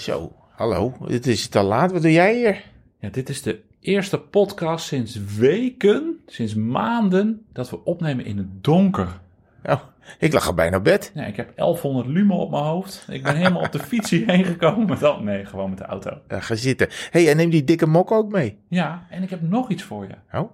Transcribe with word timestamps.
Zo, 0.00 0.32
hallo. 0.50 0.94
Het 1.06 1.26
is 1.26 1.48
te 1.48 1.62
laat. 1.62 1.92
Wat 1.92 2.02
doe 2.02 2.12
jij 2.12 2.34
hier? 2.34 2.62
Ja, 2.98 3.08
dit 3.08 3.28
is 3.28 3.42
de 3.42 3.60
eerste 3.80 4.20
podcast 4.20 4.86
sinds 4.86 5.20
weken, 5.36 6.20
sinds 6.26 6.54
maanden, 6.54 7.46
dat 7.52 7.70
we 7.70 7.84
opnemen 7.84 8.24
in 8.24 8.36
het 8.36 8.64
donker. 8.64 9.20
Oh, 9.64 9.80
ik 10.18 10.32
lag 10.32 10.46
al 10.46 10.54
bijna 10.54 10.76
op 10.76 10.84
bed. 10.84 11.12
Ja, 11.14 11.24
ik 11.24 11.36
heb 11.36 11.56
1100 11.56 12.06
lumen 12.06 12.36
op 12.36 12.50
mijn 12.50 12.62
hoofd. 12.62 13.06
Ik 13.08 13.22
ben 13.22 13.36
helemaal 13.36 13.62
op 13.62 13.72
de 13.72 13.78
fiets 13.78 14.10
hierheen 14.10 14.44
gekomen. 14.44 14.98
Dan, 14.98 15.24
nee, 15.24 15.44
gewoon 15.44 15.68
met 15.68 15.78
de 15.78 15.84
auto. 15.84 16.18
Ja, 16.28 16.40
ga 16.40 16.54
zitten. 16.54 16.88
hey, 17.10 17.30
en 17.30 17.36
neem 17.36 17.50
die 17.50 17.64
dikke 17.64 17.86
mok 17.86 18.10
ook 18.10 18.32
mee. 18.32 18.58
Ja, 18.68 19.06
en 19.10 19.22
ik 19.22 19.30
heb 19.30 19.42
nog 19.42 19.70
iets 19.70 19.82
voor 19.82 20.06
je. 20.06 20.38
Oh. 20.38 20.50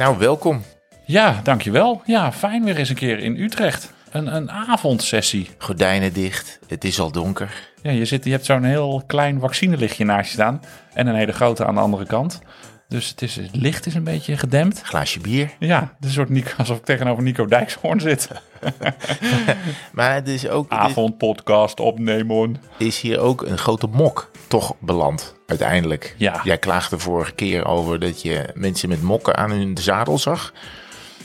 Nou, 0.00 0.18
welkom. 0.18 0.62
Ja, 1.04 1.40
dankjewel. 1.42 2.02
Ja, 2.04 2.32
fijn 2.32 2.64
weer 2.64 2.76
eens 2.76 2.88
een 2.88 2.94
keer 2.94 3.18
in 3.18 3.36
Utrecht. 3.36 3.92
Een, 4.10 4.34
een 4.34 4.50
avondsessie. 4.50 5.50
Gordijnen 5.58 6.12
dicht. 6.12 6.58
Het 6.68 6.84
is 6.84 7.00
al 7.00 7.12
donker. 7.12 7.70
Ja, 7.82 7.90
je, 7.90 8.04
zit, 8.04 8.24
je 8.24 8.30
hebt 8.30 8.44
zo'n 8.44 8.62
heel 8.62 9.02
klein 9.06 9.40
vaccinelichtje 9.40 10.04
naast 10.04 10.26
je 10.26 10.32
staan. 10.32 10.60
En 10.94 11.06
een 11.06 11.14
hele 11.14 11.32
grote 11.32 11.64
aan 11.64 11.74
de 11.74 11.80
andere 11.80 12.06
kant. 12.06 12.40
Dus 12.88 13.08
het, 13.08 13.22
is, 13.22 13.36
het 13.36 13.56
licht 13.56 13.86
is 13.86 13.94
een 13.94 14.04
beetje 14.04 14.36
gedempt. 14.36 14.82
Glaasje 14.82 15.20
bier. 15.20 15.50
Ja, 15.58 15.80
het 15.80 15.90
is 16.00 16.06
een 16.06 16.10
soort 16.10 16.28
Nico, 16.28 16.50
alsof 16.56 16.76
ik 16.76 16.84
tegenover 16.84 17.22
Nico 17.22 17.46
Dijkshoorn 17.46 18.00
zit. 18.00 18.28
Maar 19.92 20.14
het 20.14 20.28
is 20.28 20.48
ook... 20.48 20.70
Avondpodcast 20.70 21.80
opnemen. 21.80 22.56
is 22.78 23.00
hier 23.00 23.18
ook 23.18 23.42
een 23.42 23.58
grote 23.58 23.86
mok 23.86 24.29
toch 24.50 24.74
beland, 24.78 25.34
uiteindelijk. 25.46 26.14
Ja. 26.18 26.40
Jij 26.44 26.58
klaagde 26.58 26.98
vorige 26.98 27.32
keer 27.32 27.66
over 27.66 27.98
dat 27.98 28.22
je 28.22 28.50
mensen 28.54 28.88
met 28.88 29.02
mokken 29.02 29.36
aan 29.36 29.50
hun 29.50 29.76
zadel 29.78 30.18
zag. 30.18 30.52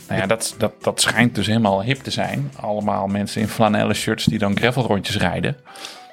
Nou 0.08 0.22
ja, 0.22 0.28
dat, 0.28 0.56
dat, 0.58 0.74
dat 0.84 1.02
schijnt 1.02 1.36
dus 1.36 1.48
helemaal 1.48 1.84
hip 1.84 2.04
te 2.04 2.12
zijn. 2.12 2.52
Allemaal 2.60 3.08
mensen 3.08 3.42
in 3.42 3.48
flanellen 3.48 3.96
shirts 3.96 4.26
die 4.26 4.40
dan 4.40 4.58
gravelrondjes 4.58 5.18
rijden. 5.18 5.58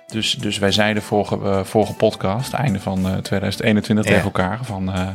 Dus, 0.07 0.33
dus 0.35 0.59
wij 0.59 0.73
zeiden 0.73 1.03
vorige, 1.03 1.39
eh, 1.43 1.65
vorige 1.65 1.95
podcast, 1.95 2.53
einde 2.53 2.81
van 2.81 3.07
eh, 3.07 3.17
2021 3.17 4.05
Ja. 4.05 4.11
tegen 4.11 4.25
elkaar, 4.25 4.59
van 4.63 4.93
eh, 4.93 5.09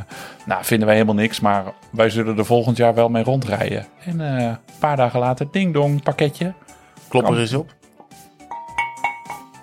nou 0.46 0.64
vinden 0.64 0.86
wij 0.86 0.96
helemaal 0.96 1.16
niks, 1.22 1.40
maar 1.40 1.64
wij 1.90 2.10
zullen 2.10 2.38
er 2.38 2.44
volgend 2.44 2.76
jaar 2.76 2.94
wel 2.94 3.08
mee 3.08 3.22
rondrijden. 3.22 3.86
En 4.04 4.20
eh, 4.36 4.44
een 4.44 4.58
paar 4.78 4.96
dagen 4.96 5.20
later, 5.20 5.46
ding 5.50 5.74
dong, 5.74 6.02
pakketje. 6.02 6.52
Klop 7.08 7.28
er 7.30 7.38
eens 7.38 7.54
op. 7.54 7.76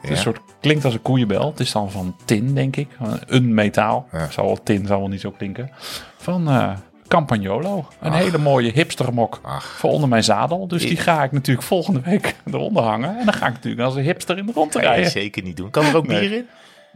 Het 0.10 0.18
is 0.20 0.26
een 0.26 0.34
soort, 0.34 0.40
klinkt 0.62 0.86
als 0.86 0.94
een 0.94 1.02
koeienbel. 1.02 1.50
Het 1.50 1.60
is 1.60 1.72
dan 1.72 1.92
van 1.92 2.16
tin, 2.26 2.54
denk 2.54 2.76
ik. 2.76 2.88
Een 3.28 3.54
metaal. 3.54 4.08
Zal 4.30 4.46
wel 4.46 4.64
tin, 4.64 4.86
zal 4.88 5.00
wel 5.00 5.08
niet 5.08 5.22
zo 5.22 5.32
klinken. 5.32 5.70
Van 6.18 6.48
eh 6.50 6.72
Campagnolo. 7.08 7.88
Een 8.00 8.14
hele 8.14 8.38
mooie 8.38 8.72
hipstermok 8.72 9.40
Ach. 9.44 9.66
voor 9.66 9.90
onder 9.90 10.10
mijn 10.10 10.24
zadel. 10.24 10.68
Dus 10.68 10.82
die 10.82 10.98
ga 10.98 11.24
ik 11.24 11.32
natuurlijk 11.32 11.68
volgende 11.68 12.02
week 12.02 12.36
eronder 12.52 12.84
hangen. 12.84 13.18
En 13.20 13.26
dan 13.26 13.34
ga 13.34 13.48
ik 13.48 13.54
natuurlijk 13.54 13.82
als 13.84 13.96
een 13.96 14.04
hipster 14.04 14.38
in 14.38 14.46
de 14.46 14.52
rond 14.52 14.76
rijden. 14.76 15.12
zeker 15.12 15.44
niet 15.44 15.58
doen. 15.58 15.70
Kan 15.70 15.86
er 15.86 15.96
ook 15.96 16.08
bier 16.08 16.32
in? 16.32 16.48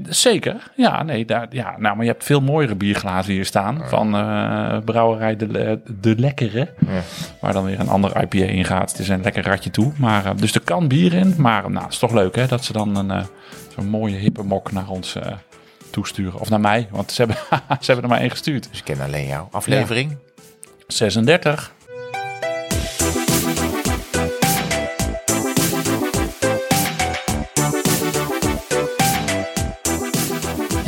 Zeker. 0.07 0.71
Ja, 0.75 1.03
nee, 1.03 1.25
daar, 1.25 1.47
ja, 1.49 1.75
nou, 1.77 1.95
maar 1.95 2.05
je 2.05 2.11
hebt 2.11 2.23
veel 2.23 2.41
mooiere 2.41 2.75
bierglazen 2.75 3.33
hier 3.33 3.45
staan. 3.45 3.81
Van 3.85 4.15
eh, 4.15 4.77
brouwerij 4.85 5.35
de, 5.35 5.79
de 5.99 6.15
Lekkere. 6.17 6.73
Ja. 6.87 7.01
Waar 7.41 7.53
dan 7.53 7.63
weer 7.63 7.79
een 7.79 7.89
ander 7.89 8.21
IPA 8.21 8.45
in 8.45 8.65
gaat. 8.65 8.91
Het 8.91 8.99
is 8.99 9.09
een 9.09 9.21
lekker 9.21 9.43
ratje 9.43 9.71
toe. 9.71 9.91
Maar, 9.95 10.25
eh, 10.25 10.31
dus 10.35 10.55
er 10.55 10.61
kan 10.61 10.87
bier 10.87 11.13
in. 11.13 11.33
Maar 11.37 11.71
nou, 11.71 11.83
het 11.83 11.93
is 11.93 11.99
toch 11.99 12.13
leuk 12.13 12.35
hè, 12.35 12.47
dat 12.47 12.65
ze 12.65 12.73
dan 12.73 12.95
een, 12.95 13.11
eh, 13.11 13.23
zo'n 13.75 13.87
mooie 13.87 14.15
hippe 14.15 14.43
mok 14.43 14.71
naar 14.71 14.89
ons 14.89 15.15
eh, 15.15 15.31
toesturen. 15.89 16.39
Of 16.39 16.49
naar 16.49 16.59
mij, 16.59 16.87
want 16.91 17.11
ze 17.11 17.21
hebben, 17.21 17.37
ze 17.79 17.85
hebben 17.85 18.03
er 18.03 18.09
maar 18.09 18.19
één 18.19 18.29
gestuurd. 18.29 18.69
Dus 18.69 18.79
ik 18.79 18.85
ken 18.85 19.01
alleen 19.01 19.27
jou. 19.27 19.47
Aflevering? 19.51 20.17
36. 20.87 21.73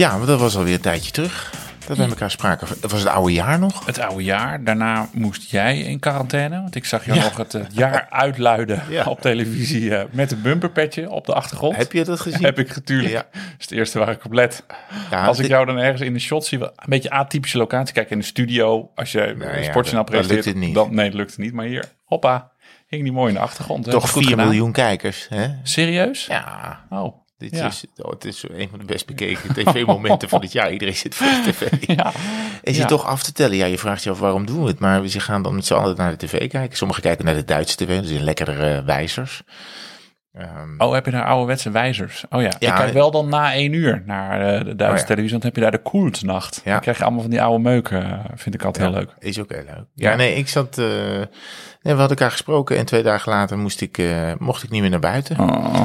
Ja, 0.02 0.18
maar 0.18 0.28
dat 0.28 0.40
was 0.40 0.56
alweer 0.56 0.74
een 0.74 0.82
tijdje 0.82 1.12
terug. 1.12 1.54
Dat 1.88 1.98
we 1.98 2.04
elkaar 2.04 2.32
spraken. 2.32 2.68
Dat 2.82 2.92
was 2.92 3.00
het 3.00 3.10
oude 3.10 3.34
jaar 3.34 3.60
nog. 3.60 3.86
Het 3.86 4.00
oude 4.00 4.24
jaar. 4.24 4.64
Daarna 4.64 5.08
moest 5.14 5.52
jij 5.52 5.80
in 5.80 6.00
quarantaine. 6.00 6.62
Want 6.62 6.76
ik 6.76 6.86
zag 6.86 7.06
je 7.06 7.14
Ja. 7.14 7.24
nog 7.24 7.38
het 7.38 7.58
jaar 7.72 8.08
uitluiden 8.26 8.84
Ja. 8.90 9.04
op 9.06 9.22
televisie 9.22 9.96
eh, 9.96 10.04
met 10.12 10.32
een 10.32 10.42
bumperpetje 10.42 11.10
op 11.10 11.26
de 11.26 11.34
achtergrond. 11.34 11.76
Heb 11.76 11.92
je 11.92 12.04
dat 12.04 12.20
gezien? 12.20 12.44
Heb 12.44 12.60
ik 12.60 12.76
natuurlijk. 12.76 13.10
Ja. 13.14 13.26
Dat 13.32 13.42
is 13.58 13.66
het 13.66 13.72
eerste 13.72 14.00
waar 14.00 14.10
ik 14.10 14.26
op 14.26 14.34
let. 14.34 14.64
Als 15.12 15.40
ik 15.40 15.48
jou 15.48 15.66
dan 15.66 15.78
ergens 15.78 16.02
in 16.02 16.14
de 16.14 16.20
shot 16.20 16.46
zie, 16.46 16.60
een 16.62 16.70
beetje 16.86 17.10
atypische 17.10 17.58
locatie. 17.58 17.94
Kijk, 17.94 18.10
in 18.10 18.20
de 18.20 18.26
studio, 18.26 18.92
als 18.96 19.12
je 19.12 19.28
een 19.28 19.64
sportjournaal 19.64 20.04
presenteert, 20.04 20.46
het 20.46 20.56
niet. 20.56 20.74
dan 20.74 20.96
nee, 20.96 21.06
dat 21.10 21.18
lukt 21.18 21.30
het 21.32 21.40
niet. 21.40 21.54
Maar 21.54 21.66
hier, 21.66 21.86
hoppa, 22.06 22.52
hing 22.88 23.04
die 23.04 23.12
mooi 23.12 23.28
in 23.28 23.34
de 23.34 23.40
achtergrond. 23.42 23.90
Toch 23.90 24.02
je 24.04 24.08
goed 24.10 24.22
4 24.22 24.32
gedaan. 24.32 24.46
miljoen 24.48 24.72
kijkers. 24.72 25.26
Hè? 25.30 25.48
Serieus? 25.64 26.26
Ja, 26.26 26.80
Oh, 26.90 27.21
dit 27.42 27.56
Ja. 27.60 27.68
is, 27.68 27.86
oh, 27.98 28.12
het 28.12 28.26
is 28.26 28.44
een 28.54 28.70
van 28.70 28.80
de 28.80 28.86
best 28.86 29.06
bekeken 29.06 29.54
tv-momenten 29.64 30.30
van 30.30 30.42
het 30.42 30.52
jaar. 30.52 30.72
Iedereen 30.72 30.96
zit 30.96 31.16
voor 31.16 31.28
de 31.28 31.52
tv. 31.52 31.72
ja. 31.98 32.12
En 32.64 32.74
Ja. 32.74 32.86
toch 32.86 33.06
af 33.06 33.24
te 33.24 33.32
tellen. 33.32 33.58
Ja, 33.58 33.66
je 33.66 33.78
vraagt 33.78 34.04
je 34.04 34.10
af 34.10 34.20
waarom 34.20 34.46
doen 34.46 34.62
we 34.62 34.68
het. 34.68 34.80
Maar 34.80 35.08
ze 35.08 35.20
gaan 35.20 35.42
dan 35.42 35.56
met 35.56 35.66
z'n 35.66 35.74
allen 35.74 35.96
naar 35.98 36.12
de 36.18 36.26
tv 36.26 36.50
kijken. 36.50 36.78
Sommigen 36.78 37.04
kijken 37.04 37.26
naar 37.26 37.34
de 37.36 37.46
Duitse 37.46 37.76
tv. 37.76 37.96
Dat 38.00 38.06
zijn 38.08 38.24
lekkere 38.24 38.76
eh, 38.78 38.86
wijzers. 38.86 39.42
Ehm, 40.34 40.70
Oh, 40.78 40.94
heb 40.94 41.06
je 41.06 41.12
daar 41.12 41.26
ouderwetse 41.26 41.72
wijzers? 41.72 42.24
Oh 42.30 42.42
ja, 42.42 42.52
Ja, 42.60 42.70
ik 42.70 42.76
kijk 42.76 42.94
wel 42.94 43.12
dan 43.12 43.30
na 43.30 43.54
één 43.54 43.74
uur 43.74 44.04
naar 44.06 44.42
eh, 44.42 44.66
de 44.66 44.76
Duitse 44.76 44.86
Oh 44.94 44.98
ja. 45.00 45.06
televisie. 45.06 45.30
Want 45.32 45.32
dan 45.32 45.42
heb 45.42 45.56
je 45.56 45.62
daar 45.62 45.72
de 45.72 45.82
Koeltnacht. 45.90 46.62
Ja. 46.66 46.72
Dan 46.72 46.82
krijg 46.82 46.98
je 46.98 47.04
allemaal 47.04 47.22
van 47.22 47.30
die 47.32 47.42
oude 47.42 47.64
meuken. 47.64 48.04
eh, 48.04 48.20
Vind 48.36 48.56
ik 48.56 48.64
altijd 48.64 48.86
heel 48.90 48.94
leuk. 48.98 49.10
Is 49.20 49.40
ook 49.40 49.50
heel 49.52 49.64
leuk. 49.68 49.86
Ja, 49.96 50.16
nee, 50.16 50.36
ik 50.36 50.48
zat... 50.48 50.78
eh, 50.78 50.86
nee, 50.86 51.26
we 51.82 51.90
hadden 51.90 52.10
elkaar 52.10 52.32
gesproken. 52.32 52.78
En 52.78 52.86
twee 52.86 53.04
dagen 53.04 53.32
later 53.32 53.58
moest 53.58 53.82
ik, 53.82 53.98
eh, 53.98 54.32
mocht 54.38 54.64
ik 54.64 54.70
niet 54.70 54.82
meer 54.82 54.90
naar 54.90 55.00
buiten. 55.00 55.40
Oh. 55.40 55.82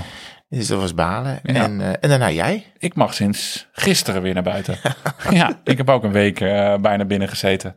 Dus 0.57 0.67
dat 0.67 0.81
was 0.81 0.95
balen. 0.95 1.39
Ja. 1.43 1.55
En, 1.55 1.81
eh, 1.81 1.89
en 1.89 2.09
daarna 2.09 2.31
jij. 2.31 2.65
Ik 2.79 2.95
mag 2.95 3.15
sinds 3.15 3.67
gisteren 3.73 4.23
weer 4.23 4.35
naar 4.35 4.43
buiten. 4.43 4.79
ja, 5.31 5.61
ik 5.65 5.77
heb 5.77 5.91
ook 5.91 6.05
een 6.05 6.13
week 6.13 6.41
eh, 6.41 6.77
bijna 6.77 7.05
binnen 7.05 7.29
gezeten. 7.29 7.75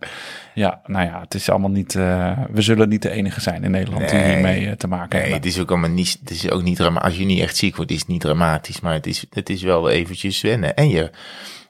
Ja, 0.53 0.81
nou 0.85 1.06
ja, 1.06 1.19
het 1.22 1.34
is 1.34 1.50
allemaal 1.50 1.69
niet... 1.69 1.95
eh, 1.95 2.38
we 2.50 2.62
zullen 2.62 2.90
niet 2.90 3.01
de 3.01 3.09
enige 3.09 3.41
zijn 3.41 3.63
in 3.63 3.72
Nederland 3.72 4.09
die 4.09 4.19
Nee. 4.19 4.31
hiermee 4.34 4.67
eh, 4.67 4.72
te 4.72 4.88
maken 4.88 5.09
Nee, 5.09 5.19
hebben. 5.19 5.38
het 5.38 5.45
is 5.45 5.59
ook 5.59 5.69
allemaal 5.69 5.90
niet, 5.90 6.17
het 6.19 6.29
is 6.31 6.50
ook 6.50 6.63
niet 6.63 6.75
dramatisch. 6.75 7.09
Als 7.09 7.17
je 7.17 7.25
niet 7.25 7.41
echt 7.41 7.57
ziek 7.57 7.75
wordt, 7.75 7.91
is 7.91 8.00
het 8.00 8.07
niet 8.07 8.22
dramatisch. 8.22 8.79
Maar 8.79 8.94
het 8.94 9.07
is, 9.07 9.25
het 9.29 9.50
is 9.50 9.61
wel 9.61 9.90
eventjes 9.90 10.41
wennen. 10.41 10.75
En 10.75 10.90
je, 10.90 11.11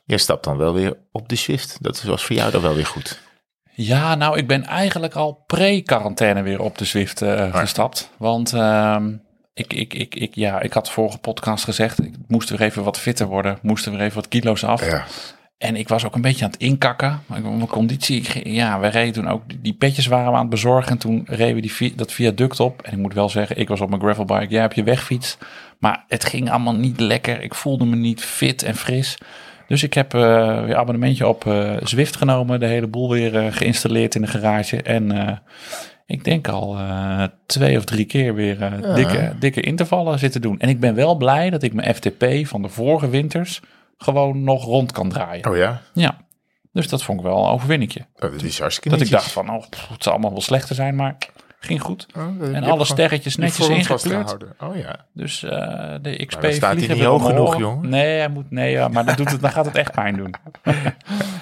je 0.05 0.17
stapt 0.17 0.43
dan 0.43 0.57
wel 0.57 0.73
weer 0.73 0.97
op 1.11 1.29
de 1.29 1.35
Swift. 1.35 1.77
Dat 1.81 2.03
was 2.03 2.25
voor 2.25 2.35
jou 2.35 2.51
dan 2.51 2.61
wel 2.61 2.75
weer 2.75 2.85
goed. 2.85 3.19
Ja, 3.71 4.15
nou, 4.15 4.37
ik 4.37 4.47
ben 4.47 4.65
eigenlijk 4.65 5.15
al 5.15 5.43
pre-quarantaine 5.47 6.41
weer 6.41 6.61
op 6.61 6.77
de 6.77 6.85
Zwift 6.85 7.23
gestapt. 7.51 8.09
Want 8.17 8.53
ehm, 8.53 9.11
ik, 9.59 9.73
ik, 9.73 9.93
ik, 9.93 10.15
ik, 10.15 10.35
ja, 10.35 10.61
ik 10.61 10.73
had 10.73 10.91
vorige 10.91 11.17
podcast 11.17 11.63
gezegd, 11.63 12.03
ik 12.03 12.13
moest 12.27 12.49
weer 12.49 12.61
even 12.61 12.83
wat 12.83 12.99
fitter 12.99 13.27
worden. 13.27 13.59
Moest 13.61 13.85
er 13.85 13.91
weer 13.91 14.01
even 14.01 14.15
wat 14.15 14.27
kilo's 14.27 14.63
af. 14.63 14.83
En 15.57 15.75
ik 15.75 15.87
was 15.87 16.05
ook 16.05 16.15
een 16.15 16.21
beetje 16.21 16.45
aan 16.45 16.51
het 16.51 16.61
inkakken. 16.61 17.21
Mijn 17.25 17.67
conditie, 17.67 18.17
ik, 18.17 18.47
ja, 18.47 18.79
we 18.79 18.87
reden 18.87 19.13
toen 19.13 19.27
ook, 19.27 19.41
die 19.61 19.73
petjes 19.73 20.07
waren 20.07 20.31
we 20.31 20.33
aan 20.33 20.41
het 20.41 20.49
bezorgen. 20.49 20.91
En 20.91 20.97
toen 20.97 21.23
reden 21.25 21.55
we 21.55 21.61
die, 21.61 21.95
dat 21.95 22.11
viaduct 22.11 22.59
op. 22.59 22.81
En 22.81 22.91
ik 22.91 22.97
moet 22.97 23.13
wel 23.13 23.29
zeggen, 23.29 23.57
ik 23.57 23.67
was 23.67 23.81
op 23.81 23.89
mijn 23.89 24.01
gravelbike, 24.01 24.51
jij 24.51 24.61
hebt 24.61 24.75
je 24.75 24.83
wegfiets. 24.83 25.37
Maar 25.79 26.03
het 26.07 26.25
ging 26.25 26.49
allemaal 26.49 26.75
niet 26.75 26.99
lekker. 26.99 27.41
Ik 27.41 27.55
voelde 27.55 27.85
me 27.85 27.95
niet 27.95 28.23
fit 28.23 28.63
en 28.63 28.75
fris. 28.75 29.17
Dus 29.67 29.83
ik 29.83 29.93
heb 29.93 30.13
eh, 30.13 30.63
weer 30.63 30.75
abonnementje 30.75 31.27
op 31.27 31.47
eh, 31.47 31.75
Zwift 31.83 32.15
genomen. 32.15 32.59
De 32.59 32.65
hele 32.65 32.87
boel 32.87 33.09
weer 33.09 33.37
eh, 33.37 33.53
geïnstalleerd 33.53 34.15
in 34.15 34.21
de 34.21 34.27
garage. 34.27 34.81
En 34.81 35.41
ik 36.09 36.23
denk 36.23 36.47
al 36.47 36.77
eh, 36.77 37.23
twee 37.45 37.77
of 37.77 37.83
drie 37.83 38.05
keer 38.05 38.33
weer 38.35 38.61
eh, 38.61 38.95
dikke, 38.95 39.33
dikke 39.39 39.61
intervallen 39.61 40.19
zitten 40.19 40.41
doen. 40.41 40.59
En 40.59 40.69
ik 40.69 40.79
ben 40.79 40.95
wel 40.95 41.15
blij 41.15 41.49
dat 41.49 41.63
ik 41.63 41.73
mijn 41.73 41.95
FTP 41.95 42.25
van 42.47 42.61
de 42.61 42.69
vorige 42.69 43.09
winters 43.09 43.61
gewoon 43.97 44.43
nog 44.43 44.63
rond 44.63 44.91
kan 44.91 45.09
draaien. 45.09 45.49
Oh 45.49 45.57
ja? 45.57 45.81
Ja, 45.93 46.17
dus 46.71 46.87
dat 46.87 47.03
vond 47.03 47.19
ik 47.19 47.25
wel 47.25 47.43
een 47.43 47.51
overwinningje. 47.51 47.99
Oh, 48.15 48.31
dat 48.31 48.43
is 48.43 48.59
hartstikke 48.59 48.97
Dat 48.97 49.05
ik 49.05 49.11
dacht 49.11 49.31
van, 49.31 49.49
oh, 49.49 49.63
het 49.89 50.03
zal 50.03 50.11
allemaal 50.11 50.31
wel 50.31 50.41
slechter 50.41 50.75
zijn, 50.75 50.95
maar 50.95 51.17
ging 51.59 51.81
goed. 51.81 52.05
Oh, 52.17 52.23
je 52.39 52.51
En 52.51 52.63
alle 52.63 52.85
sterretjes 52.85 53.35
netjes 53.35 53.69
ingekleurd. 53.69 54.25
houden. 54.25 54.53
Oh 54.59 54.75
ja. 54.75 55.05
Dus 55.13 55.43
eh, 55.43 55.95
de 56.01 56.25
XP 56.25 56.41
dan 56.41 56.53
staat 56.53 56.77
hij 56.77 56.87
niet 56.87 57.03
hoog 57.03 57.25
genoeg, 57.25 57.57
jongen. 57.57 57.89
Nee, 57.89 58.17
hij 58.17 58.29
moet, 58.29 58.51
nee 58.51 58.71
ja, 58.71 58.87
maar 58.87 59.05
dan, 59.05 59.15
doet 59.15 59.31
het, 59.31 59.41
dan 59.41 59.51
gaat 59.51 59.65
het 59.65 59.75
echt 59.75 59.91
pijn 59.91 60.15
doen. 60.17 60.33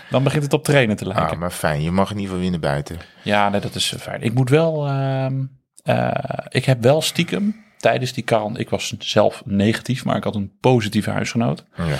dan 0.09 0.23
begint 0.23 0.43
het 0.43 0.53
op 0.53 0.63
trainen 0.63 0.95
te 0.95 1.05
lijken. 1.07 1.29
Ah, 1.29 1.39
maar 1.39 1.51
fijn. 1.51 1.81
Je 1.81 1.91
mag 1.91 2.11
in 2.11 2.17
ieder 2.19 2.35
geval 2.35 2.49
naar 2.49 2.59
buiten. 2.59 2.97
Ja, 3.23 3.49
nee, 3.49 3.61
dat 3.61 3.75
is 3.75 3.93
eh, 3.93 3.99
fijn. 3.99 4.21
Ik 4.21 4.33
moet 4.33 4.49
wel, 4.49 4.87
ehm, 4.87 5.43
eh, 5.83 6.11
ik 6.49 6.65
heb 6.65 6.81
wel 6.81 7.01
stiekem 7.01 7.55
tijdens 7.77 8.13
die 8.13 8.23
quarantaine, 8.23 8.63
ik 8.63 8.69
was 8.69 8.93
zelf 8.99 9.41
negatief, 9.45 10.05
maar 10.05 10.15
ik 10.15 10.23
had 10.23 10.35
een 10.35 10.51
positieve 10.59 11.09
huisgenoot. 11.09 11.63
Oh 11.79 11.87
ja. 11.87 11.95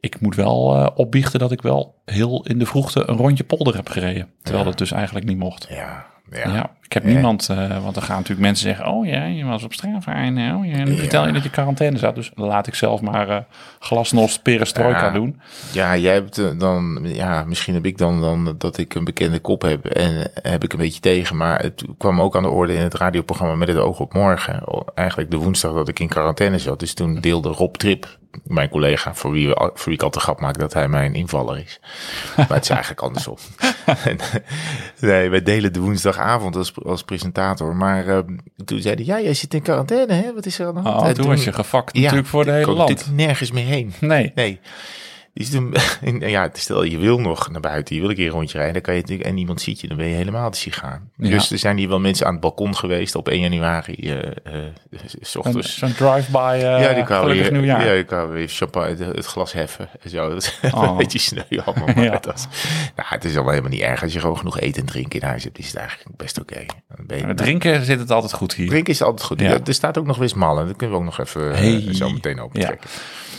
Ik 0.00 0.20
moet 0.20 0.34
wel 0.34 0.74
eh, 0.76 0.88
opbiechten 0.94 1.38
dat 1.38 1.52
ik 1.52 1.62
wel 1.62 2.00
heel 2.04 2.44
in 2.46 2.58
de 2.58 2.66
vroegte 2.66 3.08
een 3.08 3.16
rondje 3.16 3.44
polder 3.44 3.74
heb 3.76 3.88
gereden. 3.88 4.28
Terwijl 4.42 4.64
Ja. 4.64 4.70
dat 4.70 4.78
dus 4.78 4.92
eigenlijk 4.92 5.26
niet 5.26 5.38
mocht. 5.38 5.66
Ja. 5.70 6.06
Ja. 6.30 6.54
Ja. 6.54 6.70
Ik 6.94 7.02
heb 7.02 7.12
niemand, 7.12 7.48
uh, 7.50 7.82
want 7.82 7.94
dan 7.94 8.02
gaan 8.02 8.16
natuurlijk 8.16 8.40
mensen 8.40 8.66
zeggen, 8.66 8.86
oh 8.86 9.06
ja, 9.06 9.24
je 9.24 9.44
was 9.44 9.62
op 9.62 9.72
Strava 9.72 10.14
en 10.14 10.54
oh 10.54 10.66
ja, 10.66 10.84
nu 10.84 10.96
vertel 10.96 11.26
je 11.26 11.32
dat 11.32 11.42
je 11.42 11.50
quarantaine 11.50 11.98
zat. 11.98 12.14
Dus 12.14 12.30
laat 12.34 12.66
ik 12.66 12.74
zelf 12.74 13.00
maar 13.00 13.28
uh, 13.28 13.36
glasnost 13.78 14.42
perestroika 14.42 15.10
doen. 15.10 15.40
Ja, 15.72 15.96
jij 15.96 16.14
hebt 16.14 16.38
uh, 16.38 16.58
dan, 16.58 17.00
ja, 17.02 17.44
misschien 17.44 17.74
heb 17.74 17.86
ik 17.86 17.98
dan, 17.98 18.20
dan 18.20 18.54
dat 18.58 18.78
ik 18.78 18.94
een 18.94 19.04
bekende 19.04 19.38
kop 19.38 19.62
heb 19.62 19.84
en 19.84 20.30
heb 20.42 20.64
ik 20.64 20.72
een 20.72 20.78
beetje 20.78 21.00
tegen. 21.00 21.36
Maar 21.36 21.62
het 21.62 21.84
kwam 21.98 22.20
ook 22.20 22.36
aan 22.36 22.42
de 22.42 22.48
orde 22.48 22.74
in 22.74 22.82
het 22.82 22.94
radioprogramma 22.94 23.54
met 23.54 23.68
het 23.68 23.76
oog 23.76 24.00
op 24.00 24.12
morgen. 24.12 24.64
Eigenlijk 24.94 25.30
de 25.30 25.36
woensdag 25.36 25.72
dat 25.72 25.88
ik 25.88 25.98
in 25.98 26.08
quarantaine 26.08 26.58
zat. 26.58 26.80
Dus 26.80 26.94
toen 26.94 27.20
deelde 27.20 27.48
Rob 27.48 27.74
Trip 27.74 28.18
mijn 28.44 28.68
collega, 28.68 29.14
voor 29.14 29.30
wie, 29.30 29.48
we, 29.48 29.54
voor 29.54 29.84
wie 29.84 29.94
ik 29.94 30.02
altijd 30.02 30.24
grap 30.24 30.40
maak 30.40 30.58
dat 30.58 30.72
hij 30.72 30.88
mijn 30.88 31.14
invaller 31.14 31.58
is. 31.58 31.80
Maar 32.36 32.46
het 32.48 32.62
is 32.62 32.70
eigenlijk 32.80 33.00
andersom. 33.00 33.36
nee, 35.00 35.30
wij 35.30 35.42
delen 35.42 35.72
de 35.72 35.80
woensdagavond 35.80 36.56
als, 36.56 36.72
als 36.84 37.02
presentator. 37.02 37.76
Maar 37.76 38.06
uh, 38.06 38.18
toen 38.64 38.80
zei 38.80 38.94
hij, 38.94 39.04
ja, 39.04 39.20
jij 39.20 39.34
zit 39.34 39.54
in 39.54 39.62
quarantaine, 39.62 40.12
hè? 40.12 40.34
Wat 40.34 40.46
is 40.46 40.58
er 40.58 40.66
aan 40.66 40.74
de 40.74 40.80
hand? 40.80 41.00
Oh, 41.00 41.04
toen, 41.04 41.14
toen 41.14 41.26
was 41.26 41.44
je 41.44 41.52
gefakt 41.52 41.96
ja, 41.96 42.02
natuurlijk 42.02 42.28
voor 42.28 42.44
de 42.44 42.50
hele 42.50 42.72
land. 42.72 43.10
nergens 43.14 43.50
meer 43.50 43.66
heen. 43.66 43.92
Nee. 44.00 44.32
Nee. 44.34 44.60
Dus 45.34 45.50
toen, 45.54 45.74
ja, 46.18 46.50
stel 46.52 46.82
je 46.82 46.98
wil 46.98 47.18
nog 47.18 47.50
naar 47.50 47.60
buiten, 47.60 47.94
je 47.94 48.00
wil 48.00 48.10
een 48.10 48.16
keer 48.16 48.26
een 48.26 48.32
rondje 48.32 48.56
rijden, 48.56 48.74
dan 48.74 48.82
kan 48.82 48.94
je 48.94 49.00
natuurlijk, 49.00 49.28
en 49.28 49.34
niemand 49.34 49.60
ziet 49.60 49.80
je, 49.80 49.88
dan 49.88 49.96
ben 49.96 50.06
je 50.06 50.14
helemaal 50.14 50.50
de 50.50 50.56
sigaar. 50.56 51.02
Ja. 51.16 51.30
Dus 51.30 51.50
er 51.50 51.58
zijn 51.58 51.76
hier 51.76 51.88
wel 51.88 52.00
mensen 52.00 52.26
aan 52.26 52.32
het 52.32 52.40
balkon 52.40 52.76
geweest 52.76 53.14
op 53.14 53.28
1 53.28 53.40
januari, 53.40 53.96
uh, 53.98 54.14
uh, 54.14 55.00
s 55.20 55.36
ochtends. 55.36 55.78
Zo'n 55.78 55.94
drive-by, 55.94 56.54
uh, 56.56 56.62
ja, 56.62 56.92
die 56.92 57.04
kwamen 57.04 57.30
weer, 57.30 57.52
nieuwjaar. 57.52 57.86
Ja, 57.86 57.94
die 57.94 58.04
kwamen 58.04 58.32
weer 58.32 58.48
champagne, 58.48 59.04
het, 59.04 59.26
glas 59.26 59.52
heffen 59.52 59.88
en 60.00 60.10
zo. 60.10 60.28
Dat 60.32 60.42
is 60.42 60.72
oh. 60.72 60.82
een 60.82 60.96
beetje 60.96 61.18
sneu 61.18 61.60
allemaal. 61.64 61.94
Maar 61.94 62.04
ja. 62.12 62.18
dat, 62.18 62.48
nou, 62.96 63.08
het 63.08 63.24
is 63.24 63.34
allemaal 63.34 63.50
helemaal 63.50 63.72
niet 63.72 63.82
erg. 63.82 64.02
Als 64.02 64.12
je 64.12 64.20
gewoon 64.20 64.38
genoeg 64.38 64.60
eten 64.60 64.80
en 64.80 64.86
drinken 64.86 65.20
in 65.20 65.26
huis 65.26 65.44
hebt, 65.44 65.58
is 65.58 65.66
het 65.66 65.76
eigenlijk 65.76 66.16
best 66.16 66.40
oké. 66.40 66.64
Okay. 67.02 67.34
Drinken 67.34 67.84
zit 67.84 67.98
het 67.98 68.10
altijd 68.10 68.32
goed 68.32 68.54
hier. 68.54 68.68
Drinken 68.68 68.92
is 68.92 69.02
altijd 69.02 69.26
goed. 69.26 69.40
Ja. 69.40 69.58
Er 69.64 69.74
staat 69.74 69.98
ook 69.98 70.06
nog 70.06 70.16
Wismallen, 70.16 70.66
dat 70.66 70.76
kunnen 70.76 70.96
we 70.96 71.02
ook 71.02 71.16
nog 71.16 71.26
even 71.26 71.54
hey. 71.54 71.94
zo 71.94 72.10
meteen 72.10 72.40
open 72.40 72.60
trekken. 72.60 72.90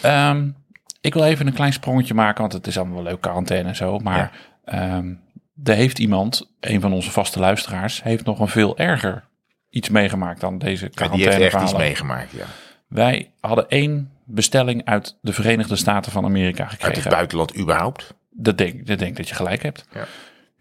Ja. 0.02 0.30
Um, 0.30 0.56
ik 1.04 1.14
wil 1.14 1.24
even 1.24 1.48
een 1.48 1.54
klein 1.54 1.74
sprongetje 1.74 2.14
maken, 2.14 2.42
want 2.42 2.54
het 2.54 2.68
is 2.68 2.78
allemaal 2.78 2.96
wel 2.96 3.04
leuk 3.04 3.22
quarantaine 3.22 3.70
en 3.70 3.76
zo. 3.76 4.00
Maar 4.00 4.32
ja. 4.66 4.96
um, 4.98 5.20
er 5.64 5.76
heeft 5.76 6.00
iemand, 6.00 6.54
een 6.60 6.82
van 6.82 6.94
onze 6.94 7.12
vaste 7.12 7.40
luisteraars, 7.40 8.04
heeft 8.04 8.26
nog 8.26 8.40
een 8.40 8.48
veel 8.48 8.78
erger 8.78 9.24
iets 9.70 9.90
meegemaakt 9.90 10.40
dan 10.40 10.58
deze 10.58 10.90
quarantaine. 10.90 11.32
Ja, 11.32 11.38
die 11.38 11.44
heeft 11.44 11.56
echt 11.56 11.64
iets 11.64 11.80
meegemaakt, 11.80 12.32
ja. 12.32 12.46
Wij 12.88 13.32
hadden 13.40 13.70
één 13.70 14.12
bestelling 14.26 14.86
uit 14.86 15.18
de 15.22 15.34
Verenigde 15.34 15.76
Staten 15.76 16.12
van 16.12 16.26
Amerika 16.26 16.66
gekregen. 16.66 16.96
Uit 16.96 17.04
het 17.04 17.14
buitenland 17.14 17.58
überhaupt? 17.58 18.14
Dat 18.30 18.58
denk, 18.58 18.88
dat 18.88 19.00
denk 19.00 19.18
dat 19.18 19.30
je 19.30 19.36
gelijk 19.36 19.64
hebt. 19.64 19.86
Ja. 19.94 20.06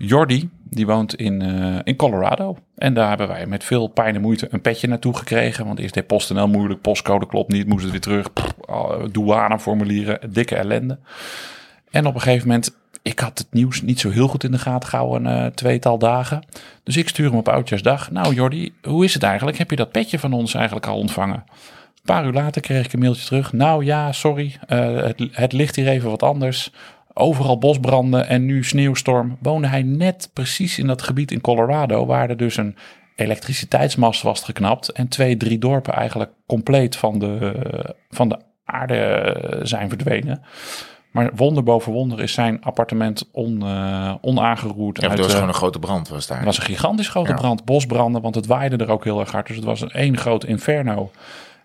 Jordi, 0.05 0.51
die 0.63 0.87
woont 0.87 1.15
in, 1.15 1.43
uh, 1.43 1.79
in 1.85 1.97
Colorado. 1.97 2.57
En 2.77 2.95
daar 2.95 3.09
hebben 3.09 3.29
wij 3.29 3.47
met 3.47 3.65
veel 3.65 3.87
pijn 3.87 4.15
en 4.15 4.21
moeite 4.21 4.49
een 4.51 4.61
petje 4.61 4.89
naartoe 4.89 5.17
gekregen. 5.17 5.67
Want 5.67 5.79
eerst 5.79 5.95
deed 5.95 6.07
PostNL 6.07 6.49
moeilijk, 6.49 6.81
postcode 6.81 7.27
klopt 7.27 7.53
niet, 7.53 7.67
moest 7.67 7.83
het 7.83 7.91
weer 7.91 8.01
terug. 8.01 8.33
Pff, 8.33 8.55
douaneformulieren, 9.11 10.33
dikke 10.33 10.57
ellende. 10.57 10.99
En 11.91 12.07
op 12.07 12.15
een 12.15 12.21
gegeven 12.21 12.47
moment, 12.47 12.77
ik 13.03 13.19
had 13.19 13.39
het 13.39 13.47
nieuws 13.51 13.83
niet 13.83 14.01
zo 14.01 14.11
heel 14.11 14.29
goed 14.29 14.45
in 14.45 14.51
de 14.51 14.59
gaten 14.59 14.89
gehouden, 14.89 15.25
een 15.25 15.45
uh, 15.45 15.51
tweetal 15.51 15.99
dagen. 15.99 16.47
Dus 16.83 16.97
ik 16.97 17.09
stuur 17.09 17.29
hem 17.29 17.39
op 17.39 17.49
Oudjaarsdag. 17.49 18.11
Nou 18.11 18.35
Jordi, 18.35 18.75
hoe 18.83 19.05
is 19.05 19.15
het 19.15 19.23
eigenlijk? 19.23 19.59
Heb 19.59 19.71
je 19.71 19.77
dat 19.77 19.93
petje 19.93 20.19
van 20.19 20.33
ons 20.33 20.55
eigenlijk 20.55 20.87
al 20.87 20.97
ontvangen? 20.97 21.45
Een 21.47 22.15
paar 22.15 22.25
uur 22.25 22.33
later 22.33 22.63
kreeg 22.63 22.85
ik 22.85 22.93
een 22.93 22.99
mailtje 22.99 23.27
terug. 23.27 23.53
Nou 23.53 23.85
ja, 23.85 24.13
sorry, 24.13 24.57
het, 24.67 25.29
het 25.31 25.53
ligt 25.53 25.77
hier 25.77 25.89
even 25.89 26.11
wat 26.11 26.23
anders 26.23 26.73
overal 27.15 27.59
bosbranden 27.59 28.29
en 28.29 28.45
nu 28.45 28.65
sneeuwstorm, 28.65 29.37
woonde 29.41 29.67
hij 29.67 29.83
net 29.83 30.31
precies 30.33 30.79
in 30.79 30.87
dat 30.87 31.03
gebied 31.03 31.31
in 31.31 31.41
Colorado, 31.41 32.07
waar 32.07 32.31
er 32.31 32.37
dus 32.37 32.57
een 32.57 32.77
elektriciteitsmast 33.17 34.23
was 34.23 34.43
geknapt 34.43 34.89
en 34.89 35.09
twee, 35.09 35.37
drie 35.37 35.59
dorpen 35.59 35.93
eigenlijk 35.93 36.31
compleet 36.47 36.97
van 36.97 37.19
de, 37.19 37.55
van 38.11 38.29
de 38.29 38.39
aarde 38.65 39.61
zijn 39.63 39.89
verdwenen. 39.89 40.43
Maar 41.11 41.31
wonder 41.35 41.63
boven 41.63 41.93
wonder 41.93 42.21
is 42.21 42.33
zijn 42.33 42.63
appartement 42.63 43.29
on, 43.33 43.65
uh, 43.65 44.15
onaangeroerd. 44.21 45.01
Ja, 45.01 45.09
het 45.09 45.19
was 45.19 45.33
gewoon 45.33 45.49
een 45.49 45.55
grote 45.55 45.79
brand 45.79 46.09
was 46.09 46.27
daar. 46.27 46.37
Het 46.37 46.47
was 46.47 46.59
een 46.59 46.65
gigantisch 46.65 47.09
grote 47.09 47.31
ja. 47.31 47.37
brand, 47.37 47.65
bosbranden, 47.65 48.23
want 48.23 48.35
het 48.35 48.47
waaide 48.47 48.77
er 48.77 48.91
ook 48.91 49.05
heel 49.05 49.21
erg 49.21 49.33
hard. 49.33 49.47
Dus 49.47 49.57
het 49.57 49.65
was 49.65 49.81
een 49.81 49.91
één 49.91 50.17
groot 50.17 50.45
inferno. 50.45 51.11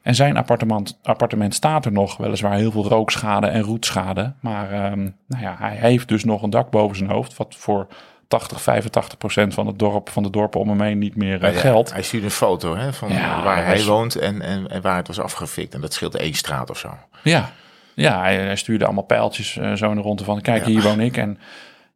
En 0.02 0.16
zijn 0.16 0.38
appartement, 0.38 1.00
appartement 1.04 1.54
staat 1.54 1.86
er 1.86 1.92
nog, 1.92 2.18
weliswaar 2.18 2.54
heel 2.54 2.72
veel 2.72 2.88
rookschade 2.88 3.48
en 3.48 3.62
roetschade. 3.62 4.34
Maar 4.40 4.92
um, 4.92 5.16
nou 5.28 5.44
ja, 5.44 5.56
hij 5.60 5.76
heeft 5.76 6.08
dus 6.08 6.24
nog 6.24 6.42
een 6.42 6.50
dak 6.50 6.70
boven 6.70 6.98
zijn 6.98 7.10
hoofd, 7.10 7.38
wat 7.38 7.56
voor 7.58 7.88
80, 8.28 8.62
85 8.62 9.18
procent 9.18 9.54
van 9.54 9.68
het 9.68 9.80
dorp, 9.80 10.10
van 10.10 10.24
de 10.24 10.30
dorpen 10.30 10.60
om 10.60 10.70
hem 10.70 10.82
heen 10.82 10.98
niet 10.98 11.16
meer 11.16 11.44
uh, 11.44 11.54
ja, 11.54 11.60
geldt. 11.60 11.94
Hij 11.94 12.02
stuurde 12.02 12.26
een 12.26 12.32
foto 12.32 12.76
hè, 12.76 12.94
van 12.94 13.12
ja, 13.12 13.44
waar 13.44 13.66
hij, 13.66 13.84
woont 13.84 14.16
en, 14.16 14.42
en, 14.42 14.68
en, 14.68 14.82
waar 14.82 14.96
het 14.96 15.08
was 15.08 15.20
afgefikt. 15.20 15.74
En 15.74 15.82
dat 15.82 15.94
scheelt 15.94 16.16
één 16.16 16.34
straat 16.34 16.70
of 16.70 16.78
zo. 16.78 16.98
Ja, 17.24 17.52
ja 17.94 18.22
hij, 18.22 18.36
hij 18.36 18.56
stuurde 18.56 18.86
allemaal 18.86 19.04
pijltjes 19.04 19.56
uh, 19.56 19.74
zo 19.74 19.90
in 19.90 19.96
de 19.96 20.02
ronde 20.02 20.24
van, 20.24 20.42
kijk, 20.42 20.66
hier 20.66 20.82
woon 20.82 21.00
ik. 21.00 21.18
En 21.18 21.40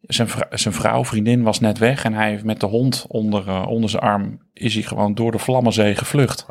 zijn, 0.02 0.28
vrou, 0.28 0.58
zijn 0.58 0.74
vrouw, 0.74 1.06
vriendin, 1.06 1.44
was 1.44 1.60
net 1.60 1.78
weg. 1.78 2.04
En 2.04 2.14
hij 2.14 2.30
heeft 2.30 2.44
met 2.44 2.60
de 2.60 2.66
hond 2.66 3.06
onder, 3.08 3.48
uh, 3.48 3.68
onder 3.68 3.90
zijn 3.90 4.04
arm, 4.04 4.40
is 4.54 4.74
hij 4.74 4.84
gewoon 4.84 5.14
door 5.14 5.32
de 5.32 5.40
Vlammenzee 5.40 5.96
gevlucht. 5.96 6.46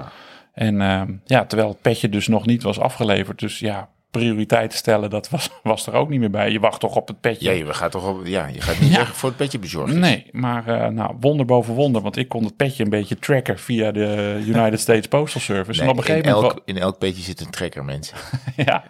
En 0.52 0.74
uh, 0.74 1.02
ja, 1.24 1.44
terwijl 1.44 1.68
het 1.68 1.80
petje 1.80 2.08
dus 2.08 2.28
nog 2.28 2.46
niet 2.46 2.62
was 2.62 2.78
afgeleverd. 2.78 3.38
Dus 3.38 3.58
ja, 3.58 3.88
prioriteit 4.10 4.72
stellen, 4.72 5.10
dat 5.10 5.28
was, 5.28 5.50
was 5.62 5.86
er 5.86 5.92
ook 5.92 6.08
niet 6.08 6.20
meer 6.20 6.30
bij. 6.30 6.50
Je 6.50 6.60
wacht 6.60 6.80
toch 6.80 6.96
op 6.96 7.08
het 7.08 7.20
petje. 7.20 7.50
Ja, 7.50 7.56
je 7.56 7.74
gaat 7.74 7.90
toch 7.90 8.08
op, 8.08 8.26
ja, 8.26 8.46
je 8.46 8.60
gaat 8.60 8.80
niet 8.80 8.92
ja. 8.92 9.06
voor 9.06 9.28
het 9.28 9.38
petje 9.38 9.58
bezorgen. 9.58 9.98
Nee, 9.98 10.26
maar 10.32 10.68
uh, 10.68 10.86
nou, 10.86 11.16
wonder 11.20 11.46
boven 11.46 11.74
wonder. 11.74 12.02
Want 12.02 12.16
ik 12.16 12.28
kon 12.28 12.44
het 12.44 12.56
petje 12.56 12.84
een 12.84 12.90
beetje 12.90 13.18
tracken 13.18 13.58
via 13.58 13.92
de 13.92 14.40
United 14.46 14.80
States 14.80 15.08
Postal 15.08 15.40
Service. 15.40 15.80
Nee, 15.80 15.88
en 15.88 15.94
op 15.94 15.98
een 15.98 16.04
gegeven 16.04 16.28
in, 16.28 16.34
moment... 16.34 16.52
elk, 16.52 16.62
in 16.64 16.78
elk 16.78 16.98
petje 16.98 17.22
zit 17.22 17.40
een 17.40 17.50
tracker, 17.50 17.84
mensen. 17.84 18.16
ja, 18.56 18.84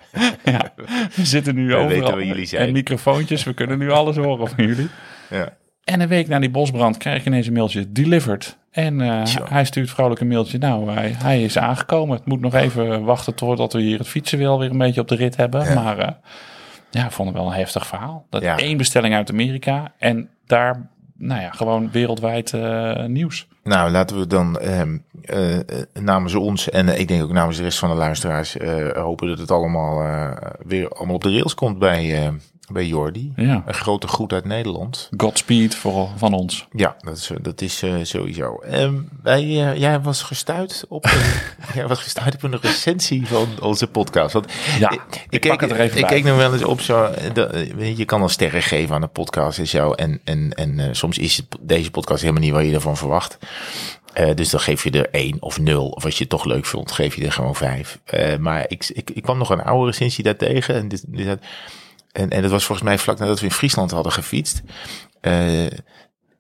ja, 0.45 0.73
we 1.15 1.25
zitten 1.25 1.55
nu 1.55 1.75
overal. 1.75 2.15
Weten 2.15 2.27
jullie 2.27 2.47
zijn. 2.47 2.67
En 2.67 2.73
microfoontjes, 2.73 3.45
we 3.45 3.55
kunnen 3.55 3.79
nu 3.79 3.91
alles 3.91 4.17
horen 4.17 4.49
van 4.49 4.67
jullie. 4.67 4.89
Ja. 5.31 5.59
En 5.85 6.01
een 6.01 6.09
week 6.09 6.29
na 6.29 6.39
die 6.39 6.51
bosbrand 6.51 6.97
krijg 6.97 7.21
ik 7.21 7.27
ineens 7.27 7.47
een 7.47 7.53
mailtje, 7.53 7.93
delivered. 7.93 8.59
En 8.70 9.00
uh, 9.00 9.22
hij 9.44 9.64
stuurt 9.64 9.90
vrolijk 9.90 10.20
een 10.20 10.28
mailtje, 10.28 10.58
nou, 10.58 10.90
hij, 10.90 11.14
hij, 11.19 11.43
is 11.43 11.58
aangekomen. 11.58 12.17
Het 12.17 12.26
moet 12.26 12.40
nog 12.40 12.55
even 12.55 13.05
wachten 13.05 13.34
totdat 13.34 13.72
we 13.72 13.81
hier 13.81 13.99
het 13.99 14.08
fietsen 14.08 14.38
wel 14.38 14.58
weer 14.58 14.70
een 14.70 14.78
beetje 14.78 15.00
op 15.00 15.08
de 15.08 15.14
rit 15.14 15.37
hebben. 15.37 15.64
Ja. 15.64 15.75
Maar 15.75 15.99
uh, 15.99 16.08
ja, 16.90 17.05
ik 17.05 17.11
vond 17.11 17.28
het 17.28 17.38
wel 17.38 17.46
een 17.46 17.52
heftig 17.52 17.87
verhaal. 17.87 18.26
Dat 18.31 18.43
ja. 18.43 18.58
één 18.58 18.76
bestelling 18.76 19.14
uit 19.14 19.31
Amerika 19.31 19.93
en 19.99 20.28
daar, 20.46 20.88
nou 21.17 21.40
ja, 21.40 21.50
gewoon 21.50 21.90
wereldwijd 21.90 22.52
uh, 22.52 23.05
nieuws. 23.05 23.49
Nou, 23.62 23.90
laten 23.90 24.19
we 24.19 24.26
dan 24.26 24.61
uh, 24.62 25.58
namens 25.93 26.34
ons 26.34 26.71
en 26.71 27.00
ik 27.00 27.09
denk 27.09 27.23
ook 27.23 27.33
namens 27.33 27.56
de 27.56 27.62
rest 27.62 27.78
van 27.78 27.88
de 27.90 27.95
luisteraars 27.97 28.56
hopen 28.95 29.28
dat 29.28 29.38
het 29.38 29.50
allemaal 29.50 30.02
weer 30.66 30.88
allemaal 30.88 31.14
op 31.14 31.23
de 31.23 31.30
rails 31.30 31.54
komt 31.54 31.78
bij 31.78 32.33
bij 32.73 32.87
Jordi. 32.87 33.33
Ja. 33.37 33.62
Een 33.67 33.75
grote 33.75 34.07
groet 34.07 34.33
uit 34.33 34.45
Nederland. 34.45 35.09
Godspeed 35.17 35.75
voor, 35.75 36.09
van 36.17 36.33
ons. 36.33 36.67
Ja, 36.73 36.97
dat 36.99 37.17
is, 37.17 37.31
dat 37.41 37.61
is 37.61 37.83
uh, 37.83 37.95
sowieso. 38.03 38.62
Um, 38.73 39.09
wij, 39.23 39.45
uh, 39.45 39.77
jij 39.77 40.00
was 40.00 40.23
gestuurd 40.23 40.85
op 40.89 41.05
een, 41.05 41.11
jij 41.75 41.87
was 41.87 42.03
gestuurd 42.03 42.35
op 42.35 42.43
een 42.43 42.61
recensie 42.61 43.27
van 43.27 43.49
onze 43.61 43.87
podcast. 43.87 44.33
Want 44.33 44.53
ja, 44.79 44.91
ik, 44.91 45.00
ik, 45.11 45.27
ik 45.31 45.41
keek, 45.41 45.62
er 45.62 45.81
even 45.81 45.99
ik 45.99 46.07
keek 46.07 46.25
nog 46.25 46.37
wel 46.37 46.53
eens 46.53 46.65
op 46.65 46.81
zo. 46.81 47.11
De, 47.33 47.93
je 47.97 48.05
kan 48.05 48.21
al 48.21 48.29
sterren 48.29 48.62
geven 48.62 48.95
aan 48.95 49.00
de 49.00 49.07
podcast 49.07 49.59
en 49.59 49.69
zo. 49.69 49.93
En, 49.93 50.21
en, 50.25 50.53
en 50.55 50.79
uh, 50.79 50.89
soms 50.91 51.19
is 51.19 51.37
het, 51.37 51.47
deze 51.61 51.91
podcast 51.91 52.21
helemaal 52.21 52.43
niet 52.43 52.53
wat 52.53 52.65
je 52.65 52.75
ervan 52.75 52.97
verwacht. 52.97 53.39
Uh, 54.19 54.35
dus 54.35 54.50
dan 54.50 54.61
geef 54.61 54.85
je 54.85 54.91
er 54.91 55.09
één 55.11 55.37
of 55.41 55.61
nul. 55.61 55.89
Of 55.89 56.05
als 56.05 56.15
je 56.15 56.21
het 56.21 56.29
toch 56.29 56.45
leuk 56.45 56.67
vond, 56.67 56.93
geef 56.93 57.17
je 57.17 57.25
er 57.25 57.33
gewoon 57.33 57.57
vijf. 57.57 57.99
Uh, 58.15 58.37
maar 58.37 58.65
ik, 58.69 58.89
ik, 58.89 59.11
ik 59.11 59.23
kwam 59.23 59.39
nog 59.39 59.50
een 59.50 59.62
oude 59.62 59.91
recensie 59.91 60.25
daartegen. 60.25 60.75
En 60.75 60.89
dit, 60.89 61.05
dit, 61.07 61.39
en, 62.12 62.31
en 62.31 62.43
dat 62.43 62.50
was 62.50 62.64
volgens 62.64 62.88
mij 62.88 62.99
vlak 62.99 63.19
nadat 63.19 63.40
we 63.40 63.47
in 63.47 63.52
Friesland 63.52 63.90
hadden 63.90 64.12
gefietst. 64.12 64.62
Uh, 65.21 65.67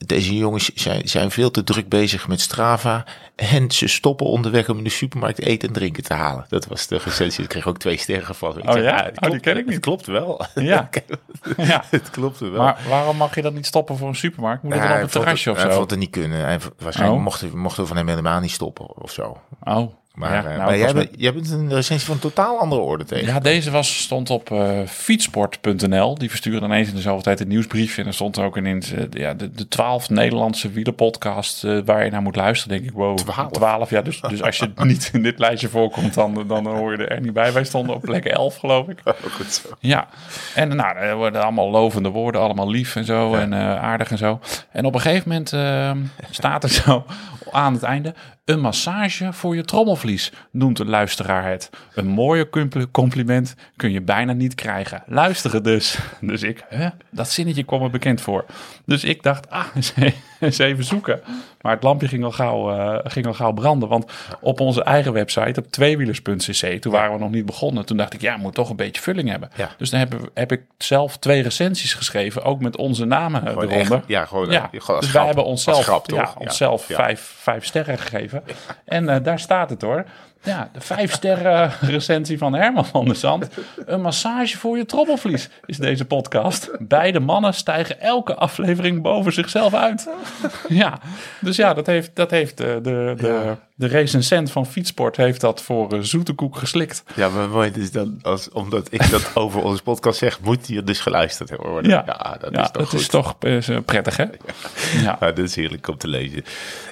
deze 0.06 0.36
jongens 0.36 0.74
zijn, 0.74 1.08
zijn 1.08 1.30
veel 1.30 1.50
te 1.50 1.64
druk 1.64 1.88
bezig 1.88 2.28
met 2.28 2.40
Strava. 2.40 3.04
En 3.36 3.70
ze 3.70 3.88
stoppen 3.88 4.26
onderweg 4.26 4.68
om 4.68 4.78
in 4.78 4.84
de 4.84 4.90
supermarkt 4.90 5.40
eten 5.40 5.68
en 5.68 5.74
drinken 5.74 6.02
te 6.02 6.14
halen. 6.14 6.46
Dat 6.48 6.66
was 6.66 6.86
de 6.86 6.98
recensie. 7.04 7.42
Ik 7.42 7.48
kreeg 7.48 7.66
ook 7.66 7.78
twee 7.78 7.96
sterren 7.96 8.26
gevallen. 8.26 8.68
Oh 8.68 8.82
ja? 8.82 8.96
Ah, 8.96 9.12
klopt, 9.12 9.30
die 9.30 9.40
ken 9.40 9.56
ik 9.56 9.64
niet. 9.64 9.74
Het 9.74 9.84
klopt 9.84 10.06
wel. 10.06 10.46
Ja. 10.54 10.88
ja. 11.56 11.84
het 11.90 12.10
klopt 12.10 12.38
wel. 12.38 12.50
Maar 12.50 12.78
waarom 12.88 13.16
mag 13.16 13.34
je 13.34 13.42
dat 13.42 13.54
niet 13.54 13.66
stoppen 13.66 13.96
voor 13.96 14.08
een 14.08 14.14
supermarkt? 14.14 14.62
Moet 14.62 14.74
ja, 14.74 14.88
dan 14.88 14.96
op 14.96 15.02
het 15.02 15.12
terrasje 15.12 15.50
of 15.50 15.58
zo? 15.58 15.66
Hij 15.66 15.76
vond 15.76 15.90
het 15.90 15.98
niet 15.98 16.10
kunnen. 16.10 16.44
Hij, 16.44 16.58
waarschijnlijk 16.78 17.18
oh. 17.18 17.24
mochten, 17.24 17.58
mochten 17.58 17.82
we 17.82 17.88
van 17.88 17.96
hem 17.96 18.08
helemaal 18.08 18.40
niet 18.40 18.50
stoppen 18.50 18.96
of 18.96 19.10
zo. 19.10 19.40
Oh. 19.62 19.92
Maar, 20.20 20.32
Ja, 20.32 20.38
eh, 20.38 20.44
nou, 20.44 20.58
maar 20.58 20.78
jij, 20.78 20.92
bent, 20.92 21.10
jij 21.16 21.32
bent 21.32 21.50
een 21.50 21.74
recensie 21.74 22.06
van 22.06 22.18
totaal 22.18 22.58
andere 22.58 22.80
orde 22.80 23.04
tegen. 23.04 23.26
Ja, 23.26 23.40
deze 23.40 23.70
was, 23.70 24.02
stond 24.02 24.30
op 24.30 24.50
eh, 24.50 24.68
fietsport.nl. 24.86 26.14
Die 26.14 26.28
versturen 26.28 26.62
ineens 26.62 26.88
in 26.88 26.94
de 26.94 27.00
zoveel 27.00 27.22
tijd 27.22 27.40
een 27.40 27.48
nieuwsbriefje. 27.48 28.02
En 28.02 28.08
er 28.08 28.14
stond 28.14 28.38
ook 28.38 28.56
ineens 28.56 28.92
eh, 28.92 29.04
ja, 29.10 29.34
de, 29.34 29.68
twaalf 29.68 30.10
Nederlandse 30.10 30.70
wielerpodcasts 30.70 31.64
eh, 31.64 31.78
waar 31.84 32.04
je 32.04 32.10
naar 32.10 32.22
moet 32.22 32.36
luisteren. 32.36 32.76
Denk 32.76 32.90
ik, 32.90 32.96
wow, 32.96 33.16
Twaalf? 33.16 33.50
twaalf. 33.50 33.90
Ja, 33.90 34.02
dus, 34.02 34.20
dus 34.20 34.42
als 34.42 34.56
je 34.56 34.70
niet 34.84 35.10
in 35.12 35.22
dit 35.22 35.38
lijstje 35.38 35.68
voorkomt, 35.68 36.14
dan, 36.14 36.44
dan 36.46 36.66
hoor 36.66 36.96
je 36.96 37.06
er 37.06 37.20
niet 37.20 37.32
bij. 37.32 37.52
Wij 37.52 37.64
stonden 37.64 37.94
op 37.94 38.02
plek 38.02 38.24
11, 38.24 38.56
geloof 38.56 38.88
ik. 38.88 38.98
Goed 39.30 39.52
zo. 39.52 39.68
Ja, 39.78 40.08
en 40.54 40.76
nou, 40.76 40.96
er 40.96 41.16
worden 41.16 41.42
allemaal 41.42 41.70
lovende 41.70 42.08
woorden, 42.08 42.40
allemaal 42.40 42.70
lief 42.70 42.96
en 42.96 43.04
zo 43.04 43.34
en 43.34 43.54
aardig 43.80 44.10
en 44.10 44.18
zo. 44.18 44.40
En 44.72 44.84
op 44.84 44.94
een 44.94 45.00
gegeven 45.00 45.28
moment 45.28 45.52
eh, 45.52 45.90
staat 46.30 46.62
er 46.62 46.70
zo 46.70 47.04
aan 47.50 47.72
het 47.72 47.82
einde... 47.82 48.14
Een 48.50 48.60
massage 48.60 49.32
voor 49.32 49.56
je 49.56 49.64
trommelvlies, 49.64 50.32
noemt 50.50 50.76
de 50.76 50.84
luisteraar 50.84 51.50
het. 51.50 51.70
Een 51.94 52.06
mooie 52.06 52.48
compl- 52.48 52.84
compliment 52.90 53.54
kun 53.76 53.90
je 53.92 54.00
bijna 54.02 54.32
niet 54.32 54.54
krijgen. 54.54 55.02
Luisteren 55.06 55.62
dus. 55.62 55.98
Dus 56.20 56.42
ik, 56.42 56.64
hè? 56.68 56.88
dat 57.10 57.28
zinnetje 57.30 57.62
kwam 57.62 57.80
me 57.80 57.90
bekend 57.90 58.20
voor. 58.20 58.44
Dus 58.86 59.04
ik 59.04 59.22
dacht, 59.22 59.50
ah, 59.50 59.64
eens 60.40 60.58
even 60.58 60.84
zoeken. 60.84 61.20
Maar 61.60 61.72
het 61.74 61.82
lampje 61.82 62.08
ging 62.08 62.24
al 62.24 62.30
gauw, 62.32 62.70
eh, 62.78 63.10
ging 63.12 63.26
al 63.26 63.34
gauw 63.34 63.52
branden. 63.52 63.88
Want 63.88 64.12
op 64.40 64.60
onze 64.60 64.82
eigen 64.84 65.12
website, 65.12 65.60
op 65.60 65.66
tweewielers.cc, 65.70 66.80
toen 66.80 66.92
waren 66.92 67.12
we 67.12 67.18
nog 67.18 67.30
niet 67.30 67.46
begonnen. 67.46 67.86
Toen 67.86 67.96
dacht 67.96 68.14
ik, 68.14 68.20
ja, 68.20 68.36
moet 68.36 68.54
toch 68.54 68.70
een 68.70 68.76
beetje 68.76 69.02
vulling 69.02 69.28
hebben. 69.28 69.50
Ja. 69.56 69.70
Dus 69.78 69.90
dan 69.90 70.00
heb, 70.00 70.30
heb 70.34 70.52
ik 70.52 70.62
zelf 70.78 71.16
twee 71.16 71.42
recensies 71.42 71.94
geschreven, 71.94 72.42
ook 72.42 72.60
met 72.60 72.76
onze 72.76 73.04
namen 73.04 73.48
eronder. 73.48 73.70
echt- 73.96 74.06
ja, 74.06 74.24
gewoon, 74.24 74.50
ja. 74.50 74.70
eh, 74.72 74.80
gewoon 74.80 75.00
dus 75.00 75.08
grap. 75.08 75.18
wij 75.18 75.26
hebben 75.26 75.44
onszelf, 75.44 75.82
grap, 75.84 76.10
ja, 76.10 76.32
onszelf. 76.38 76.84
Vijf, 76.84 77.34
vijf 77.38 77.64
sterren 77.64 77.98
gegeven. 77.98 78.39
En 78.84 79.08
eh, 79.08 79.22
daar 79.22 79.38
staat 79.38 79.70
het 79.70 79.82
hoor. 79.82 80.04
Ja, 80.42 80.70
de 80.72 80.80
vijf 80.80 81.12
sterren 81.12 81.72
recensie 81.80 82.38
van 82.38 82.54
Herman 82.54 82.86
van 82.86 83.04
der 83.04 83.16
Zand. 83.16 83.48
Een 83.86 84.00
massage 84.00 84.58
voor 84.58 84.76
je 84.76 84.84
trommelvlies 84.84 85.48
is 85.66 85.76
deze 85.76 86.04
podcast. 86.04 86.70
Beide 86.78 87.20
mannen 87.20 87.54
stijgen 87.54 88.00
elke 88.00 88.34
aflevering 88.34 89.02
boven 89.02 89.32
zichzelf 89.32 89.74
uit. 89.74 90.08
Ja, 90.68 90.98
dus 91.40 91.56
ja, 91.56 91.74
dat 91.74 91.86
heeft, 91.86 92.16
dat 92.16 92.30
heeft 92.30 92.60
eh, 92.60 92.66
de, 92.66 93.14
de. 93.16 93.56
De 93.80 93.86
recensent 93.86 94.50
van 94.50 94.66
Fietsport 94.66 95.16
heeft 95.16 95.40
dat 95.40 95.62
voor 95.62 95.92
eh, 95.92 96.00
zoete 96.00 96.32
koek 96.32 96.56
geslikt. 96.56 97.02
Ja, 97.14 97.28
maar 97.28 97.48
mooi 97.48 97.70
is 97.74 97.92
dan, 97.92 98.18
als, 98.22 98.50
omdat 98.50 98.88
ik 98.92 99.10
dat 99.10 99.30
over 99.42 99.62
onze 99.62 99.82
podcast 99.82 100.18
zeg, 100.18 100.40
moet 100.40 100.68
je 100.68 100.82
dus 100.82 101.00
geluisterd 101.00 101.56
worden. 101.56 101.90
Ja, 101.90 102.36
dat 102.40 102.52
ja, 102.52 102.62
is 102.62 102.70
toch 102.70 102.90
dat 102.90 103.00
is 103.00 103.08
toch 103.08 103.36
eh, 103.38 103.78
prettig 103.84 104.16
hè? 104.16 104.24
Ja. 105.02 105.16
Ja, 105.20 105.32
dat 105.32 105.38
is 105.38 105.54
heerlijk 105.54 105.88
om 105.88 105.96
te 105.96 106.08
lezen. 106.08 106.44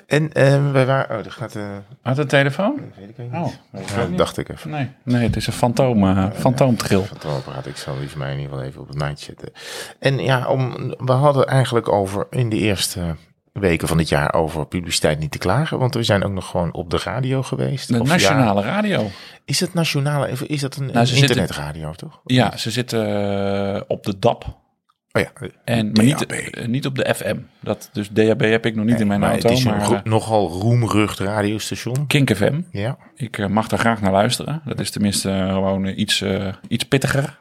En 0.07 0.33
eh, 0.33 0.73
wij 0.73 0.87
waren... 0.87 1.18
Oh, 1.18 1.25
dat 1.25 1.33
gaat... 1.33 1.57
eh 1.57 1.62
Had 2.02 2.16
de 2.16 2.26
telefoon? 2.26 2.80
weet 2.99 3.09
ik 3.09 3.18
niet. 3.18 3.33
Oh, 3.33 3.49
weet 3.71 3.83
ik 3.83 3.97
Ja, 3.97 4.02
ook 4.02 4.09
niet. 4.09 4.18
dacht 4.18 4.38
ik 4.38 4.49
even. 4.49 4.71
Nee, 4.71 4.88
nee, 5.02 5.23
het 5.26 5.37
is 5.37 5.47
een 5.47 5.52
fantoom, 5.52 6.33
fantoomtril. 6.33 7.02
Fantoomapparaat, 7.02 7.66
ik 7.66 7.76
zal 7.76 7.99
die 7.99 8.09
mij 8.16 8.33
in 8.33 8.38
ieder 8.38 8.50
geval 8.52 8.66
even 8.66 8.80
op 8.80 8.88
het 8.88 8.99
maandje 8.99 9.25
zetten. 9.25 9.52
En 9.99 10.18
ja, 10.18 10.47
om, 10.49 10.95
we 10.99 11.12
hadden 11.12 11.47
eigenlijk 11.47 11.88
over 11.88 12.26
in 12.30 12.49
de 12.49 12.57
eerste 12.57 13.16
weken 13.58 13.88
van 13.88 13.96
dit 13.96 14.08
jaar 14.08 14.34
over 14.34 14.66
publiciteit 14.66 15.18
niet 15.18 15.30
te 15.30 15.38
klagen. 15.38 15.78
Want 15.78 15.94
we 15.94 16.02
zijn 16.02 16.24
ook 16.24 16.32
nog 16.32 16.46
gewoon 16.50 16.72
op 16.72 16.90
de 16.90 17.00
radio 17.04 17.42
geweest. 17.42 17.88
De 17.92 18.00
Of 18.00 18.08
nationale 18.08 18.62
radio. 18.62 19.10
Is 19.44 19.60
het 19.60 19.74
nationale? 19.74 20.28
Is 20.46 20.60
dat 20.60 20.76
een, 20.76 20.86
Nou, 20.86 20.98
een 20.98 21.06
ze 21.06 21.16
zitten- 21.16 21.36
internetradio, 21.40 21.92
toch? 21.92 22.20
Ja, 22.24 22.56
ze 22.56 22.70
zitten 22.70 23.06
eh, 23.74 23.80
op 23.86 24.04
de 24.04 24.18
DAP. 24.18 24.44
Oh 25.12 25.22
ja, 25.22 25.32
En, 25.64 25.92
maar 25.92 26.04
niet, 26.04 26.26
eh, 26.26 26.66
niet 26.66 26.86
op 26.86 26.94
de 26.94 27.14
FM. 27.14 27.36
Dat, 27.60 27.90
dus 27.92 28.08
DAB 28.10 28.40
heb 28.40 28.66
ik 28.66 28.74
nog 28.74 28.84
niet 28.84 29.00
in 29.00 29.06
mijn 29.06 29.20
maar 29.20 29.30
auto. 29.30 29.48
het 29.48 29.58
is 29.58 29.64
een 29.64 29.70
Maar 29.76 29.90
eh, 29.92 30.02
nogal 30.04 30.48
roemrucht 30.48 31.18
radiostation. 31.18 32.06
Kink 32.06 32.34
FM. 32.36 32.60
Ja, 32.72 32.96
Ik 33.16 33.48
mag 33.48 33.68
daar 33.68 33.78
graag 33.78 34.00
naar 34.00 34.12
luisteren. 34.12 34.62
Dat 34.64 34.80
is 34.80 34.90
tenminste 34.90 35.46
gewoon 35.50 35.86
iets, 35.86 36.24
iets 36.68 36.84
pittiger. 36.84 37.38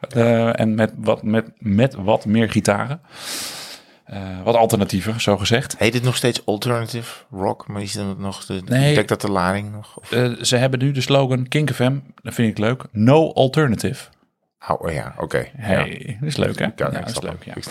en 0.54 0.74
met 0.74 0.92
wat, 0.96 1.22
met, 1.22 1.50
met 1.58 1.94
wat 1.94 2.24
meer 2.26 2.50
gitaren. 2.50 3.00
Eh, 4.08 4.20
wat 4.44 4.54
alternatiever, 4.54 5.20
zo 5.20 5.36
gezegd. 5.36 5.74
heet 5.78 5.94
het 5.94 6.02
nog 6.02 6.16
steeds 6.16 6.46
alternative 6.46 7.24
rock? 7.30 7.66
Maar 7.68 7.82
is 7.82 7.92
dat 7.92 8.18
nog 8.18 8.44
de, 8.46 8.62
Nee. 8.64 8.94
dekt 8.94 9.08
dat 9.08 9.20
de 9.20 9.30
lading 9.30 9.72
nog? 9.72 9.96
Of, 9.96 10.12
Eh, 10.12 10.30
ze 10.42 10.56
hebben 10.56 10.78
nu 10.78 10.92
de 10.92 11.00
slogan 11.00 11.48
Kink 11.48 11.70
FM. 11.72 11.96
Dat 12.22 12.34
vind 12.34 12.50
ik 12.50 12.58
leuk. 12.58 12.84
No 12.92 13.32
alternative. 13.32 14.04
oh, 14.68 14.82
oh 14.82 14.92
ja, 14.92 15.14
oké. 15.18 15.46
Hey, 15.56 16.02
Ja. 16.06 16.14
dat 16.20 16.28
is 16.28 16.36
leuk 16.36 16.58
hè? 16.58 16.64
Ja, 16.76 16.88
dat 16.90 17.08
is 17.08 17.20
leuk. 17.20 17.44
Ja. 17.44 17.54
Ik. 17.54 17.64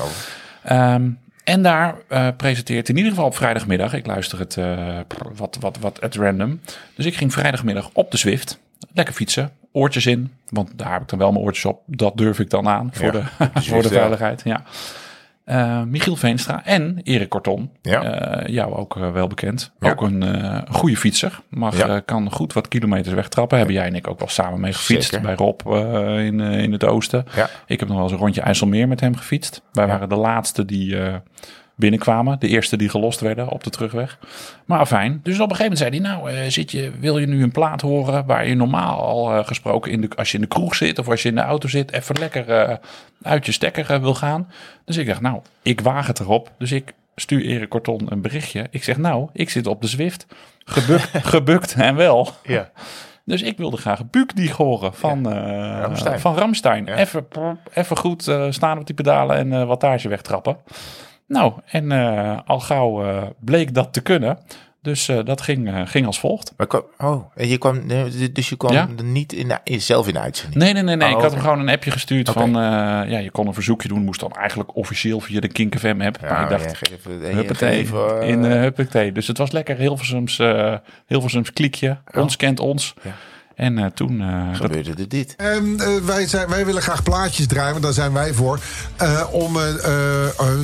Ehm, 0.63 1.09
en 1.43 1.61
daar 1.63 1.95
eh, 2.07 2.27
presenteert 2.37 2.89
in 2.89 2.95
ieder 2.97 3.11
geval 3.11 3.25
op 3.27 3.35
vrijdagmiddag. 3.35 3.93
Ik 3.93 4.05
luister 4.05 4.39
het 4.39 4.55
wat, 5.35 5.57
wat, 5.59 5.77
wat 5.79 6.01
at 6.01 6.15
random. 6.15 6.59
Dus 6.95 7.05
ik 7.05 7.15
ging 7.15 7.33
vrijdagmiddag 7.33 7.89
op 7.93 8.11
de 8.11 8.17
Zwift. 8.17 8.59
Lekker 8.93 9.13
fietsen. 9.13 9.51
Oortjes 9.71 10.05
in. 10.05 10.31
Want 10.49 10.71
daar 10.75 10.91
heb 10.93 11.01
ik 11.01 11.07
dan 11.07 11.19
wel 11.19 11.31
mijn 11.31 11.43
oortjes 11.43 11.65
op. 11.65 11.81
Dat 11.85 12.17
durf 12.17 12.39
ik 12.39 12.49
dan 12.49 12.67
aan. 12.67 12.89
Voor, 12.93 13.05
Ja, 13.05 13.11
de, 13.11 13.61
voor 13.69 13.81
de 13.81 13.87
veiligheid. 13.89 14.41
Ja. 14.45 14.63
Eh, 15.47 15.81
Michiel 15.83 16.15
Veenstra 16.15 16.65
en 16.65 16.99
Erik 17.03 17.29
Korton. 17.29 17.71
Ja. 17.81 18.03
Eh, 18.03 18.53
jou 18.53 18.73
ook 18.75 18.97
eh, 18.97 19.11
wel 19.11 19.27
bekend. 19.27 19.71
Ja. 19.79 19.89
Ook 19.91 20.01
een 20.01 20.23
goede 20.69 20.97
fietser. 20.97 21.39
Mag, 21.49 21.77
Ja. 21.77 21.99
kan 21.99 22.31
goed 22.31 22.53
wat 22.53 22.67
kilometers 22.67 23.15
wegtrappen. 23.15 23.57
Hebben 23.57 23.75
jij 23.75 23.85
en 23.85 23.95
ik 23.95 24.07
ook 24.07 24.19
wel 24.19 24.27
samen 24.27 24.59
mee 24.59 24.73
gefietst. 24.73 25.09
Zeker. 25.09 25.25
Bij 25.25 25.35
Rob 25.35 25.61
in, 26.19 26.39
in 26.39 26.71
het 26.71 26.83
oosten. 26.85 27.25
Ik 27.65 27.79
heb 27.79 27.87
nog 27.87 27.97
wel 27.97 28.05
eens 28.05 28.13
een 28.13 28.19
rondje 28.19 28.41
IJsselmeer 28.41 28.87
met 28.87 28.99
hem 28.99 29.15
gefietst. 29.15 29.61
Wij 29.71 29.87
waren 29.87 30.09
de 30.09 30.15
laatste 30.15 30.65
die 30.65 30.97
binnenkwamen. 31.77 32.39
De 32.39 32.47
eerste 32.47 32.77
die 32.77 32.89
gelost 32.89 33.19
werden 33.19 33.49
op 33.49 33.63
de 33.63 33.69
terugweg. 33.69 34.17
Maar 34.65 34.85
fijn. 34.85 35.19
Dus 35.23 35.39
op 35.39 35.49
een 35.49 35.55
gegeven 35.55 35.77
moment 35.77 35.77
zei 35.77 35.89
hij... 35.89 35.99
Nou, 35.99 36.31
eh, 36.31 36.51
zit 36.51 36.71
je, 36.71 36.91
wil 36.99 37.17
je 37.17 37.27
nu 37.27 37.43
een 37.43 37.51
plaat 37.51 37.81
horen... 37.81 38.25
waar 38.25 38.47
je 38.47 38.55
normaal 38.55 39.01
al 39.01 39.33
eh, 39.33 39.45
gesproken... 39.45 39.91
In 39.91 40.01
de, 40.01 40.09
als 40.15 40.29
je 40.31 40.35
in 40.35 40.41
de 40.41 40.49
kroeg 40.49 40.75
zit 40.75 40.99
of 40.99 41.09
als 41.09 41.21
je 41.21 41.29
in 41.29 41.35
de 41.35 41.41
auto 41.41 41.67
zit... 41.67 41.91
even 41.91 42.19
lekker 42.19 42.49
eh, 42.49 42.75
uit 43.21 43.45
je 43.45 43.51
stekker 43.51 44.01
wil 44.01 44.15
gaan. 44.15 44.51
Dus 44.85 44.97
ik 44.97 45.07
dacht, 45.07 45.21
nou, 45.21 45.41
ik 45.61 45.81
waag 45.81 46.07
het 46.07 46.19
erop. 46.19 46.51
Dus 46.57 46.71
ik 46.71 46.93
stuur 47.15 47.41
Erik 47.41 47.69
Korton 47.69 48.05
een 48.09 48.21
berichtje. 48.21 48.67
Ik 48.69 48.83
zeg, 48.83 48.97
nou, 48.97 49.29
ik 49.33 49.49
zit 49.49 49.67
op 49.67 49.81
de 49.81 49.87
Zwift. 49.87 50.25
Gebukt, 50.65 51.09
gebukt 51.33 51.73
en 51.73 51.95
wel. 51.95 52.29
Ja. 52.43 52.71
Dus 53.25 53.41
ik 53.41 53.57
wilde 53.57 53.77
graag 53.77 54.09
Bukdieg 54.09 54.55
horen 54.55 54.93
van, 54.93 55.33
Ramstein. 55.79 56.19
van 56.19 56.35
Ramstein. 56.35 56.85
Ja. 56.85 56.95
Even, 56.95 57.27
even 57.73 57.97
goed 57.97 58.31
staan 58.49 58.79
op 58.79 58.85
die 58.85 58.95
pedalen 58.95 59.37
en 59.37 59.53
eh 59.53 59.67
wattage 59.67 60.09
wegtrappen. 60.09 60.57
Nou, 61.27 61.53
en 61.65 61.91
eh, 61.91 62.37
al 62.45 62.59
gauw 62.59 63.05
eh, 63.05 63.23
bleek 63.39 63.73
dat 63.73 63.93
te 63.93 64.01
kunnen. 64.01 64.37
Dus 64.81 65.07
eh, 65.07 65.19
dat 65.23 65.41
ging, 65.41 65.89
ging 65.89 66.05
als 66.05 66.19
volgt. 66.19 66.53
Maar 66.57 66.67
kwam, 66.67 66.83
oh, 66.97 67.31
en 67.35 67.47
je 67.47 67.57
kwam, 67.57 67.85
nee, 67.85 68.31
dus 68.31 68.49
je 68.49 68.57
kwam 68.57 68.73
Ja? 68.73 68.87
er 68.97 69.03
niet 69.03 69.33
in, 69.33 69.47
de- 69.63 69.79
zelf 69.79 70.07
in 70.07 70.13
de 70.13 70.19
uitzending? 70.19 70.63
Nee, 70.63 70.73
nee, 70.73 70.83
nee. 70.83 70.95
nee. 70.95 71.07
Oh, 71.09 71.15
ik 71.15 71.21
had 71.21 71.31
hem 71.31 71.41
gewoon 71.41 71.59
een 71.59 71.69
appje 71.69 71.91
gestuurd 71.91 72.29
van... 72.29 72.51
ja, 72.51 73.17
je 73.17 73.31
kon 73.31 73.47
een 73.47 73.53
verzoekje 73.53 73.87
doen. 73.87 74.03
Moest 74.03 74.19
dan 74.19 74.31
eigenlijk 74.31 74.75
officieel 74.75 75.19
via 75.19 75.39
de 75.39 75.47
Kink 75.47 75.79
FM 75.79 76.01
app. 76.01 76.21
maar 76.21 76.43
ik 76.43 76.49
dacht, 76.49 76.79
ja, 76.79 76.95
even, 76.95 77.35
Huppatee, 77.35 77.77
even, 77.77 78.21
in 78.21 78.43
Huppatee. 78.43 79.11
Dus 79.11 79.27
het 79.27 79.37
was 79.37 79.51
lekker 79.51 79.77
Hilversums, 79.77 80.41
Hilversums 81.05 81.53
kliekje. 81.53 81.97
Ons 82.13 82.35
kent 82.35 82.59
ons. 82.59 82.93
Ja. 83.03 83.11
En 83.57 83.77
eh, 83.77 83.85
toen... 83.85 84.21
eh, 84.21 84.47
dat, 84.47 84.55
gebeurde 84.55 84.93
er 84.97 85.07
dit. 85.07 85.33
Ehm, 85.37 85.79
eh, 85.79 85.95
wij, 86.05 86.27
zijn, 86.27 86.49
wij 86.49 86.65
willen 86.65 86.81
graag 86.81 87.03
plaatjes 87.03 87.47
draaien, 87.47 87.71
want 87.71 87.83
daar 87.83 87.93
zijn 87.93 88.13
wij 88.13 88.33
voor. 88.33 88.59
Eh, 88.95 89.23
om, 89.31 89.57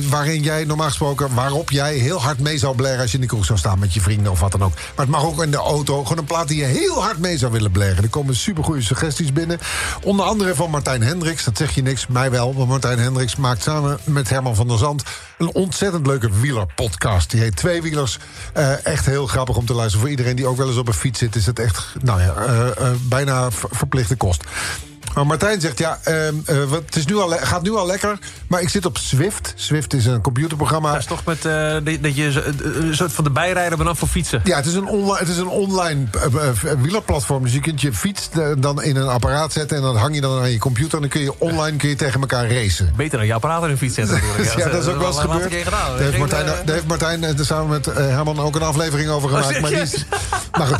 waarin 0.08 0.42
jij 0.42 0.64
normaal 0.64 0.86
gesproken, 0.86 1.34
waarop 1.34 1.70
jij 1.70 1.94
heel 1.94 2.22
hard 2.22 2.38
mee 2.40 2.58
zou 2.58 2.76
blaren 2.76 3.00
als 3.00 3.10
je 3.10 3.14
in 3.16 3.20
de 3.22 3.26
kroeg 3.28 3.44
zou 3.44 3.58
staan 3.58 3.78
met 3.78 3.94
je 3.94 4.00
vrienden 4.00 4.32
of 4.32 4.40
wat 4.40 4.52
dan 4.52 4.62
ook. 4.62 4.74
Maar 4.74 5.06
het 5.06 5.08
mag 5.08 5.24
ook 5.24 5.42
in 5.42 5.50
de 5.50 5.56
auto. 5.56 6.02
Gewoon 6.02 6.18
een 6.18 6.24
plaat 6.24 6.48
die 6.48 6.58
je 6.58 6.64
heel 6.64 7.02
hard 7.02 7.18
mee 7.18 7.38
zou 7.38 7.52
willen 7.52 7.70
blaren. 7.70 8.02
Er 8.02 8.08
komen 8.08 8.36
supergoeie 8.36 8.82
suggesties 8.82 9.32
binnen. 9.32 9.58
Onder 10.02 10.26
andere 10.26 10.54
van 10.54 10.70
Martijn 10.70 11.02
Hendricks. 11.02 11.44
Dat 11.44 11.56
zeg 11.56 11.74
je 11.74 11.82
niks, 11.82 12.06
mij 12.06 12.30
wel. 12.30 12.54
Want 12.54 12.68
Martijn 12.68 12.98
Hendricks 12.98 13.36
maakt 13.36 13.62
samen 13.62 13.98
met 14.04 14.28
Herman 14.28 14.54
van 14.54 14.68
der 14.68 14.78
Zand 14.78 15.02
een 15.38 15.54
ontzettend 15.54 16.06
leuke 16.06 16.30
wielerpodcast. 16.40 17.30
Die 17.30 17.40
heet 17.40 17.56
Tweewielers. 17.56 18.18
Eh 18.52 18.86
echt 18.86 19.06
heel 19.06 19.26
grappig 19.26 19.56
om 19.56 19.66
te 19.66 19.72
luisteren. 19.74 20.00
Voor 20.00 20.10
iedereen 20.10 20.36
die 20.36 20.46
ook 20.46 20.56
wel 20.56 20.68
eens 20.68 20.76
op 20.76 20.88
een 20.88 20.94
fiets 20.94 21.18
zit, 21.18 21.36
is 21.36 21.46
het 21.46 21.58
echt, 21.58 21.94
nou 22.02 22.20
ja, 22.20 22.34
eh, 22.34 22.68
eh, 22.68 22.94
bijna 23.00 23.50
ver- 23.50 23.68
verplichte 23.72 24.16
kost. 24.16 24.44
Maar 25.14 25.26
Martijn 25.26 25.60
zegt, 25.60 25.78
ja, 25.78 25.98
ehm, 26.02 26.34
eh, 26.44 26.56
het 26.70 26.96
is 26.96 27.06
nu 27.06 27.16
al, 27.16 27.28
gaat 27.28 27.62
nu 27.62 27.74
al 27.74 27.86
lekker, 27.86 28.18
maar 28.46 28.60
ik 28.60 28.68
zit 28.68 28.86
op 28.86 28.98
Zwift. 28.98 29.52
Zwift 29.56 29.94
is 29.94 30.06
een 30.06 30.20
computerprogramma. 30.20 30.90
Dat 30.90 31.00
is 31.00 31.06
toch 31.06 31.24
met 31.24 31.44
eh, 31.44 31.76
dat- 32.02 32.16
je 32.16 32.32
zo- 32.32 32.42
een 32.62 32.94
soort 32.94 33.12
van 33.12 33.24
de 33.24 33.30
bijrijder 33.30 33.76
bent 33.78 33.88
af 33.88 33.98
voor 33.98 34.08
fietsen. 34.08 34.40
Ja, 34.44 34.56
het 34.56 34.66
is 34.66 34.74
een, 34.74 34.86
onli- 34.86 35.18
het 35.18 35.28
is 35.28 35.36
een 35.36 35.48
online 35.48 36.04
eh, 36.12 36.48
eh, 36.48 36.54
wielerplatform. 36.80 37.42
Dus 37.42 37.52
je 37.52 37.60
kunt 37.60 37.80
je 37.80 37.92
fiets 37.92 38.28
eh, 38.32 38.46
dan 38.58 38.82
in 38.82 38.96
een 38.96 39.08
apparaat 39.08 39.52
zetten... 39.52 39.76
en 39.76 39.82
dan 39.82 39.96
hang 39.96 40.14
je 40.14 40.20
dan 40.20 40.40
aan 40.40 40.50
je 40.50 40.58
computer... 40.58 40.94
en 40.94 41.00
dan 41.00 41.08
kun 41.10 41.20
je 41.20 41.40
online 41.40 41.76
kun 41.76 41.88
je 41.88 41.96
tegen 41.96 42.20
elkaar 42.20 42.50
racen. 42.52 42.92
Beter 42.96 43.18
dan 43.18 43.26
je 43.26 43.34
apparaat 43.34 43.64
in 43.64 43.70
een 43.70 43.78
fiets 43.78 43.94
zetten. 43.94 44.14
natuurlijk. 44.20 44.54
Ja, 44.64 44.68
dat 44.68 44.82
is 44.82 44.88
ook 44.88 44.98
wel 44.98 45.06
eens 45.06 45.18
gebeurd. 45.20 45.50
Daar 45.70 45.98
heeft 45.98 46.18
Martijn, 46.18 46.46
eh, 46.46 46.52
daar 46.64 46.74
heeft 46.74 46.86
Martijn 46.86 47.24
eh, 47.24 47.30
samen 47.40 47.68
met 47.68 47.86
eh, 47.86 47.96
Herman 47.96 48.38
ook 48.40 48.54
een 48.56 48.62
aflevering 48.62 49.08
over 49.10 49.28
gemaakt. 49.28 49.54
Oh, 49.54 49.60
maar, 49.60 49.70
die 49.70 49.80
is, 49.80 50.04
maar 50.52 50.66
goed. 50.66 50.78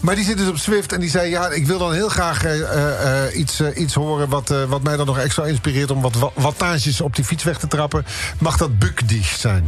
Maar 0.00 0.14
die 0.14 0.24
zit 0.24 0.38
dus 0.38 0.48
op 0.48 0.56
Swift 0.56 0.92
en 0.92 1.00
die 1.00 1.10
zei... 1.10 1.30
ja, 1.30 1.48
ik 1.48 1.66
wil 1.66 1.78
dan 1.78 1.92
heel 1.92 2.08
graag 2.08 2.44
eh, 2.44 2.60
eh, 2.60 3.26
eh, 3.26 3.38
iets, 3.38 3.60
iets 3.60 3.94
horen... 3.94 4.28
Wat, 4.28 4.54
wat 4.68 4.82
mij 4.82 4.96
dan 4.96 5.06
nog 5.06 5.18
extra 5.18 5.44
inspireert 5.44 5.90
om 5.90 6.00
wat 6.00 6.14
wa- 6.14 6.30
wattages 6.34 7.00
op 7.00 7.16
die 7.16 7.24
fiets 7.24 7.44
weg 7.44 7.58
te 7.58 7.66
trappen. 7.66 8.04
Mag 8.38 8.56
dat 8.56 8.78
bukdicht 8.78 9.40
zijn? 9.40 9.64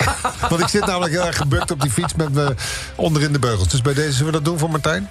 Want 0.50 0.60
ik 0.60 0.68
zit 0.68 0.86
namelijk 0.86 1.12
heel 1.12 1.26
erg 1.26 1.36
gebukt 1.36 1.70
op 1.70 1.80
die 1.80 1.90
fiets... 1.90 2.14
met 2.14 2.32
me 2.32 2.54
onderin 2.94 3.32
de 3.32 3.38
beugels. 3.38 3.68
Dus 3.68 3.82
bij 3.82 3.94
deze 3.94 4.12
zullen 4.12 4.26
we 4.26 4.32
dat 4.32 4.44
doen 4.44 4.58
voor 4.58 4.70
Martijn? 4.70 5.08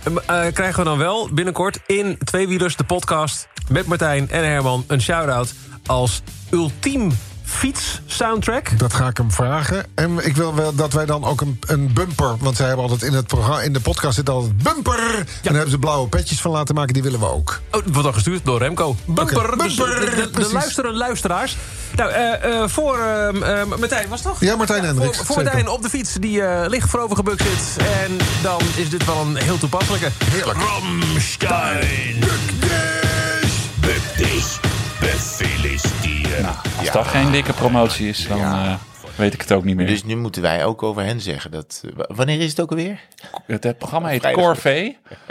Krijgen 0.53 0.77
we 0.77 0.83
dan 0.83 0.97
wel 0.97 1.29
binnenkort 1.33 1.79
in 1.85 2.17
Tweewielers, 2.23 2.75
de 2.75 2.83
podcast... 2.83 3.47
met 3.69 3.85
Martijn 3.85 4.29
en 4.29 4.43
Herman 4.43 4.83
een 4.87 5.01
shout-out 5.01 5.53
als 5.85 6.21
ultiem 6.49 7.11
fiets 7.43 8.01
soundtrack. 8.05 8.79
Dat 8.79 8.93
ga 8.93 9.07
ik 9.07 9.17
hem 9.17 9.31
vragen. 9.31 9.85
En 9.95 10.25
ik 10.25 10.35
wil 10.35 10.55
wel 10.55 10.75
dat 10.75 10.93
wij 10.93 11.05
dan 11.05 11.23
ook 11.25 11.41
een, 11.41 11.59
een 11.67 11.93
bumper... 11.93 12.37
want 12.39 12.55
zij 12.55 12.67
hebben 12.67 12.83
altijd 12.85 13.03
in, 13.03 13.13
het 13.13 13.27
programma, 13.27 13.61
in 13.61 13.73
de 13.73 13.79
podcast 13.79 14.15
zit 14.15 14.29
altijd 14.29 14.57
bumper... 14.57 14.99
en 14.99 15.25
daar 15.41 15.53
hebben 15.53 15.71
ze 15.71 15.79
blauwe 15.79 16.07
petjes 16.07 16.41
van 16.41 16.51
laten 16.51 16.75
maken. 16.75 16.93
Die 16.93 17.03
willen 17.03 17.19
we 17.19 17.29
ook. 17.29 17.61
Oh, 17.71 17.81
wordt 17.91 18.07
al 18.07 18.13
gestuurd 18.13 18.45
door 18.45 18.59
Remco. 18.59 18.95
Bumper. 19.05 19.57
Dus 19.57 19.75
bumper, 19.75 20.15
de, 20.15 20.29
de, 20.31 20.51
luisteren 20.51 20.93
luisteraars. 20.93 21.57
Nou, 21.95 22.11
eh, 22.11 22.61
eh, 22.61 22.69
voor 22.69 22.97
ehm, 22.97 23.43
ehm, 23.43 23.67
Martijn 23.67 24.09
was 24.09 24.23
het 24.23 24.27
toch? 24.27 24.39
Ja, 24.39 24.55
Martijn 24.55 24.83
Hendricks, 24.83 25.17
Voor, 25.17 25.25
voor. 25.25 25.43
Martijn 25.43 25.67
op 25.67 25.81
de 25.81 25.89
fiets 25.89 26.13
die 26.13 26.41
eh, 26.41 26.69
licht 26.69 26.89
voorover 26.89 27.15
gebukt 27.15 27.41
zit. 27.41 27.85
En 27.85 28.17
dan 28.41 28.61
is 28.75 28.89
dit 28.89 29.05
wel 29.05 29.21
een 29.21 29.35
heel 29.35 29.57
toepasselijke. 29.57 30.09
Heerlijk. 30.25 30.59
Ramstein. 30.59 32.23
Dir. 36.37 36.45
Als 36.79 36.91
dat 36.91 37.07
geen 37.07 37.31
dikke 37.31 37.53
promotie 37.53 38.09
is, 38.09 38.27
dan 38.27 38.39
eh, 38.39 38.75
weet 39.15 39.33
ik 39.33 39.41
het 39.41 39.51
ook 39.51 39.63
niet 39.63 39.75
meer. 39.75 39.87
Dus 39.87 40.03
nu 40.03 40.15
moeten 40.15 40.41
wij 40.41 40.65
ook 40.65 40.83
over 40.83 41.03
hen 41.03 41.21
zeggen. 41.21 41.51
Dat, 41.51 41.83
wanneer 42.07 42.39
is 42.39 42.49
het 42.49 42.59
ook 42.59 42.69
alweer? 42.69 42.99
het, 43.45 43.63
het 43.63 43.77
programma 43.77 44.07
heet. 44.07 44.31
Corvée. 44.31 44.97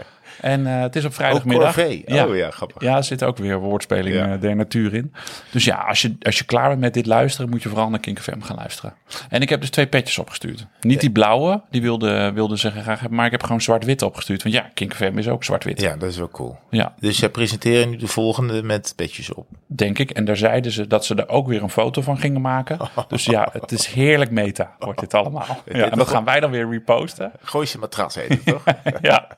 En 0.43 0.67
eh, 0.67 0.81
het 0.81 0.97
is 0.97 1.05
op 1.05 1.15
vrijdagmiddag. 1.15 1.75
Corvée. 1.75 2.05
Oh 2.07 2.37
ja, 2.37 2.51
grappig. 2.51 2.83
Ja, 2.83 2.97
er 2.97 3.05
zit 3.05 3.23
ook 3.25 3.37
weer 3.39 3.59
woordspeling 3.59 4.15
Ja. 4.15 4.33
eh, 4.33 4.41
der 4.41 4.57
natuur 4.57 4.95
in. 4.95 5.13
Dus 5.51 5.65
ja, 5.65 5.77
als 5.77 6.03
je, 6.03 6.17
als 6.23 6.39
je 6.39 6.45
klaar 6.45 6.69
bent 6.69 6.81
met 6.81 6.95
dit 6.95 7.07
luisteren, 7.07 7.51
moet 7.51 7.63
je 7.63 7.69
vooral 7.69 7.91
naar 7.91 8.01
Kink 8.01 8.21
FM 8.21 8.41
gaan 8.41 8.57
luisteren. 8.57 8.95
En 9.29 9.41
ik 9.41 9.49
heb 9.49 9.61
dus 9.61 9.71
twee 9.71 9.87
petjes 9.87 10.19
opgestuurd. 10.19 10.67
Niet 10.81 11.01
die 11.01 11.11
blauwe, 11.11 11.63
die 11.71 11.83
wilde, 11.83 12.33
wilde 12.35 12.59
ze 12.59 12.71
graag 12.71 13.01
hebben, 13.01 13.17
maar 13.17 13.27
ik 13.27 13.33
heb 13.33 13.43
gewoon 13.43 13.61
zwart-wit 13.61 14.03
opgestuurd. 14.03 14.43
Want 14.43 14.55
ja, 14.55 14.71
Kink 14.75 14.95
FM 14.95 15.19
is 15.19 15.29
ook 15.29 15.45
zwart-wit. 15.45 15.81
Ja. 15.81 15.91
Ja, 15.91 15.97
dat 15.97 16.09
is 16.11 16.17
wel 16.17 16.29
cool. 16.29 16.59
Dus 17.01 17.19
zij 17.19 17.29
presenteren 17.29 17.91
nu 17.91 17.97
de 17.97 18.07
volgende 18.07 18.63
met 18.63 18.93
petjes 18.97 19.33
op. 19.35 19.47
denk 19.67 19.99
ik. 19.99 20.11
En 20.11 20.25
daar 20.25 20.37
zeiden 20.37 20.73
ze 20.73 20.87
dat 20.87 21.05
ze 21.05 21.15
er 21.15 21.29
ook 21.29 21.47
weer 21.47 21.63
een 21.63 21.71
foto 21.71 22.03
van 22.03 22.19
gingen 22.19 22.41
maken. 22.41 22.79
Dus 23.09 23.25
ja, 23.25 23.49
het 23.53 23.73
is 23.73 23.87
heerlijk 23.87 24.31
meta, 24.31 24.75
wordt 24.79 25.01
dit 25.01 25.15
allemaal. 25.15 25.47
Ja, 25.73 25.91
en 25.91 25.99
dat 25.99 26.09
gaan 26.09 26.25
wij 26.25 26.41
dan 26.41 26.51
weer 26.51 26.71
reposten. 26.71 27.33
Gooi 27.43 27.67
je 27.73 27.79
matras 27.79 28.15
heet 28.15 28.29
het 28.29 28.45
toch? 28.45 28.65
Ja, 29.01 29.29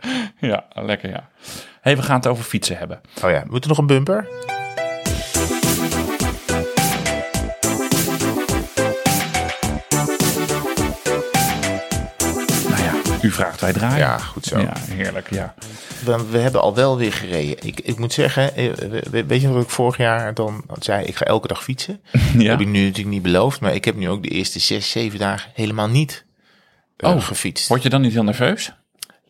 ja 0.50 0.64
lekker 0.74 1.10
ja. 1.10 1.28
hey, 1.80 1.96
we 1.96 2.02
gaan 2.02 2.16
het 2.16 2.26
over 2.26 2.44
fietsen 2.44 2.78
hebben. 2.78 3.00
oh 3.24 3.30
ja, 3.30 3.44
moet 3.48 3.62
er 3.62 3.68
nog 3.68 3.78
een 3.78 3.86
bumper? 3.86 4.28
Nou 12.68 12.82
ja, 12.82 12.92
u 13.22 13.30
vraagt, 13.30 13.60
wij 13.60 13.72
draaien. 13.72 13.98
Ja, 13.98 14.18
goed 14.18 14.44
zo. 14.44 14.58
Ja, 14.60 14.72
heerlijk, 14.78 15.30
ja. 15.30 15.54
We, 16.04 16.26
we 16.30 16.38
hebben 16.38 16.60
al 16.60 16.74
wel 16.74 16.96
weer 16.96 17.12
gereden. 17.12 17.66
Ik, 17.66 17.80
ik 17.80 17.98
moet 17.98 18.12
zeggen, 18.12 18.54
eh, 18.56 18.72
we- 18.72 19.02
we- 19.10 19.24
weet 19.26 19.40
je 19.40 19.48
wat 19.48 19.62
ik 19.62 19.70
vorig 19.70 19.96
jaar 19.96 20.34
dan 20.34 20.64
zei? 20.78 21.04
Ik 21.04 21.16
ga 21.16 21.24
elke 21.24 21.48
dag 21.48 21.62
fietsen. 21.62 22.00
Dat 22.12 22.42
Ja. 22.42 22.50
heb 22.50 22.60
ik 22.60 22.66
nu 22.66 22.80
natuurlijk 22.82 23.08
niet 23.14 23.22
beloofd. 23.22 23.60
Maar 23.60 23.74
ik 23.74 23.84
heb 23.84 23.96
nu 23.96 24.08
ook 24.08 24.22
de 24.22 24.28
eerste 24.28 24.58
zes, 24.58 24.90
zeven 24.90 25.18
dagen 25.18 25.50
helemaal 25.54 25.88
niet 25.88 26.24
eh, 26.96 27.10
Oh, 27.10 27.22
gefietst. 27.22 27.68
Word 27.68 27.82
je 27.82 27.88
dan 27.88 28.00
niet 28.00 28.12
heel 28.12 28.24
nerveus? 28.24 28.72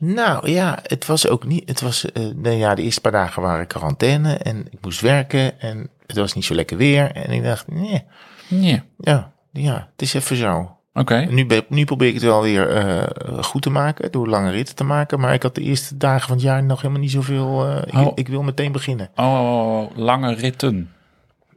Nou 0.02 0.50
ja, 0.50 0.78
het 0.82 1.06
was 1.06 1.28
ook 1.28 1.44
niet. 1.46 1.68
Het 1.68 1.80
was, 1.80 2.12
eh 2.12 2.58
ja, 2.58 2.74
de 2.74 2.82
eerste 2.82 3.00
paar 3.00 3.12
dagen 3.12 3.42
waren 3.42 3.62
ik 3.62 3.68
quarantaine 3.68 4.34
en 4.34 4.66
ik 4.70 4.78
moest 4.80 5.00
werken 5.00 5.60
en 5.60 5.90
het 6.06 6.16
was 6.16 6.32
niet 6.34 6.44
zo 6.44 6.54
lekker 6.54 6.76
weer. 6.76 7.12
En 7.12 7.30
ik 7.30 7.42
dacht, 7.42 7.68
nee, 7.70 8.02
Nee. 8.48 8.82
ja, 8.98 9.32
ja, 9.52 9.88
het 9.92 10.02
is 10.02 10.14
even 10.14 10.36
zo. 10.36 10.76
Oké. 10.92 11.16
Nu, 11.30 11.46
nu 11.68 11.84
probeer 11.84 12.08
ik 12.08 12.14
het 12.14 12.22
wel 12.22 12.42
weer 12.42 12.68
eh, 12.70 13.42
goed 13.44 13.62
te 13.62 13.70
maken 13.70 14.12
door 14.12 14.28
lange 14.28 14.50
ritten 14.50 14.74
te 14.74 14.84
maken. 14.84 15.20
Maar 15.20 15.34
ik 15.34 15.42
had 15.42 15.54
de 15.54 15.60
eerste 15.62 15.96
dagen 15.96 16.26
van 16.26 16.36
het 16.36 16.44
jaar 16.44 16.64
nog 16.64 16.80
helemaal 16.80 17.02
niet 17.02 17.10
zoveel. 17.10 17.66
eh, 17.66 17.82
ik, 17.86 18.06
Oh. 18.06 18.12
ik 18.14 18.28
wil 18.28 18.42
meteen 18.42 18.72
beginnen. 18.72 19.10
Oh, 19.16 19.96
lange 19.96 20.34
ritten. 20.34 20.90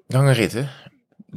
Lange 0.07 0.31
ritten. 0.31 0.69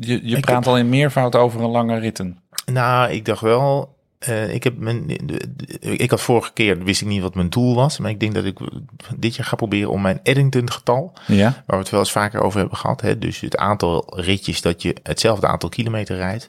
Je, 0.01 0.29
je 0.29 0.37
Ik 0.37 0.45
praat 0.45 0.57
heb- 0.65 0.67
al 0.67 0.79
in 0.79 0.89
meervoud 0.89 1.35
over 1.37 1.61
een 1.61 1.71
lange 1.71 1.99
ritten. 1.99 2.39
Nou, 2.73 3.11
ik 3.11 3.25
dacht 3.25 3.41
wel. 3.41 3.96
Eh, 4.19 4.55
ik, 4.55 4.65
heb 4.65 4.77
mijn, 4.79 5.11
ik 5.81 6.11
had 6.11 6.21
vorige 6.21 6.53
keer, 6.53 6.85
wist 6.85 7.01
ik 7.01 7.07
niet 7.07 7.23
wat 7.23 7.35
mijn 7.35 7.51
doel 7.51 7.75
was. 7.75 7.99
Maar 7.99 8.11
ik 8.11 8.21
denk 8.21 8.35
dat 8.35 8.45
ik 8.45 8.59
dit 9.17 9.37
jaar 9.37 9.47
ga 9.47 9.57
proberen 9.57 9.91
om 9.91 10.01
mijn 10.03 10.21
Eddington-getal. 10.23 11.13
Ja. 11.27 11.45
Waar 11.45 11.63
we 11.67 11.77
het 11.77 11.91
wel 11.91 12.01
eens 12.01 12.13
vaker 12.13 12.41
over 12.41 12.59
hebben 12.59 12.79
gehad. 12.79 13.01
Hè? 13.01 13.19
Dus 13.19 13.41
het 13.41 13.57
aantal 13.57 14.13
ritjes 14.21 14.61
dat 14.61 14.83
je 14.83 14.97
hetzelfde 15.03 15.47
aantal 15.47 15.69
kilometer 15.69 16.17
rijdt. 16.17 16.49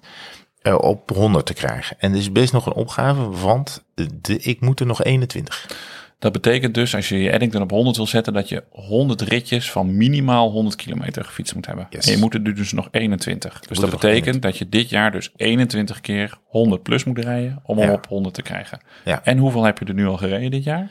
eh, 0.61 0.77
op 0.77 1.09
100 1.09 1.45
te 1.45 1.53
krijgen. 1.53 1.95
En 1.99 2.11
dat 2.11 2.19
is 2.21 2.31
best 2.31 2.53
nog 2.53 2.65
een 2.65 2.73
opgave, 2.73 3.29
want 3.29 3.83
de, 3.95 4.37
ik 4.37 4.61
moet 4.61 4.79
er 4.79 4.85
nog 4.85 5.03
21. 5.03 5.67
Dat 6.19 6.31
betekent 6.31 6.73
dus, 6.73 6.95
als 6.95 7.09
je 7.09 7.17
je 7.17 7.29
Eddington 7.29 7.61
op 7.61 7.69
100 7.71 7.95
wil 7.97 8.07
zetten, 8.07 8.33
dat 8.33 8.49
je 8.49 8.63
100 8.69 9.21
ritjes 9.21 9.71
van 9.71 9.97
minimaal 9.97 10.49
100 10.51 10.75
kilometer 10.75 11.23
gefietst 11.23 11.55
moet 11.55 11.65
hebben. 11.65 11.87
Yes. 11.89 12.05
En 12.05 12.11
je 12.11 12.17
moet 12.17 12.33
er 12.33 12.55
dus 12.55 12.71
nog 12.71 12.87
21. 12.91 13.59
Dus 13.59 13.77
dat 13.79 13.89
betekent 13.89 14.41
dat 14.41 14.57
je 14.57 14.69
dit 14.69 14.89
jaar 14.89 15.11
dus 15.11 15.31
21 15.35 16.01
keer 16.01 16.37
100 16.45 16.83
plus 16.83 17.03
moet 17.03 17.19
rijden 17.19 17.59
om 17.63 17.77
hem 17.77 17.87
Ja. 17.87 17.93
op 17.93 18.07
100 18.07 18.35
te 18.35 18.41
krijgen. 18.41 18.79
Ja. 19.05 19.23
En 19.23 19.37
hoeveel 19.37 19.63
heb 19.63 19.79
je 19.79 19.85
er 19.85 19.93
nu 19.93 20.07
al 20.07 20.17
gereden 20.17 20.51
dit 20.51 20.63
jaar? 20.63 20.89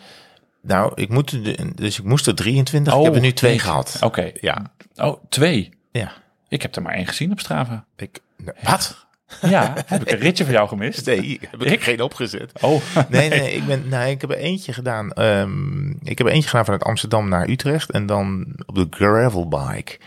Nou, 0.63 0.93
ik 0.95 1.09
moet 1.09 1.31
er, 1.33 1.57
dus 1.77 1.99
ik 1.99 2.05
moest 2.05 2.27
er 2.27 2.35
23. 2.35 2.95
ik 2.97 3.03
heb 3.05 3.15
er 3.15 3.21
nu 3.21 3.33
twee 3.33 3.53
niet. 3.53 3.63
gehad. 3.63 3.97
Oké. 4.01 4.31
Ja, 4.41 4.73
Oh, 4.97 5.25
twee. 5.29 5.71
ja. 5.93 6.13
Ik 6.49 6.63
heb 6.63 6.77
er 6.77 6.83
maar 6.83 6.95
één 6.95 7.07
gezien 7.07 7.33
op 7.33 7.41
Strava. 7.41 7.85
Ik, 7.97 8.21
nou, 8.37 8.57
wat? 8.63 9.06
Ja, 9.43 9.73
heb 9.87 10.03
ik 10.03 10.11
een 10.11 10.19
ritje 10.19 10.45
voor 10.45 10.53
jou 10.53 10.69
gemist? 10.69 11.07
Nee, 11.07 11.39
heb 11.51 11.63
ik, 11.63 11.71
Ik? 11.73 11.83
geen 11.83 12.01
opgezet. 12.01 12.53
Oh, 12.61 12.83
Nee, 13.09 13.29
nee, 13.41 13.53
ik, 13.53 13.67
ben, 13.67 13.89
nou, 13.89 14.09
ik 14.11 14.21
heb 14.21 14.31
er 14.31 14.37
eentje 14.37 14.73
gedaan. 14.73 15.13
ehm, 15.13 15.91
ik 15.91 16.19
heb 16.19 16.27
er 16.27 16.33
eentje 16.33 16.49
gedaan 16.49 16.65
vanuit 16.65 16.85
Amsterdam 16.85 17.29
naar 17.29 17.49
Utrecht. 17.49 17.91
En 17.91 18.07
dan 18.07 18.47
op 18.67 18.75
de 18.75 18.87
gravelbike. 18.91 19.99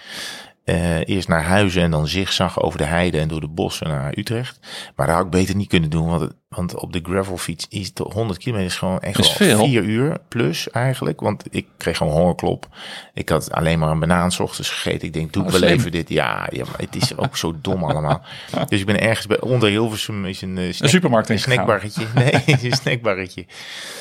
Eh, 0.64 1.08
eerst 1.08 1.28
naar 1.28 1.44
Huizen 1.44 1.82
en 1.84 1.92
dan 1.92 2.08
zigzag 2.08 2.62
over 2.62 2.78
de 2.78 2.86
heide 2.86 3.20
en 3.20 3.28
door 3.28 3.42
de 3.42 3.48
bossen 3.48 3.88
naar 3.88 4.18
Utrecht. 4.18 4.60
Maar 4.96 5.08
dat 5.08 5.16
had 5.16 5.26
ik 5.26 5.32
beter 5.32 5.56
niet 5.56 5.68
kunnen 5.70 5.90
doen. 5.90 6.08
Want, 6.08 6.22
het- 6.22 6.34
want 6.50 6.76
op 6.76 6.94
de 6.94 7.00
gravelfiets 7.04 7.66
is 7.70 7.94
de 7.94 8.04
100 8.14 8.40
kilometer 8.40 8.68
is 8.70 8.78
gewoon 8.78 9.00
echt 9.00 9.18
wel 9.18 9.30
veel. 9.30 9.66
vier 9.66 9.84
uur 9.84 10.18
plus 10.28 10.70
eigenlijk. 10.70 11.20
Want 11.22 11.44
ik 11.50 11.66
kreeg 11.78 11.98
gewoon 11.98 12.14
hongerklop. 12.14 12.68
Ik 13.14 13.30
had 13.30 13.52
alleen 13.52 13.80
maar 13.80 13.92
een 13.92 14.00
banaan 14.00 14.32
ochtends 14.40 14.70
gegeten. 14.70 15.08
Ik 15.08 15.14
denk, 15.14 15.34
doe 15.34 15.44
ik 15.48 15.54
Oh, 15.54 15.60
wel 15.60 15.70
even 15.70 15.92
dit. 15.92 16.10
Ja, 16.10 16.48
ja, 16.52 16.64
maar 16.66 16.80
het 16.80 16.96
is 16.96 17.18
ook 17.24 17.38
zo 17.38 17.56
dom 17.62 17.84
allemaal. 17.84 18.22
Dus 18.68 18.80
ik 18.80 18.86
ben 18.86 19.00
ergens 19.02 19.28
bij, 19.28 19.40
onder 19.40 19.70
Hilversum 19.70 20.26
is 20.26 20.42
een, 20.42 20.58
eh, 20.58 20.74
snack- 20.74 20.90
supermarkt 20.90 21.30
een 21.30 21.40
snackbarretje. 21.40 22.06
Nee, 22.16 22.44
een 22.46 22.72
snackbarretje. 22.76 23.46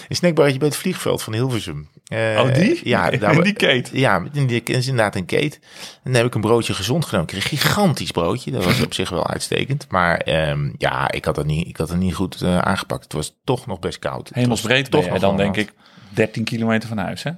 Een 0.09 0.17
snackbarretje 0.17 0.59
bij 0.59 0.69
het 0.69 0.77
vliegveld 0.77 1.23
van 1.23 1.33
Hilversum. 1.33 1.89
Eh, 2.07 2.19
Oh, 2.45 2.55
die? 2.55 2.81
Ja, 2.85 3.09
In 3.11 3.19
daar, 3.21 3.43
die 3.43 3.53
keet? 3.53 3.91
Ja, 3.93 4.25
in 4.33 4.47
die, 4.47 4.63
is 4.63 4.87
inderdaad 4.87 5.15
een 5.17 5.25
keet. 5.27 5.55
En 5.83 6.01
dan 6.05 6.15
heb 6.15 6.25
ik 6.25 6.35
een 6.35 6.41
broodje 6.41 6.75
gezond 6.75 7.05
genomen. 7.05 7.33
Ik 7.33 7.39
kreeg 7.41 7.53
een 7.53 7.59
gigantisch 7.59 8.11
broodje. 8.11 8.51
Dat 8.51 8.65
was 8.65 8.83
op 8.83 8.95
zich 8.95 9.11
wel 9.11 9.27
uitstekend. 9.29 9.87
Maar 9.91 10.17
ehm, 10.19 10.71
ja, 10.79 11.11
ik 11.11 11.25
had 11.25 11.35
dat 11.35 11.47
niet, 11.47 11.69
ik 11.69 11.77
had 11.77 11.89
het 11.89 11.99
niet 11.99 12.15
goed 12.15 12.37
eh, 12.43 12.59
aangepakt. 12.59 13.03
Het 13.03 13.13
was 13.13 13.37
toch 13.45 13.67
nog 13.67 13.79
best 13.79 13.99
koud. 13.99 14.31
Hemelsbreed 14.33 14.91
toch 14.91 15.09
nog 15.09 15.19
dan 15.19 15.37
denk 15.37 15.57
ik 15.57 15.73
13 16.09 16.45
kilometer 16.45 16.89
van 16.89 16.99
huis, 16.99 17.23
hè? 17.23 17.31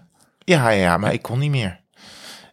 Ja, 0.45 0.69
ja, 0.71 0.97
maar 0.97 1.13
ik 1.13 1.23
kon 1.23 1.39
niet 1.39 1.51
meer. 1.51 1.79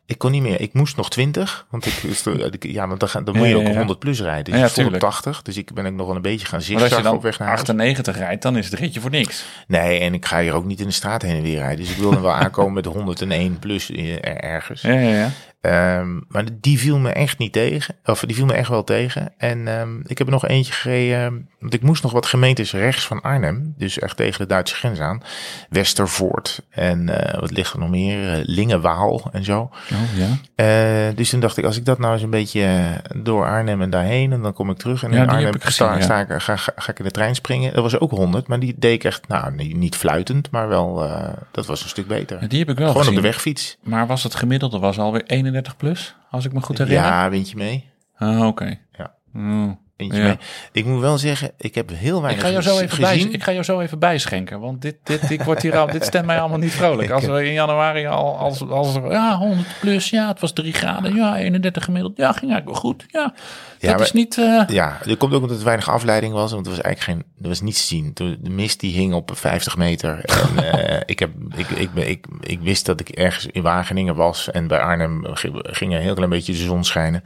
Ik 0.05 0.17
kon 0.17 0.31
niet 0.31 0.41
meer. 0.41 0.61
Ik 0.61 0.73
moest 0.73 0.95
nog 0.95 1.09
20. 1.09 1.65
Want 1.69 1.85
ik, 1.85 1.93
ik- 1.93 2.63
ja, 2.63 2.87
want 2.87 2.99
dan, 2.99 3.23
dan 3.23 3.35
moet 3.37 3.43
Ja, 3.47 3.49
je 3.49 3.55
ja, 3.57 3.61
ook 3.61 3.71
ja. 3.71 3.77
100 3.77 3.99
plus 3.99 4.21
rijden. 4.21 4.43
Dus 4.43 4.53
Ja, 4.53 4.59
ik 4.61 4.67
op 4.69 4.75
tuurlijk. 4.75 4.99
80. 5.03 5.41
Dus 5.41 5.57
ik 5.57 5.73
ben 5.73 5.85
ook 5.85 5.93
nog 5.93 6.07
wel 6.07 6.15
een 6.15 6.21
beetje 6.21 6.45
gaan 6.45 6.49
Maar 6.49 6.59
als 6.59 6.67
je 6.67 6.71
zigzaggen 6.79 7.03
dan 7.03 7.15
op 7.15 7.21
weg 7.21 7.39
naar 7.39 7.47
huis. 7.47 7.59
98 7.61 8.17
rijdt, 8.17 8.41
dan 8.41 8.57
is 8.57 8.65
het 8.69 8.79
ritje 8.79 8.99
voor 8.99 9.09
niks. 9.09 9.45
Nee, 9.67 9.99
en 9.99 10.13
ik 10.13 10.25
ga 10.25 10.41
hier 10.41 10.53
ook 10.53 10.65
niet 10.65 10.79
in 10.79 10.85
de 10.87 10.91
straat 10.93 11.21
heen 11.21 11.35
en 11.35 11.41
weer 11.41 11.57
rijden. 11.57 11.77
Dus 11.85 11.91
ik 11.91 11.97
wilde 11.97 12.19
wel 12.19 12.31
aankomen 12.43 12.73
met 12.73 12.83
de 12.83 12.89
101 12.89 13.59
plus 13.59 13.91
eh, 13.91 14.13
er- 14.13 14.37
ergens. 14.37 14.81
Ja, 14.81 14.91
ja, 14.93 15.09
ja. 15.09 15.29
Ehm, 15.61 16.19
maar 16.27 16.43
die 16.61 16.79
viel 16.79 16.97
me 16.97 17.09
echt 17.09 17.37
niet 17.37 17.53
tegen. 17.53 17.95
Of 18.05 18.19
die 18.19 18.35
viel 18.35 18.45
me 18.45 18.53
echt 18.53 18.69
wel 18.69 18.83
tegen. 18.83 19.33
En 19.37 19.67
ehm, 19.67 19.99
ik 20.03 20.17
heb 20.17 20.27
er 20.27 20.33
nog 20.33 20.47
eentje 20.47 20.73
gereden. 20.73 21.49
Want 21.59 21.73
ik 21.73 21.81
moest 21.81 22.03
nog 22.03 22.11
wat 22.11 22.25
gemeentes 22.25 22.71
rechts 22.71 23.05
van 23.07 23.21
Arnhem. 23.21 23.73
Dus 23.77 23.99
echt 23.99 24.17
tegen 24.17 24.39
de 24.39 24.45
Duitse 24.47 24.75
grens 24.75 24.99
aan. 24.99 25.21
Westervoort. 25.69 26.61
En 26.69 27.09
eh, 27.09 27.39
wat 27.39 27.51
ligt 27.51 27.73
er 27.73 27.79
nog 27.79 27.89
meer? 27.89 28.31
Eh, 28.33 28.39
Lingewaal 28.43 29.29
en 29.31 29.43
zo. 29.43 29.59
Oh, 29.91 29.97
ja. 30.15 30.37
Eh, 30.55 31.15
dus 31.15 31.29
toen 31.29 31.39
dacht 31.39 31.57
ik, 31.57 31.65
als 31.65 31.77
ik 31.77 31.85
dat 31.85 31.99
nou 31.99 32.13
eens 32.13 32.21
een 32.21 32.29
beetje 32.29 32.67
door 33.15 33.45
Arnhem 33.45 33.81
en 33.81 33.89
daarheen. 33.89 34.31
En 34.31 34.41
dan 34.41 34.53
kom 34.53 34.69
ik 34.69 34.77
terug. 34.77 35.03
En 35.03 35.11
Ja, 35.11 35.21
in 35.23 35.29
Arnhem 35.29 35.55
ik 35.55 35.63
gezien, 35.63 35.87
sta, 35.87 36.01
sta 36.01 36.25
ga, 36.39 36.55
ga, 36.55 36.73
ga 36.75 36.91
ik 36.91 36.99
in 36.99 37.05
de 37.05 37.11
trein 37.11 37.35
springen. 37.35 37.73
Dat 37.73 37.83
was 37.83 37.99
ook 37.99 38.11
100. 38.11 38.47
Maar 38.47 38.59
die 38.59 38.75
deed 38.77 38.93
ik 38.93 39.03
echt, 39.03 39.27
nou 39.27 39.55
niet, 39.55 39.95
fluitend. 39.95 40.51
Maar 40.51 40.67
wel, 40.67 41.09
dat 41.51 41.65
was 41.65 41.83
een 41.83 41.89
stuk 41.89 42.07
beter. 42.07 42.47
Die 42.49 42.59
heb 42.59 42.69
ik 42.69 42.77
wel 42.77 42.87
Gewoon 42.87 43.01
gezien. 43.03 43.17
op 43.17 43.23
de 43.23 43.29
wegfiets. 43.29 43.77
Maar 43.83 44.07
was 44.07 44.23
het 44.23 44.35
gemiddelde 44.35 44.79
was 44.79 44.99
alweer 44.99 45.23
31 45.47 45.77
plus, 45.77 46.15
als 46.29 46.45
ik 46.45 46.53
me 46.53 46.61
goed 46.61 46.77
herinner? 46.77 47.03
Ja, 47.03 47.29
windje 47.29 47.57
mee. 47.57 47.89
Ah, 48.15 48.47
oké. 48.47 48.79
Ja. 48.91 49.15
Oh. 49.35 49.71
Eentje 49.97 50.19
Ja. 50.19 50.25
mee. 50.27 50.37
Ik 50.71 50.85
moet 50.85 51.01
wel 51.01 51.17
zeggen, 51.17 51.51
ik 51.57 51.75
heb 51.75 51.89
heel 51.93 52.15
Ik 52.15 52.21
weinig 52.21 52.43
ga, 52.43 52.49
jou 52.49 52.61
zo 52.61 52.79
even 52.79 53.01
bij, 53.01 53.13
gezien. 53.13 53.33
ik 53.33 53.43
ga 53.43 53.51
jou 53.51 53.63
zo 53.63 53.79
even 53.79 53.99
bijschenken, 53.99 54.59
want 54.59 54.81
dit, 54.81 54.95
dit, 55.03 55.29
ik 55.29 55.41
word 55.43 55.61
hier 55.61 55.77
al, 55.77 55.87
dit 55.87 56.05
stemt 56.05 56.25
mij 56.25 56.39
allemaal 56.39 56.57
niet 56.57 56.71
vrolijk. 56.71 57.09
Als 57.17 57.25
we 57.25 57.45
in 57.45 57.53
januari 57.53 58.05
al, 58.05 58.37
als, 58.37 58.69
als 58.69 58.95
er, 58.95 59.11
ja, 59.11 59.37
100 59.37 59.67
plus, 59.79 60.09
ja, 60.09 60.27
het 60.27 60.39
was 60.39 60.53
3 60.53 60.73
graden, 60.73 61.15
ja, 61.15 61.37
31 61.37 61.83
gemiddeld, 61.83 62.17
ja, 62.17 62.31
ging 62.31 62.51
eigenlijk 62.51 62.65
wel 62.81 62.91
goed, 62.91 63.05
ja. 63.07 63.33
Ja, 63.79 63.87
dat 63.87 63.97
maar- 63.97 64.05
is 64.07 64.11
niet, 64.13 64.37
eh, 64.37 64.63
Ja, 64.67 64.97
er 65.07 65.17
komt 65.17 65.33
ook 65.33 65.41
omdat 65.41 65.57
er 65.57 65.63
weinig 65.65 65.89
afleiding 65.89 66.33
was, 66.33 66.51
want 66.51 66.65
er 66.65 66.71
was 66.71 66.81
eigenlijk 66.81 67.19
geen, 67.19 67.31
er 67.43 67.47
was 67.49 67.61
niets 67.61 67.79
te 67.81 67.95
zien. 67.95 68.11
De 68.41 68.49
mist 68.49 68.79
die 68.79 68.93
hing 68.93 69.13
op 69.13 69.31
50 69.33 69.77
meter. 69.77 70.21
En, 70.25 70.73
eh, 70.89 71.01
ik, 71.05 71.19
heb, 71.19 71.29
ik, 71.55 71.69
ik, 71.69 71.93
ben- 71.93 72.09
ik, 72.09 72.25
ik 72.41 72.59
wist 72.61 72.85
dat 72.85 72.99
ik 72.99 73.09
ergens 73.09 73.45
in 73.45 73.61
Wageningen 73.61 74.15
was 74.15 74.51
en 74.51 74.67
bij 74.67 74.79
Arnhem 74.79 75.25
ging 75.35 75.59
ging 75.71 75.93
een 75.93 76.01
heel 76.01 76.13
klein 76.13 76.29
beetje 76.29 76.51
de 76.51 76.57
zon 76.57 76.83
schijnen. 76.83 77.21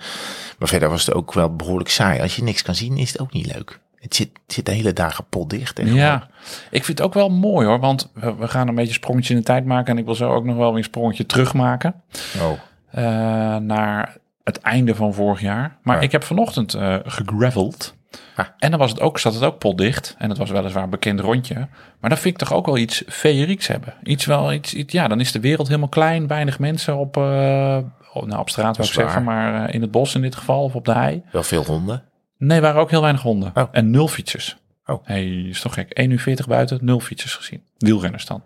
Maar 0.59 0.67
verder 0.67 0.89
was 0.89 1.05
het 1.05 1.15
ook 1.15 1.33
wel 1.33 1.55
behoorlijk 1.55 1.89
saai. 1.89 2.21
Als 2.21 2.35
je 2.35 2.43
niks 2.43 2.60
kan 2.63 2.75
zien, 2.75 2.97
is 2.97 3.11
het 3.11 3.21
ook 3.21 3.33
niet 3.33 3.53
leuk. 3.53 3.79
Het 3.95 4.15
zit, 4.15 4.29
het 4.45 4.53
zit 4.53 4.65
de 4.65 4.71
hele 4.71 4.93
dagen 4.93 5.25
potdicht. 5.29 5.81
ja. 5.83 6.27
Ik 6.71 6.83
vind 6.85 6.97
het 6.97 7.07
ook 7.07 7.13
wel 7.13 7.29
mooi 7.29 7.67
hoor, 7.67 7.79
want 7.79 8.11
we, 8.13 8.35
we 8.35 8.47
gaan 8.47 8.67
een 8.67 8.75
beetje 8.75 8.93
sprongetje 8.93 9.33
in 9.33 9.39
de 9.39 9.45
tijd 9.45 9.65
maken 9.65 9.91
en 9.93 9.97
ik 9.97 10.05
wil 10.05 10.15
zo 10.15 10.29
ook 10.33 10.45
nog 10.45 10.55
wel 10.55 10.69
weer 10.69 10.77
een 10.77 10.83
sprongetje 10.83 11.25
terugmaken. 11.25 11.93
Oh, 12.41 12.51
eh, 12.91 13.03
naar 13.57 14.17
het 14.43 14.59
einde 14.59 14.95
van 14.95 15.13
vorig 15.13 15.41
jaar. 15.41 15.77
Maar 15.83 15.95
Ja. 15.95 16.01
ik 16.01 16.11
heb 16.11 16.23
vanochtend 16.23 16.73
eh 16.73 16.95
gegraveld. 17.05 17.93
Ah. 18.35 18.45
En 18.57 18.69
dan 18.69 18.79
was 18.79 18.91
het 18.91 18.99
ook, 18.99 19.19
zat 19.19 19.33
het 19.33 19.43
ook 19.43 19.57
potdicht. 19.59 20.15
En 20.17 20.29
het 20.29 20.37
was 20.37 20.49
weliswaar 20.49 20.83
een 20.83 20.89
bekend 20.89 21.19
rondje. 21.19 21.55
Maar 21.99 22.09
dan 22.09 22.17
vind 22.19 22.33
ik 22.33 22.47
toch 22.47 22.53
ook 22.53 22.65
wel 22.65 22.77
iets 22.77 23.03
feerieks 23.07 23.67
hebben. 23.67 23.93
Iets 24.03 24.25
wel, 24.25 24.53
iets, 24.53 24.73
iets, 24.73 24.93
ja, 24.93 25.07
dan 25.07 25.19
is 25.19 25.31
de 25.31 25.39
wereld 25.39 25.67
helemaal 25.67 25.89
klein. 25.89 26.27
Weinig 26.27 26.59
mensen 26.59 26.97
op, 26.97 27.17
eh, 27.17 27.77
op, 28.13 28.25
nou, 28.25 28.39
op 28.39 28.49
straat, 28.49 28.77
ik 28.77 28.83
zeggen. 28.83 29.23
Maar 29.23 29.73
in 29.73 29.81
het 29.81 29.91
bos 29.91 30.15
in 30.15 30.21
dit 30.21 30.35
geval, 30.35 30.63
of 30.63 30.75
op 30.75 30.85
de 30.85 30.93
hei. 30.93 31.23
wel 31.31 31.43
veel 31.43 31.63
honden. 31.65 32.03
Nee, 32.43 32.61
waren 32.61 32.81
ook 32.81 32.89
heel 32.89 33.01
weinig 33.01 33.21
honden. 33.21 33.51
Oh. 33.53 33.67
En 33.71 33.89
nul 33.89 34.07
fietsers. 34.07 34.57
Oh. 34.85 35.05
hey, 35.05 35.25
is 35.27 35.61
toch 35.61 35.73
gek. 35.73 35.91
1 35.91 36.11
uur 36.11 36.19
40 36.19 36.47
buiten, 36.47 36.79
nul 36.81 36.99
fietsers 36.99 37.35
gezien. 37.35 37.63
Wielrenners 37.77 38.25
dan. 38.25 38.43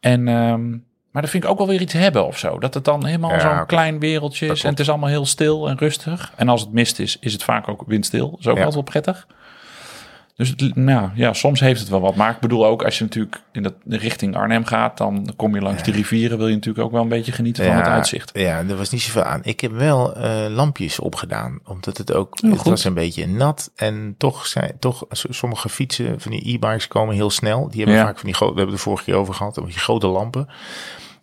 En, 0.00 0.28
ehm, 0.28 0.70
maar 1.10 1.22
dat 1.22 1.30
vind 1.30 1.44
ik 1.44 1.50
ook 1.50 1.58
wel 1.58 1.66
weer 1.66 1.80
iets 1.80 1.92
hebben 1.92 2.26
of 2.26 2.38
zo. 2.38 2.58
Dat 2.58 2.74
het 2.74 2.84
dan 2.84 3.04
helemaal 3.06 3.30
Ja, 3.30 3.40
zo'n 3.56 3.66
klein 3.66 3.98
wereldje 3.98 4.46
is. 4.46 4.64
En 4.64 4.70
het 4.70 4.80
is 4.80 4.88
allemaal 4.88 5.08
heel 5.08 5.26
stil 5.26 5.68
en 5.68 5.78
rustig. 5.78 6.32
En 6.36 6.48
als 6.48 6.60
het 6.60 6.72
mist 6.72 6.98
is, 6.98 7.16
is 7.20 7.32
het 7.32 7.42
vaak 7.42 7.68
ook 7.68 7.82
windstil. 7.86 8.30
Dat 8.30 8.38
is 8.40 8.46
ook 8.46 8.56
Ja. 8.56 8.64
altijd 8.64 8.74
wel 8.74 8.82
prettig. 9.02 9.26
Dus 10.38 10.48
het, 10.48 10.76
nou, 10.76 11.10
ja, 11.14 11.32
soms 11.32 11.60
heeft 11.60 11.80
het 11.80 11.88
wel 11.88 12.00
wat. 12.00 12.14
Maar 12.14 12.30
ik 12.30 12.40
bedoel 12.40 12.66
ook, 12.66 12.82
als 12.84 12.98
je 12.98 13.04
natuurlijk 13.04 13.40
in 13.52 13.62
de 13.62 13.96
richting 13.96 14.36
Arnhem 14.36 14.64
gaat... 14.64 14.96
dan 14.98 15.32
kom 15.36 15.54
je 15.54 15.60
langs 15.60 15.82
die 15.82 15.94
rivieren. 15.94 16.38
Wil 16.38 16.48
je 16.48 16.54
natuurlijk 16.54 16.84
ook 16.84 16.92
wel 16.92 17.02
een 17.02 17.08
beetje 17.08 17.32
genieten 17.32 17.64
van 17.64 17.74
het 17.74 17.86
uitzicht. 17.86 18.30
Ja, 18.34 18.58
er 18.58 18.76
was 18.76 18.90
niet 18.90 19.00
zoveel 19.02 19.22
aan. 19.22 19.40
Ik 19.42 19.60
heb 19.60 19.72
wel 19.72 20.14
eh, 20.16 20.46
lampjes 20.48 20.98
opgedaan, 20.98 21.58
omdat 21.64 21.96
het 21.96 22.12
ook, 22.12 22.38
Oh, 22.44 22.50
het 22.52 22.62
was 22.62 22.84
een 22.84 22.94
beetje 22.94 23.26
nat. 23.26 23.70
En 23.76 24.14
toch 24.18 24.46
zijn, 24.46 24.72
toch, 24.78 25.04
sommige 25.10 25.68
fietsen 25.68 26.20
van 26.20 26.30
die 26.30 26.54
e-bikes 26.54 26.88
komen 26.88 27.14
heel 27.14 27.30
snel. 27.30 27.68
Die 27.68 27.78
hebben 27.78 27.96
Ja. 27.98 28.04
vaak 28.04 28.16
van 28.18 28.26
die 28.26 28.34
grote, 28.34 28.52
we 28.52 28.58
hebben 28.58 28.76
de 28.76 28.82
vorige 28.82 29.04
keer 29.04 29.14
over 29.14 29.34
gehad, 29.34 29.54
van 29.54 29.64
die 29.64 29.78
grote 29.78 30.06
lampen. 30.06 30.48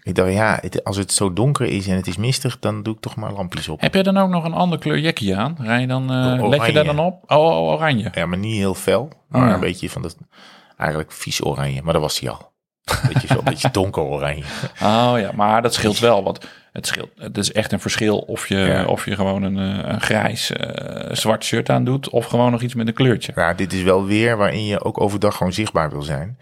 Ik 0.06 0.16
dacht, 0.16 0.32
ja, 0.34 0.58
het- 0.62 0.84
als 0.84 0.98
het 0.98 1.12
zo 1.14 1.34
donker 1.34 1.66
is 1.66 1.88
en 1.88 1.96
het 1.96 2.08
is 2.08 2.18
mistig, 2.18 2.60
dan 2.60 2.84
doe 2.84 2.94
ik 2.94 3.00
toch 3.00 3.16
maar 3.16 3.32
lampjes 3.32 3.68
op. 3.70 3.82
Heb 3.82 3.94
je 3.94 4.04
dan 4.04 4.18
ook 4.18 4.30
nog 4.30 4.44
een 4.44 4.54
ander 4.54 4.80
kleur 4.80 5.00
jekkie 5.00 5.36
aan? 5.38 5.58
Rij 5.60 5.82
je 5.82 5.88
dan, 5.88 6.12
Oranje. 6.12 6.50
let 6.50 6.66
je 6.66 6.72
daar 6.72 6.84
dan 6.84 7.00
op? 7.00 7.24
Oh, 7.32 7.38
oh, 7.46 7.58
oranje. 7.74 8.12
Ja, 8.14 8.26
maar 8.26 8.38
niet 8.38 8.56
heel 8.58 8.74
fel, 8.74 9.10
maar 9.28 9.42
Oh 9.42 9.48
ja. 9.48 9.54
een 9.54 9.60
beetje 9.60 9.90
van 9.90 10.02
dat, 10.02 10.18
eigenlijk 10.78 11.12
vies 11.12 11.46
oranje. 11.46 11.82
Maar 11.84 11.94
dat 11.94 12.02
was 12.02 12.20
hij 12.20 12.30
al. 12.30 12.54
Beetje 13.08 13.28
zo, 13.28 13.38
een 13.38 13.44
beetje 13.44 13.72
donker 13.82 14.02
oranje. 14.04 14.44
Oh 14.84 15.14
ja, 15.18 15.32
maar 15.36 15.62
dat 15.62 15.74
scheelt 15.74 16.00
wel. 16.00 16.24
Want 16.24 16.40
het 16.72 16.88
scheelt. 16.88 17.10
Het 17.18 17.38
is 17.38 17.52
echt 17.52 17.72
een 17.72 17.80
verschil 17.80 18.18
of 18.18 18.48
je, 18.48 18.58
Ja. 18.58 18.86
of 18.86 19.06
je 19.06 19.16
gewoon 19.16 19.44
een, 19.44 19.58
eh, 19.84 19.90
een 19.92 20.02
grijs 20.02 20.52
eh, 20.52 21.14
zwart 21.16 21.44
shirt 21.44 21.70
aan 21.70 21.84
doet. 21.84 22.10
Of 22.10 22.26
gewoon 22.26 22.52
nog 22.52 22.62
iets 22.62 22.74
met 22.74 22.88
een 22.88 22.94
kleurtje. 22.94 23.32
Ja, 23.36 23.54
dit 23.54 23.74
is 23.74 23.82
wel 23.84 24.06
weer 24.06 24.38
waarin 24.38 24.66
je 24.66 24.84
ook 24.84 25.02
overdag 25.02 25.36
gewoon 25.38 25.54
zichtbaar 25.54 25.90
wil 25.90 26.02
zijn. 26.02 26.38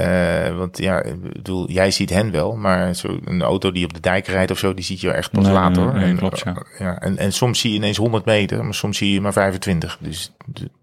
Eh, 0.00 0.56
want 0.56 0.78
ja, 0.78 1.02
ik 1.02 1.22
bedoel, 1.22 1.70
jij 1.70 1.90
ziet 1.90 2.10
hen 2.10 2.30
wel, 2.30 2.56
maar 2.56 2.94
zo 2.94 3.18
een 3.24 3.42
auto 3.42 3.72
die 3.72 3.84
op 3.84 3.94
de 3.94 4.00
dijk 4.00 4.26
rijdt 4.26 4.50
of 4.50 4.58
zo, 4.58 4.74
die 4.74 4.84
ziet 4.84 5.00
je 5.00 5.10
echt 5.12 5.30
pas 5.30 5.44
Nee, 5.44 5.52
later. 5.52 5.92
nee, 5.94 6.04
en, 6.04 6.16
klopt, 6.16 6.38
ja. 6.44 6.62
ja, 6.78 6.98
en, 7.00 7.18
en 7.18 7.32
soms 7.32 7.60
zie 7.60 7.70
je 7.70 7.76
ineens 7.76 7.96
100 7.96 8.24
meter, 8.24 8.64
maar 8.64 8.74
soms 8.74 8.98
zie 8.98 9.12
je 9.12 9.20
maar 9.20 9.32
25. 9.32 9.96
Dus, 10.00 10.32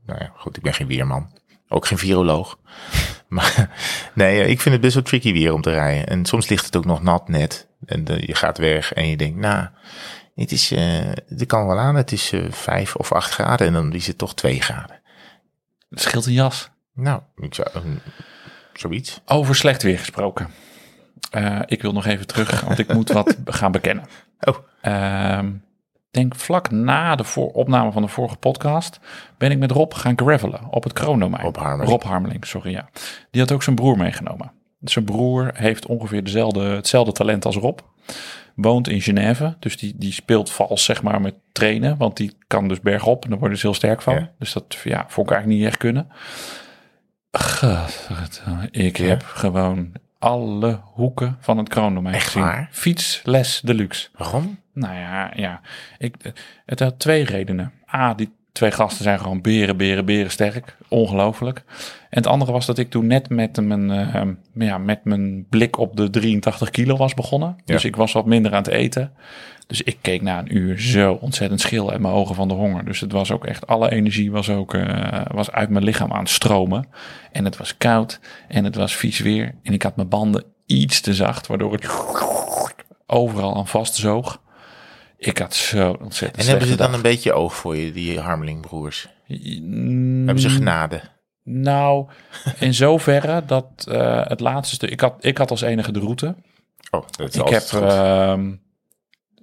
nou 0.06 0.20
ja, 0.20 0.32
goed, 0.36 0.58
ik 0.58 0.64
ben 0.64 0.74
geen 0.74 0.88
weerman. 0.88 1.32
Ook 1.68 1.86
geen 1.88 1.98
viroloog. 1.98 2.58
Maar 3.28 3.70
nee, 4.14 4.48
ik 4.48 4.62
vind 4.62 4.74
het 4.74 4.84
best 4.84 4.94
wel 4.94 5.04
tricky 5.04 5.34
weer 5.34 5.54
om 5.54 5.62
te 5.62 5.72
rijden. 5.72 6.08
En 6.08 6.26
soms 6.26 6.48
ligt 6.50 6.66
het 6.66 6.76
ook 6.76 6.86
nog 6.86 7.02
nat 7.02 7.28
net. 7.30 7.68
En 7.86 8.08
eh, 8.08 8.20
je 8.20 8.36
gaat 8.36 8.58
weg 8.58 8.94
en 8.94 9.08
je 9.08 9.18
denkt, 9.18 9.38
nou, 9.40 9.68
het 10.36 10.52
is, 10.52 10.72
eh 10.72 10.82
het 11.28 11.46
kan 11.46 11.68
wel 11.68 11.78
aan. 11.80 11.96
Het 11.96 12.12
is 12.12 12.32
eh, 12.32 12.42
vijf 12.52 12.96
of 12.96 13.12
acht 13.12 13.32
graden 13.32 13.68
en 13.68 13.74
dan 13.74 13.94
is 13.94 14.08
het 14.08 14.18
toch 14.18 14.36
twee 14.36 14.62
graden. 14.62 15.02
Het 15.90 16.02
scheelt 16.02 16.26
een 16.26 16.34
jas. 16.34 16.70
Nou, 16.94 17.22
ik 17.36 17.54
zou, 17.54 17.68
eh, 17.74 17.82
zoiets. 18.80 19.22
Over 19.26 19.56
slecht 19.56 19.84
weer 19.84 20.00
gesproken. 20.00 20.48
Eh, 21.32 21.60
ik 21.66 21.82
wil 21.82 21.94
nog 21.94 22.06
even 22.06 22.28
terug, 22.28 22.62
want 22.62 22.80
ik 22.80 22.94
moet 22.94 23.12
wat 23.12 23.38
gaan 23.46 23.72
bekennen. 23.72 24.06
Oh. 24.40 24.56
Ehm, 24.82 25.52
denk 26.12 26.36
vlak 26.36 26.72
na 26.72 27.16
de 27.16 27.24
voor 27.24 27.52
opname 27.52 27.92
van 27.92 28.02
de 28.02 28.08
vorige 28.08 28.38
podcast 28.38 29.00
ben 29.38 29.52
ik 29.52 29.58
met 29.58 29.72
Rob 29.72 29.94
gaan 29.94 30.18
gravelen 30.18 30.68
op 30.70 30.84
het 30.84 30.94
Kroondomein. 30.94 31.44
Rob 31.44 31.56
Harmeling. 31.56 31.90
Rob 31.90 32.04
Harmeling, 32.04 32.46
sorry 32.46 32.72
ja. 32.72 32.90
Die 33.32 33.42
had 33.42 33.52
ook 33.52 33.64
zijn 33.64 33.76
broer 33.76 33.98
meegenomen. 33.98 34.52
Zijn 34.82 35.06
broer 35.06 35.52
heeft 35.54 35.86
ongeveer 35.86 36.24
dezelfde, 36.24 36.62
hetzelfde 36.62 37.12
talent 37.12 37.46
als 37.46 37.56
Rob. 37.56 37.80
Woont 38.56 38.88
in 38.88 39.02
Genève, 39.02 39.56
dus 39.60 39.78
die, 39.78 39.94
die 39.98 40.12
speelt 40.12 40.52
vals 40.52 40.84
zeg 40.84 41.04
maar 41.04 41.22
met 41.22 41.36
trainen. 41.52 41.98
Want 41.98 42.18
die 42.18 42.38
kan 42.48 42.68
dus 42.68 42.82
bergop 42.82 43.24
en 43.24 43.30
daar 43.30 43.40
worden 43.40 43.58
ze 43.58 43.66
heel 43.66 43.76
sterk 43.76 44.02
van. 44.02 44.16
Ja. 44.16 44.32
Dus 44.40 44.54
dat 44.54 44.78
ja, 44.84 45.06
vond 45.08 45.28
ik 45.28 45.34
eigenlijk 45.34 45.62
niet 45.62 45.70
echt 45.70 45.78
kunnen. 45.78 46.08
Ik 48.72 48.98
heb 48.98 49.24
gewoon 49.24 49.92
alle 50.20 50.80
hoeken 50.84 51.38
van 51.40 51.58
het 51.58 51.70
kroondomein 51.70 52.16
Echt 52.16 52.26
gezien. 52.26 52.42
waar? 52.42 52.68
Fietsles 52.72 53.62
deluxe. 53.62 54.10
Waarom? 54.16 54.60
Nou 54.74 54.96
ja, 54.96 55.32
ja. 55.36 55.62
Ik, 55.98 56.16
het 56.66 56.80
had 56.80 57.00
twee 57.00 57.24
redenen. 57.24 57.72
A, 57.94 58.14
die 58.14 58.36
twee 58.58 58.72
gasten 58.72 59.04
zijn 59.04 59.20
gewoon 59.20 59.42
beren, 59.42 59.78
beren, 59.78 60.06
beren 60.06 60.32
sterk. 60.32 60.78
Ongelooflijk. 60.88 61.64
En 62.10 62.18
het 62.18 62.28
andere 62.28 62.52
was 62.52 62.66
dat 62.66 62.78
ik 62.78 62.90
toen 62.90 63.08
net 63.08 63.30
met 63.30 63.62
mijn, 63.62 63.92
eh, 63.92 64.22
ja, 64.54 64.78
met 64.78 65.04
mijn 65.04 65.46
blik 65.50 65.78
op 65.78 65.98
de 65.98 66.10
83 66.10 66.70
kilo 66.70 66.98
was 66.98 67.14
begonnen. 67.14 67.56
Ja. 67.66 67.74
Dus 67.74 67.86
ik 67.86 67.96
was 67.96 68.12
wat 68.12 68.26
minder 68.26 68.52
aan 68.52 68.58
het 68.64 68.68
eten. 68.68 69.12
Dus 69.68 69.82
ik 69.82 69.98
keek 70.02 70.22
na 70.22 70.40
een 70.40 70.58
uur 70.58 70.80
zo 70.80 71.14
ontzettend 71.14 71.62
schil 71.62 71.92
uit 71.92 72.02
mijn 72.02 72.14
ogen 72.14 72.36
van 72.36 72.48
de 72.48 72.54
honger. 72.54 72.86
Dus 72.86 73.00
het 73.00 73.12
was 73.12 73.32
ook 73.32 73.46
echt, 73.46 73.68
alle 73.68 73.92
energie 73.92 74.32
was 74.32 74.50
ook 74.50 74.74
eh, 74.74 75.22
was 75.32 75.52
uit 75.52 75.70
mijn 75.70 75.84
lichaam 75.84 76.12
aan 76.12 76.20
het 76.20 76.30
stromen. 76.30 76.88
En 77.32 77.46
het 77.46 77.58
was 77.58 77.78
koud 77.78 78.20
en 78.48 78.64
het 78.64 78.76
was 78.76 78.96
vies 78.96 79.20
weer. 79.20 79.56
En 79.64 79.74
ik 79.74 79.84
had 79.84 79.96
mijn 79.96 80.10
banden 80.10 80.44
iets 80.66 81.02
te 81.02 81.14
zacht, 81.14 81.48
waardoor 81.48 81.72
het 81.72 81.88
overal 83.06 83.56
aan 83.56 83.68
vastzoog. 83.68 84.42
Ik 85.18 85.38
had 85.38 85.56
zo 85.56 85.98
ontzettend 86.02 86.44
En 86.44 86.50
hebben 86.50 86.68
ze 86.68 86.76
dan 86.76 86.94
een 86.94 87.02
beetje 87.02 87.34
oog 87.34 87.56
voor 87.56 87.76
je, 87.76 87.92
die 87.92 88.20
Harmeling-broers? 88.20 89.08
Mm, 89.28 90.24
Hebben 90.26 90.40
ze 90.44 90.50
genade? 90.50 91.02
Nou, 91.44 92.08
in 92.60 92.74
zoverre 92.74 93.46
dat 93.46 93.86
eh, 93.90 94.26
het 94.28 94.40
laatste 94.40 94.76
stuk... 94.76 94.90
Ik 94.90 95.00
had, 95.00 95.16
ik 95.20 95.38
had 95.38 95.52
als 95.52 95.62
enige 95.62 95.92
de 95.92 96.00
route. 96.00 96.36
Oh, 96.92 97.04
dat 97.18 97.30
is 97.30 97.36
Ik 97.36 97.48
heb, 97.48 97.62
goed. 97.64 97.82
ehm, 97.82 98.54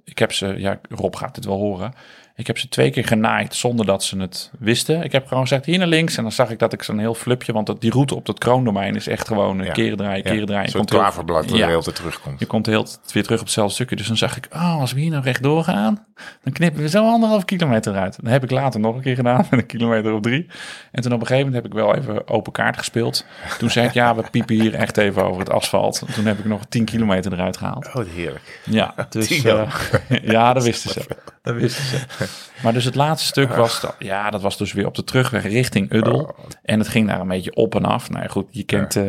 ik 0.03 0.19
heb 0.19 0.31
ze, 0.31 0.47
ja, 0.57 0.79
Rob 0.89 1.15
gaat 1.15 1.35
dit 1.35 1.45
wel 1.45 1.57
horen. 1.57 1.93
Ik 2.37 2.47
heb 2.47 2.57
ze 2.57 2.69
twee 2.69 2.89
keer 2.91 3.05
genaaid 3.05 3.55
zonder 3.55 3.85
dat 3.85 4.03
ze 4.03 4.17
het 4.17 4.51
wisten. 4.59 5.03
Ik 5.03 5.11
heb 5.11 5.27
gewoon 5.27 5.43
gezegd 5.43 5.65
hier 5.65 5.77
naar 5.77 5.87
links. 5.87 6.17
En 6.17 6.23
dan 6.23 6.31
zag 6.31 6.49
ik 6.49 6.59
dat 6.59 6.73
ik 6.73 6.83
zo'n 6.83 6.99
heel 6.99 7.13
flupje, 7.13 7.53
want 7.53 7.67
dat, 7.67 7.81
die 7.81 7.91
route 7.91 8.15
op 8.15 8.25
dat 8.25 8.39
kroondomein 8.39 8.95
is 8.95 9.07
echt 9.07 9.27
gewoon 9.27 9.59
een 9.59 9.65
Ja. 9.65 9.71
keren 9.71 9.97
draaien, 9.97 10.23
Ja, 10.23 10.31
keren 10.31 10.45
draaien. 10.45 10.69
Zo'n 10.69 10.85
heel- 10.85 10.99
klaverblad 10.99 11.47
dat 11.49 11.57
Ja. 11.57 11.67
tijd 11.81 11.95
terugkomt. 11.95 12.39
Je 12.39 12.45
komt 12.45 12.65
heel 12.65 12.87
weer 13.13 13.23
terug 13.23 13.39
op 13.39 13.45
hetzelfde 13.45 13.73
stukje. 13.73 13.95
Dus 13.95 14.07
dan 14.07 14.17
zag 14.17 14.37
ik, 14.37 14.47
oh, 14.53 14.79
als 14.79 14.93
we 14.93 14.99
hier 14.99 15.09
nou 15.11 15.23
rechtdoor 15.23 15.63
gaan, 15.63 16.05
dan 16.43 16.53
knippen 16.53 16.81
we 16.81 16.89
zo 16.89 17.03
anderhalf 17.11 17.45
kilometer 17.45 17.93
eruit. 17.93 18.17
Dat 18.21 18.31
heb 18.31 18.43
ik 18.43 18.51
later 18.51 18.79
nog 18.79 18.95
een 18.95 19.01
keer 19.01 19.15
gedaan, 19.15 19.37
met 19.49 19.59
een 19.59 19.65
kilometer 19.65 20.13
of 20.13 20.21
drie. 20.21 20.47
En 20.91 21.01
toen 21.01 21.13
op 21.13 21.19
een 21.21 21.27
gegeven 21.27 21.45
moment 21.51 21.63
heb 21.63 21.73
ik 21.73 21.79
wel 21.79 21.95
even 21.95 22.27
open 22.27 22.51
kaart 22.51 22.77
gespeeld. 22.77 23.25
Toen 23.57 23.69
zei 23.69 23.87
ik, 23.87 23.93
ja, 23.93 24.15
we 24.15 24.23
piepen 24.31 24.55
hier 24.55 24.73
echt 24.73 24.97
even 24.97 25.23
over 25.25 25.39
het 25.39 25.49
asfalt. 25.49 26.01
Toen 26.13 26.25
heb 26.25 26.39
ik 26.39 26.45
nog 26.45 26.61
10 26.69 26.85
kilometer 26.85 27.33
eruit 27.33 27.57
gehaald. 27.57 27.89
Oh, 27.93 28.05
heerlijk. 28.15 28.61
Ja, 28.65 28.93
dus, 29.09 29.27
Tien 29.27 29.49
ook. 29.51 29.69
ja, 30.21 30.53
dat 30.53 30.63
wisten 30.63 30.89
ze. 30.89 31.05
Dat 31.45 31.55
wisten 31.55 31.85
ze. 31.85 31.99
Maar 32.63 32.73
dus 32.73 32.85
het 32.85 32.95
laatste 32.95 33.27
stuk 33.27 33.55
was, 33.55 33.85
ja, 33.99 34.29
dat 34.29 34.41
was 34.41 34.57
dus 34.57 34.73
weer 34.73 34.87
op 34.87 34.95
de 34.95 35.03
terugweg 35.03 35.43
richting 35.43 35.93
Uddel. 35.93 36.35
En 36.63 36.79
het 36.79 36.87
ging 36.87 37.07
daar 37.07 37.19
een 37.19 37.27
beetje 37.27 37.55
op 37.55 37.75
en 37.75 37.85
af. 37.85 38.09
Nou 38.09 38.23
ja, 38.23 38.29
goed, 38.29 38.45
je 38.49 38.63
kent, 38.63 38.95
eh, 38.95 39.03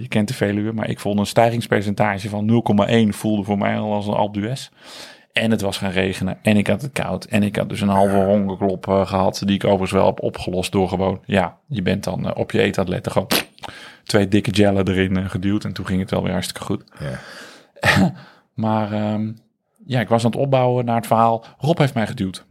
je 0.00 0.06
kent 0.08 0.28
de 0.28 0.34
Veluwe, 0.34 0.72
maar 0.72 0.88
ik 0.88 1.00
vond 1.00 1.18
een 1.18 1.26
stijgingspercentage 1.26 2.28
van 2.28 2.44
0,1 2.44 3.12
voelde 3.14 3.44
voor 3.44 3.58
mij 3.58 3.78
al 3.78 3.92
als 3.92 4.06
een 4.06 4.14
Alpe 4.14 4.40
d'Huez. 4.40 4.68
En 5.32 5.50
het 5.50 5.60
was 5.60 5.78
gaan 5.78 5.90
regenen 5.90 6.38
en 6.42 6.56
ik 6.56 6.66
had 6.66 6.82
het 6.82 6.92
koud. 6.92 7.24
En 7.24 7.42
ik 7.42 7.56
had 7.56 7.68
dus 7.68 7.80
een 7.80 7.88
halve 7.88 8.16
hongerklop 8.16 8.88
eh, 8.88 9.06
gehad, 9.06 9.42
die 9.44 9.54
ik 9.54 9.64
overigens 9.64 9.92
wel 9.92 10.06
heb 10.06 10.22
opgelost 10.22 10.72
door 10.72 10.88
gewoon, 10.88 11.20
ja, 11.24 11.56
je 11.66 11.82
bent 11.82 12.04
dan 12.04 12.34
op 12.34 12.50
je 12.50 12.62
eet 12.62 12.88
letten 12.88 13.12
gewoon 13.12 13.28
twee 14.04 14.28
dikke 14.28 14.54
gellen 14.54 14.88
erin 14.88 15.30
geduwd. 15.30 15.64
En 15.64 15.72
toen 15.72 15.86
ging 15.86 16.00
het 16.00 16.10
wel 16.10 16.22
weer 16.22 16.32
hartstikke 16.32 16.64
goed. 16.64 16.84
Ja. 16.98 17.20
Maar 18.54 18.92
ehm, 18.92 19.32
ja, 19.86 20.00
ik 20.00 20.08
was 20.08 20.24
aan 20.24 20.30
het 20.30 20.40
opbouwen 20.40 20.84
naar 20.84 20.96
het 20.96 21.06
verhaal. 21.06 21.44
Rob 21.58 21.78
heeft 21.78 21.94
mij 21.94 22.06
geduwd. 22.06 22.44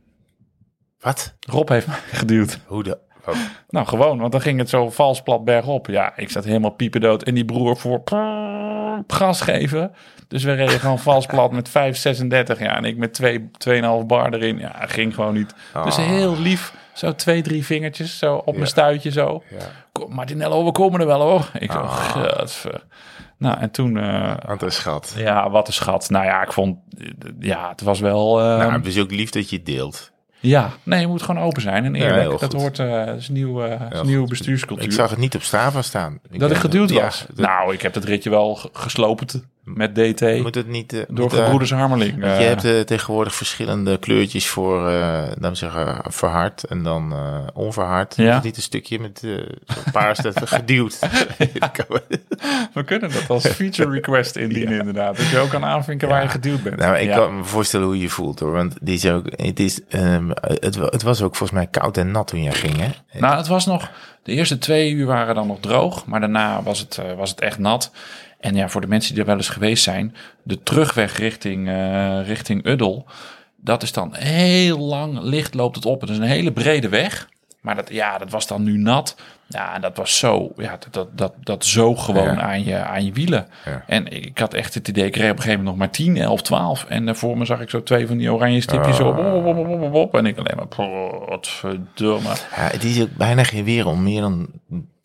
Wat? 0.99 1.35
Rob 1.39 1.69
heeft 1.69 1.87
mij 1.87 1.99
geduwd. 2.21 2.59
Hoe 2.65 2.83
de... 2.83 2.97
oh. 3.25 3.35
Nou, 3.69 3.87
gewoon, 3.87 4.19
want 4.19 4.31
dan 4.31 4.41
ging 4.41 4.59
het 4.59 4.69
zo 4.69 4.89
vals 4.89 5.21
plat 5.21 5.43
bergop. 5.45 5.87
Ja, 5.87 6.13
ik 6.15 6.29
zat 6.29 6.43
helemaal 6.45 6.69
piependood 6.71 7.23
en 7.23 7.33
die 7.33 7.45
broer 7.45 7.77
voor 7.77 8.01
gas 9.07 9.41
geven. 9.41 9.91
Dus 10.27 10.43
we 10.43 10.53
reden 10.53 10.79
gewoon 10.79 10.99
vals 10.99 11.25
plat 11.25 11.51
met 11.51 11.69
5,36. 11.69 11.73
Ja, 12.59 12.75
en 12.77 12.85
ik 12.85 12.97
met 12.97 13.13
2, 13.13 13.49
2,5 13.69 14.05
bar 14.07 14.33
erin. 14.33 14.57
Ja, 14.57 14.73
ging 14.79 15.15
gewoon 15.15 15.33
niet. 15.33 15.53
Dus 15.83 15.95
heel 15.95 16.39
lief. 16.39 16.73
Zo 16.93 17.15
twee, 17.15 17.41
drie 17.41 17.65
vingertjes 17.65 18.17
zo 18.17 18.35
op 18.35 18.55
mijn 18.55 18.67
stuitje 18.67 19.11
zo. 19.11 19.43
Ja. 19.49 19.57
Kom, 19.91 20.13
Martinello, 20.13 20.65
we 20.65 20.71
komen 20.71 20.99
er 20.99 21.05
wel 21.05 21.21
hoor. 21.21 21.49
Ik 21.59 21.71
zo, 21.71 21.83
"Gadver." 21.83 22.83
Nou, 23.43 23.59
en 23.59 23.71
toen... 23.71 23.97
eh, 23.97 24.33
Want 24.45 24.61
een 24.61 24.71
schat. 24.71 25.13
ja, 25.17 25.49
wat 25.49 25.67
een 25.67 25.73
schat. 25.73 26.09
Nou 26.09 26.25
ja, 26.25 26.43
ik 26.43 26.51
vond... 26.53 26.77
Ja, 27.39 27.69
het 27.69 27.81
was 27.81 27.99
wel... 27.99 28.39
eh, 28.39 28.45
Nou, 28.57 28.71
het 28.71 28.85
is 28.85 28.99
ook 28.99 29.11
lief 29.11 29.29
dat 29.29 29.49
je 29.49 29.55
het 29.55 29.65
deelt. 29.65 30.11
ja, 30.39 30.69
nee, 30.83 30.99
je 30.99 31.07
moet 31.07 31.21
gewoon 31.21 31.43
open 31.43 31.61
zijn 31.61 31.85
en 31.85 31.95
eerlijk. 31.95 32.39
dat 32.39 32.53
hoort... 32.53 32.79
eh 32.79 33.05
dat 33.05 33.17
is 33.17 33.29
nieuw, 33.29 33.63
eh, 33.63 33.79
dat 33.89 34.01
is 34.01 34.07
nieuwe 34.07 34.27
bestuurscultuur. 34.27 34.85
Ik 34.85 34.91
zag 34.91 35.09
het 35.09 35.19
niet 35.19 35.35
op 35.35 35.41
Strava 35.41 35.81
staan. 35.81 36.19
dat 36.31 36.51
ik 36.51 36.57
geduwd 36.57 36.89
ja, 36.89 37.01
was. 37.03 37.25
dat- 37.27 37.45
nou, 37.45 37.73
ik 37.73 37.81
heb 37.81 37.93
het 37.93 38.03
ritje 38.03 38.29
wel 38.29 38.55
ge- 38.55 38.69
geslopen 38.73 39.27
met 39.63 39.95
DT. 39.95 40.21
Moet 40.41 40.55
het 40.55 40.67
niet... 40.67 40.93
eh, 40.93 41.01
door 41.07 41.31
eh, 41.31 41.37
gebroeders 41.37 41.71
Harmeling. 41.71 42.19
want 42.19 42.33
eh, 42.33 42.39
je 42.39 42.45
hebt 42.45 42.87
tegenwoordig 42.87 43.35
verschillende 43.35 43.97
kleurtjes 43.97 44.47
voor, 44.47 44.83
we 44.83 45.49
zeggen, 45.51 46.01
verhard 46.11 46.63
en 46.63 46.83
dan 46.83 47.13
onverhard. 47.53 48.15
Ja. 48.15 48.41
Niet 48.43 48.55
een 48.55 48.61
stukje 48.61 48.99
met 48.99 49.23
paars 49.91 50.19
dat 50.19 50.39
we 50.39 50.47
geduwd. 50.47 50.99
we 52.73 52.83
kunnen 52.85 53.11
dat 53.11 53.29
als 53.29 53.47
feature 53.47 53.89
request 53.89 54.35
indienen 54.35 54.79
inderdaad. 54.79 55.17
Dat 55.17 55.29
je 55.29 55.39
ook 55.39 55.49
kan 55.49 55.65
aanvinken 55.65 56.07
waar 56.07 56.21
je 56.21 56.29
geduwd 56.29 56.63
bent. 56.63 56.75
Nou, 56.75 56.97
ik 56.97 57.09
kan 57.09 57.37
me 57.37 57.43
voorstellen 57.43 57.85
hoe 57.85 57.95
je 57.95 58.01
je 58.01 58.09
voelt 58.09 58.39
hoor. 58.39 58.51
Want 58.51 58.75
die 58.81 58.95
is 58.95 59.05
ook, 59.05 59.25
het, 59.35 59.59
is, 59.59 59.79
ehm, 59.89 60.29
het, 60.41 60.75
het 60.75 61.01
was 61.01 61.21
ook 61.21 61.35
volgens 61.35 61.59
mij 61.59 61.67
koud 61.67 61.97
en 61.97 62.11
nat 62.11 62.27
toen 62.27 62.43
jij 62.43 62.53
ging, 62.53 62.77
hè? 62.77 63.19
Nou, 63.19 63.37
het 63.37 63.47
was 63.47 63.65
nog. 63.65 63.91
De 64.23 64.31
eerste 64.31 64.57
twee 64.57 64.91
uur 64.91 65.05
waren 65.05 65.35
dan 65.35 65.47
nog 65.47 65.59
droog, 65.59 66.05
maar 66.05 66.19
daarna 66.19 66.63
was 66.63 66.79
het, 66.79 66.99
was 67.17 67.29
het 67.29 67.39
echt 67.39 67.57
nat. 67.57 67.91
En 68.43 68.55
ja, 68.55 68.69
voor 68.69 68.81
de 68.81 68.87
mensen 68.87 69.11
die 69.11 69.21
er 69.21 69.27
wel 69.27 69.37
eens 69.37 69.49
geweest 69.49 69.83
zijn, 69.83 70.15
de 70.43 70.63
terugweg 70.63 71.17
richting, 71.17 71.67
eh, 71.67 72.19
richting 72.25 72.65
Uddel, 72.65 73.05
dat 73.55 73.83
is 73.83 73.91
dan 73.91 74.15
heel 74.15 74.77
lang 74.77 75.19
licht 75.21 75.53
loopt 75.53 75.75
het 75.75 75.85
op. 75.85 76.01
Het 76.01 76.09
is 76.09 76.17
een 76.17 76.23
hele 76.23 76.51
brede 76.51 76.89
weg. 76.89 77.29
Maar 77.63 77.75
dat, 77.75 77.89
ja, 77.89 78.17
dat 78.17 78.29
was 78.31 78.47
dan 78.47 78.63
nu 78.63 78.77
nat. 78.77 79.15
Ja, 79.47 79.73
en 79.75 79.81
dat 79.81 79.97
was 79.97 80.17
zo, 80.17 80.51
ja, 80.57 80.77
dat, 80.79 80.93
dat, 80.93 81.17
dat, 81.17 81.33
dat 81.39 81.65
zoog 81.65 82.05
gewoon 82.05 82.23
Ja. 82.33 82.41
aan, 82.41 82.63
je, 82.63 82.77
aan 82.77 83.05
je 83.05 83.11
wielen. 83.11 83.47
Ja. 83.65 83.83
En 83.87 84.07
ik 84.23 84.37
had 84.37 84.53
echt 84.53 84.73
het 84.73 84.87
idee, 84.87 85.05
ik 85.05 85.15
reed 85.15 85.31
op 85.31 85.35
een 85.37 85.41
gegeven 85.43 85.63
moment 85.63 85.77
nog 85.77 85.85
maar 85.87 85.95
10, 85.95 86.17
11, 86.17 86.41
12. 86.41 86.85
En 86.89 87.07
eh, 87.07 87.15
voor 87.15 87.37
me 87.37 87.45
zag 87.45 87.61
ik 87.61 87.69
zo 87.69 87.83
twee 87.83 88.07
van 88.07 88.17
die 88.17 88.33
oranje 88.33 88.61
stipjes 88.61 88.95
zo 88.95 89.07
op, 89.07 89.17
op, 89.17 89.45
op, 89.45 89.57
op, 89.57 89.67
op, 89.67 89.81
op, 89.81 89.93
op. 89.93 90.15
En 90.15 90.25
ik 90.25 90.37
alleen 90.37 90.55
maar, 90.55 90.87
wat 91.29 91.47
verdomme. 91.47 92.29
Ja, 92.29 92.67
het 92.71 92.83
is 92.83 93.01
ook 93.01 93.15
bijna 93.17 93.43
geen 93.43 93.63
weer 93.63 93.87
om 93.87 94.03
meer 94.03 94.21
dan 94.21 94.47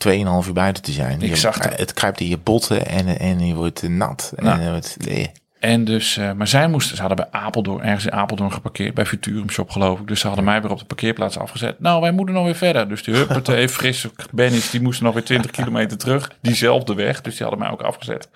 2,5 0.06 0.12
uur 0.46 0.52
buiten 0.52 0.82
te 0.82 0.92
zijn. 0.92 1.22
Ik 1.22 1.28
Je- 1.28 1.36
zag 1.36 1.62
het. 1.62 1.78
Het 1.78 1.92
kruipt 1.92 2.20
in 2.20 2.28
je 2.28 2.38
botten 2.38 2.86
en, 2.86 3.18
en 3.18 3.46
je 3.46 3.54
wordt 3.54 3.88
nat. 3.88 4.32
Nou. 4.36 4.60
En, 4.60 4.74
het, 4.74 4.96
eh, 5.08 5.26
En 5.58 5.84
dus, 5.84 6.16
eh, 6.16 6.32
maar 6.32 6.46
zij 6.46 6.68
moesten, 6.68 6.96
ze 6.96 7.02
hadden 7.02 7.28
bij 7.30 7.40
Apeldoorn, 7.40 7.82
ergens 7.82 8.04
in 8.04 8.12
Apeldoorn 8.12 8.52
geparkeerd, 8.52 8.94
bij 8.94 9.06
Futurum 9.06 9.50
Shop 9.50 9.70
geloof 9.70 10.00
ik. 10.00 10.08
Dus 10.08 10.20
ze 10.20 10.26
hadden 10.26 10.44
mij 10.44 10.62
weer 10.62 10.70
op 10.70 10.78
de 10.78 10.84
parkeerplaats 10.84 11.38
afgezet. 11.38 11.80
Nou, 11.80 12.00
wij 12.00 12.12
moeten 12.12 12.34
nog 12.34 12.44
weer 12.44 12.54
verder. 12.54 12.88
Dus 12.88 13.02
die 13.02 13.14
huppatee, 13.14 13.68
frisse 13.78 14.10
Benny's, 14.32 14.70
die 14.70 14.82
moesten 14.82 15.04
nog 15.04 15.14
weer 15.14 15.24
20 15.24 15.50
kilometer 15.50 15.98
terug. 15.98 16.30
Diezelfde 16.40 16.94
weg, 16.94 17.20
dus 17.20 17.36
die 17.36 17.46
hadden 17.46 17.64
mij 17.64 17.70
ook 17.72 17.82
afgezet. 17.82 18.28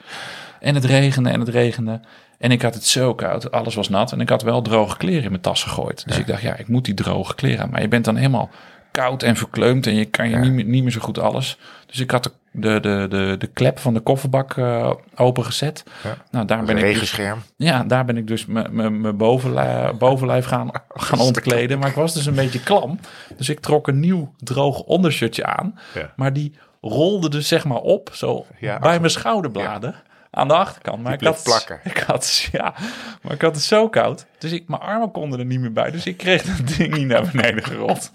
En 0.61 0.75
het 0.75 0.85
regende 0.85 1.31
en 1.31 1.41
het 1.41 1.49
regende. 1.49 2.01
En 2.39 2.51
ik 2.51 2.63
had 2.63 2.75
het 2.75 2.85
zo 2.85 3.15
koud, 3.15 3.51
alles 3.51 3.75
was 3.75 3.89
nat. 3.89 4.13
En 4.13 4.21
ik 4.21 4.29
had 4.29 4.43
wel 4.43 4.63
droge 4.63 4.97
kleren 4.97 5.23
in 5.23 5.31
mijn 5.31 5.43
tas 5.43 5.63
gegooid. 5.63 6.07
Dus 6.07 6.19
ik 6.19 6.27
dacht, 6.27 6.43
ja, 6.43 6.57
ik 6.57 6.69
moet 6.69 6.85
die 6.85 6.95
droge 6.95 7.35
kleren 7.35 7.63
aan. 7.63 7.71
Maar 7.71 7.81
je 7.81 7.89
bent 7.89 8.05
dan 8.05 8.17
helemaal 8.17 8.51
koud 8.93 9.23
en 9.23 9.37
verkleumd 9.37 9.87
en 9.87 9.95
je 9.95 10.05
kan 10.05 10.29
je 10.29 10.37
niet, 10.37 10.53
meer, 10.53 10.65
niet 10.65 10.83
meer 10.83 10.93
zo 10.93 11.01
goed 11.01 11.19
alles. 11.19 11.59
Dus 11.87 12.01
ik 12.01 12.11
had 12.11 12.23
de, 12.23 12.33
de, 12.53 12.81
de, 12.81 13.07
de, 13.11 13.37
de 13.39 13.47
klep 13.47 13.79
van 13.79 13.95
de 13.95 14.01
kofferbak 14.01 14.57
eh 14.57 14.93
opengezet. 15.15 15.85
Nou, 16.31 16.47
daar 16.47 16.65
ben 16.65 16.77
ik 16.77 16.83
dus- 16.83 16.93
regenscherm. 16.93 17.43
ja, 17.57 17.85
daar 17.85 18.05
ben 18.05 18.17
ik 18.17 18.27
dus 18.27 18.47
mijn- 18.47 19.17
bovenlijf, 19.17 19.97
bovenlijf 19.97 20.45
gaan, 20.47 20.71
gaan 20.89 21.21
ontkleden. 21.21 21.79
Maar 21.79 21.89
ik 21.89 21.95
was 21.95 22.15
dus 22.15 22.27
een 22.27 22.35
beetje 22.35 22.63
klam. 22.63 22.99
Dus 23.37 23.49
ik 23.49 23.61
trok 23.61 23.89
een 23.89 24.01
nieuw 24.01 24.35
droog 24.39 24.81
ondershirtje 24.83 25.45
aan. 25.47 25.79
Ja. 25.95 26.13
Maar 26.17 26.33
die 26.33 26.55
rolde 26.81 27.29
dus 27.29 27.49
zeg 27.49 27.65
maar 27.65 27.81
op, 27.81 28.11
zo 28.13 28.47
Ja, 28.59 28.79
bij 28.79 28.99
mijn 28.99 29.11
schouderbladen. 29.11 29.95
Aan 30.31 30.49
de 30.49 30.55
achterkant. 30.55 31.03
Maar 31.03 31.13
ik 31.13 31.21
had, 31.21 31.43
plakken. 31.45 31.81
Ik 31.93 31.99
had, 31.99 32.49
ja, 32.53 32.75
maar 33.23 33.33
ik 33.33 33.41
had 33.41 33.55
het 33.55 33.65
zo 33.65 33.89
koud. 33.89 34.27
Dus 34.39 34.53
ik, 34.53 34.69
mijn 34.69 34.81
armen 34.81 35.11
konden 35.11 35.39
er 35.39 35.45
niet 35.45 35.61
meer 35.61 35.73
bij. 35.73 35.91
Dus 35.91 36.07
ik 36.07 36.17
kreeg 36.17 36.43
dat 36.43 36.77
ding 36.77 36.97
niet 36.97 37.07
naar 37.07 37.29
beneden 37.33 37.65
gerold. 37.65 38.11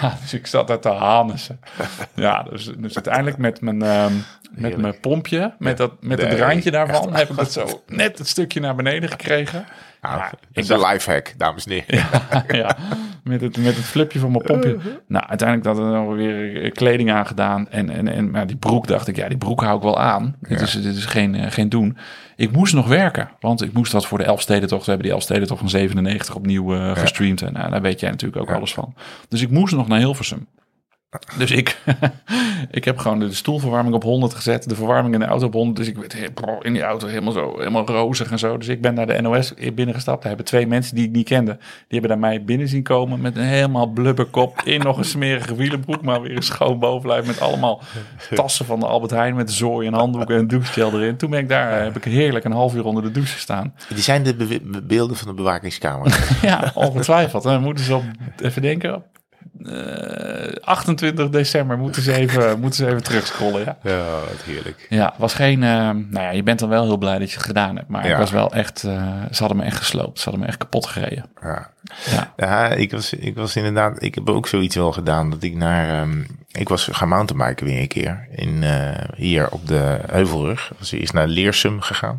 Ja, 0.00 0.16
dus 0.20 0.34
ik 0.34 0.46
zat 0.46 0.66
daar 0.66 0.78
te 0.80 0.88
hanissen. 0.88 1.60
Ja, 2.14 2.42
dus, 2.42 2.70
dus 2.76 2.94
uiteindelijk 2.94 3.38
met 3.38 3.60
mijn, 3.60 3.82
ehm, 3.82 4.12
met 4.50 4.76
mijn 4.76 5.00
pompje, 5.00 5.54
met, 5.58 5.76
dat, 5.76 5.92
met 6.00 6.22
het 6.22 6.38
randje 6.38 6.70
daarvan, 6.70 7.14
heb 7.14 7.28
ik 7.30 7.36
dat 7.36 7.52
zo 7.52 7.82
net 7.86 8.18
het 8.18 8.28
stukje 8.28 8.60
naar 8.60 8.74
beneden 8.74 9.08
gekregen. 9.08 9.66
Nou, 10.02 10.16
Ja, 10.16 10.24
dat 10.30 10.38
ik 10.50 10.56
is 10.56 10.66
dacht- 10.66 10.82
een 10.84 10.90
lifehack, 10.92 11.34
dames 11.36 11.66
en 11.66 11.72
heren. 11.72 12.04
ja, 12.62 12.76
met 13.24 13.40
het, 13.40 13.56
met 13.56 13.76
het 13.76 13.84
flipje 13.84 14.18
van 14.18 14.30
mijn 14.30 14.44
pompje. 14.44 14.76
Nou, 15.08 15.26
uiteindelijk 15.26 15.68
had 15.68 15.86
ik 15.86 15.92
dan 15.92 16.14
weer 16.14 16.62
eh, 16.62 16.72
kleding 16.72 17.12
aangedaan. 17.12 17.68
En, 17.70 17.90
en, 17.90 18.08
en 18.08 18.30
maar 18.30 18.46
die 18.46 18.56
broek 18.56 18.86
dacht 18.86 19.08
ik, 19.08 19.16
ja, 19.16 19.28
die 19.28 19.38
broek 19.38 19.62
hou 19.62 19.76
ik 19.76 19.82
wel 19.82 19.98
aan. 20.00 20.36
Dit 20.40 20.60
is, 20.60 20.72
dit 20.72 20.96
is 20.96 21.04
geen, 21.04 21.34
eh, 21.34 21.50
geen 21.50 21.68
doen. 21.68 21.96
Ik 22.36 22.52
moest 22.52 22.74
nog 22.74 22.86
werken, 22.88 23.30
want 23.40 23.62
ik 23.62 23.72
moest 23.72 23.92
wat 23.92 24.06
voor 24.06 24.18
de 24.18 24.24
Elfstedentocht. 24.24 24.84
We 24.84 24.88
hebben 24.90 25.06
die 25.06 25.14
Elfstedentocht 25.16 25.60
van 25.60 25.68
97 25.68 26.34
opnieuw 26.34 26.74
eh, 26.74 26.96
gestreamd. 26.96 27.42
En 27.42 27.52
nou, 27.52 27.70
daar 27.70 27.82
weet 27.82 28.00
jij 28.00 28.10
natuurlijk 28.10 28.42
ook 28.42 28.56
alles 28.56 28.74
van. 28.74 28.94
Dus 29.28 29.42
ik 29.42 29.50
moest 29.50 29.74
nog 29.74 29.88
naar 29.88 29.98
Hilversum. 29.98 30.46
Dus 31.38 31.50
ik, 31.50 31.78
ik 32.70 32.84
heb 32.84 32.98
gewoon 32.98 33.18
de 33.18 33.32
stoelverwarming 33.32 33.94
op 33.94 34.02
100 34.02 34.34
gezet. 34.34 34.68
De 34.68 34.74
verwarming 34.74 35.14
in 35.14 35.20
de 35.20 35.26
auto 35.26 35.46
op 35.46 35.52
100. 35.52 35.76
Dus 35.76 35.86
ik 35.88 35.96
werd 35.96 36.16
in 36.64 36.72
die 36.72 36.82
auto 36.82 37.06
helemaal 37.06 37.32
zo, 37.32 37.58
helemaal 37.58 37.86
rozig 37.86 38.30
en 38.30 38.38
zo. 38.38 38.56
Dus 38.58 38.68
ik 38.68 38.80
ben 38.80 38.94
naar 38.94 39.06
de 39.06 39.20
NOS 39.20 39.54
binnengestapt. 39.74 40.18
Daar 40.18 40.28
hebben 40.28 40.46
twee 40.46 40.66
mensen 40.66 40.94
die 40.94 41.04
ik 41.04 41.10
niet 41.10 41.28
kende. 41.28 41.56
Die 41.58 42.00
hebben 42.00 42.10
daar 42.10 42.18
mij 42.18 42.44
binnen 42.44 42.68
zien 42.68 42.82
komen 42.82 43.20
met 43.20 43.36
een 43.36 43.42
helemaal 43.42 43.86
blubberkop. 43.86 44.60
In 44.64 44.80
nog 44.80 44.98
een 44.98 45.04
smerige 45.04 45.54
wielenbroek, 45.54 46.02
maar 46.02 46.20
weer 46.22 46.36
een 46.36 46.42
schoon 46.42 46.78
bovenlijf. 46.78 47.26
Met 47.26 47.40
allemaal 47.40 47.82
tassen 48.34 48.66
van 48.66 48.80
de 48.80 48.86
Albert 48.86 49.10
Heijn 49.12 49.34
met 49.34 49.52
zooi 49.52 49.86
en 49.86 49.94
handdoeken 49.94 50.36
en 50.36 50.46
douchegel 50.46 50.92
erin. 50.92 51.16
Toen 51.16 51.30
ben 51.30 51.40
ik 51.40 51.48
daar, 51.48 51.82
heb 51.82 51.96
ik 51.96 52.04
heerlijk 52.04 52.44
een 52.44 52.52
half 52.52 52.74
uur 52.74 52.84
onder 52.84 53.02
de 53.02 53.10
douche 53.10 53.32
gestaan. 53.32 53.74
Die 53.88 54.02
zijn 54.02 54.22
de 54.22 54.34
be- 54.34 54.82
beelden 54.82 55.16
van 55.16 55.28
de 55.28 55.34
bewakingskamer. 55.34 56.06
Ja, 56.42 56.70
ongetwijfeld. 56.74 57.42
Dan 57.42 57.62
moeten 57.62 57.84
ze 57.84 57.94
op, 57.96 58.04
even 58.42 58.62
denken, 58.62 59.02
eh, 59.66 60.56
28 60.64 61.28
december 61.28 61.78
moeten 61.78 62.02
ze 62.02 62.12
even, 62.14 62.50
moeten 62.60 62.78
ze 62.84 62.86
even 62.86 63.02
terugscrollen. 63.02 63.64
Ja, 63.64 63.76
ja, 63.82 64.04
wat 64.20 64.42
heerlijk. 64.44 64.86
ja 64.88 65.14
was 65.16 65.34
geen. 65.34 65.62
eh, 65.62 65.68
nou 65.90 66.08
ja, 66.20 66.30
je 66.30 66.42
bent 66.42 66.58
dan 66.58 66.68
wel 66.68 66.84
heel 66.84 66.96
blij 66.96 67.18
dat 67.18 67.30
je 67.30 67.36
het 67.36 67.46
gedaan 67.46 67.76
hebt. 67.76 67.88
Maar 67.88 68.06
ik 68.06 68.16
was 68.16 68.30
wel 68.30 68.52
echt. 68.52 68.82
eh, 68.84 69.12
ze 69.30 69.38
hadden 69.38 69.56
me 69.56 69.64
echt 69.64 69.76
gesloopt. 69.76 70.18
Ze 70.18 70.24
hadden 70.24 70.42
me 70.42 70.48
echt 70.48 70.58
kapot 70.58 70.86
gereden. 70.86 71.24
Ja. 71.42 71.70
Ja. 72.10 72.32
Ja, 72.36 72.68
ik 72.68 72.90
was, 72.90 73.12
ik 73.12 73.34
was 73.34 73.56
inderdaad, 73.56 74.02
ik 74.02 74.14
heb 74.14 74.28
ook 74.28 74.48
zoiets 74.48 74.76
wel 74.76 74.92
gedaan 74.92 75.30
dat 75.30 75.42
ik 75.42 75.54
naar, 75.54 76.00
ehm, 76.00 76.22
ik 76.52 76.68
was 76.68 76.88
gaan 76.92 77.08
mountainbiken 77.08 77.66
weer 77.66 77.80
een 77.80 77.88
keer 77.88 78.28
in, 78.30 78.62
eh, 78.62 79.04
hier 79.16 79.50
op 79.50 79.66
de 79.66 79.98
Heuvelrug. 80.06 80.72
Was 80.78 80.92
eerst 80.92 81.12
naar 81.12 81.26
Leersum 81.26 81.80
gegaan. 81.80 82.18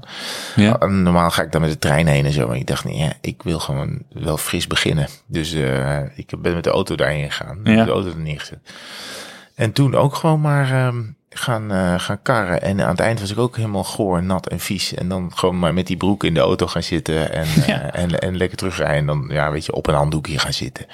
Ja. 0.55 0.77
En 0.77 1.03
normaal 1.03 1.32
ga 1.32 1.41
ik 1.41 1.51
dan 1.51 1.62
met 1.62 1.69
de 1.69 1.79
trein 1.79 2.08
heen 2.08 2.25
en 2.25 2.34
zo. 2.34 2.49
En 2.49 2.55
ik 2.55 2.67
dacht, 2.67 2.86
nee, 2.86 2.97
ja, 2.97 3.13
ik 3.21 3.43
wil 3.43 3.60
gewoon 3.60 4.01
wel 4.13 4.38
fris 4.38 4.67
beginnen. 4.67 5.08
Dus 5.25 5.53
eh, 5.53 6.01
ik 6.15 6.32
ben 6.41 6.53
met 6.53 6.63
de 6.63 6.69
auto 6.69 6.95
daarheen 6.95 7.32
gegaan. 7.32 7.60
Ja. 7.63 7.86
De 7.86 7.91
auto 7.91 8.10
er 8.10 8.17
neergezet. 8.17 8.60
En 9.55 9.71
toen 9.71 9.95
ook 9.95 10.15
gewoon 10.15 10.41
maar 10.41 10.71
ehm, 10.71 11.01
gaan, 11.39 11.71
eh, 11.71 11.99
gaan 11.99 12.21
karren. 12.21 12.62
En 12.62 12.82
aan 12.82 12.89
het 12.89 12.99
eind 12.99 13.19
was 13.19 13.32
ik 13.32 13.38
ook 13.38 13.56
helemaal 13.56 13.84
goor, 13.84 14.23
nat 14.23 14.47
en 14.47 14.60
vies. 14.60 14.93
En 14.93 15.10
dan 15.10 15.32
gewoon 15.36 15.60
maar 15.60 15.73
met 15.73 15.88
die 15.88 15.97
broek 15.97 16.23
in 16.23 16.34
de 16.34 16.39
auto 16.39 16.67
gaan 16.67 16.84
zitten. 16.84 17.34
En, 17.34 17.47
eh, 17.67 18.02
en, 18.02 18.19
en 18.19 18.38
lekker 18.38 18.58
terugrijden. 18.58 18.97
En 18.97 19.06
dan, 19.06 19.30
ja, 19.32 19.52
weet 19.52 19.65
je, 19.65 19.73
op 19.73 19.88
een 19.88 19.95
handdoekje 19.95 20.39
gaan 20.39 20.54
zitten. 20.54 20.86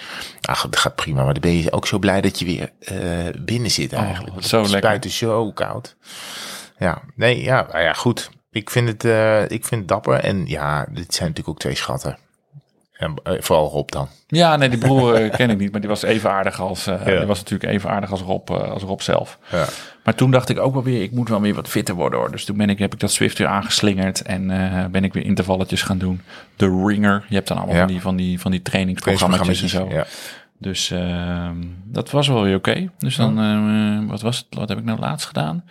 Ach, 0.41 0.61
dat 0.61 0.77
gaat 0.77 0.95
prima. 0.95 1.23
Maar 1.23 1.33
dan 1.33 1.41
ben 1.41 1.61
je 1.61 1.71
ook 1.71 1.87
zo 1.87 1.99
blij 1.99 2.21
dat 2.21 2.39
je 2.39 2.45
weer 2.45 2.71
eh, 2.79 3.41
binnen 3.41 3.71
zit 3.71 3.93
eigenlijk. 3.93 4.33
Want 4.33 4.45
zo 4.45 4.61
het 4.61 4.69
lekker. 4.69 4.89
buiten 4.89 5.09
zo 5.09 5.51
koud. 5.51 5.95
Ja, 6.77 7.01
nee, 7.15 7.43
ja, 7.43 7.67
nou 7.71 7.83
ja, 7.83 7.93
goed. 7.93 8.29
Ik 8.51 8.69
vind 8.69 8.87
het, 8.87 9.03
ik 9.51 9.65
vind 9.65 9.81
het 9.81 9.87
dapper. 9.87 10.19
En 10.19 10.47
ja, 10.47 10.87
dit 10.91 11.13
zijn 11.13 11.29
natuurlijk 11.29 11.47
ook 11.47 11.59
twee 11.59 11.75
schatten. 11.75 12.17
En 12.97 13.13
eh, 13.23 13.33
vooral 13.39 13.69
Rob 13.69 13.89
dan. 13.89 14.07
Ja, 14.27 14.55
nee, 14.55 14.69
die 14.69 14.77
broer 14.79 15.13
eh, 15.13 15.31
ken 15.31 15.49
ik 15.49 15.57
niet. 15.57 15.71
Maar 15.71 15.79
die 15.81 15.89
was 15.89 16.03
even 16.03 16.31
aardig 16.31 16.59
als. 16.61 16.85
Ja. 16.85 16.97
Die 17.03 17.25
was 17.25 17.37
natuurlijk 17.39 17.71
even 17.71 17.89
aardig 17.89 18.11
als 18.11 18.21
Rob, 18.21 18.49
als 18.49 18.83
Rob 18.83 18.99
zelf. 18.99 19.37
Ja. 19.51 19.65
Maar 20.03 20.15
toen 20.15 20.31
dacht 20.31 20.49
ik 20.49 20.59
ook 20.59 20.73
wel 20.73 20.83
weer, 20.83 21.01
ik 21.01 21.11
moet 21.11 21.29
wel 21.29 21.41
weer 21.41 21.53
wat 21.53 21.67
fitter 21.67 21.95
worden 21.95 22.19
hoor. 22.19 22.31
Dus 22.31 22.45
toen 22.45 22.57
ben 22.57 22.69
ik, 22.69 22.79
heb 22.79 22.93
ik 22.93 22.99
dat 22.99 23.11
Swift 23.11 23.37
weer 23.37 23.47
aangeslingerd 23.47 24.21
en 24.21 24.47
ben 24.91 25.03
ik 25.03 25.13
weer 25.13 25.25
intervalletjes 25.25 25.81
gaan 25.81 25.97
doen. 25.97 26.21
De 26.55 26.83
Ringer, 26.85 27.25
je 27.29 27.35
hebt 27.35 27.47
dan 27.47 27.57
allemaal 27.57 27.75
Ja. 27.75 27.81
van 27.81 27.87
die, 27.91 28.01
van 28.01 28.15
die, 28.15 28.39
van 28.39 28.51
die 28.51 28.61
trainingsprogramma's 28.61 29.61
en 29.61 29.69
zo. 29.69 29.87
Ja. 29.89 30.05
Dus 30.57 30.91
ehm, 30.91 31.55
dat 31.83 32.11
was 32.11 32.27
wel 32.27 32.43
weer 32.43 32.55
oké. 32.55 32.89
Dus 32.97 33.15
dan, 33.15 34.07
wat 34.07 34.21
was 34.21 34.37
het, 34.37 34.45
wat 34.49 34.69
heb 34.69 34.77
ik 34.77 34.83
nou 34.83 34.99
laatst 34.99 35.27
gedaan? 35.27 35.63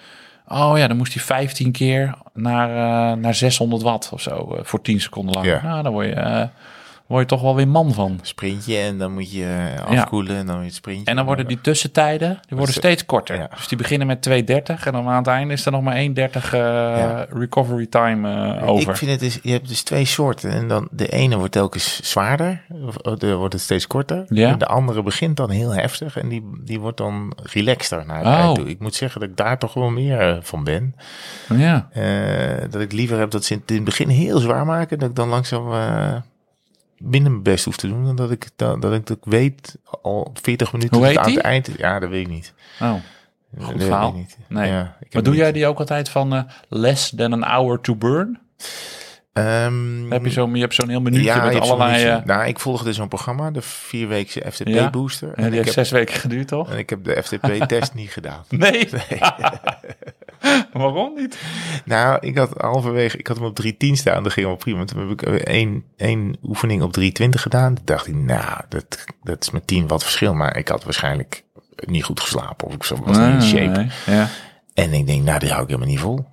Oh 0.49 0.73
ja, 0.77 0.87
dan 0.89 0.97
moest 0.97 1.15
hij 1.15 1.23
15 1.23 1.73
keer 1.73 2.15
naar, 2.35 3.19
naar 3.19 3.35
600 3.35 3.83
watt 3.83 4.11
of 4.13 4.21
zo, 4.21 4.59
voor 4.63 4.83
10 4.83 5.01
seconden 5.01 5.35
lang. 5.35 5.47
Ja. 5.47 5.63
Nou, 5.63 5.83
dan 5.83 5.93
word 5.93 6.07
je, 6.07 6.49
word 7.07 7.21
je 7.21 7.27
toch 7.27 7.43
wel 7.43 7.55
weer 7.55 7.69
man 7.69 7.93
van. 7.93 8.19
Sprintje 8.23 8.79
en 8.79 8.99
dan 8.99 9.13
moet 9.13 9.33
je 9.33 9.73
eh, 9.77 9.99
afkoelen 9.99 10.37
en 10.37 10.47
dan 10.47 10.61
weer 10.61 10.71
sprintje. 10.71 11.05
En 11.05 11.17
dan 11.17 11.25
worden 11.25 11.47
die 11.47 11.61
tussentijden 11.61 12.41
die 12.49 12.57
worden 12.57 12.75
steeds 12.75 13.07
korter. 13.07 13.37
Ja. 13.37 13.49
Dus 13.57 13.69
die 13.69 13.79
beginnen 13.79 14.07
met 14.07 14.29
2.30 14.29 14.35
en 14.85 14.93
dan 14.93 15.09
aan 15.09 15.17
het 15.17 15.27
einde 15.27 15.53
is 15.53 15.67
er 15.67 15.73
nog 15.73 15.83
maar 15.83 15.97
1.30 15.97 16.05
eh, 16.15 17.21
recovery 17.29 17.87
time 17.87 18.55
eh, 18.57 18.69
over. 18.69 18.91
Ik 18.91 18.97
vind 18.97 19.11
het 19.11 19.21
dus, 19.21 19.39
je 19.43 19.53
hebt 19.53 19.69
dus 19.69 19.83
twee 19.83 20.05
soorten. 20.05 20.51
En 20.51 20.69
dan 20.69 20.89
de 20.91 21.09
ene 21.09 21.37
wordt 21.37 21.53
telkens 21.53 22.11
zwaarder, 22.11 22.65
de 23.19 23.35
wordt 23.35 23.53
het 23.53 23.63
steeds 23.63 23.87
korter. 23.87 24.25
Ja. 24.29 24.51
En 24.51 24.59
de 24.59 24.67
andere 24.67 25.03
begint 25.03 25.37
dan 25.37 25.51
heel 25.51 25.75
heftig 25.75 26.19
en 26.19 26.29
die, 26.29 26.43
die 26.65 26.81
wordt 26.81 26.97
dan 26.97 27.33
relaxter 27.43 28.07
naar 28.07 28.25
het 28.25 28.27
Oh. 28.45 28.53
toe. 28.53 28.69
Ik 28.69 28.81
moet 28.81 28.95
zeggen 28.95 29.21
dat 29.21 29.29
ik 29.29 29.37
daar 29.37 29.59
toch 29.59 29.75
wel 29.75 29.91
meer 29.91 30.21
eh, 30.21 30.37
van 30.41 30.65
ben. 30.65 30.95
Ja. 31.57 31.89
Eh, 31.93 32.71
dat 32.71 32.81
ik 32.81 32.93
liever 32.93 33.19
heb 33.19 33.31
dat 33.31 33.45
ze 33.45 33.55
in 33.55 33.63
het 33.67 33.85
begin 33.85 34.09
heel 34.09 34.39
zwaar 34.39 34.67
maken, 34.67 34.99
dat 34.99 35.09
ik 35.09 35.17
dan 35.17 35.29
langzaam 35.29 35.73
eh 35.73 36.17
minder 37.05 37.31
mijn 37.31 37.43
best 37.43 37.65
hoef 37.65 37.77
te 37.77 37.89
doen. 37.89 38.05
Dan 38.05 38.17
dat 38.17 38.31
ik, 38.31 38.49
dat, 38.57 38.83
dat 38.83 38.93
ik, 38.93 39.07
dat 39.07 39.17
ik 39.17 39.25
weet 39.25 39.77
al 40.03 40.31
40 40.43 40.73
minuten 40.73 40.97
Hoe 40.97 41.07
heet 41.07 41.17
aan 41.19 41.31
het 41.31 41.41
eind. 41.41 41.69
Ja, 41.77 41.99
dat 41.99 42.11
weet 42.11 42.21
ik 42.27 42.29
niet. 42.33 42.53
Oh. 42.81 42.95
Goed 43.61 43.83
verhaal. 43.83 44.09
ik 44.09 44.15
niet. 44.15 44.37
Nee. 44.49 44.71
Ja, 44.71 44.97
Maar 45.13 45.23
doe 45.23 45.33
niet- 45.33 45.43
jij 45.43 45.53
die 45.53 45.67
ook 45.67 45.79
altijd 45.79 46.09
van 46.09 46.35
eh, 46.35 46.43
less 46.69 47.13
than 47.17 47.33
an 47.33 47.43
hour 47.43 47.81
to 47.81 47.97
burn? 47.97 48.39
Ehm, 49.33 50.11
Heb 50.11 50.25
je, 50.25 50.31
zo, 50.31 50.51
je 50.53 50.61
hebt 50.61 50.75
zo'n 50.75 50.89
heel 50.89 51.01
minuutje 51.01 51.25
ja, 51.27 51.45
met 51.45 51.61
allerlei... 51.61 52.05
eh, 52.05 52.25
nou, 52.25 52.47
ik 52.47 52.59
volgde 52.61 52.93
zo'n 52.93 53.09
programma, 53.09 53.51
de 53.51 53.63
vierweekse 53.63 54.43
FTP 54.51 54.69
Ja? 54.69 54.91
booster. 54.91 55.29
ja, 55.29 55.35
En, 55.35 55.51
die 55.51 55.59
heeft 55.61 55.73
zes 55.73 55.91
weken 55.91 56.15
geduurd, 56.15 56.49
toch? 56.49 56.71
en 56.71 56.79
ik 56.79 56.91
heb 56.91 57.05
de 57.05 57.23
FTP-test 57.23 57.95
niet 57.95 58.11
gedaan. 58.11 58.45
Nee. 58.49 58.89
Waarom 60.73 61.15
niet? 61.15 61.39
Nou, 61.85 62.19
ik 62.21 62.39
had 62.39 62.55
halverwege, 62.57 63.19
ik 63.19 63.27
had 63.27 63.37
hem 63.37 63.47
op 63.47 63.63
3.10 63.65 63.71
staan, 63.93 64.23
dat 64.23 64.33
ging 64.33 64.47
wel 64.47 64.57
prima. 64.57 64.85
Toen 64.85 65.01
heb 65.01 65.11
ik 65.11 65.23
eh, 65.23 65.35
één, 65.35 65.85
één 65.97 66.37
oefening 66.43 66.83
op 66.83 66.99
3.20 67.01 67.07
gedaan. 67.31 67.75
Toen 67.75 67.85
dacht 67.85 68.07
ik, 68.07 68.15
nou, 68.15 68.61
dat, 68.69 69.05
dat 69.23 69.43
is 69.43 69.51
met 69.51 69.67
10 69.67 69.87
wat 69.87 70.03
verschil. 70.03 70.35
Maar 70.35 70.57
ik 70.57 70.69
had 70.69 70.85
waarschijnlijk 70.85 71.45
niet 71.77 72.05
goed 72.05 72.21
geslapen 72.21 72.67
of 72.67 72.75
ik 72.75 72.85
was 72.85 73.19
niet 73.19 73.35
in 73.35 73.43
shape. 73.43 73.79
Nee, 73.79 74.17
Ja. 74.17 74.29
En 74.75 74.93
ik 74.93 75.07
denk, 75.07 75.25
nou, 75.25 75.39
die 75.39 75.51
hou 75.51 75.63
ik 75.63 75.69
helemaal 75.69 75.89
niet 75.89 76.01
vol. 76.01 76.27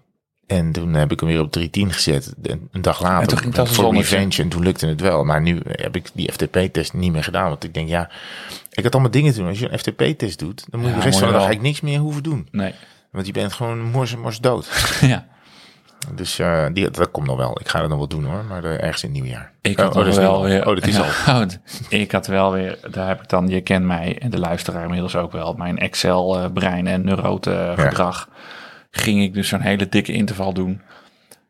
En 0.47 0.71
toen 0.71 0.93
heb 0.93 1.11
ik 1.11 1.19
hem 1.19 1.29
weer 1.29 1.41
op 1.41 1.59
3.10 1.59 1.65
gezet. 1.71 2.33
Een, 2.41 2.69
dag 2.81 3.01
later. 3.01 3.21
En 3.21 3.27
toen 3.27 3.37
ging 3.37 3.57
als 3.57 4.11
een. 4.11 4.31
En 4.31 4.49
toen 4.49 4.63
lukte 4.63 4.87
het 4.87 5.01
wel. 5.01 5.23
Maar 5.23 5.41
nu 5.41 5.59
heb 5.65 5.95
ik 5.95 6.09
die 6.13 6.31
FTP-test 6.31 6.93
niet 6.93 7.11
meer 7.11 7.23
gedaan. 7.23 7.49
Want 7.49 7.63
ik 7.63 7.73
denk, 7.73 7.89
ja, 7.89 8.09
ik 8.71 8.83
had 8.83 8.93
allemaal 8.93 9.11
dingen 9.11 9.33
te 9.33 9.39
doen. 9.39 9.47
Als 9.47 9.59
je 9.59 9.71
een 9.71 9.79
FTP-test 9.79 10.39
doet, 10.39 10.65
dan 10.69 10.79
moet 10.79 10.89
je 10.89 10.95
Ja, 10.95 11.01
de 11.01 11.05
rest 11.05 11.19
van 11.19 11.27
de 11.27 11.33
dag 11.33 11.43
eigenlijk 11.43 11.71
niks 11.71 11.81
meer 11.81 11.99
hoeven 11.99 12.23
doen. 12.23 12.47
Nee. 12.51 12.73
Want 13.11 13.25
je 13.25 13.31
bent 13.31 13.53
gewoon 13.53 13.81
mors 13.81 14.13
en 14.13 14.19
mors 14.19 14.39
dood. 14.39 14.69
Ja. 15.01 15.25
Dus 16.15 16.39
eh, 16.39 16.65
die, 16.73 16.89
dat 16.89 17.11
komt 17.11 17.27
nog 17.27 17.37
wel. 17.37 17.59
Ik 17.59 17.67
ga 17.67 17.79
dat 17.79 17.89
nog 17.89 17.97
wel 17.97 18.07
doen 18.07 18.25
hoor. 18.25 18.45
Maar 18.45 18.63
eh, 18.63 18.83
ergens 18.83 19.03
in 19.03 19.09
het 19.09 19.21
nieuwe 19.21 19.35
jaar. 19.35 19.51
Ik 19.61 19.79
Oh, 19.79 19.85
had 19.85 19.95
oh, 19.95 20.05
nu 20.05 20.11
wel 20.13 20.43
weer... 20.43 20.67
Oh, 20.67 20.75
dat 20.75 20.87
is 20.87 20.95
ja, 20.95 21.07
al. 21.25 21.41
oh, 21.41 21.47
ik 21.89 22.11
had 22.11 22.27
wel 22.27 22.51
weer... 22.51 22.77
Daar 22.91 23.07
heb 23.07 23.21
ik 23.21 23.29
dan... 23.29 23.47
Je 23.47 23.61
kent 23.61 23.85
mij 23.85 24.17
en 24.19 24.29
de 24.29 24.39
luisteraar 24.39 24.83
inmiddels 24.83 25.15
ook 25.15 25.31
wel. 25.31 25.53
Mijn 25.53 25.77
Excel-brein 25.77 26.87
en 26.87 27.05
neurote 27.05 27.73
gedrag. 27.77 28.29
Ging 28.91 29.21
ik 29.21 29.33
dus 29.33 29.47
zo'n 29.47 29.61
hele 29.61 29.89
dikke 29.89 30.11
interval 30.11 30.53
doen. 30.53 30.81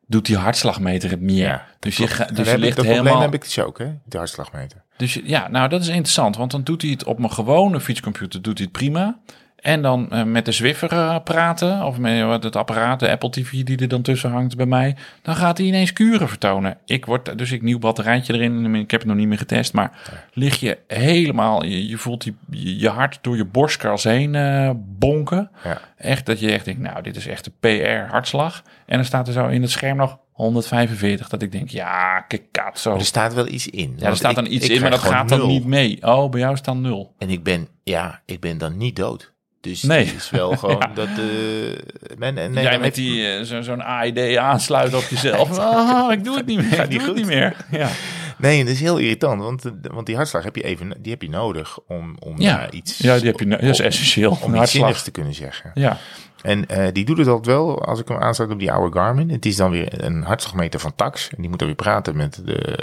Doet 0.07 0.25
die 0.25 0.37
hartslagmeter 0.37 1.09
het 1.09 1.21
meer. 1.21 1.47
Ja. 1.47 1.65
Dus 1.79 1.97
je, 1.97 2.07
ga- 2.07 2.25
dus 2.25 2.37
je 2.37 2.43
heb 2.43 2.53
ik, 2.57 2.63
ligt 2.63 2.75
dat 2.75 2.85
probleem 2.85 3.03
helemaal... 3.05 3.21
heb 3.21 3.33
ik 3.33 3.41
dus 3.41 3.59
ook, 3.59 3.77
hè? 3.77 3.91
De 4.05 4.17
hartslagmeter. 4.17 4.83
Dus 4.97 5.19
ja, 5.23 5.47
nou 5.47 5.69
dat 5.69 5.81
is 5.81 5.87
interessant, 5.87 6.35
want 6.37 6.51
dan 6.51 6.63
doet 6.63 6.81
hij 6.81 6.91
het 6.91 7.03
op 7.03 7.19
mijn 7.19 7.31
gewone 7.31 7.79
fietscomputer 7.79 8.41
doet 8.41 8.57
hij 8.57 8.67
het 8.71 8.77
prima. 8.77 9.19
En 9.61 9.81
dan 9.81 10.09
eh, 10.09 10.23
met 10.23 10.45
de 10.45 10.51
Zwiffer 10.51 10.91
eh, 10.91 11.15
praten, 11.23 11.83
of 11.83 11.97
met 11.97 12.23
wat 12.23 12.43
het 12.43 12.55
apparaat, 12.55 12.99
de 12.99 13.09
Apple 13.09 13.29
TV 13.29 13.63
die 13.63 13.77
er 13.77 13.87
dan 13.87 14.01
tussen 14.01 14.31
hangt 14.31 14.55
bij 14.55 14.65
mij, 14.65 14.95
dan 15.21 15.35
gaat 15.35 15.57
hij 15.57 15.67
ineens 15.67 15.93
kuren 15.93 16.29
vertonen. 16.29 16.77
Ik 16.85 17.05
word, 17.05 17.37
dus 17.37 17.51
ik 17.51 17.61
nieuw 17.61 17.79
batterijtje 17.79 18.33
erin, 18.33 18.75
ik 18.75 18.91
heb 18.91 18.99
het 18.99 19.09
nog 19.09 19.17
niet 19.17 19.27
meer 19.27 19.37
getest, 19.37 19.73
maar 19.73 19.91
lig 20.33 20.59
je 20.59 20.77
helemaal, 20.87 21.63
je, 21.65 21.87
je 21.87 21.97
voelt 21.97 22.23
die, 22.23 22.35
je 22.79 22.89
hart 22.89 23.19
door 23.21 23.37
je 23.37 23.45
borstkras 23.45 24.03
heen 24.03 24.35
eh, 24.35 24.71
bonken. 24.75 25.51
Ja. 25.63 25.81
Echt 25.97 26.25
dat 26.25 26.39
je 26.39 26.51
echt 26.51 26.65
denkt, 26.65 26.81
nou 26.81 27.01
dit 27.01 27.15
is 27.15 27.27
echt 27.27 27.45
de 27.45 27.51
PR-hartslag. 27.59 28.63
En 28.85 28.95
dan 28.95 29.05
staat 29.05 29.27
er 29.27 29.33
zo 29.33 29.47
in 29.47 29.61
het 29.61 29.71
scherm 29.71 29.97
nog 29.97 30.17
145, 30.31 31.29
dat 31.29 31.41
ik 31.41 31.51
denk, 31.51 31.69
ja, 31.69 32.19
kijk, 32.19 32.71
zo. 32.73 32.95
Er 32.95 33.05
staat 33.05 33.33
wel 33.33 33.47
iets 33.47 33.67
in. 33.67 33.93
Ja, 33.97 34.07
er 34.07 34.15
staat 34.15 34.35
dan 34.35 34.45
iets 34.45 34.69
in, 34.69 34.81
maar 34.81 34.89
dat 34.89 34.99
gaat 34.99 35.29
dan 35.29 35.39
dan 35.39 35.47
niet 35.47 35.65
mee. 35.65 35.97
Oh, 36.01 36.29
bij 36.29 36.39
jou 36.39 36.57
staat 36.57 36.75
nul. 36.75 37.13
En 37.17 37.29
ik 37.29 37.43
ben, 37.43 37.67
ja, 37.83 38.21
ik 38.25 38.39
ben 38.39 38.57
dan 38.57 38.77
niet 38.77 38.95
dood. 38.95 39.33
Dus 39.61 39.83
Nee. 39.83 40.05
het 40.05 40.15
is 40.15 40.29
wel 40.29 40.55
gewoon 40.57 40.77
Ja. 40.79 40.91
dat 40.93 41.15
de... 41.15 41.77
men, 42.17 42.37
en 42.37 42.51
nee, 42.51 42.63
Jij 42.63 42.79
met 42.79 42.95
die, 42.95 43.27
eh, 43.27 43.43
zo- 43.43 43.61
zo'n 43.61 43.81
AID 43.83 44.37
aansluiten 44.37 44.97
op 44.97 45.03
jezelf. 45.09 45.57
Oh, 45.59 46.11
ik 46.11 46.23
doe 46.23 46.37
het 46.37 46.45
niet 46.45 46.57
meer. 46.57 46.73
Gaat 46.73 46.85
Ik 46.85 46.93
het 46.93 47.03
goed. 47.03 47.15
niet 47.15 47.25
meer. 47.25 47.55
Ja, 47.71 47.89
Nee, 48.37 48.63
dat 48.63 48.73
is 48.73 48.79
heel 48.79 48.97
irritant, 48.97 49.41
want, 49.41 49.61
de- 49.61 49.89
want 49.91 50.05
die 50.05 50.15
hartslag 50.15 50.43
heb 50.43 50.55
je 50.55 50.63
even, 50.63 50.93
die 50.99 51.11
heb 51.11 51.21
je 51.21 51.29
nodig 51.29 51.79
om, 51.87 52.15
om 52.19 52.39
ja. 52.41 52.61
eh, 52.67 52.77
iets... 52.77 52.97
ja 52.97 53.17
die 53.17 53.25
heb 53.25 53.39
je, 53.39 53.45
dat 53.47 53.61
is 53.61 53.79
om- 53.79 53.85
essentieel. 53.85 54.29
Om 54.31 54.35
Een 54.37 54.43
iets 54.43 54.55
hartslag. 54.55 54.69
zinnigs 54.83 55.03
te 55.03 55.11
kunnen 55.11 55.33
zeggen. 55.33 55.71
Ja, 55.73 55.97
En 56.41 56.67
eh, 56.67 56.87
die 56.93 57.05
doet 57.05 57.17
het 57.17 57.27
altijd 57.27 57.55
wel 57.55 57.83
als 57.85 57.99
ik 57.99 58.07
hem 58.07 58.17
aansluit 58.17 58.51
op 58.51 58.59
die 58.59 58.71
oude 58.71 58.99
Garmin. 58.99 59.29
Het 59.29 59.45
is 59.45 59.55
dan 59.55 59.71
weer 59.71 60.03
een 60.03 60.23
hartslagmeter 60.23 60.79
van 60.79 60.95
Tax. 60.95 61.29
En 61.29 61.37
die 61.39 61.49
moet 61.49 61.59
dan 61.59 61.67
weer 61.67 61.77
praten 61.77 62.15
met 62.15 62.41
de, 62.45 62.77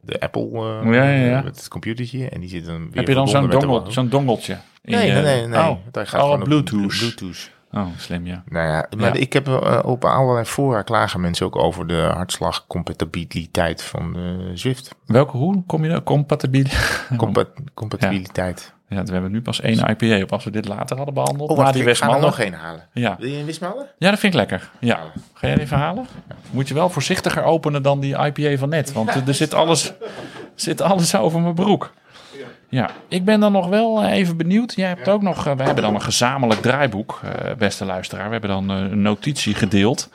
de 0.00 0.20
Apple, 0.20 0.48
eh, 0.82 0.92
Ja, 0.92 1.08
ja, 1.10 1.24
ja. 1.26 1.42
met 1.42 1.56
het 1.56 1.68
computertje. 1.68 2.28
En 2.28 2.40
die 2.40 2.48
zit 2.48 2.66
dan 2.66 2.78
weer 2.78 2.90
heb 2.96 3.08
je 3.08 3.14
dan 3.14 3.28
zo'n 3.88 4.08
dongeltje? 4.08 4.58
Nee, 4.82 5.06
je- 5.06 5.12
nee, 5.12 5.22
nee. 5.22 5.46
nee. 5.46 5.58
Oh, 5.68 5.76
Daar 5.90 6.06
gaat 6.06 6.22
oh, 6.22 6.30
op 6.30 6.44
Bluetooth. 6.44 6.86
Bluetooth. 6.98 7.50
Oh, 7.74 7.86
slim, 7.96 8.26
ja. 8.26 8.42
Nou 8.48 8.66
ja, 8.68 8.86
maar 8.96 9.14
Ja. 9.14 9.20
ik 9.20 9.32
heb 9.32 9.48
eh, 9.48 9.78
op 9.84 10.04
allerlei 10.04 10.44
fora 10.44 10.82
klagen 10.82 11.20
mensen 11.20 11.46
ook 11.46 11.56
over 11.56 11.86
de 11.86 12.10
hartslagcompatibiliteit 12.14 13.82
van 13.82 14.12
de 14.12 14.50
Zwift. 14.54 14.94
Welke, 15.06 15.36
hoe 15.36 15.62
kom 15.66 15.82
je 15.84 15.88
daar? 15.90 16.02
Compatibiel? 16.02 16.64
Compa- 17.16 17.46
compatibiliteit. 17.74 18.74
Ja, 18.92 19.02
we 19.02 19.12
hebben 19.12 19.30
nu 19.32 19.40
pas 19.42 19.60
één 19.60 19.78
IPA 19.90 20.22
op. 20.22 20.32
Als 20.32 20.44
we 20.44 20.50
dit 20.50 20.68
later 20.68 20.96
hadden 20.96 21.14
behandeld. 21.14 21.50
Oh, 21.50 21.56
wacht, 21.56 21.72
die 21.72 21.82
ik 21.82 21.88
ga 21.88 21.92
er 21.94 21.98
Westmalle. 22.10 22.26
nog 22.26 22.38
één 22.38 22.52
halen. 22.52 22.88
Ja. 22.92 23.16
Wil 23.18 23.28
je 23.28 23.38
een 23.38 23.44
Wismalle? 23.44 23.86
ja, 23.98 24.10
dat 24.10 24.18
vind 24.18 24.32
ik 24.32 24.38
lekker. 24.38 24.70
Ja. 24.78 24.98
Ga 25.34 25.46
jij 25.46 25.56
die 25.56 25.66
verhalen? 25.66 26.06
Moet 26.50 26.68
je 26.68 26.74
wel 26.74 26.88
voorzichtiger 26.90 27.42
openen 27.42 27.82
dan 27.82 28.00
die 28.00 28.16
IPA 28.18 28.56
van 28.56 28.68
net. 28.68 28.92
Want 28.92 29.28
er 29.28 29.34
zit 29.34 29.54
alles, 29.54 29.92
zit 30.54 30.80
alles 30.80 31.14
over 31.16 31.40
mijn 31.40 31.54
broek. 31.54 31.92
Ja, 32.68 32.90
ik 33.08 33.24
ben 33.24 33.40
dan 33.40 33.52
nog 33.52 33.68
wel 33.68 34.02
eh, 34.02 34.12
even 34.12 34.36
benieuwd. 34.36 34.74
Jij 34.74 34.88
hebt 34.88 35.08
ook 35.08 35.22
nog, 35.22 35.46
eh, 35.46 35.56
we 35.56 35.62
hebben 35.62 35.82
dan 35.84 35.94
een 35.94 36.02
gezamenlijk 36.02 36.60
draaiboek, 36.62 37.20
eh, 37.24 37.54
beste 37.54 37.84
luisteraar. 37.84 38.24
We 38.26 38.32
hebben 38.32 38.50
dan 38.50 38.70
eh, 38.70 38.76
een 38.76 39.02
notitie 39.02 39.54
gedeeld. 39.54 40.08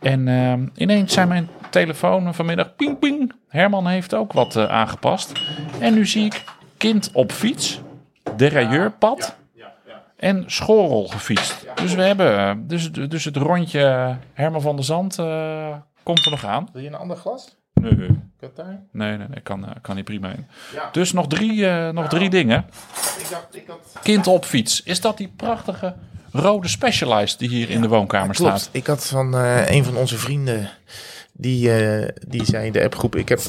En 0.00 0.28
eh, 0.28 0.52
ineens 0.82 1.12
zijn 1.12 1.28
mijn 1.28 1.48
telefoon 1.70 2.34
vanmiddag 2.34 2.76
ping 2.76 2.98
ping. 2.98 3.32
Herman 3.48 3.86
heeft 3.86 4.14
ook 4.14 4.32
wat 4.32 4.56
eh, 4.56 4.64
aangepast. 4.64 5.32
En 5.80 5.94
nu 5.94 6.06
zie 6.06 6.24
ik 6.24 6.44
kind 6.76 7.10
op 7.12 7.32
fiets, 7.32 7.80
derailleurpad 8.36 9.36
en 10.16 10.44
schorrel 10.46 11.06
gefietst. 11.06 11.66
Dus 11.74 11.94
we 11.94 12.02
hebben, 12.02 12.66
dus, 12.66 12.92
dus 12.92 13.24
het 13.24 13.36
rondje 13.36 14.16
Herman 14.32 14.60
van 14.60 14.76
der 14.76 14.84
Zand 14.84 15.18
eh, 15.18 15.76
komt 16.02 16.24
er 16.24 16.30
nog 16.30 16.44
aan. 16.44 16.68
Wil 16.72 16.82
je 16.82 16.88
een 16.88 16.94
ander 16.94 17.16
glas? 17.16 17.56
Nee. 17.74 18.08
Qatar? 18.40 18.80
Nee, 18.92 19.16
nee, 19.16 19.28
nee, 19.28 19.40
kan, 19.40 19.66
eh, 19.66 19.70
kan 19.80 19.96
niet 19.96 20.04
prima 20.04 20.28
in. 20.28 20.46
Dus 20.92 21.12
nog 21.12 21.26
drie, 21.26 21.66
eh, 21.68 21.90
nog 21.90 22.08
drie 22.08 22.30
dingen. 22.30 22.66
Ik 23.18 23.26
dacht, 23.30 23.56
ik 23.56 23.66
had... 23.66 23.98
Kind 24.02 24.26
op 24.26 24.44
fiets. 24.44 24.82
Is 24.82 25.00
dat 25.00 25.16
die 25.16 25.32
prachtige 25.36 25.94
rode 26.36 26.68
Specialized 26.68 27.38
die 27.38 27.48
hier 27.48 27.70
in 27.70 27.80
de 27.80 27.88
woonkamer 27.88 28.34
Klopt. 28.34 28.60
staat? 28.60 28.74
Ik 28.74 28.86
had 28.86 29.06
van 29.06 29.34
eh, 29.34 29.70
een 29.70 29.84
van 29.84 29.96
onze 29.96 30.18
vrienden, 30.18 30.70
die, 31.32 31.72
eh, 31.72 32.08
die 32.28 32.44
zei 32.44 32.66
in 32.66 32.72
de 32.72 32.82
appgroep, 32.82 33.16
ik 33.16 33.28
heb, 33.28 33.40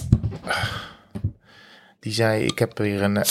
die 1.99 2.13
zei, 2.13 2.43
ik 2.43 2.59
heb 2.59 2.77
weer 2.77 3.01
een 3.01 3.23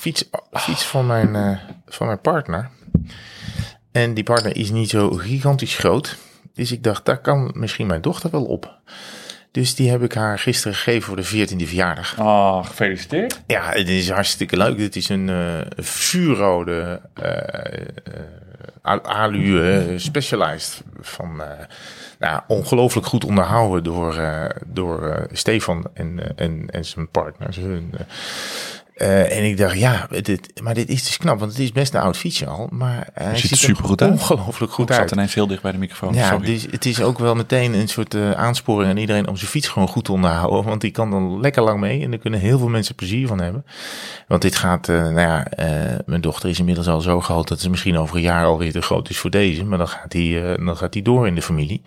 fiets, 0.00 0.24
fiets 0.52 0.84
van, 0.84 1.06
mijn, 1.06 1.36
eh, 1.36 1.58
van 1.86 2.06
mijn 2.06 2.20
partner. 2.20 2.68
En 3.92 4.14
die 4.14 4.24
partner 4.24 4.56
is 4.56 4.70
niet 4.70 4.90
zo 4.90 5.10
gigantisch 5.10 5.76
groot. 5.76 6.16
Dus 6.54 6.72
ik 6.72 6.82
dacht, 6.82 7.04
daar 7.04 7.18
kan 7.20 7.50
misschien 7.54 7.86
mijn 7.86 8.00
dochter 8.00 8.30
wel 8.30 8.44
op. 8.44 8.78
Dus 9.50 9.74
die 9.74 9.90
heb 9.90 10.02
ik 10.02 10.12
haar 10.14 10.38
gisteren 10.38 10.74
gegeven 10.76 11.02
voor 11.02 11.16
de 11.16 11.24
14e 11.24 11.66
verjaardag. 11.66 12.18
Ah, 12.18 12.66
gefeliciteerd. 12.66 13.40
Ja, 13.46 13.70
het 13.70 13.88
is 13.88 14.10
hartstikke 14.10 14.56
leuk. 14.56 14.76
Dit 14.76 14.96
is 14.96 15.08
een 15.08 15.28
eh 15.28 15.60
vuurrode 15.76 17.00
eh, 17.14 17.86
al- 18.82 19.04
alu 19.04 19.98
Specialized 19.98 20.82
van 21.00 21.42
nou, 22.18 22.40
ongelooflijk 22.46 23.06
goed 23.06 23.24
onderhouden 23.24 23.84
door, 23.84 24.16
door 24.66 25.26
Stefan 25.32 25.84
en, 25.94 26.36
en, 26.36 26.66
en 26.70 26.84
zijn 26.84 27.08
partner. 27.08 27.54
Hun, 27.60 27.92
eh, 29.00 29.36
en 29.38 29.44
ik 29.44 29.56
dacht, 29.56 29.78
ja, 29.78 30.08
dit, 30.22 30.60
maar 30.62 30.74
dit 30.74 30.88
is 30.88 31.04
dus 31.04 31.16
knap, 31.16 31.38
want 31.38 31.50
het 31.50 31.60
is 31.60 31.72
best 31.72 31.94
een 31.94 32.00
oud 32.00 32.16
fietsje 32.16 32.46
al. 32.46 32.68
Maar 32.70 33.08
hij 33.14 33.36
ziet 33.36 33.44
er 33.44 33.50
er 33.50 33.56
supergoed 33.56 34.02
uit. 34.02 34.10
Ongelooflijk 34.12 34.72
goed 34.72 34.90
Ik 34.90 34.96
uit. 34.96 35.08
zat 35.08 35.18
ineens 35.18 35.34
heel 35.34 35.46
dicht 35.46 35.62
bij 35.62 35.72
de 35.72 35.78
microfoon. 35.78 36.14
Ja, 36.14 36.28
Sorry. 36.28 36.44
dus 36.44 36.66
het 36.70 36.86
is 36.86 37.02
ook 37.02 37.18
wel 37.18 37.34
meteen 37.34 37.72
een 37.74 37.88
soort 37.88 38.14
eh, 38.14 38.30
aansporing 38.30 38.90
aan 38.90 38.96
iedereen 38.96 39.28
om 39.28 39.36
zijn 39.36 39.50
fiets 39.50 39.68
gewoon 39.68 39.88
goed 39.88 40.04
te 40.04 40.12
onderhouden. 40.12 40.64
Want 40.64 40.80
die 40.80 40.90
kan 40.90 41.10
dan 41.10 41.40
lekker 41.40 41.62
lang 41.62 41.80
mee 41.80 42.02
en 42.02 42.10
daar 42.10 42.20
kunnen 42.20 42.40
heel 42.40 42.58
veel 42.58 42.68
mensen 42.68 42.94
plezier 42.94 43.26
van 43.26 43.40
hebben. 43.40 43.64
Want 44.26 44.42
dit 44.42 44.56
gaat, 44.56 44.88
eh, 44.88 44.96
nou 44.96 45.20
ja, 45.20 45.46
mijn 46.06 46.20
dochter 46.20 46.48
is 46.48 46.58
inmiddels 46.58 46.88
al 46.88 47.00
zo 47.00 47.20
groot 47.20 47.48
dat 47.48 47.60
ze 47.60 47.70
misschien 47.70 47.98
over 47.98 48.16
een 48.16 48.22
jaar 48.22 48.44
alweer 48.44 48.72
te 48.72 48.82
groot 48.82 49.10
is 49.10 49.18
voor 49.18 49.30
deze. 49.30 49.64
Maar 49.64 49.78
dan 49.78 49.88
gaat 49.88 50.10
die, 50.10 50.42
dan 50.64 50.76
gaat 50.76 50.92
die 50.92 51.02
door 51.02 51.26
in 51.26 51.34
de 51.34 51.42
familie. 51.42 51.82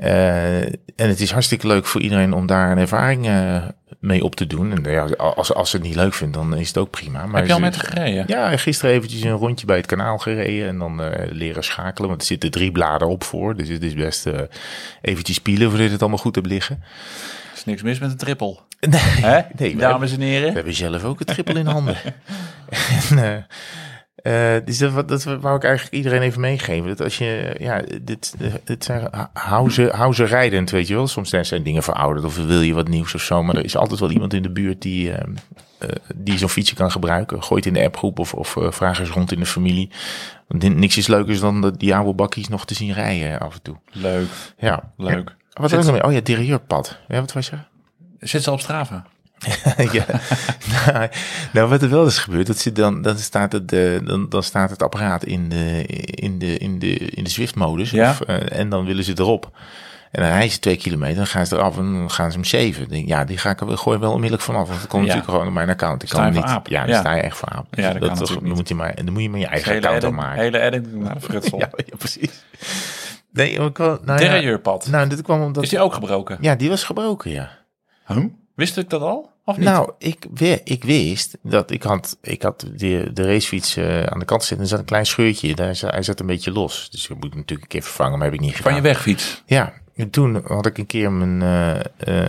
Eh, 0.00 0.62
en 0.62 1.08
het 1.08 1.20
is 1.20 1.30
hartstikke 1.30 1.66
leuk 1.66 1.86
voor 1.86 2.00
iedereen 2.00 2.32
om 2.32 2.46
daar 2.46 2.70
een 2.70 2.78
ervaring 2.78 3.26
eh, 3.26 3.62
mee 3.98 4.24
op 4.24 4.34
te 4.34 4.46
doen. 4.46 4.72
En 4.72 4.92
ja, 4.92 5.04
als, 5.16 5.54
als 5.54 5.70
ze 5.70 5.76
het 5.76 5.86
niet 5.86 5.94
leuk 5.94 6.14
vindt, 6.14 6.34
dan 6.34 6.56
is 6.56 6.68
het 6.68 6.78
ook 6.78 6.90
prima. 6.90 7.26
Maar 7.26 7.36
Heb 7.36 7.46
je 7.46 7.52
al 7.52 7.60
met 7.60 7.76
gereden? 7.76 8.24
Ja, 8.26 8.56
gisteren 8.56 8.94
eventjes 8.94 9.22
een 9.22 9.30
rondje 9.30 9.66
bij 9.66 9.76
het 9.76 9.86
kanaal 9.86 10.18
gereden 10.18 10.68
en 10.68 10.78
dan 10.78 11.02
eh, 11.02 11.30
leren 11.30 11.64
schakelen. 11.64 12.08
Want 12.08 12.20
er 12.20 12.26
zitten 12.26 12.50
drie 12.50 12.72
bladen 12.72 13.08
op 13.08 13.24
voor. 13.24 13.56
Dus 13.56 13.68
het 13.68 13.82
is 13.82 13.94
best 13.94 14.26
eventjes 15.00 15.36
spielen 15.36 15.68
voordat 15.68 15.86
je 15.86 15.92
het 15.92 16.00
allemaal 16.00 16.18
goed 16.18 16.34
hebt 16.34 16.46
liggen. 16.46 16.82
Er 16.82 17.56
is 17.56 17.64
niks 17.64 17.82
mis 17.82 17.98
met 17.98 18.10
een 18.10 18.16
trippel. 18.16 18.60
Nee, 18.80 19.44
we, 19.56 19.76
Dames 19.76 20.12
en 20.12 20.18
we 20.18 20.24
heren. 20.24 20.54
hebben 20.54 20.74
zelf 20.74 21.04
ook 21.04 21.20
een 21.20 21.26
trippel 21.26 21.56
in 21.56 21.66
handen. 21.66 21.96
en, 23.10 23.46
eh, 24.22 24.56
dus 24.64 24.78
dat, 24.78 25.08
dat 25.08 25.24
wou 25.24 25.56
ik 25.56 25.64
eigenlijk 25.64 25.94
iedereen 25.94 26.22
even 26.22 26.40
meegeven. 26.40 26.88
Dat 26.88 27.00
als 27.00 27.18
je, 27.18 27.56
ja, 27.58 27.82
dit, 28.02 28.34
dit 28.64 28.84
zijn, 28.84 29.08
hou 29.32 29.70
ze, 29.70 29.90
hou 29.94 30.14
ze 30.14 30.24
rijdend, 30.24 30.70
weet 30.70 30.88
je 30.88 30.94
wel. 30.94 31.08
Soms 31.08 31.30
zijn 31.40 31.62
dingen 31.62 31.82
verouderd 31.82 32.26
of 32.26 32.36
wil 32.36 32.60
je 32.60 32.74
wat 32.74 32.88
nieuws 32.88 33.14
of 33.14 33.22
zo. 33.22 33.42
Maar 33.42 33.56
er 33.56 33.64
is 33.64 33.76
altijd 33.76 34.00
wel 34.00 34.10
iemand 34.10 34.34
in 34.34 34.42
de 34.42 34.50
buurt 34.50 34.82
die, 34.82 35.12
eh, 35.12 35.22
eh, 35.78 35.88
die 36.14 36.38
zo'n 36.38 36.48
fietsje 36.48 36.74
kan 36.74 36.90
gebruiken. 36.90 37.42
Gooi 37.42 37.60
het 37.60 37.66
in 37.66 37.80
de 37.80 37.86
appgroep 37.86 38.18
of, 38.18 38.34
of 38.34 38.56
vraag 38.58 39.00
eens 39.00 39.10
rond 39.10 39.32
in 39.32 39.38
de 39.38 39.46
familie. 39.46 39.90
Want 40.48 40.76
niks 40.76 40.96
is 40.96 41.06
leukers 41.06 41.40
dan 41.40 41.74
die 41.76 41.94
oude 41.94 42.12
bakkies 42.12 42.48
nog 42.48 42.66
te 42.66 42.74
zien 42.74 42.92
rijden 42.92 43.40
af 43.40 43.54
en 43.54 43.62
toe. 43.62 43.76
Leuk, 43.92 44.28
Ja, 44.58 44.92
leuk. 44.96 45.34
Wat 45.52 45.70
was 45.70 45.72
er 45.72 45.92
nog 45.92 45.92
meer? 45.92 46.04
Oh 46.04 46.12
ja, 46.12 46.20
derieurpad. 46.20 46.98
Ja, 47.08 47.20
wat 47.20 47.32
was 47.32 47.48
je? 47.48 47.56
Zit 48.20 48.42
ze 48.42 48.50
op 48.50 48.60
Strava? 48.60 49.06
ja. 49.92 50.04
nou, 50.92 51.08
nou, 51.52 51.68
wat 51.68 51.82
er 51.82 51.90
wel 51.90 52.06
is 52.06 52.18
gebeurd, 52.18 52.46
dat 52.46 52.58
zit 52.58 52.76
dan, 52.76 53.02
dan, 53.02 53.18
staat 53.18 53.52
het, 53.52 53.72
eh, 53.72 53.98
dan, 54.06 54.28
dan 54.28 54.42
staat 54.42 54.70
het 54.70 54.82
apparaat 54.82 55.24
in 55.24 55.48
de, 55.48 55.82
in 56.04 56.38
de, 56.38 56.58
in 56.58 56.78
de, 56.78 56.94
in 56.96 57.24
de 57.24 57.30
Zwift-modus. 57.30 57.90
Ja. 57.90 58.16
Eh, 58.26 58.58
en 58.58 58.68
dan 58.68 58.84
willen 58.84 59.04
ze 59.04 59.12
erop. 59.16 59.50
En 60.10 60.22
dan 60.22 60.30
rijden 60.30 60.50
ze 60.50 60.58
twee 60.58 60.76
kilometer, 60.76 61.16
dan 61.16 61.26
gaan 61.26 61.46
ze 61.46 61.54
eraf 61.56 61.76
en 61.78 61.92
dan 61.92 62.10
gaan 62.10 62.30
ze 62.30 62.36
hem 62.36 62.44
zeven. 62.46 62.88
Denk 62.88 63.08
ja, 63.08 63.24
die 63.24 63.38
ga 63.38 63.50
ik 63.50 63.60
er 63.60 63.78
gooi 63.78 63.98
wel 63.98 64.10
onmiddellijk 64.10 64.42
vanaf. 64.42 64.68
Want 64.68 64.80
het 64.80 64.88
komt 64.88 65.02
Ja. 65.02 65.08
natuurlijk 65.08 65.32
gewoon 65.32 65.46
op 65.46 65.52
mijn 65.54 65.68
account. 65.68 66.02
Ik 66.02 66.08
Sta 66.08 66.16
kan 66.16 66.26
hem 66.26 66.34
niet. 66.34 66.44
aap? 66.44 66.68
Ja, 66.68 66.80
dan 66.80 66.94
Ja. 66.94 67.00
sta 67.00 67.14
je 67.14 67.22
echt 67.22 67.36
voor 67.36 67.48
aap. 67.48 67.66
Ja, 67.70 67.92
dat 67.92 68.00
natuurlijk 68.00 68.46
dan 68.46 68.54
moet 68.54 68.68
je 68.68 68.74
maar, 68.74 68.90
en 68.94 69.04
dan 69.04 69.14
moet 69.14 69.22
je 69.22 69.30
maar 69.30 69.40
je 69.40 69.46
eigen 69.46 69.72
Hele 69.72 69.86
account 69.88 70.02
edit, 70.04 70.18
aanmaken. 70.18 70.42
hele 70.42 70.60
edit 70.60 70.94
naar 70.94 71.14
de 71.14 71.20
frutsel. 71.20 71.58
Ja, 71.60 71.68
ja, 71.76 71.96
precies. 71.98 72.44
Nee, 73.32 73.50
ik 73.50 73.78
wel, 73.78 73.98
nou 74.04 74.20
nou, 74.90 75.08
dit 75.08 75.22
kwam 75.22 75.42
omdat... 75.42 75.62
Is 75.62 75.68
die 75.68 75.80
ook 75.80 75.94
gebroken? 75.94 76.38
Ja, 76.40 76.54
die 76.54 76.68
was 76.68 76.84
gebroken, 76.84 77.30
ja. 77.30 77.50
Huh? 78.06 78.24
Wist 78.60 78.76
ik 78.76 78.90
dat 78.90 79.00
al? 79.02 79.30
Of 79.44 79.56
niet? 79.56 79.64
Nou, 79.66 79.90
ik, 79.98 80.24
ik 80.64 80.84
wist 80.84 81.38
dat 81.42 81.70
ik 81.70 81.82
had, 81.82 82.18
ik 82.22 82.42
had 82.42 82.66
de, 82.76 83.10
de 83.12 83.22
racefiets 83.22 83.76
eh, 83.76 84.02
aan 84.02 84.18
de 84.18 84.24
kant 84.24 84.42
zitten. 84.44 84.60
Er 84.60 84.70
zat 84.70 84.78
een 84.78 84.84
klein 84.84 85.06
scheurtje. 85.06 85.54
Daar, 85.54 85.76
zat- 85.76 85.90
hij 85.90 86.02
zat 86.02 86.20
een 86.20 86.26
beetje 86.26 86.52
los. 86.52 86.88
Dus 86.90 87.02
ik 87.08 87.08
moet 87.14 87.22
hem 87.28 87.30
natuurlijk 87.38 87.62
een 87.62 87.68
keer 87.68 87.82
vervangen, 87.82 88.18
maar 88.18 88.26
heb 88.26 88.34
ik 88.34 88.40
niet 88.40 88.56
gedaan. 88.56 88.72
Van 88.72 88.74
je 88.74 88.86
wegfiets. 88.88 89.42
Ja, 89.46 89.72
en 89.96 90.10
toen 90.10 90.42
had 90.46 90.66
ik 90.66 90.78
een 90.78 90.86
keer 90.86 91.12
mijn, 91.12 91.42
eh, 91.42 92.24
eh, 92.24 92.28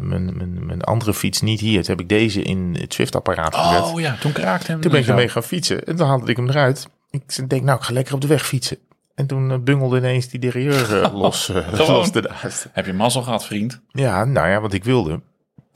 mijn, 0.00 0.36
mijn, 0.36 0.66
mijn 0.66 0.82
andere 0.82 1.14
fiets 1.14 1.40
niet 1.40 1.60
hier. 1.60 1.82
Toen 1.82 1.90
heb 1.96 2.00
ik 2.00 2.08
deze 2.08 2.42
in 2.42 2.76
het 2.80 2.94
Zwift-apparaat 2.94 3.54
gezet. 3.56 3.82
Oh 3.82 4.00
ja, 4.00 4.16
toen 4.20 4.32
kraakte 4.32 4.70
hem. 4.70 4.80
toen 4.80 4.90
ben 4.90 5.00
ik 5.00 5.06
ermee 5.06 5.28
gaan 5.28 5.42
fietsen. 5.42 5.84
En 5.84 5.96
toen 5.96 6.06
haalde 6.06 6.30
ik 6.30 6.36
hem 6.36 6.48
eruit. 6.48 6.88
Ik 7.10 7.48
denk, 7.48 7.62
nou, 7.62 7.78
ik 7.78 7.84
ga 7.84 7.92
lekker 7.92 8.14
op 8.14 8.20
de 8.20 8.26
weg 8.26 8.46
fietsen. 8.46 8.78
En 9.14 9.26
toen 9.26 9.64
bungelde 9.64 9.96
ineens 9.98 10.28
die 10.28 10.40
derailleur 10.40 11.02
eh, 11.02 11.14
los, 11.22 11.52
los 11.76 12.10
ernaast. 12.10 12.68
Heb 12.72 12.86
je 12.86 12.92
mazzel 12.92 13.22
gehad, 13.22 13.46
vriend? 13.46 13.80
Ja, 13.90 14.24
nou 14.24 14.48
ja, 14.48 14.60
wat 14.60 14.72
ik 14.72 14.84
wilde. 14.84 15.20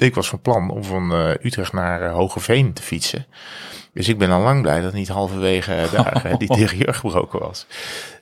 Ik 0.00 0.14
was 0.14 0.28
van 0.28 0.40
plan 0.40 0.70
om 0.70 0.84
van 0.84 1.12
eh, 1.12 1.44
Utrecht 1.44 1.72
naar 1.72 2.02
eh, 2.02 2.12
Hogeveen 2.12 2.72
te 2.72 2.82
fietsen. 2.82 3.26
Dus 3.92 4.08
ik 4.08 4.18
ben 4.18 4.30
al 4.30 4.40
lang 4.40 4.62
blij 4.62 4.80
dat 4.80 4.92
niet 4.92 5.08
halverwege 5.08 5.86
daar 5.92 6.24
eh, 6.24 6.36
die 6.38 6.56
derailleur 6.56 6.94
gebroken 6.94 7.40
was. 7.40 7.66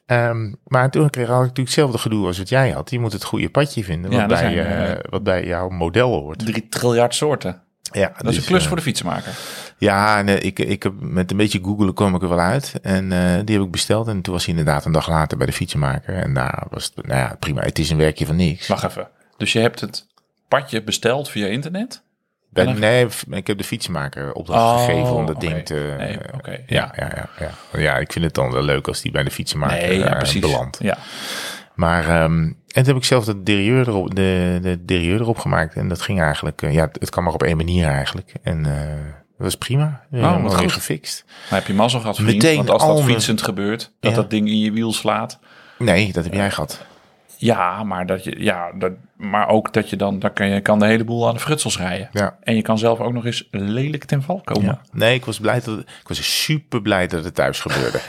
Ehm, 0.07 0.53
maar 0.66 0.91
toen 0.91 1.11
kreeg 1.11 1.24
ik 1.24 1.31
natuurlijk 1.31 1.57
hetzelfde 1.57 1.99
gedoe 1.99 2.26
als 2.26 2.39
wat 2.39 2.49
jij 2.49 2.70
had. 2.70 2.91
Je 2.91 3.01
moet 3.01 3.12
het 3.12 3.24
goede 3.24 3.49
padje 3.49 3.85
vinden 3.85 4.11
wat, 4.11 4.20
Ja, 4.20 4.26
bij, 4.26 4.37
zijn, 4.37 4.99
wat 5.11 5.22
bij 5.22 5.47
jouw 5.47 5.68
model 5.68 6.11
hoort. 6.11 6.39
Drie 6.39 6.68
triljard 6.68 7.14
soorten. 7.14 7.62
Ja, 7.93 8.12
Dat 8.16 8.33
is 8.33 8.39
een 8.39 8.45
klus 8.45 8.66
voor 8.66 8.76
de 8.76 8.83
fietsenmaker. 8.83 9.33
Ja, 9.79 10.18
en, 10.18 10.45
ik, 10.45 10.59
ik 10.59 10.83
heb 10.83 10.93
met 11.01 11.31
een 11.31 11.37
beetje 11.37 11.61
googelen 11.62 11.95
kwam 11.95 12.14
ik 12.14 12.22
er 12.22 12.29
wel 12.29 12.39
uit. 12.39 12.74
En 12.83 13.09
die 13.45 13.57
heb 13.57 13.64
ik 13.64 13.70
besteld. 13.70 14.09
En 14.09 14.22
toen 14.22 14.35
was 14.35 14.47
hij 14.47 14.55
inderdaad 14.57 14.85
een 14.85 14.93
dag 14.93 15.09
later 15.09 15.39
bij 15.39 15.47
de 15.47 15.53
fietsenmaker. 15.53 16.14
En 16.14 16.35
daar 16.35 16.66
was 16.70 16.93
het, 16.95 17.07
nou 17.07 17.20
ja, 17.20 17.37
prima. 17.39 17.61
Het 17.62 17.79
is 17.79 17.91
een 17.91 17.97
werkje 17.97 18.26
van 18.26 18.37
niks. 18.37 18.66
Wacht 18.66 18.85
even. 18.85 19.09
Dus 19.37 19.53
je 19.53 19.59
hebt 19.59 19.81
het 19.81 20.07
padje 20.49 20.82
besteld 20.82 21.28
via 21.30 21.46
internet? 21.46 22.03
Bij- 22.51 22.64
En 22.66 22.70
dan- 22.72 22.80
nee, 22.80 23.07
ik 23.30 23.46
heb 23.46 23.59
de 23.59 23.64
fietsenmaker 23.64 24.32
opdracht 24.32 24.61
Oh, 24.80 24.84
gegeven 24.84 25.14
om 25.14 25.26
dat 25.26 25.40
ding 25.40 25.64
te... 25.64 25.94
Nee, 25.99 26.18
oké, 26.34 26.51
ja. 26.51 26.59
ja. 26.66 26.92
Ja, 26.96 27.11
ja, 27.16 27.28
ja, 27.72 27.80
ja. 27.80 27.96
ik 27.96 28.12
vind 28.12 28.24
het 28.24 28.34
dan 28.34 28.51
wel 28.53 28.62
leuk 28.62 28.88
als 28.88 29.01
die 29.01 29.11
bij 29.12 29.22
de 29.22 29.30
fietsenmaker 29.30 29.76
Nee, 29.88 29.99
ja, 29.99 30.20
eh, 30.22 30.40
belandt. 30.40 30.78
Ja. 30.80 30.99
Maar 31.74 32.09
ehm, 32.09 32.42
en 32.42 32.55
toen 32.66 32.84
heb 32.84 32.96
ik 32.96 33.05
zelf 33.05 33.24
de 33.24 33.42
derailleur 33.42 33.88
erop, 33.88 34.14
de, 34.14 34.59
de 34.62 34.84
derailleur 34.84 35.20
erop 35.20 35.38
gemaakt. 35.38 35.74
En 35.74 35.88
dat 35.88 36.01
ging 36.01 36.20
eigenlijk... 36.20 36.62
eh, 36.62 36.72
ja, 36.74 36.88
het, 36.99 37.11
kan 37.11 37.24
maar 37.24 37.32
op 37.32 37.42
één 37.42 37.57
manier 37.57 37.86
eigenlijk. 37.86 38.32
En 38.42 38.66
eh, 38.66 38.88
dat 39.14 39.46
was 39.46 39.57
prima. 39.57 39.84
Oh, 40.12 40.20
Helemaal 40.20 40.40
weer 40.51 40.59
goed. 40.59 40.72
gefixt. 40.72 41.24
Maar 41.51 41.59
heb 41.59 41.68
je 41.68 41.74
mazzel 41.74 42.01
gehad, 42.01 42.16
vriend? 42.16 42.32
Meteen 42.32 42.57
Want 42.57 42.70
als 42.70 42.82
al 42.82 42.94
dat 42.96 43.05
fietsend 43.05 43.42
gebeurt, 43.42 43.92
dat 44.01 44.11
Ja. 44.11 44.16
dat 44.16 44.30
ding 44.30 44.49
in 44.49 44.59
je 44.59 44.72
wiel 44.72 44.92
slaat. 44.92 45.38
Nee, 45.78 46.12
dat 46.12 46.24
heb 46.24 46.34
jij 46.34 46.51
gehad. 46.51 46.86
Ja, 47.39 47.84
maar, 47.84 48.07
dat 48.07 48.24
je, 48.24 48.43
ja 48.43 48.72
dat, 48.72 48.93
maar 49.16 49.49
ook 49.49 49.72
dat 49.72 49.91
je 49.91 49.97
dan, 49.97 50.18
dan 50.18 50.32
kan 50.32 50.49
je 50.49 50.61
kan 50.61 50.78
de 50.78 50.86
hele 50.86 51.05
boel 51.05 51.28
aan 51.28 51.34
de 51.34 51.41
frutsels 51.41 51.78
rijden. 51.78 52.09
Ja. 52.12 52.36
En 52.43 52.57
je 52.57 52.62
kan 52.62 52.78
zelf 52.78 53.01
ook 53.01 53.12
nog 53.12 53.24
eens 53.24 53.49
lelijk 53.51 54.05
ten 54.05 54.22
val 54.22 54.41
komen. 54.45 54.64
Ja. 54.64 54.80
Nee, 54.93 55.14
ik 55.14 55.24
was 55.24 55.41
blij 55.41 55.61
dat 55.64 55.78
ik 55.78 56.09
was 56.09 56.43
super 56.43 56.82
blij 56.82 57.07
dat 57.07 57.24
het 57.24 57.34
thuis 57.34 57.61
gebeurde. 57.61 58.01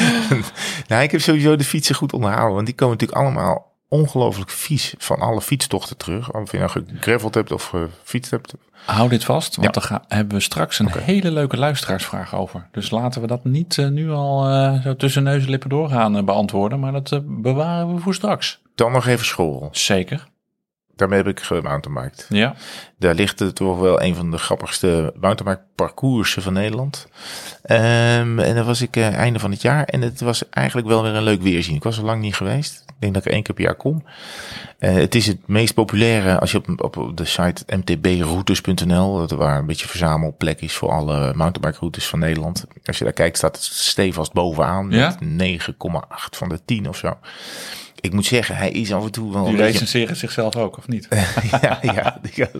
nou, 0.88 1.02
ik 1.02 1.10
heb 1.10 1.20
sowieso 1.20 1.56
de 1.56 1.64
fietsen 1.64 1.94
goed 1.94 2.12
onderhouden, 2.12 2.54
want 2.54 2.66
die 2.66 2.74
komen 2.74 2.96
natuurlijk 2.98 3.20
allemaal 3.20 3.71
ongelooflijk 3.92 4.50
vies 4.50 4.94
van 4.98 5.20
alle 5.20 5.40
fietstochten 5.40 5.96
terug. 5.96 6.32
Of 6.32 6.52
je 6.52 6.58
nou 6.58 6.70
gegraveld 6.70 7.34
hebt 7.34 7.52
of 7.52 7.64
gefietst 7.64 8.30
hebt. 8.30 8.54
Hou 8.84 9.08
dit 9.08 9.24
vast, 9.24 9.56
want 9.56 9.66
Ja. 9.74 9.80
daar 9.80 9.88
gaan, 9.90 10.04
hebben 10.08 10.36
we 10.36 10.42
straks 10.42 10.78
een 10.78 10.90
hele 10.92 11.30
leuke 11.30 11.56
luisteraarsvraag 11.56 12.34
over. 12.34 12.68
Dus 12.70 12.90
laten 12.90 13.20
we 13.20 13.26
dat 13.26 13.44
niet 13.44 13.78
eh, 13.78 13.88
nu 13.88 14.10
al 14.10 14.48
eh, 14.48 14.82
zo 14.82 14.96
tussen 14.96 15.22
neus 15.22 15.44
en 15.44 15.50
lippen 15.50 15.68
doorgaan 15.68 16.16
eh, 16.16 16.22
beantwoorden, 16.22 16.80
maar 16.80 16.92
dat 16.92 17.20
bewaren 17.24 17.94
we 17.94 18.00
voor 18.00 18.14
straks. 18.14 18.60
Dan 18.74 18.92
nog 18.92 19.06
even 19.06 19.26
school. 19.26 19.68
Zeker. 19.72 20.26
Daarmee 20.96 21.18
heb 21.18 21.28
ik 21.28 21.40
gemountainbiked. 21.40 22.26
Ja. 22.28 22.54
Daar 22.98 23.14
ligt 23.14 23.38
het 23.38 23.54
toch 23.54 23.78
wel 23.78 24.02
een 24.02 24.14
van 24.14 24.30
de 24.30 24.38
grappigste 24.38 25.14
mountainbike 25.20 25.66
parcoursen 25.74 26.42
van 26.42 26.52
Nederland. 26.52 27.06
Ehm, 27.62 28.38
en 28.38 28.54
dan 28.54 28.64
was 28.64 28.82
ik 28.82 28.96
eh, 28.96 29.14
einde 29.14 29.38
van 29.38 29.50
het 29.50 29.62
jaar. 29.62 29.84
En 29.84 30.00
het 30.00 30.20
was 30.20 30.48
eigenlijk 30.48 30.88
wel 30.88 31.02
weer 31.02 31.14
een 31.14 31.22
leuk 31.22 31.42
weerzien. 31.42 31.74
Ik 31.74 31.82
was 31.82 31.98
er 31.98 32.04
lang 32.04 32.20
niet 32.20 32.34
geweest. 32.34 32.84
Ik 32.86 32.94
denk 32.98 33.14
dat 33.14 33.24
ik 33.26 33.32
één 33.32 33.42
keer 33.42 33.54
per 33.54 33.64
jaar 33.64 33.74
kom. 33.74 34.04
Eh, 34.78 34.94
het 34.94 35.14
is 35.14 35.26
het 35.26 35.48
meest 35.48 35.74
populaire 35.74 36.38
als 36.38 36.52
je 36.52 36.62
op, 36.76 36.96
op 36.96 37.16
de 37.16 37.24
site 37.24 37.64
mtbroutes.nl, 37.76 39.16
dat 39.16 39.30
waar 39.30 39.58
een 39.58 39.66
beetje 39.66 39.88
verzamelplek 39.88 40.60
is 40.60 40.74
voor 40.74 40.90
alle 40.90 41.34
mountainbike 41.34 41.78
routes 41.78 42.06
van 42.06 42.18
Nederland. 42.18 42.66
Als 42.84 42.98
je 42.98 43.04
daar 43.04 43.12
kijkt, 43.12 43.36
staat 43.36 43.56
het 43.56 43.64
stevast 43.64 44.32
bovenaan. 44.32 44.90
Ja? 44.90 45.16
Met 45.20 45.58
9,8 45.60 46.36
van 46.36 46.48
de 46.48 46.60
10 46.64 46.88
of 46.88 46.96
zo. 46.96 47.16
Ik 48.02 48.12
moet 48.12 48.26
zeggen, 48.26 48.56
hij 48.56 48.70
is 48.70 48.92
af 48.92 49.04
en 49.04 49.10
toe 49.12 49.32
wel 49.32 49.44
Die 49.44 49.56
recenseren 49.56 50.16
zichzelf 50.16 50.56
ook, 50.56 50.76
of 50.78 50.88
niet? 50.88 51.08
ja, 51.62 51.78
ja, 51.82 52.20
ja, 52.34 52.50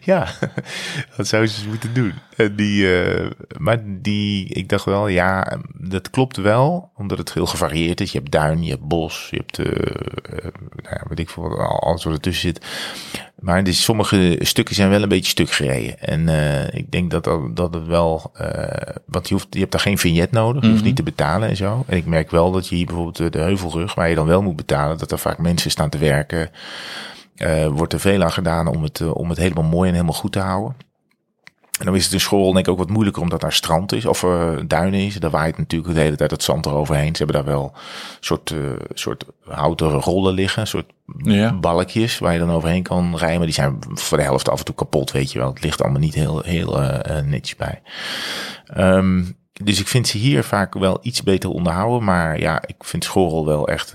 ja, 0.00 0.28
dat 1.16 1.26
zou 1.26 1.46
ze 1.46 1.68
moeten 1.68 1.94
doen. 1.94 2.12
En 2.36 2.56
die, 2.56 3.02
eh, 3.02 3.30
maar 3.58 3.78
die, 3.84 4.48
ik 4.48 4.68
dacht 4.68 4.84
wel, 4.84 5.08
ja, 5.08 5.58
dat 5.74 6.10
klopt 6.10 6.36
wel, 6.36 6.90
omdat 6.96 7.18
het 7.18 7.32
heel 7.34 7.46
gevarieerd 7.46 8.00
is. 8.00 8.12
Je 8.12 8.18
hebt 8.18 8.30
duin, 8.30 8.62
je 8.64 8.70
hebt 8.70 8.88
bos, 8.88 9.28
je 9.30 9.36
hebt, 9.36 9.58
eh, 9.58 9.66
eh, 9.66 10.52
nou 10.82 10.96
ja, 10.96 11.02
weet 11.08 11.18
ik 11.18 11.30
veel, 11.30 11.42
wat, 11.48 11.58
al- 11.58 11.80
alles 11.82 12.04
wat 12.04 12.12
ertussen 12.12 12.48
zit. 12.48 12.66
Maar 13.38 13.64
dus 13.64 13.82
sommige 13.82 14.36
stukken 14.40 14.74
zijn 14.74 14.90
wel 14.90 15.02
een 15.02 15.08
beetje 15.08 15.30
stuk 15.30 15.50
gereden. 15.50 16.00
En 16.00 16.28
eh, 16.28 16.78
ik 16.78 16.90
denk 16.90 17.10
dat, 17.10 17.24
dat, 17.24 17.56
dat 17.56 17.74
het 17.74 17.86
wel, 17.86 18.30
eh, 18.34 18.94
want 19.06 19.28
je, 19.28 19.34
hoeft, 19.34 19.46
je 19.50 19.58
hebt 19.58 19.72
daar 19.72 19.80
geen 19.80 19.98
vignet 19.98 20.30
nodig, 20.30 20.62
je 20.62 20.70
hoeft 20.70 20.84
niet 20.84 20.96
te 20.96 21.02
betalen 21.02 21.48
en 21.48 21.56
zo. 21.56 21.84
En 21.86 21.96
ik 21.96 22.06
merk 22.06 22.30
wel 22.30 22.52
dat 22.52 22.68
je 22.68 22.74
hier 22.74 22.86
bijvoorbeeld 22.86 23.20
eh, 23.20 23.30
de 23.30 23.38
heuvelrug, 23.38 23.94
waar 23.94 24.08
je 24.08 24.14
dan 24.14 24.26
wel 24.26 24.42
moet 24.42 24.56
betalen, 24.56 24.98
dat 24.98 25.12
er 25.12 25.18
vaak 25.18 25.38
mensen 25.38 25.70
staan 25.70 25.88
te 25.88 25.98
werken. 25.98 26.50
Eh, 27.38 27.66
wordt 27.66 27.92
er 27.92 28.00
veel 28.00 28.22
aan 28.22 28.32
gedaan 28.32 28.66
om 28.66 28.82
het, 28.82 29.12
om 29.12 29.28
het 29.28 29.38
helemaal 29.38 29.64
mooi 29.64 29.88
en 29.88 29.94
helemaal 29.94 30.20
goed 30.20 30.32
te 30.32 30.38
houden. 30.38 30.76
En 31.78 31.84
dan 31.84 31.94
is 31.96 32.04
het 32.04 32.12
in 32.12 32.20
school 32.20 32.52
denk 32.52 32.66
ik 32.66 32.72
ook 32.72 32.78
wat 32.78 32.90
moeilijker 32.90 33.22
omdat 33.22 33.40
daar 33.40 33.52
strand 33.52 33.92
is 33.92 34.06
of 34.06 34.22
eh 34.22 34.50
duinen 34.66 35.00
is. 35.00 35.14
Daar 35.14 35.30
waait 35.30 35.58
natuurlijk 35.58 35.94
de 35.94 36.00
hele 36.00 36.16
tijd 36.16 36.30
het 36.30 36.42
zand 36.42 36.66
eroverheen. 36.66 37.16
Ze 37.16 37.24
hebben 37.24 37.44
daar 37.44 37.54
wel 37.54 37.72
een 37.74 37.80
soort, 38.20 38.50
eh, 38.50 38.58
soort 38.94 39.24
houten 39.44 39.90
rollen 39.90 40.34
liggen, 40.34 40.60
een 40.60 40.66
soort 40.66 40.92
Ja. 41.22 41.52
balkjes 41.54 42.18
waar 42.18 42.32
je 42.32 42.38
dan 42.38 42.50
overheen 42.50 42.82
kan 42.82 43.16
rijden. 43.16 43.36
Maar 43.36 43.46
die 43.46 43.54
zijn 43.54 43.78
voor 43.94 44.16
de 44.18 44.24
helft 44.24 44.48
af 44.48 44.58
en 44.58 44.64
toe 44.64 44.74
kapot, 44.74 45.12
weet 45.12 45.32
je 45.32 45.38
wel. 45.38 45.48
Het 45.48 45.62
ligt 45.62 45.82
allemaal 45.82 46.00
niet 46.00 46.14
heel, 46.14 46.40
heel 46.40 46.80
eh, 46.82 47.18
eh, 47.18 47.24
netjes 47.24 47.56
bij. 47.56 47.82
Ehm, 48.66 49.24
dus 49.52 49.80
ik 49.80 49.88
vind 49.88 50.08
ze 50.08 50.18
hier 50.18 50.44
vaak 50.44 50.74
wel 50.74 50.98
iets 51.02 51.22
beter 51.22 51.50
onderhouden. 51.50 52.04
Maar 52.04 52.40
ja, 52.40 52.62
ik 52.66 52.76
vind 52.78 53.04
Schorrel 53.04 53.46
wel 53.46 53.68
echt 53.68 53.94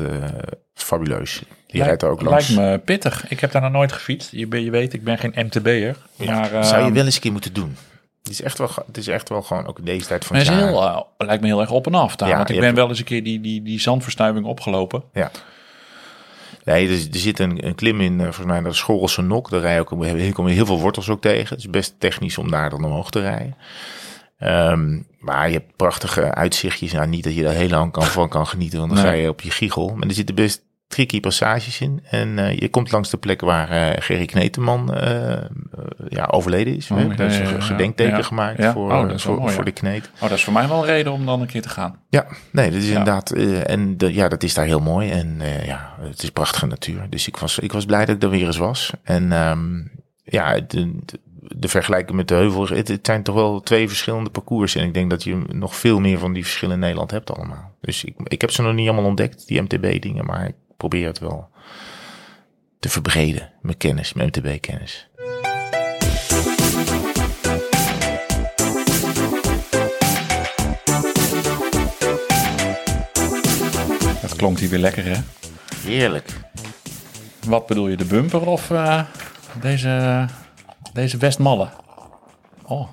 fabuleus. 0.73 1.41
Die 1.67 1.83
rijdt 1.83 2.01
er 2.01 2.09
ook 2.09 2.21
langs. 2.21 2.47
Lijkt 2.49 2.71
me 2.71 2.77
pittig. 2.79 3.25
Ik 3.29 3.39
heb 3.39 3.51
daar 3.51 3.61
nog 3.61 3.71
nooit 3.71 3.91
gefietst. 3.91 4.31
Je, 4.31 4.63
je 4.63 4.71
weet, 4.71 4.93
ik 4.93 5.03
ben 5.03 5.17
geen 5.17 5.33
MTB'er. 5.35 5.95
Maar 6.25 6.65
Zou 6.65 6.85
je 6.85 6.91
wel 6.91 7.05
eens 7.05 7.15
een 7.15 7.21
keer 7.21 7.31
moeten 7.31 7.53
doen. 7.53 7.77
Het 8.23 8.31
is 8.31 8.41
echt 8.41 8.57
wel, 8.57 8.69
het 8.87 8.97
is 8.97 9.07
echt 9.07 9.29
wel 9.29 9.41
gewoon 9.41 9.67
ook 9.67 9.85
deze 9.85 10.07
tijd 10.07 10.25
van 10.25 10.35
het 10.35 10.45
jaar. 10.47 10.57
heel, 10.67 10.83
eh, 10.83 11.01
lijkt 11.17 11.41
me 11.41 11.47
heel 11.47 11.61
erg 11.61 11.71
op 11.71 11.85
en 11.87 11.93
af. 11.93 12.15
Daar, 12.15 12.29
Ja, 12.29 12.35
want 12.35 12.49
ik 12.49 12.55
je 12.55 12.59
ben 12.61 12.69
hebt- 12.69 12.79
wel 12.81 12.89
eens 12.89 12.99
een 12.99 13.05
keer 13.05 13.23
die, 13.23 13.41
die, 13.41 13.61
die 13.63 13.79
zandverstuiving 13.79 14.45
opgelopen. 14.45 15.03
Ja. 15.13 15.31
Nee, 16.63 16.87
er, 16.87 16.93
er 16.93 17.19
zit 17.19 17.39
een, 17.39 17.65
een 17.67 17.75
klim 17.75 18.01
in, 18.01 18.13
eh, 18.17 18.23
volgens 18.25 18.45
mij, 18.45 18.61
dat 18.61 18.71
is 18.71 18.77
Schorrelse 18.77 19.21
Nok. 19.21 19.49
Daar 19.49 19.59
rij 19.61 19.73
je 19.73 19.79
ook, 19.79 19.87
kom 20.33 20.47
je 20.47 20.53
heel 20.53 20.65
veel 20.65 20.79
wortels 20.79 21.09
ook 21.09 21.21
tegen. 21.21 21.49
Het 21.49 21.57
is 21.65 21.69
best 21.69 21.93
technisch 21.97 22.37
om 22.37 22.51
daar 22.51 22.69
dan 22.69 22.83
omhoog 22.85 23.09
te 23.11 23.19
rijden. 23.21 23.55
Ehm, 24.37 24.99
maar 25.19 25.47
je 25.47 25.53
hebt 25.53 25.75
prachtige 25.75 26.33
uitzichtjes. 26.33 26.91
Nou, 26.93 27.07
niet 27.07 27.23
dat 27.23 27.35
je 27.35 27.43
daar 27.43 27.53
heel 27.53 27.69
lang 27.69 27.91
kan, 27.91 28.03
van 28.03 28.29
kan 28.29 28.47
genieten, 28.47 28.79
want 28.79 28.91
dan 28.93 29.01
Nee. 29.03 29.11
ga 29.11 29.17
je 29.17 29.29
op 29.29 29.41
je 29.41 29.51
giegel. 29.51 29.95
Maar 29.95 30.07
er 30.07 30.13
zitten 30.13 30.35
best 30.35 30.61
tricky 30.87 31.19
passages 31.19 31.81
in. 31.81 32.03
En 32.09 32.39
eh, 32.39 32.57
je 32.59 32.69
komt 32.69 32.91
langs 32.91 33.09
de 33.09 33.17
plek 33.17 33.41
waar 33.41 33.69
eh 33.69 34.01
Gerry 34.03 34.25
Kneteman 34.25 34.93
eh, 34.93 35.37
ja, 36.09 36.25
overleden 36.25 36.75
is. 36.75 36.91
Oh, 36.91 37.17
Daar 37.17 37.27
is 37.27 37.37
een 37.37 37.47
ja. 37.47 37.59
gemaakt 37.61 37.97
Ja. 37.97 38.21
gemaakt 38.21 38.57
Ja. 38.57 38.71
voor, 38.71 38.91
Oh, 38.91 39.17
voor, 39.17 39.39
mooi, 39.39 39.53
voor 39.53 39.65
de 39.65 39.71
kneet. 39.71 40.09
Oh, 40.15 40.21
dat 40.21 40.31
is 40.31 40.43
voor 40.43 40.53
mij 40.53 40.67
wel 40.67 40.77
een 40.79 40.85
reden 40.85 41.11
om 41.11 41.25
dan 41.25 41.41
een 41.41 41.47
keer 41.47 41.61
te 41.61 41.69
gaan. 41.69 41.99
Ja, 42.09 42.25
nee, 42.51 42.71
dat 42.71 42.81
is 42.81 42.87
inderdaad. 42.87 43.31
en 43.31 43.97
de, 43.97 44.13
ja, 44.13 44.27
dat 44.27 44.43
is 44.43 44.53
daar 44.53 44.65
heel 44.65 44.79
mooi. 44.79 45.09
En 45.11 45.41
ja, 45.65 45.95
het 46.01 46.23
is 46.23 46.29
prachtige 46.29 46.65
natuur. 46.65 47.05
Dus 47.09 47.27
ik 47.27 47.37
was, 47.37 47.59
ik 47.59 47.71
was 47.71 47.85
blij 47.85 48.05
dat 48.05 48.15
ik 48.15 48.23
er 48.23 48.29
weer 48.29 48.45
eens 48.45 48.57
was. 48.57 48.91
En 49.03 49.31
ehm, 49.31 49.81
ja, 50.23 50.53
de, 50.59 50.95
de, 51.05 51.19
de 51.47 51.67
vergelijking 51.67 52.17
met 52.17 52.27
de 52.27 52.33
heuvel, 52.33 52.67
het, 52.67 52.87
het 52.87 53.05
zijn 53.05 53.23
toch 53.23 53.35
wel 53.35 53.61
twee 53.61 53.87
verschillende 53.87 54.29
parcours. 54.29 54.75
En 54.75 54.85
ik 54.85 54.93
denk 54.93 55.09
dat 55.09 55.23
je 55.23 55.35
nog 55.47 55.75
veel 55.75 55.99
meer 55.99 56.19
van 56.19 56.33
die 56.33 56.43
verschillen 56.43 56.73
in 56.73 56.79
Nederland 56.79 57.11
hebt 57.11 57.31
allemaal. 57.31 57.71
Dus 57.81 58.03
ik, 58.03 58.15
ik 58.23 58.41
heb 58.41 58.51
ze 58.51 58.61
nog 58.61 58.73
niet 58.73 58.87
allemaal 58.87 59.05
ontdekt, 59.05 59.47
die 59.47 59.61
MTB-dingen. 59.61 60.25
Maar 60.25 60.47
ik 60.47 60.55
probeer 60.77 61.07
het 61.07 61.19
wel 61.19 61.49
te 62.79 62.89
verbreden, 62.89 63.51
mijn 63.61 63.77
kennis, 63.77 64.13
mijn 64.13 64.27
MTB-kennis. 64.27 65.09
Dat 74.21 74.35
klonk 74.35 74.59
hier 74.59 74.69
weer 74.69 74.79
lekker, 74.79 75.05
hè? 75.05 75.21
Heerlijk. 75.85 76.29
Wat 77.47 77.67
bedoel 77.67 77.87
je, 77.87 77.97
de 77.97 78.05
bumper 78.05 78.47
of 78.47 78.71
eh, 78.71 79.01
deze, 79.61 80.25
deze 80.93 81.17
Westmalle? 81.17 81.69
Oh, 82.65 82.87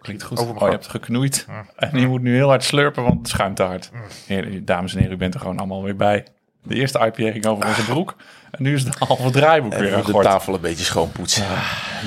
klinkt 0.00 0.22
goed. 0.22 0.38
Oh, 0.38 0.58
je 0.58 0.64
hebt 0.64 0.88
geknoeid. 0.88 1.46
En 1.76 2.00
je 2.00 2.06
moet 2.06 2.22
nu 2.22 2.34
heel 2.34 2.48
hard 2.48 2.64
slurpen, 2.64 3.02
want 3.02 3.18
het 3.18 3.28
schuimt 3.28 3.56
te 3.56 3.62
hard. 3.62 3.90
Heer, 4.26 4.64
dames 4.64 4.92
en 4.94 4.98
heren, 5.00 5.14
u 5.14 5.18
bent 5.18 5.34
er 5.34 5.40
gewoon 5.40 5.58
allemaal 5.58 5.82
weer 5.82 5.96
bij. 5.96 6.26
De 6.62 6.74
eerste 6.74 6.98
IPA 6.98 7.30
ging 7.32 7.46
over 7.46 7.66
onze 7.66 7.84
broek. 7.84 8.16
En 8.52 8.62
nu 8.62 8.74
is 8.74 8.82
het 8.84 8.98
halve 9.08 9.30
draaiboek 9.30 9.74
weer 9.74 9.94
Even 9.98 10.12
de 10.12 10.20
tafel 10.22 10.54
een 10.54 10.60
beetje 10.60 10.84
schoonpoetsen. 10.84 11.44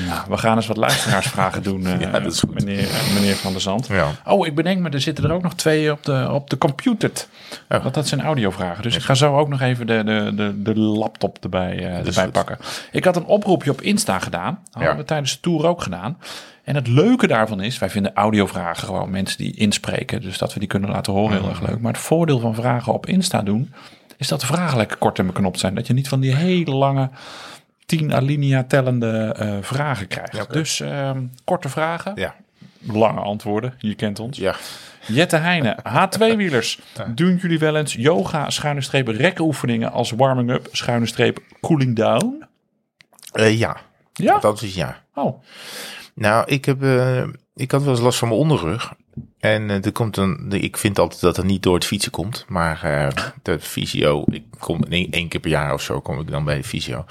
Nou, 0.08 0.22
we 0.30 0.38
gaan 0.38 0.56
eens 0.56 0.68
wat 0.68 0.78
luisteraarsvragen 0.78 1.64
doen, 1.70 1.86
eh, 1.88 2.00
Ja, 2.00 2.20
dat 2.20 2.32
is 2.34 2.39
goed. 2.39 2.54
Meneer, 2.54 2.88
meneer 3.14 3.36
Van 3.36 3.52
der 3.52 3.62
Zand. 3.62 3.88
Ja. 3.88 4.08
Oh, 4.26 4.48
ik 4.48 4.56
bedenk 4.56 4.80
me, 4.82 4.89
er 4.89 5.02
zitten 5.02 5.24
er 5.24 5.32
ook 5.32 5.41
nog 5.41 5.54
twee 5.56 5.91
op 5.91 6.04
de, 6.04 6.28
op 6.32 6.50
de 6.50 6.58
computer. 6.58 7.12
Oh. 7.70 7.82
Want 7.82 7.93
dat 7.93 8.08
zijn 8.08 8.22
audiovragen. 8.22 8.84
Dus 8.84 8.96
ik 8.96 9.02
ga 9.02 9.14
zo 9.14 9.38
ook 9.38 9.48
nog 9.50 9.62
even 9.62 9.88
de, 9.88 10.04
de, 10.04 10.32
de, 10.36 10.62
de 10.62 10.80
laptop 10.80 11.38
erbij, 11.43 11.78
eh, 11.78 12.08
erbij 12.08 12.28
pakken. 12.28 12.58
Ik 12.91 13.04
had 13.04 13.16
een 13.16 13.26
oproepje 13.26 13.72
op 13.72 13.82
Insta 13.82 14.20
gedaan. 14.20 14.60
Dat 14.64 14.74
hadden 14.74 14.91
Ja. 14.91 14.98
we 14.98 15.06
tijdens 15.06 15.32
de 15.34 15.39
tour 15.39 15.66
ook 15.68 15.82
gedaan. 15.82 16.18
En 16.64 16.76
het 16.76 16.88
leuke 16.88 17.28
daarvan 17.28 17.62
is, 17.62 17.78
wij 17.80 17.89
vinden 17.89 18.14
audiovragen 18.14 18.86
gewoon 18.88 19.10
mensen 19.10 19.38
die 19.38 19.56
inspreken. 19.56 20.22
Dus 20.22 20.38
dat 20.38 20.54
we 20.54 20.60
die 20.60 20.68
kunnen 20.68 20.89
laten 20.89 21.14
horen 21.14 21.39
heel 21.39 21.50
erg 21.50 21.62
leuk. 21.68 21.80
Maar 21.80 21.91
het 21.93 22.02
voordeel 22.02 22.39
van 22.39 22.56
vragen 22.56 22.93
op 22.93 23.06
Insta 23.06 23.41
doen, 23.41 23.74
is 24.18 24.28
dat 24.28 24.39
de 24.39 24.45
vragen 24.45 24.78
lekker 24.78 24.97
kort 24.97 25.20
en 25.20 25.26
beknopt 25.26 25.59
zijn. 25.59 25.76
Dat 25.76 25.88
je 25.88 25.93
niet 25.93 26.07
van 26.07 26.20
die 26.20 26.36
hele 26.36 26.72
lange, 26.72 27.09
tien 27.86 28.13
alinea 28.13 28.63
tellende 28.63 29.34
eh, 29.38 29.57
vragen 29.61 30.07
krijgt. 30.07 30.36
Ja. 30.36 30.45
Dus 30.45 30.80
ehm, 30.80 31.24
korte 31.43 31.70
vragen, 31.70 32.11
Ja, 32.16 32.36
lange 32.82 33.20
antwoorden. 33.22 33.74
Je 33.78 33.95
kent 33.95 34.20
ons. 34.20 34.38
ja. 34.38 34.55
Jette 35.07 35.36
Heijnen, 35.38 35.76
H2-wielers. 36.09 36.80
Doen 37.16 37.36
jullie 37.36 37.59
wel 37.59 37.76
eens 37.76 37.93
yoga, 37.93 38.49
schuine 38.49 38.82
streep, 38.82 39.07
rekoefeningen 39.07 39.91
als 39.91 40.11
warming-up, 40.11 40.68
schuine 40.72 41.05
streep, 41.05 41.39
cooling 41.61 41.95
down? 41.95 42.45
Eh, 43.32 43.57
ja, 43.59 43.78
Ja? 44.13 44.39
dat 44.39 44.61
is 44.61 44.76
ja. 44.76 45.03
Oh, 45.13 45.43
Nou, 46.13 46.43
ik 46.47 46.66
heb, 46.66 46.84
eh, 46.84 47.24
ik 47.55 47.72
had 47.72 47.82
wel 47.84 47.91
eens 47.91 48.01
last 48.01 48.20
van 48.20 48.28
mijn 48.28 48.39
onderrug. 48.39 48.93
En 49.39 49.70
eh, 49.70 49.86
er 49.86 49.91
komt 49.91 50.18
een, 50.18 50.47
ik 50.51 50.78
vind 50.78 50.99
altijd 50.99 51.22
dat 51.22 51.36
het 51.38 51.45
niet 51.45 51.63
door 51.63 51.74
het 51.76 51.86
fietsen 51.86 52.11
komt. 52.11 52.45
Maar 52.47 52.84
eh, 52.84 53.24
de 53.41 53.59
fysio, 53.59 54.24
ik 54.32 54.43
kom 54.59 54.84
één, 54.84 55.28
keer 55.28 55.39
per 55.39 55.49
jaar 55.49 55.74
of 55.74 55.82
zo 55.82 56.01
kom 56.01 56.20
ik 56.20 56.32
dan 56.32 56.43
bij 56.43 56.55
de 56.57 56.63
fysio. 56.63 57.05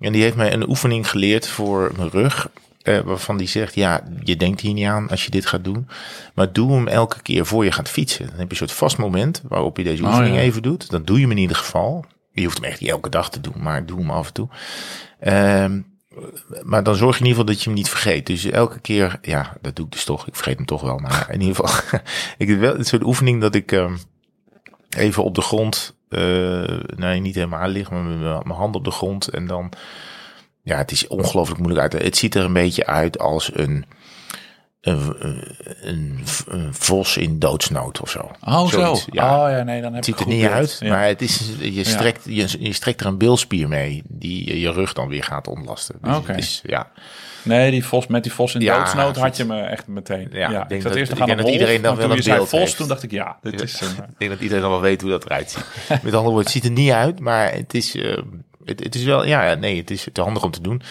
En 0.00 0.12
die 0.12 0.22
heeft 0.22 0.36
mij 0.36 0.52
een 0.52 0.68
oefening 0.68 1.10
geleerd 1.10 1.48
voor 1.48 1.92
mijn 1.96 2.10
rug. 2.10 2.48
eh, 2.82 2.98
waarvan 2.98 3.36
die 3.36 3.48
zegt, 3.48 3.74
ja, 3.74 4.02
je 4.24 4.36
denkt 4.36 4.60
hier 4.60 4.72
niet 4.72 4.86
aan 4.86 5.08
als 5.08 5.24
je 5.24 5.30
dit 5.30 5.46
gaat 5.46 5.64
doen. 5.64 5.88
Maar 6.34 6.52
doe 6.52 6.72
hem 6.72 6.88
elke 6.88 7.22
keer 7.22 7.46
voor 7.46 7.64
je 7.64 7.72
gaat 7.72 7.88
fietsen. 7.88 8.26
Dan 8.26 8.34
heb 8.38 8.44
je 8.44 8.50
een 8.50 8.56
soort 8.56 8.72
vast 8.72 8.96
moment 8.98 9.42
waarop 9.48 9.76
je 9.76 9.84
deze 9.84 10.02
Oh, 10.02 10.08
oefening 10.08 10.34
ja. 10.34 10.40
even 10.40 10.62
doet. 10.62 10.90
Dan 10.90 11.02
doe 11.04 11.16
je 11.16 11.22
hem 11.22 11.30
in 11.30 11.38
ieder 11.38 11.56
geval. 11.56 12.04
Je 12.32 12.44
hoeft 12.44 12.58
hem 12.60 12.70
echt 12.70 12.80
niet 12.80 12.90
elke 12.90 13.08
dag 13.08 13.30
te 13.30 13.40
doen, 13.40 13.54
maar 13.58 13.86
doe 13.86 13.98
hem 13.98 14.10
af 14.10 14.26
en 14.26 14.32
toe. 14.32 14.48
Ehm, 15.20 15.80
maar 16.62 16.82
dan 16.82 16.94
zorg 16.94 17.18
je 17.18 17.20
in 17.20 17.26
ieder 17.26 17.40
geval 17.40 17.54
dat 17.54 17.62
je 17.62 17.70
hem 17.70 17.78
niet 17.78 17.88
vergeet. 17.88 18.26
Dus 18.26 18.44
elke 18.44 18.80
keer, 18.80 19.18
ja, 19.22 19.56
dat 19.60 19.76
doe 19.76 19.86
ik 19.86 19.92
dus 19.92 20.04
toch. 20.04 20.26
Ik 20.26 20.34
vergeet 20.34 20.56
hem 20.56 20.66
toch 20.66 20.82
wel. 20.82 20.98
Maar 20.98 21.28
in 21.30 21.40
ieder 21.40 21.56
geval, 21.56 22.00
ik 22.38 22.48
heb 22.48 22.58
wel 22.58 22.78
een 22.78 22.84
soort 22.84 23.04
oefening 23.04 23.40
dat 23.40 23.54
ik 23.54 23.72
ehm, 23.72 23.96
even 24.96 25.24
op 25.24 25.34
de 25.34 25.40
grond, 25.40 25.96
eh 26.08 26.78
nee, 26.96 27.20
niet 27.20 27.34
helemaal 27.34 27.68
lig, 27.68 27.90
maar 27.90 28.02
met 28.02 28.44
mijn 28.44 28.58
hand 28.58 28.74
op 28.74 28.84
de 28.84 28.90
grond. 28.90 29.28
En 29.28 29.46
dan, 29.46 29.72
ja, 30.62 30.76
het 30.76 30.90
is 30.90 31.06
ongelooflijk 31.06 31.60
moeilijk 31.60 31.82
uit. 31.92 32.02
Het 32.02 32.16
ziet 32.16 32.34
er 32.34 32.44
een 32.44 32.52
beetje 32.52 32.86
uit 32.86 33.18
als 33.18 33.50
een, 33.54 33.84
een, 34.84 35.14
een, 35.80 36.24
een 36.48 36.74
vos 36.74 37.16
in 37.16 37.38
doodsnood 37.38 38.00
of 38.00 38.10
zo. 38.10 38.30
oh 38.44 38.68
zo. 38.68 38.96
Ja. 39.10 39.44
Oh 39.44 39.50
ja, 39.50 39.62
nee, 39.62 39.80
dan 39.82 39.94
heb 39.94 39.94
Het 39.94 40.04
ziet 40.04 40.20
er 40.20 40.26
niet 40.26 40.40
beeld. 40.40 40.52
uit, 40.52 40.76
Ja. 40.80 40.88
maar 40.88 41.06
het 41.06 41.22
is, 41.22 41.50
je, 41.60 41.84
strekt, 41.84 42.20
je, 42.24 42.46
je 42.58 42.72
strekt 42.72 43.00
er 43.00 43.06
een 43.06 43.18
bilspier 43.18 43.68
mee 43.68 44.02
die 44.08 44.60
je- 44.60 44.72
rug 44.72 44.92
dan 44.92 45.08
weer 45.08 45.24
gaat 45.24 45.48
ontlasten. 45.48 45.96
Dus 46.02 46.36
is, 46.36 46.60
ja, 46.66 46.90
Nee, 47.42 47.70
die 47.70 47.84
vos, 47.84 48.06
met 48.06 48.22
die 48.22 48.32
vos 48.32 48.54
in 48.54 48.60
Ja, 48.60 48.78
doodsnood 48.78 49.16
had 49.16 49.36
je 49.36 49.44
me 49.44 49.60
echt 49.60 49.86
meteen. 49.86 50.28
Ja, 50.32 50.50
Ja, 50.50 50.62
ik 50.62 50.68
denk 50.68 50.82
zat 50.82 50.90
dat- 50.90 51.00
eerst 51.00 51.12
ik 51.12 51.26
denk 51.26 51.38
dat 51.38 51.48
iedereen 51.48 51.82
dan 51.82 51.96
wel 51.96 52.10
een 52.10 52.22
zei 52.22 52.36
beeld 52.36 52.48
vos, 52.48 52.58
heeft. 52.58 52.76
toen 52.76 52.88
dacht 52.88 53.02
ik 53.02 53.10
ja, 53.10 53.38
dit 53.42 53.60
is 53.62 53.80
een... 53.80 53.88
Ik 54.12 54.18
denk 54.18 54.30
dat 54.30 54.40
iedereen 54.40 54.64
al 54.64 54.70
wel 54.70 54.80
weet 54.80 55.00
hoe 55.00 55.10
dat 55.10 55.24
eruit 55.24 55.50
ziet. 55.50 55.64
Met 55.88 55.98
andere 56.04 56.20
woorden, 56.22 56.40
het 56.42 56.50
ziet 56.50 56.64
er 56.64 56.70
niet 56.70 56.90
uit, 56.90 57.20
maar 57.20 57.52
het 57.52 57.74
is, 57.74 57.94
eh, 57.96 58.18
het, 58.64 58.82
het 58.84 58.94
is 58.94 59.04
wel, 59.04 59.26
ja, 59.26 59.54
nee, 59.54 59.76
het 59.76 59.90
is 59.90 60.06
te 60.12 60.20
handig 60.20 60.42
om 60.44 60.50
te 60.50 60.60
doen. 60.60 60.82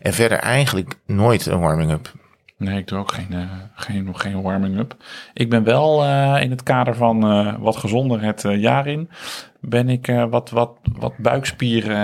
En 0.00 0.12
verder 0.14 0.38
eigenlijk 0.38 0.94
nooit 1.06 1.46
een 1.46 1.60
warming-up. 1.60 2.12
Nee, 2.62 2.78
ik 2.78 2.86
doe 2.86 2.98
ook 2.98 3.12
geen, 3.12 3.32
eh, 3.32 3.40
geen, 3.74 4.16
geen 4.16 4.42
warming-up. 4.42 4.96
Ik 5.34 5.50
ben 5.50 5.64
wel 5.64 6.04
eh, 6.04 6.42
in 6.42 6.50
het 6.50 6.62
kader 6.62 6.94
van 6.94 7.24
eh, 7.24 7.54
wat 7.58 7.76
gezonder 7.76 8.22
het 8.22 8.44
jaar 8.48 8.86
in, 8.86 9.08
ben 9.60 9.88
ik 9.88 10.06
wat, 10.30 10.50
wat, 10.50 10.70
wat 10.98 11.16
buikspieren 11.16 11.96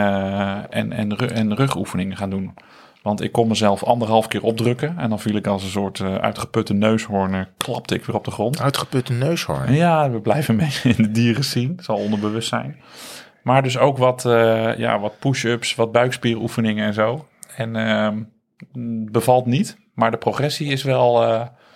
en, 0.71 0.93
en, 0.93 1.17
en 1.17 1.55
rugoefeningen 1.55 2.17
gaan 2.17 2.31
doen. 2.31 2.55
Want 3.03 3.23
ik 3.23 3.33
kon 3.33 3.49
mezelf 3.49 3.85
anderhalf 3.85 4.29
keer 4.29 4.43
opdrukken 4.43 4.99
en 4.99 5.09
dan 5.09 5.21
viel 5.21 5.37
ik 5.37 5.47
als 5.47 5.63
een 5.63 5.71
soort 5.71 6.01
uitgeputte 6.01 6.75
neushoorn, 6.75 7.49
klapte 7.57 7.95
ik 7.95 8.05
weer 8.05 8.17
op 8.17 8.25
de 8.25 8.31
grond. 8.31 8.61
Uitgeputte 8.61 9.13
neushoorn. 9.13 9.73
Ja, 9.73 10.11
we 10.11 10.21
blijven 10.21 10.57
beetje 10.57 10.89
in 10.97 11.03
de 11.03 11.11
dieren 11.11 11.45
zien. 11.45 11.73
Het 11.77 11.85
zal 11.85 11.97
onderbewust 11.97 12.49
zijn. 12.49 12.77
Maar 13.43 13.63
dus 13.63 13.79
ook 13.79 13.99
wat, 13.99 14.23
ja, 14.77 15.01
wat 15.01 15.19
push-ups, 15.19 15.75
wat 15.75 15.93
buikspieroefeningen 15.93 16.87
en 16.87 16.95
zo. 16.95 17.27
En 17.57 17.77
ehm, 17.77 18.23
bevalt 19.11 19.47
niet. 19.47 19.77
Maar 19.99 20.11
de 20.11 20.17
progressie 20.17 20.73
is 20.73 20.83
wel... 20.83 21.25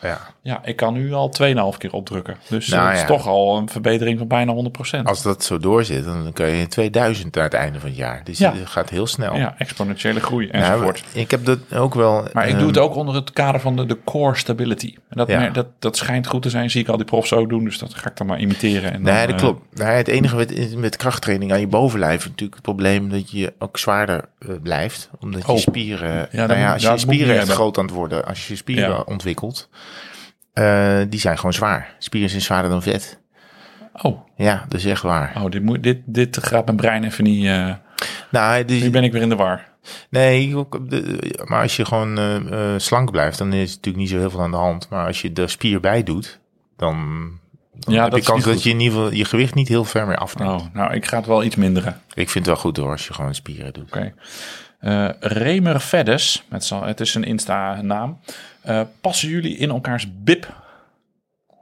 eh, 0.02 0.10
Ja. 0.10 0.20
ja, 0.42 0.60
ik 0.64 0.76
kan 0.76 0.94
nu 0.94 1.12
al 1.12 1.28
2,5 1.72 1.78
keer 1.78 1.92
opdrukken. 1.92 2.36
Dus 2.48 2.66
eh, 2.70 2.72
Nou 2.72 2.86
het 2.86 2.94
is 2.94 3.00
ja. 3.00 3.06
toch 3.06 3.26
al 3.26 3.56
een 3.56 3.68
verbetering 3.68 4.18
van 4.18 4.28
bijna 4.28 4.52
100%. 4.54 5.02
Als 5.04 5.22
dat 5.22 5.44
zo 5.44 5.58
doorzit, 5.58 6.04
dan 6.04 6.30
kan 6.32 6.46
je 6.48 6.60
in 6.60 6.68
2000 6.68 7.36
aan 7.36 7.42
het 7.42 7.54
einde 7.54 7.80
van 7.80 7.88
het 7.88 7.98
jaar. 7.98 8.20
Dus 8.24 8.38
Ja. 8.38 8.52
het 8.54 8.68
gaat 8.68 8.90
heel 8.90 9.06
snel. 9.06 9.36
Ja, 9.36 9.54
exponentiële 9.58 10.20
groei 10.20 10.46
Ja, 10.46 10.52
enzovoort. 10.52 11.04
ik 11.12 11.30
heb 11.30 11.44
dat 11.44 11.58
ook 11.74 11.94
wel. 11.94 12.24
Maar 12.32 12.44
ik 12.44 12.50
ehm, 12.50 12.58
doe 12.58 12.68
het 12.68 12.78
ook 12.78 12.94
onder 12.94 13.14
het 13.14 13.32
kader 13.32 13.60
van 13.60 13.76
de, 13.76 13.86
de 13.86 13.98
core 14.04 14.36
stability. 14.36 14.94
En 15.08 15.16
dat, 15.16 15.28
Ja. 15.28 15.48
dat, 15.48 15.66
dat 15.78 15.96
schijnt 15.96 16.26
goed 16.26 16.42
te 16.42 16.50
zijn. 16.50 16.70
Zie 16.70 16.80
ik 16.80 16.88
al 16.88 16.96
die 16.96 17.06
profs 17.06 17.32
ook 17.32 17.48
doen. 17.48 17.64
Dus 17.64 17.78
dat 17.78 17.94
ga 17.94 18.10
ik 18.10 18.16
dan 18.16 18.26
maar 18.26 18.40
imiteren. 18.40 18.92
En 18.92 19.02
Nee, 19.02 19.14
dan, 19.14 19.26
dat 19.26 19.34
eh, 19.34 19.36
klopt. 19.36 19.78
Nee, 19.78 19.88
het 19.96 20.08
enige 20.08 20.36
met, 20.36 20.76
met 20.76 20.96
krachttraining 20.96 21.52
aan 21.52 21.60
je 21.60 21.66
bovenlijf 21.66 22.18
is 22.18 22.24
natuurlijk 22.24 22.54
het 22.54 22.62
probleem 22.62 23.08
dat 23.10 23.30
je 23.30 23.52
ook 23.58 23.78
zwaarder 23.78 24.24
eh, 24.38 24.48
blijft. 24.62 25.10
Omdat 25.20 25.42
je 25.46 25.52
Oh. 25.52 25.58
spieren, 25.58 26.12
Ja, 26.14 26.26
nou 26.32 26.48
dat 26.48 26.56
ja, 26.56 26.72
als 26.72 26.82
je 26.82 26.88
dat 26.88 27.00
spieren 27.00 27.38
echt 27.38 27.48
groot 27.48 27.78
aan 27.78 27.84
het 27.84 27.94
worden, 27.94 28.24
als 28.24 28.46
je 28.46 28.52
je 28.52 28.58
spieren 28.58 29.06
ontwikkelt, 29.06 29.68
eh, 30.52 30.98
die 31.08 31.20
zijn 31.20 31.36
gewoon 31.36 31.52
zwaar. 31.52 31.94
Spieren 31.98 32.30
zijn 32.30 32.42
zwaarder 32.42 32.70
dan 32.70 32.82
vet. 32.82 33.20
Oh, 34.02 34.20
Ja, 34.36 34.64
dat 34.68 34.78
is 34.80 34.86
echt 34.86 35.02
waar. 35.02 35.32
oh 35.42 35.50
dit, 35.50 35.62
moet, 35.62 35.82
dit, 35.82 35.98
dit 36.04 36.38
gaat 36.42 36.64
mijn 36.64 36.76
brein 36.76 37.04
even 37.04 37.24
niet... 37.24 37.44
eh, 37.46 37.74
Nou, 38.30 38.64
nu 38.64 38.90
ben 38.90 39.04
ik 39.04 39.12
weer 39.12 39.22
in 39.22 39.28
de 39.28 39.36
war. 39.36 39.68
nee, 40.10 40.54
maar 41.44 41.62
als 41.62 41.76
je 41.76 41.84
gewoon 41.84 42.18
eh, 42.18 42.74
slank 42.76 43.10
blijft, 43.10 43.38
dan 43.38 43.52
is 43.52 43.68
natuurlijk 43.68 43.96
niet 43.96 44.08
zo 44.08 44.18
heel 44.18 44.30
veel 44.30 44.42
aan 44.42 44.50
de 44.50 44.56
hand. 44.56 44.88
Maar 44.88 45.06
als 45.06 45.22
je 45.22 45.32
de 45.32 45.46
spier 45.48 45.80
bij 45.80 46.02
doet, 46.02 46.38
dan, 46.76 46.96
dan 47.78 47.94
Ja, 47.94 48.02
heb 48.02 48.10
dat 48.10 48.20
je 48.24 48.30
kans 48.30 48.44
dat 48.44 48.62
je 48.62 48.70
in 48.70 48.80
ieder 48.80 48.98
geval 48.98 49.12
je 49.12 49.24
gewicht 49.24 49.54
niet 49.54 49.68
heel 49.68 49.84
ver 49.84 50.06
meer 50.06 50.16
afneemt. 50.16 50.50
Oh, 50.60 50.66
nou, 50.74 50.94
ik 50.94 51.06
ga 51.06 51.16
het 51.16 51.26
wel 51.26 51.44
iets 51.44 51.56
minderen. 51.56 52.00
Ik 52.14 52.30
vind 52.30 52.46
het 52.46 52.54
wel 52.54 52.56
goed 52.56 52.76
hoor, 52.76 52.90
als 52.90 53.06
je 53.06 53.14
gewoon 53.14 53.34
spieren 53.34 53.72
doet. 53.72 53.84
Oké. 53.96 54.12
Remer 55.20 55.80
z'n- 56.58 56.74
het 56.84 57.00
is 57.00 57.14
een 57.14 57.24
Insta-naam. 57.24 58.18
Eh, 58.62 58.80
passen 59.00 59.28
jullie 59.28 59.56
in 59.56 59.70
elkaars 59.70 60.06
bib? 60.22 60.54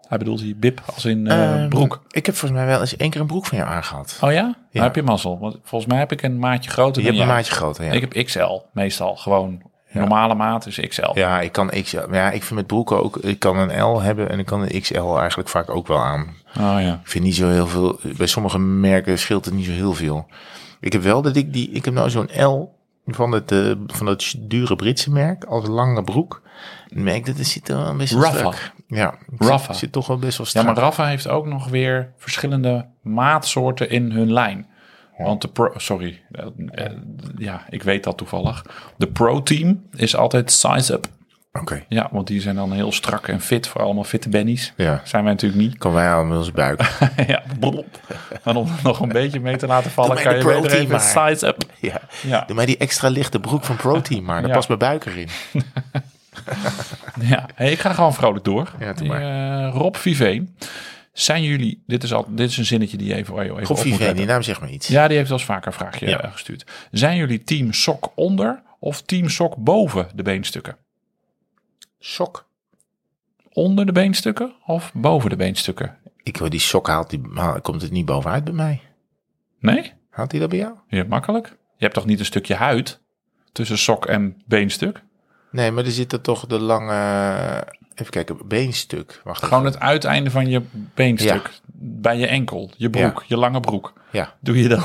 Hij 0.08 0.18
bedoelt 0.18 0.40
hier 0.40 0.56
bib 0.56 0.82
als 0.94 1.04
in 1.04 1.26
eh, 1.26 1.54
Ehm, 1.54 1.68
broek. 1.68 2.02
Ik 2.10 2.26
heb 2.26 2.36
volgens 2.36 2.60
mij 2.60 2.68
wel 2.70 2.80
eens 2.80 2.96
één 2.96 3.10
keer 3.10 3.20
een 3.20 3.26
broek 3.26 3.46
van 3.46 3.58
jou 3.58 3.70
aangehad. 3.70 4.18
Oh 4.20 4.32
ja? 4.32 4.54
Ja. 4.70 4.82
heb 4.82 4.94
je 4.94 5.02
mazzel. 5.02 5.38
Want 5.38 5.56
volgens 5.62 5.90
mij 5.90 6.00
heb 6.00 6.12
ik 6.12 6.22
een 6.22 6.38
maatje 6.38 6.70
groter 6.70 7.02
Je 7.02 7.08
hebt 7.08 7.20
een 7.20 7.26
maatje 7.26 7.52
groter, 7.52 7.84
ja. 7.84 7.92
Ik 7.92 8.00
heb 8.00 8.24
XL 8.24 8.58
meestal. 8.72 9.16
Gewoon 9.16 9.62
normale 9.92 10.34
maat 10.34 10.66
is 10.66 10.80
XL. 10.88 11.10
Ja, 11.14 11.40
ik 11.40 11.52
kan 11.52 11.68
XL. 11.82 12.12
Ja, 12.12 12.30
ik 12.30 12.42
vind 12.42 12.54
met 12.58 12.66
broeken 12.66 13.02
ook. 13.02 13.16
Ik 13.16 13.38
kan 13.38 13.56
een 13.56 13.82
L 13.82 14.00
hebben 14.00 14.30
en 14.30 14.38
ik 14.38 14.46
kan 14.46 14.62
een 14.62 14.80
XL 14.80 15.16
eigenlijk 15.18 15.48
vaak 15.48 15.70
ook 15.70 15.86
wel 15.86 15.98
aan. 16.02 16.34
Oh 16.58 16.76
ja. 16.80 17.00
Ik 17.04 17.10
vind 17.10 17.24
niet 17.24 17.34
zo 17.34 17.48
heel 17.48 17.66
veel. 17.66 17.98
Bij 18.16 18.26
sommige 18.26 18.58
merken 18.58 19.18
scheelt 19.18 19.44
het 19.44 19.54
niet 19.54 19.66
zo 19.66 19.72
heel 19.72 19.94
veel. 19.94 20.26
Ik 20.80 20.92
heb 20.92 21.02
wel 21.02 21.22
dat 21.22 21.36
ik 21.36 21.52
die. 21.52 21.70
Ik 21.70 21.84
heb 21.84 21.94
nou 21.94 22.10
zo'n 22.10 22.44
L 22.44 22.78
van 23.14 23.32
het, 23.32 23.52
eh, 23.52 23.72
van 23.86 24.06
het 24.06 24.34
dure 24.38 24.76
Britse 24.76 25.10
merk 25.10 25.44
als 25.44 25.66
lange 25.66 26.04
broek. 26.04 26.42
Ik 26.88 26.96
merk 26.96 27.26
dat 27.26 27.36
het 27.36 27.46
zit 27.46 27.68
er 27.68 27.76
wel 27.76 27.96
best 27.96 28.12
wel 28.12 28.22
Rafa. 28.22 28.36
strak. 28.36 28.72
Ja, 28.86 29.14
Rafa. 29.38 29.66
Zit, 29.72 29.76
zit 29.76 29.92
toch 29.92 30.06
wel 30.06 30.18
best 30.18 30.36
wel 30.38 30.46
Ja, 30.46 30.52
strak. 30.52 30.64
maar 30.74 30.84
Rafa 30.84 31.06
heeft 31.06 31.28
ook 31.28 31.46
nog 31.46 31.68
weer 31.68 32.12
verschillende 32.16 32.86
maatsoorten 33.02 33.90
in 33.90 34.10
hun 34.10 34.32
lijn. 34.32 34.68
Want 35.18 35.42
de 35.42 35.48
Pro... 35.48 35.72
Sorry. 35.76 36.22
eh, 36.30 36.46
eh, 36.86 36.92
Ja, 37.36 37.64
ik 37.68 37.82
weet 37.82 38.04
dat 38.04 38.16
toevallig. 38.16 38.64
De 38.96 39.06
Pro 39.06 39.42
Team 39.42 39.82
is 39.96 40.16
altijd 40.16 40.50
size 40.52 40.92
up. 40.92 41.06
Oké. 41.52 41.84
Ja, 41.88 42.08
want 42.12 42.26
die 42.26 42.40
zijn 42.40 42.54
dan 42.56 42.72
heel 42.72 42.92
strak 42.92 43.28
en 43.28 43.40
fit 43.40 43.66
voor 43.68 43.82
allemaal 43.82 44.04
fitte 44.04 44.28
bennies. 44.28 44.72
Ja. 44.76 45.00
Zijn 45.04 45.24
wij 45.24 45.32
natuurlijk 45.32 45.60
niet. 45.62 45.78
Kan 45.78 45.92
wij 45.92 46.06
aan 46.08 46.36
onze 46.36 46.52
buik. 46.52 46.82
ja, 47.26 47.42
blop. 47.58 48.00
En 48.44 48.56
om 48.56 48.68
nog 48.82 49.00
een 49.00 49.08
beetje 49.08 49.40
mee 49.40 49.56
te 49.56 49.66
laten 49.66 49.90
vallen, 49.90 50.22
kan 50.22 50.36
je 50.36 50.44
beter 50.44 50.72
even 50.72 50.98
Team 50.98 51.00
size 51.30 51.46
up. 51.46 51.62
ja. 51.80 52.00
Ja. 52.22 52.44
Doe 52.46 52.56
mij 52.56 52.66
die 52.66 52.76
extra 52.76 53.08
lichte 53.08 53.40
broek 53.40 53.64
van 53.64 53.76
Protein 53.76 54.24
maar. 54.24 54.40
Daar 54.40 54.48
Ja. 54.50 54.54
past 54.54 54.68
mijn 54.68 54.80
buik 54.80 55.04
erin. 55.06 55.28
Ja, 57.20 57.48
hey, 57.54 57.70
ik 57.72 57.78
ga 57.78 57.92
gewoon 57.92 58.14
vrolijk 58.14 58.44
door. 58.44 58.72
Ja, 58.78 58.92
doe 58.92 59.06
maar. 59.08 59.20
Eh, 59.66 59.72
Rob 59.74 59.94
Viveen. 59.96 60.56
Zijn 61.12 61.42
jullie, 61.42 61.82
dit 61.86 62.02
is, 62.02 62.12
al, 62.12 62.26
dit 62.28 62.50
is 62.50 62.56
een 62.56 62.64
zinnetje 62.64 62.96
die 62.96 63.06
je 63.08 63.14
even, 63.14 63.34
waar 63.34 63.44
je 63.44 63.50
even 63.50 63.66
Goh, 63.66 63.78
op 63.78 63.84
moet 63.84 63.96
Vivien, 63.96 64.16
die 64.16 64.26
naam 64.26 64.42
zegt 64.42 64.60
maar 64.60 64.70
iets. 64.70 64.88
Ja, 64.88 65.06
die 65.08 65.16
heeft 65.16 65.28
wel 65.28 65.38
eens 65.38 65.46
vaker 65.46 65.66
een 65.66 65.72
vraagje 65.72 66.08
Ja. 66.08 66.20
eh, 66.20 66.32
gestuurd. 66.32 66.64
Zijn 66.90 67.16
jullie 67.16 67.42
team 67.44 67.72
sok 67.72 68.12
onder 68.14 68.62
of 68.78 69.02
team 69.02 69.28
sok 69.28 69.56
boven 69.56 70.08
de 70.14 70.22
beenstukken? 70.22 70.76
Sok. 72.00 72.48
Onder 73.52 73.86
de 73.86 73.92
beenstukken 73.92 74.52
of 74.66 74.92
boven 74.94 75.30
de 75.30 75.36
beenstukken? 75.36 75.98
Ik 76.22 76.36
hoor 76.36 76.50
die 76.50 76.60
sok 76.60 76.86
haalt, 76.88 77.10
die, 77.10 77.20
komt 77.62 77.82
het 77.82 77.90
niet 77.90 78.04
bovenuit 78.06 78.44
bij 78.44 78.52
mij. 78.52 78.80
Nee? 79.58 79.92
Haalt 80.10 80.30
hij 80.30 80.40
dat 80.40 80.48
bij 80.50 80.58
jou? 80.58 80.74
Ja, 80.88 81.04
makkelijk. 81.08 81.46
Je 81.48 81.84
hebt 81.84 81.94
toch 81.94 82.06
niet 82.06 82.18
een 82.18 82.24
stukje 82.24 82.54
huid 82.54 83.00
tussen 83.52 83.78
sok 83.78 84.06
en 84.06 84.42
beenstuk? 84.46 85.02
Nee, 85.50 85.70
maar 85.70 85.84
er 85.84 85.90
zit 85.90 86.12
er 86.12 86.20
toch 86.20 86.46
de 86.46 86.58
lange, 86.58 86.94
even 87.94 88.10
kijken, 88.12 88.48
beenstuk. 88.48 89.20
Wacht 89.24 89.42
Gewoon 89.42 89.60
even. 89.60 89.72
het 89.72 89.82
uiteinde 89.82 90.30
van 90.30 90.48
je 90.48 90.62
beenstuk. 90.94 91.50
Bij 91.72 92.18
je 92.18 92.26
enkel, 92.26 92.70
je 92.76 92.90
broek, 92.90 93.18
Ja. 93.18 93.24
je 93.26 93.36
lange 93.36 93.60
broek. 93.60 93.92
Ja. 94.12 94.34
Doe 94.40 94.58
je 94.62 94.68
dan? 94.68 94.82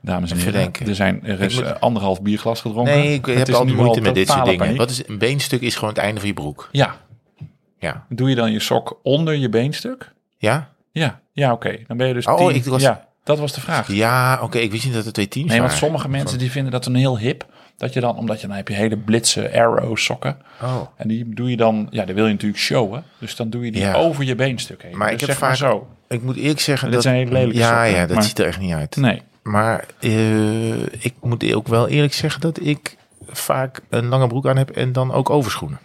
Dames 0.00 0.30
en 0.30 0.36
heren, 0.38 0.70
er, 0.86 0.94
zijn, 0.94 1.24
er 1.26 1.40
is 1.40 1.54
moet- 1.54 1.64
eh, 1.64 1.72
anderhalf 1.80 2.22
bierglas 2.22 2.60
gedronken. 2.60 2.94
Nee, 2.94 3.14
ik 3.14 3.26
Het 3.26 3.38
heb 3.38 3.48
is 3.48 3.54
altijd 3.54 3.76
moeite 3.76 3.98
al 3.98 4.04
met 4.04 4.14
dit 4.14 4.28
soort 4.28 4.44
dingen. 4.44 4.58
paniek. 4.58 4.76
Wat 4.76 4.90
is 4.90 5.08
een 5.08 5.18
beenstuk 5.18 5.60
is 5.60 5.74
gewoon 5.74 5.90
het 5.90 5.98
einde 5.98 6.18
van 6.20 6.28
je 6.28 6.34
broek. 6.34 6.68
Ja, 6.72 6.96
Ja. 7.78 8.06
doe 8.08 8.28
je 8.28 8.34
dan 8.34 8.52
je 8.52 8.60
sok 8.60 9.00
onder 9.02 9.34
je 9.36 9.48
beenstuk? 9.48 10.12
Ja? 10.38 10.70
Ja, 10.90 11.20
ja 11.32 11.52
oké. 11.52 11.76
Dan 11.86 11.96
ben 11.96 12.06
je 12.08 12.14
dus 12.14 12.26
Oh, 12.26 12.52
ik 12.54 12.64
was- 12.64 12.82
Ja, 12.82 13.06
dat 13.24 13.38
was 13.38 13.52
de 13.52 13.60
vraag. 13.60 13.92
Ja, 13.92 14.38
oké. 14.42 14.58
ik 14.58 14.70
wist 14.70 14.84
niet 14.84 14.94
dat 14.94 15.06
er 15.06 15.12
twee 15.12 15.28
teams 15.28 15.48
Nee, 15.48 15.58
want 15.58 15.70
waren. 15.72 15.86
sommige 15.86 16.08
mensen 16.08 16.38
die 16.38 16.50
vinden 16.50 16.72
dat 16.72 16.86
een 16.86 16.94
heel 16.94 17.18
hip. 17.18 17.46
Dat 17.76 17.92
je 17.92 18.00
dan, 18.00 18.16
omdat 18.16 18.40
je 18.40 18.46
dan 18.46 18.56
heb 18.56 18.68
je 18.68 18.74
hele 18.74 18.96
blitse 18.96 19.52
arrow 19.60 19.96
sokken. 19.96 20.36
Oh. 20.62 20.80
En 20.96 21.08
die 21.08 21.34
doe 21.34 21.50
je 21.50 21.56
dan, 21.56 21.86
ja, 21.90 22.04
die 22.04 22.14
wil 22.14 22.26
je 22.26 22.32
natuurlijk 22.32 22.60
showen. 22.62 23.04
Dus 23.18 23.36
dan 23.36 23.50
doe 23.50 23.64
je 23.64 23.72
die 23.72 23.80
Ja. 23.80 23.94
over 23.94 24.24
je 24.24 24.34
beenstuk 24.34 24.82
heen. 24.82 24.96
Maar 24.96 25.06
Dus 25.10 25.14
ik 25.14 25.20
heb 25.20 25.30
zeg 25.30 25.40
maar 25.40 25.56
vaak- 25.56 25.70
zo. 25.70 25.86
Ik 26.08 26.22
moet 26.22 26.36
eerlijk 26.36 26.60
zeggen 26.60 26.90
dat... 26.90 27.02
zijn 27.02 27.14
hele 27.14 27.32
lelijke 27.32 27.58
Ja, 27.58 27.68
sokken, 27.68 27.90
ja, 28.00 28.06
dat 28.06 28.14
maar- 28.16 28.24
ziet 28.24 28.38
er 28.38 28.46
echt 28.46 28.58
niet 28.60 28.72
uit. 28.72 28.96
Nee. 28.96 29.22
Maar 29.42 29.86
eh, 30.00 30.82
ik 30.82 31.14
moet 31.20 31.54
ook 31.54 31.68
wel 31.68 31.88
eerlijk 31.88 32.12
zeggen 32.12 32.40
dat 32.40 32.60
ik 32.60 32.96
vaak 33.26 33.80
een 33.88 34.06
lange 34.06 34.26
broek 34.26 34.46
aan 34.46 34.56
heb 34.56 34.70
en 34.70 34.92
dan 34.92 35.12
ook 35.12 35.30
overschoenen. 35.30 35.80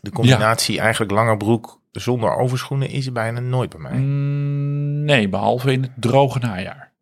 De 0.00 0.10
combinatie 0.10 0.80
eigenlijk 0.80 1.12
lange 1.12 1.36
broek 1.36 1.80
zonder 1.92 2.36
overschoenen 2.36 2.88
is 2.88 3.12
bijna 3.12 3.40
nooit 3.40 3.70
bij 3.70 3.80
mij. 3.80 3.98
Mm, 3.98 5.04
nee, 5.04 5.28
behalve 5.28 5.72
in 5.72 5.82
het 5.82 5.92
droge 5.94 6.38
najaar. 6.38 6.92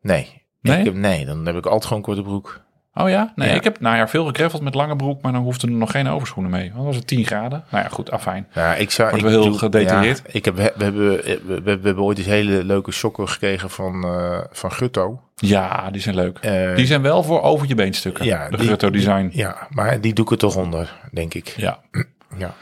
Nee. 0.00 0.42
Nee? 0.60 0.78
Ik 0.78 0.84
heb, 0.84 0.94
nee, 0.94 1.26
dan 1.26 1.46
heb 1.46 1.56
ik 1.56 1.66
altijd 1.66 1.84
gewoon 1.84 2.02
korte 2.02 2.22
broek. 2.22 2.64
Oh 2.98 3.08
ja? 3.08 3.32
Nee, 3.34 3.48
Ja. 3.48 3.54
ik 3.54 3.64
heb 3.64 3.78
veel 4.08 4.24
gegreffeld 4.26 4.62
met 4.62 4.74
lange 4.74 4.96
broek, 4.96 5.22
maar 5.22 5.32
dan 5.32 5.42
hoefde 5.42 5.66
er 5.66 5.72
nog 5.72 5.90
geen 5.90 6.08
overschoenen 6.08 6.50
mee. 6.52 6.62
Want 6.62 6.74
dan 6.74 6.84
was 6.84 6.96
het 6.96 7.06
10 7.06 7.24
graden. 7.26 7.64
Nou 7.70 7.84
ja, 7.84 7.90
goed, 7.90 8.10
afijn. 8.10 8.46
Ja, 8.52 8.74
ik 8.74 8.90
zou. 8.90 9.10
Wordt 9.10 9.24
ik 9.24 9.30
wel 9.30 9.40
heel 9.40 9.50
doe- 9.50 9.58
gedetailleerd. 9.58 10.22
Ja, 10.26 10.30
ik 10.32 10.44
heb, 10.44 10.56
we, 10.56 10.62
hebben, 10.62 10.94
we, 10.94 11.40
we, 11.46 11.60
we 11.62 11.70
hebben 11.70 11.98
ooit 12.04 12.18
eens 12.18 12.26
hele 12.26 12.64
leuke 12.64 12.92
sokken 12.92 13.28
gekregen 13.28 13.70
van, 13.70 14.04
eh, 14.04 14.38
van 14.50 14.72
Gutto. 14.72 15.20
Ja, 15.34 15.90
die 15.90 16.00
zijn 16.00 16.14
leuk. 16.14 16.38
Eh, 16.38 16.76
die 16.76 16.86
zijn 16.86 17.02
wel 17.02 17.22
voor 17.22 17.42
over 17.42 17.68
je 17.68 17.74
beenstukken. 17.74 18.24
ja, 18.24 18.48
de 18.48 18.56
die- 18.56 18.66
Grutto 18.66 18.90
design. 18.90 19.28
Ja, 19.32 19.66
maar 19.70 20.00
die 20.00 20.12
doe 20.14 20.24
ik 20.24 20.30
er 20.30 20.38
toch 20.38 20.56
onder, 20.56 20.94
denk 21.12 21.34
ik. 21.34 21.48
Ja. 21.56 21.78
Ja. 22.38 22.54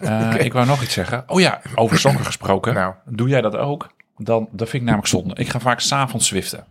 Eh, 0.00 0.44
Ik 0.46 0.52
wou 0.52 0.66
nog 0.66 0.82
iets 0.82 0.94
zeggen. 0.94 1.24
Oh 1.26 1.40
ja, 1.40 1.60
over 1.74 1.98
sokken 1.98 2.24
gesproken. 2.24 2.74
Nou. 2.74 2.94
Doe 3.04 3.28
jij 3.28 3.40
dat 3.40 3.56
ook? 3.56 3.86
Dan, 4.16 4.48
dat 4.50 4.68
vind 4.68 4.82
ik 4.82 4.88
namelijk 4.88 5.08
zonde. 5.08 5.34
Ik 5.34 5.48
ga 5.48 5.58
vaak 5.58 5.80
s'avonds 5.80 6.26
zwiften. 6.28 6.64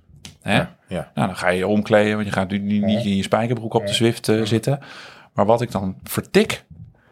Hè? 0.46 0.56
Ja, 0.56 0.76
ja. 0.88 1.12
Nou, 1.14 1.28
dan 1.28 1.36
ga 1.36 1.50
je 1.50 1.58
je 1.58 1.68
omkleden, 1.68 2.14
want 2.14 2.26
je 2.26 2.34
gaat 2.34 2.50
nu 2.50 2.58
niet, 2.58 2.86
niet 2.86 3.06
in 3.06 3.16
je 3.16 3.24
spijkerbroek 3.24 3.74
op 3.74 3.88
de 3.88 3.94
Zwift 3.94 4.30
eh, 4.30 4.42
zitten. 4.42 4.80
Maar 5.34 5.46
wat 5.46 5.62
ik 5.62 5.72
dan 5.72 5.96
vertik, 6.04 6.66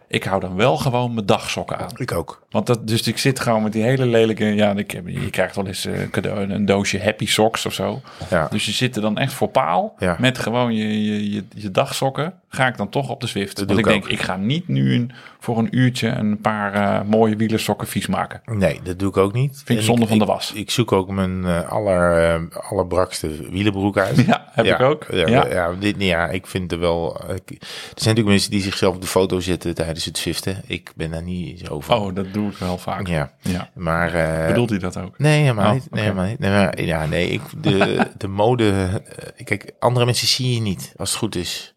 ik 0.07 0.23
hou 0.23 0.41
dan 0.41 0.55
wel 0.55 0.77
gewoon 0.77 1.13
mijn 1.13 1.25
dagsokken 1.25 1.77
aan. 1.77 1.91
Ik 1.95 2.11
ook. 2.11 2.42
Want 2.53 2.67
dat, 2.67 2.87
dus 2.87 3.07
ik 3.07 3.17
zit 3.17 3.39
gewoon 3.39 3.63
met 3.63 3.73
die 3.73 3.83
hele 3.83 4.05
lelijke, 4.05 4.45
ja, 4.45 4.71
ik 4.75 4.91
heb, 4.91 5.07
je 5.07 5.29
krijgt 5.29 5.55
wel 5.55 5.67
eens 5.67 5.85
eh, 5.85 5.93
cadeau, 6.11 6.39
een 6.51 6.65
doosje 6.65 7.01
Happy 7.03 7.25
Socks 7.27 7.65
of 7.65 7.73
zo. 7.73 8.01
Ja. 8.29 8.47
Dus 8.51 8.65
je 8.65 8.71
zit 8.71 8.95
er 8.95 9.01
dan 9.01 9.17
echt 9.17 9.33
voor 9.33 9.47
paal 9.49 9.95
Ja. 9.99 10.15
met 10.19 10.37
gewoon 10.37 10.73
je, 10.75 11.03
je, 11.05 11.31
je, 11.31 11.43
je 11.55 11.71
dagsokken. 11.71 12.33
Ga 12.49 12.67
ik 12.67 12.77
dan 12.77 12.89
toch 12.89 13.09
op 13.09 13.21
de 13.21 13.27
Zwift. 13.27 13.57
Dat 13.57 13.67
Want 13.67 13.79
ik 13.79 13.85
denk, 13.85 14.05
ik 14.07 14.21
ga 14.21 14.37
niet 14.37 14.67
nu 14.67 14.93
een, 14.95 15.11
voor 15.39 15.57
een 15.57 15.77
uurtje 15.77 16.07
een 16.07 16.41
paar 16.41 16.73
eh, 16.73 17.01
mooie 17.09 17.35
wielersokken 17.35 17.87
vies 17.87 18.07
maken. 18.07 18.41
Nee, 18.45 18.79
dat 18.83 18.99
doe 18.99 19.09
ik 19.09 19.17
ook 19.17 19.33
niet. 19.33 19.61
Vind 19.65 19.79
ik 19.79 19.85
zonde 19.85 20.07
van 20.07 20.19
de 20.19 20.25
was. 20.25 20.51
Ik 20.55 20.71
zoek 20.71 20.91
ook 20.91 21.09
mijn 21.09 21.45
eh, 21.45 21.69
aller, 21.71 22.39
allerbrakste 22.69 23.49
wielenbroek 23.49 23.97
uit. 23.97 24.25
Ja, 24.27 24.47
heb 24.51 24.65
ik 24.65 24.79
ook. 24.79 25.05
Ja, 25.11 25.27
Ja. 25.27 25.47
ja. 25.47 25.71
dit, 25.79 25.95
ja, 25.97 26.27
ik 26.27 26.47
vind 26.47 26.71
er 26.71 26.79
wel... 26.79 27.15
ik- 27.35 27.49
er 27.51 27.57
zijn 28.01 28.15
natuurlijk 28.15 28.27
mensen 28.27 28.51
die 28.51 28.61
zichzelf 28.61 28.95
op 28.95 29.01
de 29.01 29.07
foto 29.07 29.39
zetten 29.39 29.75
tijdens 29.75 30.05
het 30.05 30.17
zwiften. 30.17 30.61
Ik 30.67 30.91
ben 30.95 31.11
daar 31.11 31.23
niet 31.23 31.59
zo 31.65 31.79
van. 31.79 31.99
Oh, 32.01 32.15
dat 32.15 32.33
doe 32.33 32.42
ik 32.51 32.57
wel 32.57 32.77
vaak. 32.77 33.07
Ja, 33.07 33.31
Ja. 33.41 33.69
maar... 33.73 34.13
eh, 34.13 34.47
Bedoelt 34.47 34.69
hij 34.69 34.79
dat 34.79 34.97
ook? 34.97 35.17
Nee, 35.19 35.41
helemaal 35.41 35.67
Oh, 35.67 35.73
niet. 35.73 35.87
Nee, 35.91 36.01
helemaal 36.03 36.25
niet. 36.25 36.39
Nee, 36.39 36.51
maar, 36.51 36.81
ja, 36.81 37.05
nee, 37.05 37.29
ik, 37.29 37.41
de, 37.57 38.07
de 38.17 38.27
mode... 38.27 38.71
eh, 39.35 39.45
Kijk, 39.45 39.71
andere 39.79 40.05
mensen 40.05 40.27
zie 40.27 40.53
je 40.53 40.59
niet, 40.61 40.93
als 40.97 41.09
het 41.09 41.19
goed 41.19 41.35
is. 41.35 41.73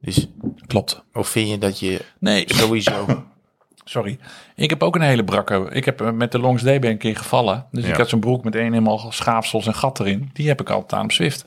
Dus, 0.00 0.28
Klopt. 0.66 1.04
of 1.12 1.28
vind 1.28 1.48
je 1.48 1.58
dat 1.58 1.78
je 1.78 2.00
Nee, 2.18 2.44
sowieso... 2.46 3.06
sorry. 3.84 4.18
Ik 4.56 4.70
heb 4.70 4.82
ook 4.82 4.94
een 4.94 5.00
hele 5.02 5.24
brakke. 5.24 5.68
Ik 5.72 5.84
heb 5.84 6.00
eh, 6.00 6.10
met 6.10 6.32
de 6.32 6.38
Longs 6.38 6.62
Day 6.62 6.78
ben 6.78 6.88
ik 6.90 6.94
een 6.94 7.00
keer 7.12 7.16
gevallen. 7.16 7.66
Dus 7.70 7.84
Ja. 7.84 7.90
ik 7.90 7.96
had 7.96 8.08
zo'n 8.08 8.20
broek 8.20 8.44
met 8.44 8.54
een 8.54 8.62
helemaal 8.62 9.06
schaafsels 9.12 9.66
en 9.66 9.74
gat 9.74 10.00
erin. 10.00 10.30
Die 10.32 10.48
heb 10.48 10.60
ik 10.60 10.70
altijd 10.70 10.92
aan 10.92 11.04
op 11.04 11.12
Zwift. 11.12 11.46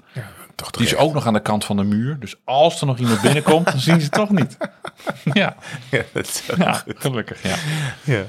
Toch 0.57 0.71
Die 0.71 0.85
is 0.85 0.95
ook 0.95 1.13
nog 1.13 1.25
aan 1.27 1.33
de 1.33 1.39
kant 1.41 1.65
van 1.65 1.77
de 1.77 1.83
muur. 1.83 2.19
Dus 2.19 2.35
als 2.43 2.81
er 2.81 2.87
nog 2.87 2.97
iemand 2.97 3.21
binnenkomt, 3.21 3.65
dan 3.65 3.79
zien 3.79 3.95
ze 3.99 4.03
het 4.05 4.11
toch 4.13 4.29
niet. 4.29 4.57
Ja, 5.33 5.55
Ja, 5.91 6.01
dat 6.13 6.27
is 6.27 6.45
zo. 6.45 6.53
ja 6.57 6.83
gelukkig. 6.87 7.43
Ja. 7.43 7.55
Ja. 8.03 8.23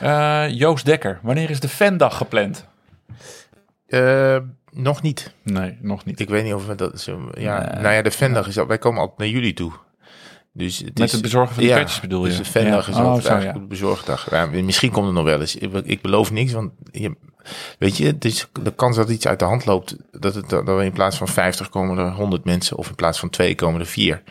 Eh, 0.00 0.50
Joost 0.58 0.84
Dekker, 0.84 1.18
wanneer 1.22 1.50
is 1.50 1.60
de 1.60 1.68
fandag 1.68 2.16
gepland? 2.16 2.66
Eh, 3.86 4.36
nog 4.70 5.02
niet. 5.02 5.32
Nee, 5.42 5.78
nog 5.80 6.04
niet. 6.04 6.20
Ik 6.20 6.28
weet 6.28 6.44
niet 6.44 6.54
of 6.54 6.66
we 6.66 6.74
dat 6.74 7.00
zo. 7.00 7.30
Ja, 7.34 7.78
nou 7.80 7.94
ja, 7.94 8.02
de 8.02 8.10
fandag 8.10 8.46
is 8.46 8.58
al. 8.58 8.66
Wij 8.66 8.78
komen 8.78 9.00
altijd 9.00 9.18
naar 9.18 9.28
jullie 9.28 9.54
toe. 9.54 9.72
Dus 10.56 10.78
het 10.78 10.98
Met 10.98 11.06
is, 11.06 11.12
het 11.12 11.22
bezorgen 11.22 11.54
van 11.54 11.62
de 11.64 11.68
ja, 11.68 11.86
bedoel 12.00 12.22
je? 12.22 12.28
Dus 12.28 12.38
de 12.38 12.44
fandag 12.44 12.86
Ja. 12.86 12.92
is 12.92 12.98
Oh, 12.98 13.20
zo, 13.20 13.38
ja. 13.38 13.58
bezorgdag. 13.58 14.30
Ja, 14.30 14.46
misschien 14.46 14.90
komt 14.90 15.06
het 15.06 15.14
nog 15.14 15.24
wel 15.24 15.40
eens. 15.40 15.56
Ik, 15.56 15.72
ik 15.84 16.02
beloof 16.02 16.30
niks, 16.30 16.52
want 16.52 16.72
je, 16.90 17.16
weet 17.78 17.96
je, 17.96 18.06
het 18.06 18.24
is 18.24 18.48
de 18.62 18.74
kans 18.74 18.96
dat 18.96 19.10
iets 19.10 19.26
uit 19.26 19.38
de 19.38 19.44
hand 19.44 19.66
loopt, 19.66 19.96
dat 20.10 20.34
het 20.34 20.48
dat 20.48 20.82
in 20.82 20.92
plaats 20.92 21.16
van 21.16 21.28
50 21.28 21.68
komen 21.68 21.98
er 21.98 22.10
100 22.12 22.44
mensen, 22.44 22.76
of 22.76 22.88
in 22.88 22.94
plaats 22.94 23.18
van 23.18 23.30
twee 23.30 23.54
komen 23.54 23.80
er 23.80 23.86
vier. 23.86 24.22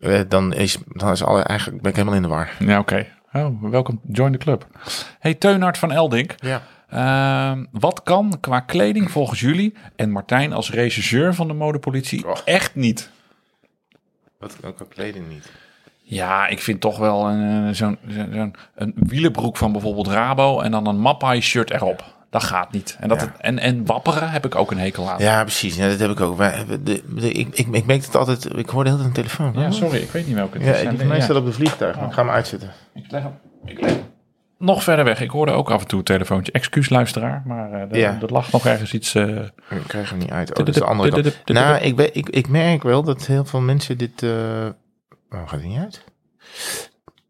Eh, 0.00 0.20
dan 0.28 0.52
is, 0.52 0.78
dan 0.88 1.10
is 1.10 1.22
alle, 1.24 1.42
eigenlijk 1.42 1.82
ben 1.82 1.90
ik 1.90 1.96
helemaal 1.96 2.16
in 2.16 2.22
de 2.22 2.28
war. 2.28 2.50
Ja, 2.58 2.78
oké. 2.78 3.06
Oh, 3.32 3.62
welkom. 3.62 4.00
Join 4.08 4.32
the 4.32 4.38
club. 4.38 4.66
Hey, 5.18 5.34
Teunhard 5.34 5.78
van 5.78 5.92
Eldink. 5.92 6.34
Ja. 6.36 6.62
Ehm, 6.88 7.64
wat 7.70 8.02
kan 8.02 8.36
qua 8.40 8.60
kleding 8.60 9.10
volgens 9.10 9.40
jullie 9.40 9.74
en 9.96 10.10
Martijn 10.10 10.52
als 10.52 10.70
regisseur 10.70 11.34
van 11.34 11.46
de 11.48 11.54
modepolitie 11.54 12.26
Oh. 12.28 12.36
echt 12.44 12.74
niet? 12.74 13.10
Wat 14.60 14.80
ook 14.82 14.90
kleding 14.90 15.28
niet. 15.28 15.50
Ja, 16.02 16.46
ik 16.46 16.60
vind 16.60 16.80
toch 16.80 16.98
wel 16.98 17.28
een, 17.28 17.66
eh, 17.68 17.74
zo'n 17.74 17.98
een 18.74 18.94
wielenbroek 18.96 19.56
van 19.56 19.72
bijvoorbeeld 19.72 20.06
Rabo 20.08 20.60
en 20.60 20.70
dan 20.70 20.86
een 20.86 20.98
Mappai 21.00 21.40
shirt 21.40 21.70
erop. 21.70 22.04
Dat 22.30 22.42
gaat 22.42 22.72
niet. 22.72 22.96
En, 23.00 23.08
dat 23.08 23.20
Ja. 23.20 23.26
het, 23.26 23.40
en, 23.40 23.58
en 23.58 23.86
wapperen 23.86 24.30
heb 24.30 24.44
ik 24.44 24.54
ook 24.54 24.70
een 24.70 24.78
hekel 24.78 25.10
aan. 25.10 25.18
Ja, 25.18 25.42
precies. 25.42 25.76
Ja, 25.76 25.88
dat 25.88 25.98
heb 25.98 26.10
ik 26.10 26.20
ook. 26.20 26.36
Wij, 26.36 26.64
de, 26.66 27.02
de, 27.14 27.32
ik, 27.32 27.48
ik, 27.54 27.66
ik 27.68 27.86
merk 27.86 28.04
het 28.04 28.16
altijd. 28.16 28.56
Ik 28.56 28.68
hoor 28.68 28.84
de 28.84 28.90
hele 28.90 29.02
tijd 29.02 29.16
een 29.16 29.22
telefoon. 29.24 29.62
Ja, 29.62 29.70
sorry, 29.70 29.98
ik 29.98 30.10
weet 30.10 30.26
niet 30.26 30.34
welke 30.34 30.58
het 30.58 30.66
Ja, 30.66 30.72
is. 30.72 30.88
die 30.88 30.98
van 30.98 31.06
mij 31.06 31.20
staat 31.20 31.36
op 31.36 31.44
de 31.44 31.52
vliegtuig. 31.52 31.96
maar 31.96 32.06
Ik 32.06 32.12
ga 32.12 32.22
hem 32.24 32.30
uitzetten. 32.30 32.70
Ik 32.94 33.10
leg 33.10 33.22
hem. 33.22 33.32
Nog 34.64 34.82
verder 34.82 35.04
weg. 35.04 35.20
Ik 35.20 35.30
hoorde 35.30 35.52
ook 35.52 35.70
af 35.70 35.80
en 35.80 35.86
toe 35.86 35.98
een 35.98 36.04
telefoontje. 36.04 36.52
Excuus 36.52 36.88
luisteraar, 36.88 37.42
maar 37.46 37.72
eh 37.72 37.80
er, 37.80 37.96
Ja. 37.96 38.18
er 38.22 38.32
lag 38.32 38.52
nog 38.52 38.66
ergens 38.66 38.92
iets... 38.94 39.14
eh, 39.14 39.26
Ik 39.70 39.82
krijg 39.86 40.10
hem 40.10 40.18
niet 40.18 40.30
uit. 40.30 40.50
Oh, 40.50 40.56
dat 40.56 40.68
is 40.68 40.74
de 40.74 40.84
andere 40.84 41.10
kant. 41.22 41.44
Nou, 41.44 41.76
ik, 41.78 41.96
ben, 41.96 42.14
ik, 42.14 42.28
ik 42.28 42.48
merk 42.48 42.82
wel 42.82 43.02
dat 43.02 43.26
heel 43.26 43.44
veel 43.44 43.60
mensen 43.60 43.98
dit... 43.98 44.22
eh 44.22 44.30
oh, 45.30 45.38
gaat 45.48 45.50
het 45.50 45.64
niet 45.64 45.78
uit? 45.78 46.04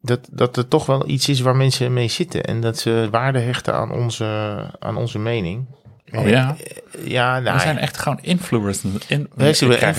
Dat, 0.00 0.28
dat 0.30 0.56
er 0.56 0.68
toch 0.68 0.86
wel 0.86 1.08
iets 1.08 1.28
is 1.28 1.40
waar 1.40 1.56
mensen 1.56 1.92
mee 1.92 2.08
zitten. 2.08 2.44
En 2.44 2.60
dat 2.60 2.78
ze 2.78 3.08
waarde 3.10 3.38
hechten 3.38 3.74
aan 3.74 3.90
onze, 3.92 4.56
aan 4.78 4.96
onze 4.96 5.18
mening. 5.18 5.66
Oh 6.12 6.28
ja? 6.28 6.56
Eh, 6.64 7.06
Ja, 7.10 7.40
nou, 7.40 7.56
we 7.56 7.62
zijn 7.62 7.78
echt 7.78 7.96
gewoon 7.96 8.18
influencers. 8.22 9.06
In, 9.06 9.28
Wij 9.34 9.48
ik 9.48 9.54
zijn 9.54 9.70
krijg 9.70 9.96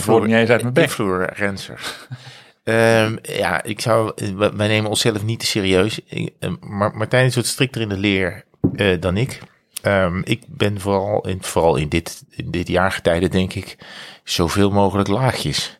Ehm, 2.65 3.15
ja, 3.21 3.63
ik 3.63 3.81
zou, 3.81 4.11
wij 4.35 4.67
nemen 4.67 4.89
onszelf 4.89 5.23
niet 5.23 5.39
te 5.39 5.45
serieus. 5.45 5.99
Eh, 6.05 6.51
maar 6.59 6.95
Martijn 6.95 7.25
is 7.25 7.35
wat 7.35 7.45
strikter 7.45 7.81
in 7.81 7.89
de 7.89 7.97
leer 7.97 8.45
eh, 8.75 9.01
dan 9.01 9.17
ik. 9.17 9.41
Ehm, 9.81 10.21
ik 10.23 10.43
ben 10.47 10.79
vooral 10.79 11.27
in, 11.27 11.43
vooral 11.43 11.75
in 11.75 11.89
dit, 11.89 12.23
in 12.29 12.51
dit 12.51 12.67
jaargetijde, 12.67 13.29
denk 13.29 13.53
ik, 13.53 13.77
zoveel 14.23 14.71
mogelijk 14.71 15.07
laagjes. 15.07 15.79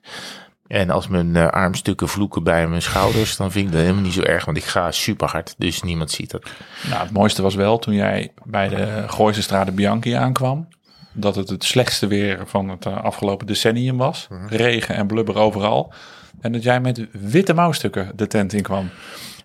En 0.68 0.90
als 0.90 1.08
mijn 1.08 1.36
eh, 1.36 1.48
armstukken 1.48 2.10
vloeken 2.10 2.44
bij 2.44 2.68
mijn 2.68 2.82
schouders, 2.82 3.38
dan 3.38 3.52
vind 3.52 3.66
ik 3.66 3.72
dat 3.72 3.82
helemaal 3.82 4.04
niet 4.04 4.14
zo 4.14 4.22
erg, 4.22 4.46
want 4.46 4.58
ik 4.58 4.64
ga 4.64 4.92
super 4.92 5.28
hard, 5.28 5.56
dus 5.58 5.82
niemand 5.82 6.12
ziet 6.12 6.32
dat. 6.32 6.50
Nou, 6.90 7.02
het 7.02 7.12
mooiste 7.12 7.42
was 7.42 7.56
wel 7.56 7.80
toen 7.80 7.94
jij 7.94 8.32
bij 8.44 8.68
de 8.68 9.04
Gooise 9.08 9.42
Strade 9.42 9.72
Bianchi 9.72 10.12
aankwam. 10.12 10.68
Dat 11.14 11.36
het 11.36 11.50
het 11.50 11.64
slechtste 11.64 12.08
weer 12.08 12.44
van 12.46 12.70
het 12.70 12.86
afgelopen 12.86 13.48
decennium 13.48 13.98
was. 13.98 14.28
Regen 14.48 14.96
en 14.96 15.08
blubber 15.08 15.38
overal. 15.38 15.94
En 16.46 16.52
dat 16.52 16.64
jij 16.64 16.82
met 16.82 17.08
witte 17.12 17.54
mouwstukken 17.54 18.12
de 18.16 18.28
tent 18.28 18.54
in 18.54 18.62
kwam. 18.62 18.90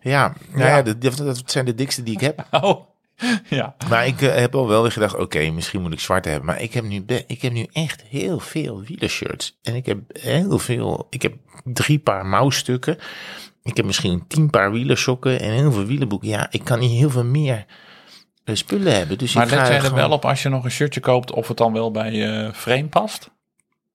Ja, 0.03 0.35
nou 0.55 0.67
ja, 0.67 0.83
dat, 0.83 1.43
zijn 1.45 1.65
de 1.65 1.75
dikste 1.75 2.03
die 2.03 2.15
ik 2.15 2.21
heb. 2.21 2.47
Oh, 2.61 2.89
ja. 3.49 3.75
Maar 3.89 4.07
ik 4.07 4.23
eh, 4.23 4.35
heb 4.35 4.55
al 4.55 4.69
wel 4.69 4.83
weer 4.83 4.93
gedacht, 4.93 5.17
oké, 5.17 5.51
misschien 5.51 5.81
moet 5.83 5.93
ik 5.93 6.01
zwart 6.01 6.25
hebben. 6.25 6.45
Maar 6.45 6.61
ik 6.63 6.73
heb 6.73 6.85
nu, 6.85 7.05
ik 7.27 7.43
heb 7.43 7.53
nu 7.53 7.67
echt 7.73 8.03
heel 8.03 8.41
veel 8.41 8.83
wielershirts. 8.83 9.59
En 9.63 9.75
ik 9.75 9.87
heb 9.87 9.99
heel 10.13 10.59
veel, 10.59 11.07
ik 11.11 11.23
heb 11.23 11.35
drie 11.65 11.99
paar 11.99 12.27
mouwstukken. 12.27 12.99
Ik 13.63 13.77
heb 13.77 13.87
misschien 13.87 14.27
tien 14.27 14.51
paar 14.51 14.73
wielersokken 14.73 15.41
en 15.41 15.51
heel 15.53 15.73
veel 15.73 15.85
wielerboeken. 15.87 16.29
Ja, 16.29 16.47
ik 16.51 16.65
kan 16.65 16.79
niet 16.79 16.99
heel 16.99 17.11
veel 17.11 17.25
meer 17.25 17.65
eh, 18.45 18.55
spullen 18.55 18.97
hebben. 18.97 19.19
Dus 19.19 19.35
Maar 19.35 19.45
ik 19.45 19.51
let 19.51 19.67
jij 19.67 19.77
er 19.77 19.83
gewoon- 19.83 19.95
wel 19.99 20.11
op 20.11 20.25
als 20.25 20.43
je 20.43 20.49
nog 20.49 20.65
een 20.65 20.71
shirtje 20.71 21.01
koopt 21.01 21.33
of 21.33 21.49
het 21.49 21.57
dan 21.57 21.73
wel 21.73 21.91
bij 21.91 22.13
je 22.13 22.51
frame 22.55 22.89
past? 22.89 23.31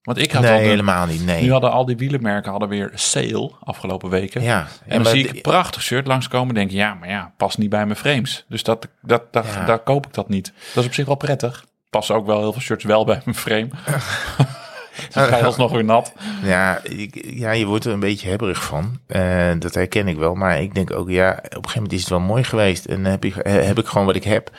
Want 0.06 0.18
ik 0.18 0.32
had 0.32 0.42
Nee, 0.44 0.60
de- 0.62 0.68
helemaal 0.68 1.06
niet. 1.06 1.26
Nee. 1.26 1.42
Nu 1.42 1.52
hadden 1.52 1.72
al 1.72 1.86
die 1.86 1.98
wielermerken 1.98 2.52
hadden 2.52 2.70
weer 2.70 2.92
sale 2.94 3.52
afgelopen 3.64 4.10
weken. 4.10 4.42
ja, 4.42 4.68
En 4.88 5.04
dan 5.04 5.12
zie 5.12 5.28
ik 5.28 5.36
een 5.36 5.42
prachtig 5.42 5.82
shirt 5.82 6.08
langskomen 6.08 6.50
en 6.50 6.56
denk 6.56 6.70
je, 6.72 6.78
ja, 6.78 6.94
maar 6.94 7.10
ja, 7.10 7.34
past 7.38 7.58
niet 7.58 7.70
bij 7.70 7.86
mijn 7.86 7.98
frames. 7.98 8.46
Dus 8.50 8.64
dat, 8.64 8.88
dat, 9.02 9.34
dat, 9.34 9.46
Ja. 9.54 9.66
daar 9.66 9.80
koop 9.80 10.06
ik 10.08 10.14
dat 10.14 10.30
niet. 10.30 10.54
Dat 10.74 10.84
is 10.84 10.90
op 10.90 10.94
zich 10.96 11.06
wel 11.06 11.16
prettig. 11.16 11.66
Passen 11.90 12.16
ook 12.16 12.26
wel 12.26 12.40
heel 12.40 12.52
veel 12.52 12.62
shirts 12.62 12.84
wel 12.84 13.06
bij 13.06 13.22
mijn 13.26 13.38
frame. 13.38 13.68
dus 15.14 15.24
ga 15.28 15.38
je 15.38 15.44
alsnog 15.44 15.72
weer 15.72 15.84
nat. 15.86 16.14
Ja, 16.44 16.80
ik, 16.84 17.26
ja, 17.26 17.52
je 17.52 17.66
wordt 17.66 17.86
er 17.86 17.94
een 17.94 18.00
beetje 18.00 18.30
hebberig 18.30 18.64
van. 18.64 19.00
Eh, 19.08 19.52
dat 19.60 19.74
herken 19.74 20.08
ik 20.08 20.18
wel. 20.18 20.36
Maar 20.36 20.62
ik 20.62 20.74
denk 20.76 20.92
ook, 20.92 21.10
ja, 21.10 21.30
op 21.32 21.38
een 21.44 21.50
gegeven 21.52 21.74
moment 21.74 21.94
is 21.94 22.00
het 22.00 22.10
wel 22.10 22.20
mooi 22.20 22.44
geweest. 22.44 22.86
En 22.86 23.04
dan 23.04 23.12
heb 23.12 23.26
ik, 23.26 23.36
heb 23.44 23.80
ik 23.80 23.86
gewoon 23.86 24.06
wat 24.06 24.16
ik 24.16 24.24
heb. 24.24 24.50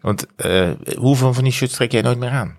Want 0.00 0.26
eh, 0.36 0.70
hoeveel 0.96 1.34
van 1.34 1.44
die 1.44 1.52
shirts 1.52 1.74
trek 1.74 1.92
jij 1.92 2.02
nooit 2.02 2.18
meer 2.18 2.30
aan? 2.30 2.58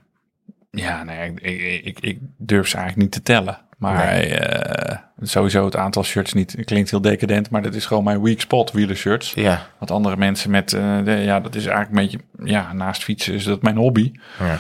Ja, 0.76 1.04
nee, 1.04 1.34
ik, 1.34 1.86
ik, 1.86 2.00
ik, 2.00 2.18
durf 2.38 2.68
ze 2.68 2.78
eigenlijk 2.78 3.06
niet 3.06 3.12
te 3.24 3.32
tellen. 3.34 3.58
Maar 3.78 4.08
eh, 4.14 4.98
sowieso 5.22 5.66
het 5.66 5.76
aantal 5.76 6.04
shirts 6.04 6.34
niet. 6.34 6.52
Het 6.52 6.66
klinkt 6.66 6.90
heel 6.90 7.02
decadent, 7.02 7.50
maar 7.50 7.62
dat 7.62 7.76
is 7.76 7.86
gewoon 7.86 8.04
mijn 8.04 8.22
weak 8.22 8.40
spot, 8.40 8.72
wielershirts. 8.72 9.34
Ja, 9.34 9.68
Wat 9.78 9.92
andere 9.92 10.18
mensen 10.18 10.52
met, 10.52 10.74
eh, 10.74 11.04
de- 11.04 11.12
ja, 11.12 11.40
dat 11.40 11.56
is 11.56 11.66
eigenlijk 11.66 11.98
een 11.98 12.20
beetje, 12.36 12.52
ja, 12.52 12.74
naast 12.74 13.04
fietsen 13.04 13.34
is 13.34 13.44
dat 13.44 13.62
mijn 13.62 13.78
hobby. 13.78 14.12
ja, 14.40 14.60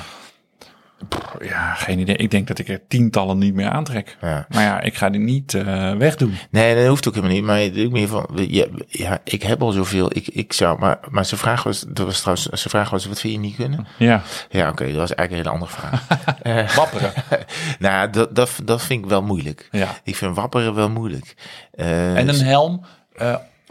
Ja, 1.41 1.73
geen 1.73 1.99
idee. 1.99 2.15
Ik 2.15 2.31
denk 2.31 2.47
dat 2.47 2.59
ik 2.59 2.67
er 2.67 2.87
tientallen 2.87 3.37
niet 3.37 3.53
meer 3.53 3.69
aantrek. 3.69 4.17
ja. 4.21 4.45
Maar 4.49 4.63
ja, 4.63 4.81
ik 4.81 4.95
ga 4.95 5.09
die 5.09 5.19
niet 5.21 5.53
eh, 5.53 5.91
wegdoen. 5.93 6.37
Nee, 6.49 6.75
dat 6.75 6.87
hoeft 6.87 7.07
ook 7.07 7.13
helemaal 7.15 7.35
niet. 7.35 7.43
Maar 7.45 7.71
doet 7.71 7.91
meer 7.91 8.07
van, 8.07 8.27
ja, 8.35 8.65
ja, 8.87 9.19
ik 9.23 9.43
heb 9.43 9.61
al 9.61 9.71
zoveel. 9.71 10.15
Ik, 10.15 10.27
ik 10.27 10.53
zou, 10.53 10.79
maar, 10.79 10.99
maar 11.09 11.25
zijn 11.25 11.39
vraag 11.39 11.63
was, 11.63 11.85
dat 11.87 12.05
was 12.05 12.19
trouwens, 12.19 12.45
zijn 12.45 12.69
vraag 12.69 12.89
was, 12.89 13.05
wat 13.05 13.19
vind 13.19 13.33
je 13.33 13.39
niet 13.39 13.55
kunnen? 13.55 13.87
Ja, 13.97 14.21
Ja, 14.49 14.69
oké, 14.69 14.85
dat 14.85 14.95
was 14.95 15.13
eigenlijk 15.15 15.31
een 15.31 15.37
hele 15.37 15.49
andere 15.49 15.71
vraag. 15.71 16.03
Eh, 16.41 16.75
wapperen. 16.75 17.11
nou, 17.79 18.09
dat, 18.09 18.35
dat, 18.35 18.51
dat 18.63 18.81
vind 18.83 19.03
ik 19.03 19.09
wel 19.09 19.21
moeilijk. 19.21 19.67
Ja. 19.71 19.87
Ik 20.03 20.15
vind 20.15 20.35
wapperen 20.35 20.73
wel 20.75 20.89
moeilijk. 20.89 21.35
Eh, 21.71 22.17
En 22.17 22.27
een 22.29 22.41
helm 22.41 22.85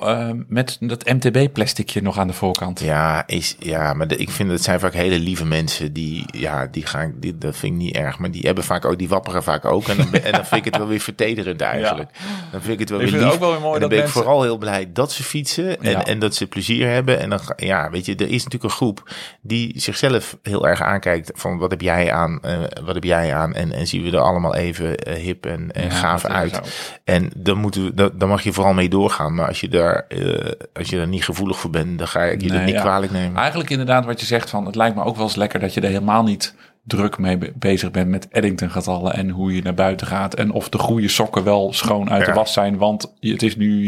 eh, 0.08 0.30
met 0.48 0.76
dat 0.80 1.04
MTB-plasticje 1.04 2.02
nog 2.02 2.18
aan 2.18 2.26
de 2.26 2.32
voorkant. 2.32 2.80
Ja, 2.80 3.26
is, 3.26 3.56
ja 3.58 3.92
maar 3.94 4.08
de- 4.08 4.16
ik 4.16 4.30
vind 4.30 4.48
dat 4.50 4.62
zijn 4.62 4.80
vaak 4.80 4.92
hele 4.94 5.18
lieve 5.18 5.44
mensen 5.46 5.92
die, 5.92 6.24
ja, 6.26 6.66
die 6.70 6.86
gaan, 6.86 7.14
die, 7.16 7.38
dat 7.38 7.56
vind 7.56 7.72
ik 7.72 7.78
niet 7.78 7.94
erg, 7.96 8.18
maar 8.18 8.30
die 8.30 8.42
hebben 8.42 8.64
vaak 8.64 8.84
ook, 8.84 8.98
die 8.98 9.08
wapperen 9.08 9.42
vaak 9.42 9.64
ook. 9.64 9.88
En 9.88 9.96
dan, 9.96 10.10
ben- 10.10 10.24
en 10.24 10.32
dan 10.32 10.44
vind 10.46 10.66
ik 10.66 10.72
het 10.72 10.76
wel 10.76 10.86
weer 10.90 11.00
vertederend 11.00 11.60
eigenlijk. 11.74 12.10
Dan 12.52 12.60
vind 12.60 12.72
ik 12.72 12.78
het 12.78 12.90
wel 12.90 13.00
Ik 13.00 13.10
weer 13.10 13.20
lief. 13.22 13.32
ook 13.32 13.38
wel 13.40 13.50
weer 13.50 13.60
mooi 13.60 13.74
en 13.74 13.80
dan 13.80 13.88
dat 13.88 13.88
ben 13.88 13.98
ik 13.98 14.04
mensen- 14.04 14.22
vooral 14.22 14.42
heel 14.42 14.58
blij 14.58 14.90
dat 14.92 15.12
ze 15.12 15.22
fietsen 15.22 15.80
en, 15.82 15.90
Ja. 15.90 16.04
en 16.04 16.18
dat 16.18 16.34
ze 16.34 16.46
plezier 16.46 16.88
hebben. 16.88 17.20
En 17.20 17.30
dan, 17.30 17.40
ja, 17.56 17.90
weet 17.90 18.06
je, 18.06 18.14
er 18.16 18.28
is 18.28 18.44
natuurlijk 18.44 18.64
een 18.64 18.70
groep 18.70 19.10
die 19.42 19.72
zichzelf 19.80 20.36
heel 20.42 20.68
erg 20.68 20.82
aankijkt 20.82 21.30
van 21.34 21.58
wat 21.58 21.70
heb 21.70 21.80
jij 21.80 22.12
aan, 22.12 22.38
eh, 22.42 22.58
wat 22.84 22.94
heb 22.94 23.04
jij 23.04 23.34
aan. 23.34 23.54
En, 23.54 23.72
en 23.72 23.86
zien 23.86 24.02
we 24.02 24.10
er 24.10 24.18
allemaal 24.22 24.54
even 24.54 24.96
eh, 24.96 25.14
hip 25.14 25.46
en, 25.46 25.72
en 25.72 25.84
Ja, 25.84 25.90
gaaf 25.90 26.24
uit. 26.24 26.60
En 27.04 27.30
dan, 27.36 27.58
moeten 27.58 27.84
we, 27.84 27.94
dan, 27.94 28.10
dan 28.14 28.28
mag 28.28 28.42
je 28.42 28.52
vooral 28.52 28.72
mee 28.72 28.88
doorgaan. 28.88 29.34
Maar 29.34 29.46
als 29.48 29.60
je 29.60 29.68
daar, 29.68 29.93
eh, 29.98 30.52
als 30.72 30.88
je 30.90 30.96
daar 30.96 31.08
niet 31.08 31.24
gevoelig 31.24 31.58
voor 31.58 31.70
bent, 31.70 31.98
dan 31.98 32.08
ga 32.08 32.22
ik 32.22 32.40
je 32.40 32.46
dat 32.48 32.56
Nee, 32.56 32.66
niet 32.66 32.74
ja. 32.74 32.80
kwalijk 32.80 33.12
nemen. 33.12 33.36
Eigenlijk 33.36 33.70
inderdaad 33.70 34.04
wat 34.04 34.20
je 34.20 34.26
zegt 34.26 34.50
van, 34.50 34.66
het 34.66 34.74
lijkt 34.74 34.96
me 34.96 35.04
ook 35.04 35.16
wel 35.16 35.24
eens 35.24 35.34
lekker 35.36 35.60
dat 35.60 35.74
je 35.74 35.80
er 35.80 35.88
helemaal 35.88 36.22
niet 36.22 36.54
druk 36.86 37.18
mee 37.18 37.38
be- 37.38 37.52
bezig 37.56 37.90
bent 37.90 38.08
met 38.08 38.28
Eddington 38.28 38.70
getallen 38.70 39.14
en 39.14 39.28
hoe 39.30 39.54
je 39.54 39.62
naar 39.62 39.74
buiten 39.74 40.06
gaat 40.06 40.34
en 40.34 40.50
of 40.50 40.68
de 40.68 40.78
goede 40.78 41.08
sokken 41.08 41.44
wel 41.44 41.72
schoon 41.72 42.10
uit 42.10 42.26
de 42.26 42.32
was 42.32 42.52
zijn, 42.52 42.76
want 42.76 43.12
het 43.20 43.42
is 43.42 43.56
nu, 43.56 43.84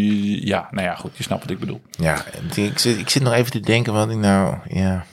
ja, 0.47 0.69
nou 0.71 0.87
ja, 0.87 0.95
goed, 0.95 1.17
je 1.17 1.23
snapt 1.23 1.43
wat 1.43 1.51
ik 1.51 1.59
bedoel. 1.59 1.81
Ja, 1.91 2.25
ik 2.57 2.79
zit, 2.79 2.99
ik 2.99 3.09
zit 3.11 3.23
nog 3.23 3.33
even 3.33 3.51
te 3.51 3.61
denken 3.61 3.93
wat 3.93 4.11
ik 4.11 4.17
nou, 4.17 4.55
ja, 4.69 5.05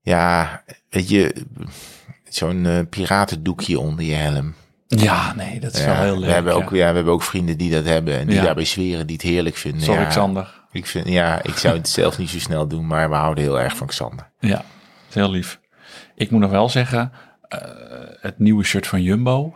ja, 0.00 0.62
weet 0.90 1.08
je, 1.08 1.34
zo'n 2.28 2.66
eh, 2.66 2.78
piratendoekje 2.90 3.78
onder 3.80 4.04
je 4.04 4.14
helm. 4.14 4.54
Ja, 4.88 5.34
nee, 5.34 5.60
dat 5.60 5.74
is 5.74 5.80
Ja, 5.80 5.86
wel 5.86 6.02
heel 6.02 6.18
leuk. 6.18 6.28
we, 6.28 6.34
hebben 6.34 6.54
ook, 6.54 6.70
ja, 6.70 6.88
we 6.88 6.94
hebben 6.94 7.12
ook 7.12 7.22
vrienden 7.22 7.58
die 7.58 7.70
dat 7.70 7.84
hebben 7.84 8.18
en 8.18 8.26
die 8.26 8.40
daarbij 8.40 8.64
zweren, 8.64 9.06
die 9.06 9.16
het 9.16 9.24
heerlijk 9.24 9.56
vinden. 9.56 9.80
Sorry, 9.82 10.06
Xander. 10.06 10.64
Ik 10.72 10.86
vind, 10.86 11.08
ja, 11.08 11.42
ik 11.42 11.56
zou 11.56 11.76
het 11.76 11.88
zelf 12.00 12.18
niet 12.18 12.28
zo 12.30 12.38
snel 12.38 12.66
doen, 12.68 12.86
maar 12.86 13.10
we 13.10 13.14
houden 13.16 13.44
heel 13.44 13.60
erg 13.60 13.76
van 13.76 13.86
Xander. 13.86 14.30
Ja, 14.38 14.64
heel 15.12 15.30
lief. 15.30 15.60
Ik 16.14 16.30
moet 16.30 16.40
nog 16.40 16.50
wel 16.50 16.68
zeggen, 16.68 17.12
eh, 17.48 17.60
het 18.20 18.38
nieuwe 18.38 18.64
shirt 18.64 18.86
van 18.86 19.02
Jumbo. 19.02 19.54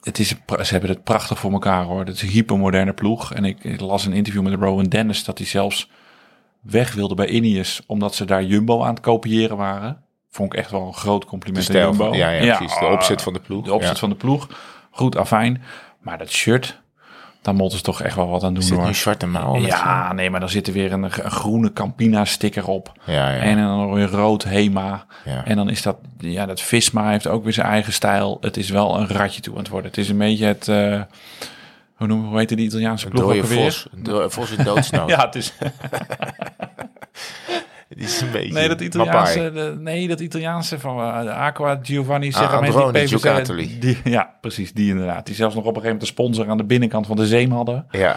Het 0.00 0.18
is, 0.18 0.28
ze 0.28 0.72
hebben 0.72 0.90
het 0.90 1.04
prachtig 1.04 1.38
voor 1.38 1.52
elkaar 1.52 1.84
hoor. 1.84 1.98
Het 1.98 2.08
is 2.14 2.22
een 2.22 2.28
hypermoderne 2.28 2.92
ploeg. 2.92 3.34
En 3.34 3.44
ik, 3.44 3.64
ik 3.64 3.80
las 3.80 4.04
een 4.06 4.12
interview 4.12 4.42
met 4.42 4.54
Rowan 4.54 4.84
Dennis 4.84 5.24
dat 5.24 5.38
hij 5.38 5.46
zelfs 5.46 5.90
weg 6.60 6.94
wilde 6.94 7.14
bij 7.14 7.28
Ineos. 7.28 7.82
Omdat 7.86 8.14
ze 8.14 8.24
daar 8.24 8.44
Jumbo 8.44 8.82
aan 8.82 8.94
het 8.94 9.00
kopiëren 9.00 9.56
waren. 9.56 10.04
Vond 10.30 10.52
ik 10.52 10.58
echt 10.58 10.70
wel 10.70 10.86
een 10.86 10.94
groot 10.94 11.20
De 11.20 11.26
compliment 11.26 11.64
stijl 11.64 11.88
Jumbo. 11.88 12.08
van, 12.08 12.16
ja, 12.16 12.30
ja, 12.30 12.56
precies. 12.56 12.78
De 12.78 12.86
opzet 12.86 13.22
van 13.22 13.32
de 13.32 13.40
ploeg. 13.40 13.64
De 13.64 13.72
opzet 13.72 13.98
van 13.98 14.08
de 14.08 14.14
ploeg. 14.14 14.48
Goed, 14.90 15.16
afijn. 15.16 15.62
Maar 16.00 16.18
dat 16.18 16.30
shirt, 16.30 16.80
daar 17.42 17.54
moeten 17.54 17.78
ze 17.78 17.84
toch 17.84 18.02
echt 18.02 18.16
wel 18.16 18.28
wat 18.28 18.42
aan 18.44 18.54
doen 18.54 18.84
nu 18.86 18.94
zwarte 18.94 19.26
met 19.26 19.42
Ja, 19.60 20.12
nee, 20.12 20.30
maar 20.30 20.40
dan 20.40 20.48
zit 20.48 20.66
er 20.66 20.72
weer 20.72 20.92
een, 20.92 21.02
een 21.02 21.30
groene 21.30 21.72
Campina 21.72 22.24
sticker 22.24 22.66
op. 22.66 22.92
Ja, 23.04 23.30
ja. 23.30 23.38
En 23.40 23.56
dan 23.56 23.92
weer 23.92 24.08
rood 24.10 24.44
Hema. 24.44 25.06
Ja. 25.24 25.44
En 25.44 25.56
dan 25.56 25.70
is 25.70 25.82
dat, 25.82 25.96
ja, 26.18 26.46
dat 26.46 26.60
Visma 26.60 27.10
heeft 27.10 27.26
ook 27.26 27.44
weer 27.44 27.52
zijn 27.52 27.66
eigen 27.66 27.92
stijl. 27.92 28.38
Het 28.40 28.56
is 28.56 28.70
wel 28.70 28.98
een 28.98 29.08
ratje 29.08 29.40
toe 29.40 29.52
aan 29.54 29.60
het 29.60 29.68
worden. 29.68 29.90
Het 29.90 30.00
is 30.00 30.08
een 30.08 30.18
beetje 30.18 30.46
het, 30.46 30.68
eh, 30.68 31.00
hoe 31.94 32.06
noemen 32.06 32.28
hoe 32.28 32.38
heet 32.38 32.48
die 32.48 32.58
Italiaanse 32.58 33.08
ploeg 33.08 33.36
ook 33.36 33.44
vos. 33.44 33.86
Een 34.04 34.30
vos 34.30 34.50
in 34.50 34.64
doodsnood. 34.64 35.08
Ja, 35.16 35.24
het 35.26 35.34
is, 35.34 35.52
Het 37.88 37.98
is 37.98 38.20
een 38.20 38.30
beetje 38.30 38.52
nee, 38.52 38.68
dat 38.68 38.80
Italiaanse, 38.80 39.50
de- 39.52 39.76
nee, 39.78 40.08
dat 40.08 40.20
Italiaanse 40.20 40.78
van 40.78 40.96
de 41.24 41.32
Aqua 41.32 41.78
Giovanni 41.82 42.32
Ah, 42.32 42.52
Androni 42.52 43.06
Giocattoli. 43.08 43.78
Die, 43.78 43.98
ja, 44.04 44.34
precies, 44.40 44.72
die 44.72 44.90
inderdaad. 44.90 45.26
Die 45.26 45.34
zelfs 45.34 45.54
nog 45.54 45.64
op 45.64 45.76
een 45.76 45.80
gegeven 45.82 45.96
moment 45.98 46.16
de 46.16 46.22
sponsor 46.22 46.48
aan 46.50 46.56
de 46.56 46.64
binnenkant 46.64 47.06
van 47.06 47.16
de 47.16 47.26
zeem 47.26 47.50
hadden. 47.52 47.86
Ja, 47.90 48.16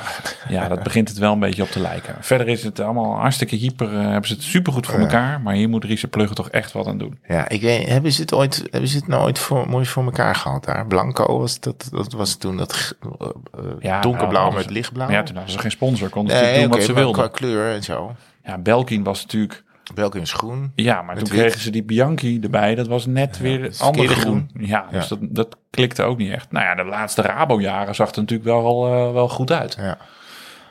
Ja, 0.49 0.67
dat 0.67 0.83
begint 0.89 1.09
het 1.09 1.17
wel 1.17 1.31
een 1.33 1.39
beetje 1.39 1.61
op 1.63 1.69
te 1.69 1.79
lijken. 1.79 2.15
Verder 2.19 2.47
is 2.47 2.63
het 2.63 2.79
allemaal 2.79 3.15
hartstikke 3.19 3.55
hyper. 3.55 3.93
eh, 3.93 4.01
hebben 4.01 4.27
ze 4.27 4.33
het 4.33 4.43
supergoed 4.43 4.85
voor 4.85 4.99
elkaar. 4.99 5.41
Maar 5.41 5.53
hier 5.53 5.69
moet 5.69 5.83
Riese 5.83 6.07
Pluggen 6.07 6.35
toch 6.35 6.49
echt 6.49 6.71
wat 6.71 6.87
aan 6.87 6.97
doen. 6.97 7.19
ja, 7.27 7.49
ik 7.49 7.61
weet, 7.61 7.87
hebben 7.87 8.11
ze 8.11 8.21
het 8.21 8.33
ooit, 8.33 8.63
hebben 8.71 8.89
ze 8.89 8.97
het 8.97 9.07
nou 9.07 9.23
ooit 9.23 9.39
voor, 9.39 9.69
mooi 9.69 9.85
voor 9.85 10.03
elkaar 10.03 10.35
gehad 10.35 10.63
daar? 10.65 10.87
Blanco 10.87 11.39
was 11.39 11.59
dat, 11.59 11.87
dat 11.91 12.13
was 12.13 12.35
toen 12.35 12.57
dat 12.57 12.95
eh, 13.19 13.27
Ja, 13.79 14.01
donkerblauw 14.01 14.43
nou, 14.43 14.55
met 14.55 14.69
lichtblauw. 14.69 15.07
Maar 15.07 15.15
ja, 15.15 15.23
toen 15.23 15.35
hadden 15.35 15.53
ze 15.53 15.59
geen 15.59 15.71
sponsor. 15.71 16.09
Konden 16.09 16.37
ze 16.37 16.43
nee, 16.43 16.59
doen 16.61 16.69
wat 16.69 16.83
ze 16.83 16.93
maar 16.93 17.03
wilden. 17.03 17.21
qua 17.21 17.37
kleur 17.37 17.73
en 17.75 17.83
zo. 17.83 18.15
Ja, 18.43 18.57
Belkin 18.57 19.03
was 19.03 19.21
natuurlijk... 19.21 19.63
Welke 19.95 20.17
in 20.19 20.27
schoen? 20.27 20.71
Ja, 20.75 21.01
maar 21.01 21.15
toen 21.15 21.27
wit. 21.29 21.39
kregen 21.39 21.59
ze 21.59 21.69
die 21.69 21.83
Bianchi 21.83 22.39
erbij. 22.39 22.75
Dat 22.75 22.87
was 22.87 23.05
net 23.05 23.37
weer 23.37 23.55
ander 23.57 23.77
verkeerde 23.79 24.13
groen. 24.21 24.49
Ja, 24.53 24.85
dus 24.91 25.09
Ja. 25.09 25.15
Dat, 25.15 25.19
dat 25.35 25.57
klikte 25.69 26.03
ook 26.03 26.17
niet 26.17 26.31
echt. 26.31 26.51
Nou 26.51 26.65
ja, 26.65 26.75
de 26.75 26.83
laatste 26.83 27.21
Rabo-jaren 27.21 27.95
zag 27.95 28.07
het 28.07 28.15
er 28.15 28.21
natuurlijk 28.21 28.49
wel, 28.49 28.87
eh, 28.87 29.13
wel 29.13 29.29
goed 29.29 29.51
uit. 29.51 29.75
Ja. 29.79 29.97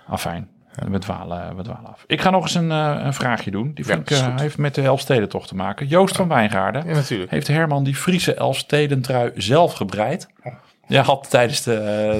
Afijn. 0.06 0.48
we 0.88 0.98
dwalen, 0.98 1.56
we 1.56 1.62
dwalen 1.62 1.90
af. 1.90 2.04
Ik 2.06 2.20
ga 2.20 2.30
nog 2.30 2.42
eens 2.42 2.54
een, 2.54 2.70
eh, 2.70 3.00
een 3.04 3.14
vraagje 3.14 3.50
doen. 3.50 3.70
Die 3.74 3.86
Ja, 3.86 3.92
vind 3.94 4.10
ik, 4.10 4.16
is 4.16 4.20
eh, 4.20 4.36
heeft 4.36 4.58
met 4.58 4.74
de 4.74 4.82
Elfstedentocht 4.82 5.48
te 5.48 5.54
maken. 5.54 5.86
Joost 5.86 6.16
van 6.16 6.28
Wijngaarden. 6.28 6.86
Ja, 6.86 6.94
natuurlijk. 6.94 7.30
Heeft 7.30 7.48
Herman 7.48 7.84
die 7.84 7.94
Friese 7.94 8.34
Elfstedentrui 8.34 9.30
zelf 9.34 9.72
gebreid? 9.72 10.28
Ja, 10.90 11.02
had 11.02 11.30
tijdens 11.30 11.62
de, 11.62 11.72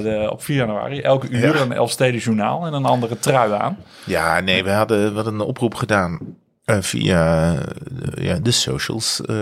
de, 0.03 0.27
op 0.31 0.43
4 0.43 0.55
januari 0.55 1.01
elke 1.01 1.29
uur 1.29 1.55
Ja. 1.55 1.61
een 1.61 1.71
Elfsteden 1.71 2.19
journaal 2.19 2.65
en 2.65 2.73
een 2.73 2.85
andere 2.85 3.19
trui 3.19 3.51
aan. 3.53 3.77
Ja, 4.05 4.39
nee, 4.39 4.63
we 4.63 4.71
hadden, 4.71 5.09
we 5.09 5.15
hadden 5.15 5.33
een 5.33 5.39
oproep 5.39 5.75
gedaan 5.75 6.19
eh, 6.65 6.77
via 6.81 7.53
eh, 7.55 8.23
ja, 8.25 8.39
de 8.39 8.51
socials 8.51 9.21
eh, 9.21 9.35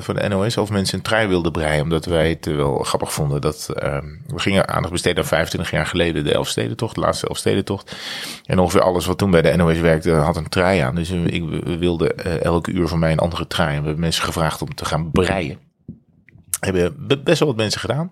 voor 0.00 0.14
de 0.14 0.28
NOS 0.28 0.56
of 0.56 0.70
mensen 0.70 0.96
een 0.98 1.04
trui 1.04 1.28
wilden 1.28 1.52
breien. 1.52 1.82
Omdat 1.82 2.04
wij 2.04 2.28
het 2.28 2.46
wel 2.46 2.78
grappig 2.78 3.12
vonden 3.12 3.40
dat 3.40 3.68
eh, 3.74 3.98
we 4.26 4.38
gingen 4.38 4.68
aandacht 4.68 4.92
besteden 4.92 5.22
aan 5.22 5.28
25 5.28 5.70
jaar 5.70 5.86
geleden 5.86 6.24
de 6.24 6.32
Elfstedentocht, 6.34 6.94
de 6.94 7.00
laatste 7.00 7.26
Elfstedentocht. 7.28 7.96
En 8.44 8.58
ongeveer 8.58 8.82
alles 8.82 9.06
wat 9.06 9.18
toen 9.18 9.30
bij 9.30 9.42
de 9.42 9.56
NOS 9.56 9.78
werkte 9.78 10.10
had 10.10 10.36
een 10.36 10.48
trui 10.48 10.78
aan. 10.78 10.94
Dus 10.94 11.10
ik, 11.10 11.44
we 11.48 11.78
wilden 11.78 12.16
eh, 12.18 12.44
elke 12.44 12.70
uur 12.70 12.88
van 12.88 12.98
mij 12.98 13.12
een 13.12 13.18
andere 13.18 13.46
trui. 13.46 13.68
En 13.70 13.78
we 13.80 13.84
hebben 13.84 14.00
mensen 14.00 14.24
gevraagd 14.24 14.62
om 14.62 14.74
te 14.74 14.84
gaan 14.84 15.10
breien. 15.10 15.58
Hebben 16.60 16.94
be- 17.06 17.18
best 17.22 17.38
wel 17.38 17.48
wat 17.48 17.56
mensen 17.56 17.80
gedaan. 17.80 18.10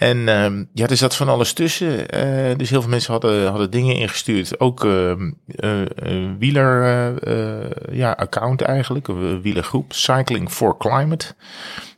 En 0.00 0.28
ehm, 0.28 0.64
ja, 0.72 0.86
er 0.86 0.96
zat 0.96 1.16
van 1.16 1.28
alles 1.28 1.52
tussen. 1.52 2.08
Eh, 2.08 2.56
dus 2.56 2.70
heel 2.70 2.80
veel 2.80 2.90
mensen 2.90 3.12
hadden, 3.12 3.48
hadden 3.48 3.70
dingen 3.70 3.96
ingestuurd. 3.96 4.60
Ook 4.60 4.84
ehm, 4.84 5.30
eh, 5.46 5.80
een 5.94 6.38
wieler 6.38 6.82
eh, 6.82 7.60
eh, 7.60 7.70
ja, 7.90 8.10
account 8.10 8.60
eigenlijk. 8.60 9.08
Een 9.08 9.42
wielergroep. 9.42 9.92
Cycling 9.92 10.50
for 10.50 10.76
Climate. 10.78 11.26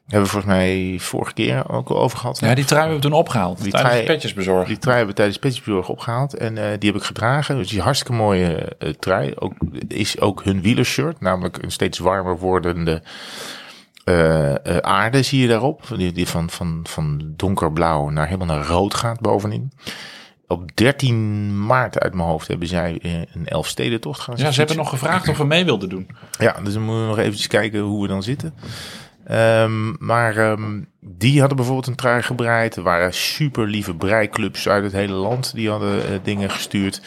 Hebben 0.07 0.23
we 0.23 0.33
volgens 0.33 0.53
mij 0.53 0.97
vorige 1.01 1.33
keer 1.33 1.71
ook 1.71 1.89
al 1.89 1.99
over 2.01 2.19
gehad. 2.19 2.39
Ja, 2.41 2.55
die 2.55 2.65
trui 2.65 2.81
hebben 2.81 3.01
we 3.01 3.09
toen 3.09 3.19
opgehaald. 3.19 3.63
Die 3.63 3.73
tijdens 3.73 3.93
trui- 3.93 4.07
petjes 4.07 4.33
bezorgen. 4.35 4.69
Die 4.69 4.79
trui 4.79 4.97
hebben 4.97 5.15
we 5.15 5.21
tijdens 5.21 5.41
Pittsburgh 5.41 5.89
opgehaald. 5.89 6.37
En 6.37 6.55
die 6.55 6.91
heb 6.91 7.01
ik 7.01 7.07
gedragen. 7.07 7.57
Dus 7.57 7.69
die 7.69 7.81
hartstikke 7.81 8.13
mooie 8.17 8.77
trui. 8.99 9.33
Ook, 9.35 9.53
is 9.89 10.21
ook 10.21 10.45
hun 10.45 10.63
wielershirt. 10.63 11.21
Namelijk 11.21 11.63
een 11.63 11.71
steeds 11.71 11.99
warmer 11.99 12.39
wordende 12.39 13.03
eh, 14.05 14.67
eh, 14.67 14.77
aarde 14.77 15.23
zie 15.23 15.41
je 15.41 15.49
daarop. 15.49 15.83
Die, 15.97 16.13
die 16.13 16.29
van, 16.29 16.51
van, 16.51 16.81
van 16.83 17.33
donkerblauw 17.37 18.09
naar 18.09 18.27
helemaal 18.27 18.57
naar 18.57 18.67
rood 18.67 18.95
gaat 18.95 19.21
bovenin. 19.21 19.73
Op 20.47 20.77
13 20.77 21.67
maart 21.67 21.99
uit 21.99 22.15
mijn 22.15 22.29
hoofd 22.29 22.49
hebben 22.49 22.69
zij 22.69 22.99
eh, 23.03 23.13
een 23.15 23.47
Elfstedentocht 23.47 24.21
gaan 24.21 24.35
Ja, 24.37 24.51
ze 24.51 24.59
hebben 24.59 24.77
nog 24.77 24.89
gevraagd 24.89 25.29
of 25.29 25.37
we 25.37 25.45
mee 25.45 25.65
wilden 25.65 25.89
doen. 25.89 26.09
ja, 26.39 26.57
dus 26.63 26.73
dan 26.73 26.83
moeten 26.83 27.03
we 27.03 27.09
nog 27.09 27.19
eventjes 27.19 27.47
kijken 27.47 27.81
hoe 27.81 28.03
we 28.03 28.09
dan 28.09 28.23
zitten. 28.23 28.55
Ehm, 29.25 30.05
maar 30.05 30.37
ehm, 30.37 30.81
die 31.01 31.39
hadden 31.39 31.57
bijvoorbeeld 31.57 31.87
een 31.87 31.95
trui 31.95 32.23
gebreid. 32.23 32.77
Er 32.77 32.83
waren 32.83 33.15
super 33.15 33.67
lieve 33.67 33.95
breiklubs 33.95 34.69
uit 34.69 34.85
het 34.85 34.93
hele 34.93 35.13
land. 35.13 35.55
Die 35.55 35.71
hadden 35.71 36.21
dingen 36.23 36.51
gestuurd. 36.51 37.03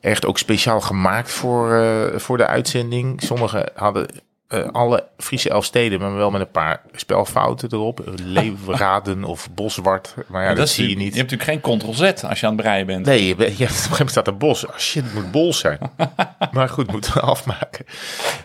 Echt 0.00 0.26
ook 0.26 0.38
speciaal 0.38 0.80
gemaakt 0.80 1.30
voor, 1.30 1.74
eh, 1.74 2.18
voor 2.18 2.36
de 2.36 2.46
uitzending. 2.46 3.22
Sommigen 3.22 3.70
hadden 3.74 4.08
eh, 4.48 4.68
alle 4.72 5.04
Friese 5.18 5.50
Elfsteden, 5.50 6.00
maar 6.00 6.14
wel 6.14 6.30
met 6.30 6.40
een 6.40 6.50
paar 6.50 6.82
spelfouten 6.92 7.68
erop. 7.72 8.00
Leeuwraden 8.24 9.24
of 9.24 9.48
Boswart. 9.54 10.14
Maar 10.26 10.44
ja, 10.44 10.54
dat, 10.54 10.68
zie 10.68 10.88
je 10.88 10.96
niet. 10.96 11.14
Je 11.14 11.18
hebt 11.18 11.30
natuurlijk 11.30 11.64
geen 11.64 11.78
ctrl-z 11.78 12.24
als 12.24 12.40
je 12.40 12.46
aan 12.46 12.52
het 12.52 12.62
breien 12.62 12.86
bent. 12.86 13.06
Nee, 13.06 13.26
je, 13.26 13.34
hebt, 13.34 13.40
op 13.48 13.48
een 13.48 13.56
gegeven 13.56 13.90
moment 13.90 14.10
staat 14.10 14.26
er 14.26 14.36
bos. 14.36 14.66
Oh 14.66 14.76
shit, 14.76 15.04
het 15.04 15.14
moet 15.14 15.30
bol 15.30 15.52
zijn. 15.52 15.78
maar 16.52 16.68
goed, 16.68 16.90
moeten 16.92 17.12
we 17.12 17.20
afmaken. 17.20 17.84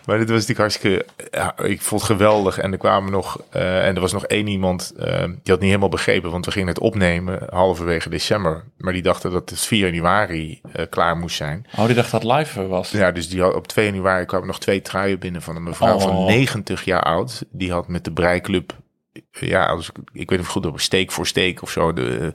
Maar 0.04 0.18
dit 0.18 0.30
was 0.30 0.46
natuurlijk 0.46 0.58
hartstikke... 0.58 1.06
Ja, 1.30 1.58
ik 1.58 1.82
vond 1.82 2.00
het 2.00 2.10
geweldig. 2.10 2.58
En 2.58 2.72
er 2.72 2.78
kwamen 2.78 3.12
nog... 3.12 3.40
eh, 3.50 3.86
en 3.86 3.94
er 3.94 4.00
was 4.00 4.12
nog 4.12 4.26
één 4.26 4.46
iemand... 4.46 4.92
eh, 4.98 5.24
die 5.24 5.40
had 5.44 5.58
niet 5.58 5.60
helemaal 5.60 5.88
begrepen. 5.88 6.30
Want 6.30 6.44
we 6.44 6.50
gingen 6.50 6.68
het 6.68 6.78
opnemen 6.78 7.40
halverwege 7.50 8.08
december. 8.08 8.64
Maar 8.78 8.92
die 8.92 9.02
dachten 9.02 9.30
dat 9.30 9.50
het 9.50 9.60
4 9.60 9.92
januari 9.92 10.60
eh, 10.72 10.86
klaar 10.90 11.16
moest 11.16 11.36
zijn. 11.36 11.66
Oh, 11.76 11.86
die 11.86 11.94
dacht 11.94 12.10
dat 12.10 12.22
het 12.22 12.32
live 12.32 12.66
was. 12.66 12.90
Ja, 12.90 13.12
dus 13.12 13.28
die 13.28 13.40
had, 13.40 13.54
op 13.54 13.66
2 13.66 13.86
januari 13.86 14.24
kwamen 14.24 14.46
nog 14.46 14.60
twee 14.60 14.82
truien 14.82 15.18
binnen 15.18 15.42
van 15.42 15.56
een 15.56 15.62
mevrouw 15.62 15.91
van 16.00 16.16
Oh. 16.16 16.26
90 16.26 16.84
jaar 16.84 17.02
oud. 17.02 17.44
Die 17.50 17.72
had 17.72 17.88
met 17.88 18.04
de 18.04 18.12
breiklub, 18.12 18.76
ja, 19.30 19.66
als 19.66 19.88
ik, 19.88 19.96
ik 20.12 20.30
weet 20.30 20.38
niet 20.38 20.46
of 20.48 20.52
goed 20.52 20.66
op 20.66 20.80
steek 20.80 21.12
voor 21.12 21.26
steek 21.26 21.62
of 21.62 21.70
zo. 21.70 21.92
De, 21.92 22.32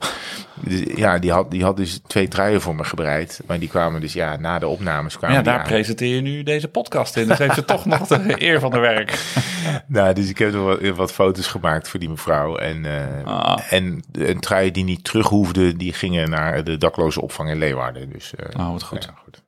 de- 0.64 0.92
ja, 0.96 1.18
die 1.18 1.32
had, 1.32 1.50
die 1.50 1.62
had 1.64 1.76
dus 1.76 2.00
twee 2.06 2.28
truien 2.28 2.60
voor 2.60 2.74
me 2.74 2.84
gebreid. 2.84 3.40
Maar 3.46 3.58
die 3.58 3.68
kwamen 3.68 4.00
dus 4.00 4.12
ja, 4.12 4.36
na 4.36 4.58
de 4.58 4.66
opnames 4.66 5.16
kwamen 5.16 5.36
Ja, 5.36 5.42
daar 5.42 5.58
aan. 5.58 5.66
presenteer 5.66 6.14
je 6.14 6.20
nu 6.20 6.42
deze 6.42 6.68
podcast 6.68 7.16
in. 7.16 7.28
Dus 7.28 7.38
heeft 7.38 7.54
ze 7.54 7.64
toch 7.64 7.84
nog 7.84 8.06
de 8.06 8.34
eer 8.46 8.60
van 8.60 8.70
de 8.70 8.78
werk. 8.78 9.18
Nou, 9.86 10.14
dus 10.14 10.28
ik 10.28 10.38
heb 10.38 10.52
er 10.52 10.64
wat, 10.64 10.80
wat 10.96 11.12
foto's 11.12 11.46
gemaakt 11.46 11.88
voor 11.88 12.00
die 12.00 12.08
mevrouw. 12.08 12.56
En, 12.56 12.84
Ah. 13.24 13.58
en 13.72 14.02
een 14.12 14.40
trui 14.40 14.70
die 14.70 14.84
niet 14.84 15.04
terug 15.04 15.28
hoefde, 15.28 15.76
die 15.76 15.92
gingen 15.92 16.30
naar 16.30 16.64
de 16.64 16.76
dakloze 16.76 17.20
opvang 17.22 17.50
in 17.50 17.58
Leeuwarden. 17.58 18.10
Dus, 18.12 18.34
eh, 18.34 18.60
Oh, 18.60 18.72
wat 18.72 18.82
goed. 18.82 19.04
ja, 19.04 19.14
goed. 19.24 19.42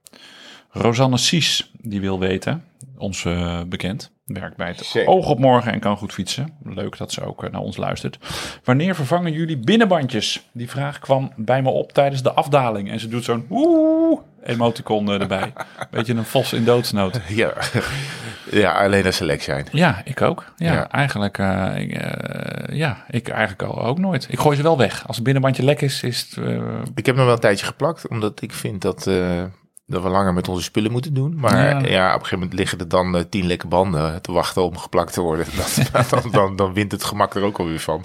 Rosanne 0.70 1.16
Sies, 1.18 1.70
die 1.80 2.00
wil 2.00 2.18
weten, 2.18 2.64
ons 2.98 3.24
eh, 3.24 3.60
bekend, 3.66 4.10
werkt 4.26 4.56
bij 4.56 4.68
het 4.68 4.78
Zeker. 4.84 5.08
Oog 5.10 5.28
op 5.28 5.38
Morgen 5.38 5.72
en 5.72 5.80
kan 5.80 5.96
goed 5.96 6.12
fietsen. 6.12 6.52
Leuk 6.64 6.96
dat 6.98 7.12
ze 7.12 7.24
ook 7.24 7.44
eh, 7.44 7.50
naar 7.50 7.60
ons 7.60 7.76
luistert. 7.76 8.18
Wanneer 8.64 8.94
vervangen 8.94 9.32
jullie 9.32 9.58
binnenbandjes? 9.58 10.48
Die 10.52 10.70
vraag 10.70 10.98
kwam 10.98 11.32
bij 11.36 11.62
me 11.62 11.68
op 11.70 11.92
tijdens 11.92 12.22
de 12.22 12.32
afdaling. 12.32 12.90
En 12.90 13.00
ze 13.00 13.08
doet 13.08 13.24
zo'n 13.24 13.44
woe 13.48 14.20
emoticon 14.44 15.08
erbij. 15.10 15.52
Beetje 15.90 16.14
een 16.14 16.24
vos 16.24 16.52
in 16.52 16.64
doodsnood. 16.64 17.20
Ja. 17.28 17.52
ja, 18.50 18.72
alleen 18.84 19.06
als 19.06 19.16
ze 19.16 19.24
lek 19.24 19.42
zijn. 19.42 19.66
Ja, 19.72 20.00
ik 20.04 20.22
ook. 20.22 20.44
Ja, 20.56 20.72
Ja. 20.72 20.88
eigenlijk, 20.90 21.38
eh, 21.38 21.76
ik, 21.78 21.90
ja, 22.72 23.04
ik 23.10 23.28
eigenlijk 23.28 23.62
al- 23.62 23.84
ook 23.84 23.98
nooit. 23.98 24.26
Ik 24.30 24.38
gooi 24.38 24.56
ze 24.56 24.62
wel 24.62 24.76
weg. 24.78 25.06
Als 25.06 25.16
het 25.16 25.24
binnenbandje 25.24 25.62
lek 25.64 25.80
is, 25.80 26.02
is 26.02 26.20
het... 26.20 26.36
Ik 26.94 27.06
heb 27.06 27.16
nog 27.16 27.24
wel 27.24 27.34
een 27.34 27.40
tijdje 27.40 27.66
geplakt, 27.66 28.08
omdat 28.08 28.42
ik 28.42 28.52
vind 28.52 28.82
dat, 28.82 29.10
dat 29.90 30.02
we 30.02 30.08
langer 30.08 30.32
met 30.34 30.48
onze 30.48 30.62
spullen 30.62 30.92
moeten 30.92 31.14
doen. 31.14 31.34
Maar 31.36 31.56
Ja. 31.56 31.88
ja, 31.88 32.06
op 32.08 32.12
een 32.14 32.18
gegeven 32.18 32.38
moment 32.38 32.58
liggen 32.58 32.78
er 32.78 32.88
dan 32.88 33.16
eh, 33.16 33.22
tien 33.30 33.46
lekke 33.46 33.66
banden 33.66 34.22
te 34.22 34.32
wachten 34.32 34.64
om 34.64 34.76
geplakt 34.76 35.12
te 35.12 35.20
worden. 35.20 35.46
Dat, 35.92 36.08
dan, 36.10 36.30
dan, 36.30 36.56
dan 36.56 36.72
wint 36.72 36.92
het 36.92 37.04
gemak 37.04 37.34
er 37.34 37.42
ook 37.42 37.58
alweer 37.58 37.80
van. 37.80 38.04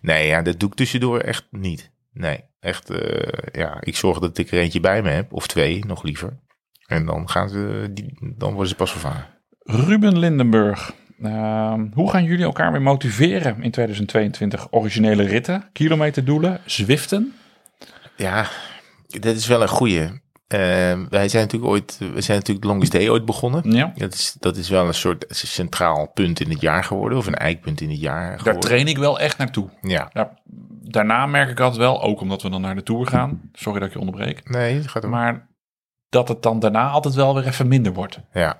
Nee, 0.00 0.26
ja, 0.26 0.42
dat 0.42 0.60
doe 0.60 0.68
ik 0.68 0.74
tussendoor 0.74 1.18
echt 1.18 1.46
niet. 1.50 1.92
Nee, 2.12 2.40
echt, 2.60 2.90
eh, 2.90 3.32
ja, 3.52 3.76
ik 3.80 3.96
zorg 3.96 4.18
dat 4.18 4.38
ik 4.38 4.50
er 4.50 4.58
eentje 4.58 4.80
bij 4.80 5.02
me 5.02 5.10
heb, 5.10 5.32
of 5.32 5.46
twee, 5.46 5.84
nog 5.86 6.02
liever. 6.02 6.42
En 6.86 7.06
dan 7.06 7.28
gaan 7.28 7.48
ze, 7.48 7.90
die, 7.90 8.34
dan 8.36 8.50
worden 8.50 8.68
ze 8.68 8.74
pas 8.74 8.90
vervangen. 8.90 9.26
Ruben 9.58 10.18
Lindenburg. 10.18 10.92
Ehm, 11.22 11.86
hoe 11.92 12.10
gaan 12.10 12.24
jullie 12.24 12.44
elkaar 12.44 12.72
weer 12.72 12.82
motiveren 12.82 13.62
in 13.62 13.70
2022? 13.70 14.66
Originele 14.70 15.22
ritten, 15.22 15.68
kilometerdoelen, 15.72 16.60
zwiften? 16.66 17.34
Ja, 18.16 18.48
dat 19.06 19.36
is 19.36 19.46
wel 19.46 19.62
een 19.62 19.68
goeie. 19.68 20.22
Eh, 20.54 20.98
wij 21.08 21.28
zijn 21.28 21.42
natuurlijk 21.42 21.72
ooit, 21.72 21.98
we 22.14 22.20
zijn 22.20 22.38
natuurlijk 22.38 22.66
Longest 22.66 22.92
Day 22.92 23.08
ooit 23.08 23.24
begonnen. 23.24 23.72
Ja. 23.72 23.92
Dat 23.96 24.14
is, 24.14 24.36
dat 24.40 24.56
is 24.56 24.68
wel 24.68 24.86
een 24.86 24.94
soort 24.94 25.24
centraal 25.28 26.06
punt 26.14 26.40
in 26.40 26.50
het 26.50 26.60
jaar 26.60 26.84
geworden, 26.84 27.18
of 27.18 27.26
een 27.26 27.34
eikpunt 27.34 27.80
in 27.80 27.90
het 27.90 28.00
jaar 28.00 28.28
Daar 28.28 28.38
geworden. 28.38 28.60
train 28.60 28.86
ik 28.86 28.98
wel 28.98 29.20
echt 29.20 29.38
naartoe. 29.38 29.68
Ja, 29.82 30.10
Ja, 30.12 30.32
daarna 30.82 31.26
merk 31.26 31.50
ik 31.50 31.60
altijd 31.60 31.80
wel, 31.80 32.02
ook 32.02 32.20
omdat 32.20 32.42
we 32.42 32.50
dan 32.50 32.60
naar 32.60 32.74
de 32.74 32.82
Tour 32.82 33.06
gaan. 33.06 33.40
Sorry 33.52 33.78
dat 33.78 33.88
ik 33.88 33.94
je 33.94 34.00
onderbreek. 34.00 34.48
nee, 34.50 34.76
het 34.76 34.88
gaat 34.88 35.04
om. 35.04 35.10
Maar 35.10 35.46
dat 36.14 36.28
het 36.28 36.42
dan 36.42 36.58
daarna 36.58 36.88
altijd 36.88 37.14
wel 37.14 37.34
weer 37.34 37.46
even 37.46 37.68
minder 37.68 37.92
wordt. 37.92 38.18
Ja, 38.32 38.56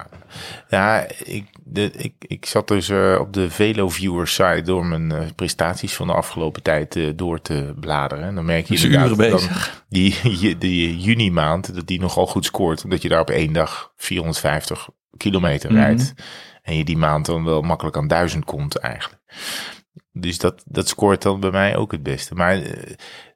ja 0.69 1.07
ik, 1.25 1.47
de, 1.65 1.91
ik, 1.93 2.15
ik 2.19 2.47
zat 2.47 2.69
dus 2.69 2.89
eh, 2.89 3.17
op 3.21 3.33
de 3.33 3.51
VeloViewer 3.51 4.29
site 4.29 4.63
door 4.65 4.87
mijn 4.87 5.13
eh, 5.13 5.27
prestaties 5.35 5.95
van 5.95 6.07
de 6.07 6.13
afgelopen 6.13 6.63
tijd 6.63 6.97
eh, 6.97 7.09
door 7.17 7.41
te 7.41 7.75
bladeren. 7.81 8.25
En 8.25 8.35
dan 8.35 8.45
merk 8.45 8.67
je 8.67 8.75
Dus 8.75 8.85
inderdaad 8.85 9.17
bezig. 9.17 9.85
die, 9.89 10.19
die 10.59 10.99
juni 10.99 11.31
maand, 11.31 11.75
dat 11.75 11.87
die 11.87 12.01
nogal 12.01 12.27
goed 12.27 12.45
scoort. 12.45 12.85
Omdat 12.85 13.03
je 13.03 13.09
daar 13.09 13.21
op 13.21 13.31
één 13.31 13.53
dag 13.53 13.93
450 13.97 14.89
kilometer 15.17 15.71
Mhm. 15.73 15.81
rijdt. 15.81 16.15
En 16.63 16.77
je 16.77 16.85
die 16.85 16.97
maand 16.97 17.27
dan 17.27 17.45
wel 17.45 17.63
makkelijk 17.63 17.97
aan 17.97 18.09
1000 18.09 18.45
komt 18.45 18.77
eigenlijk. 18.79 19.23
Dus 20.13 20.39
dat, 20.39 20.63
dat 20.67 20.89
scoort 20.89 21.23
dan 21.23 21.41
bij 21.41 21.51
mij 21.51 21.77
ook 21.77 21.93
het 21.93 22.03
beste. 22.03 22.35
Maar 22.35 22.61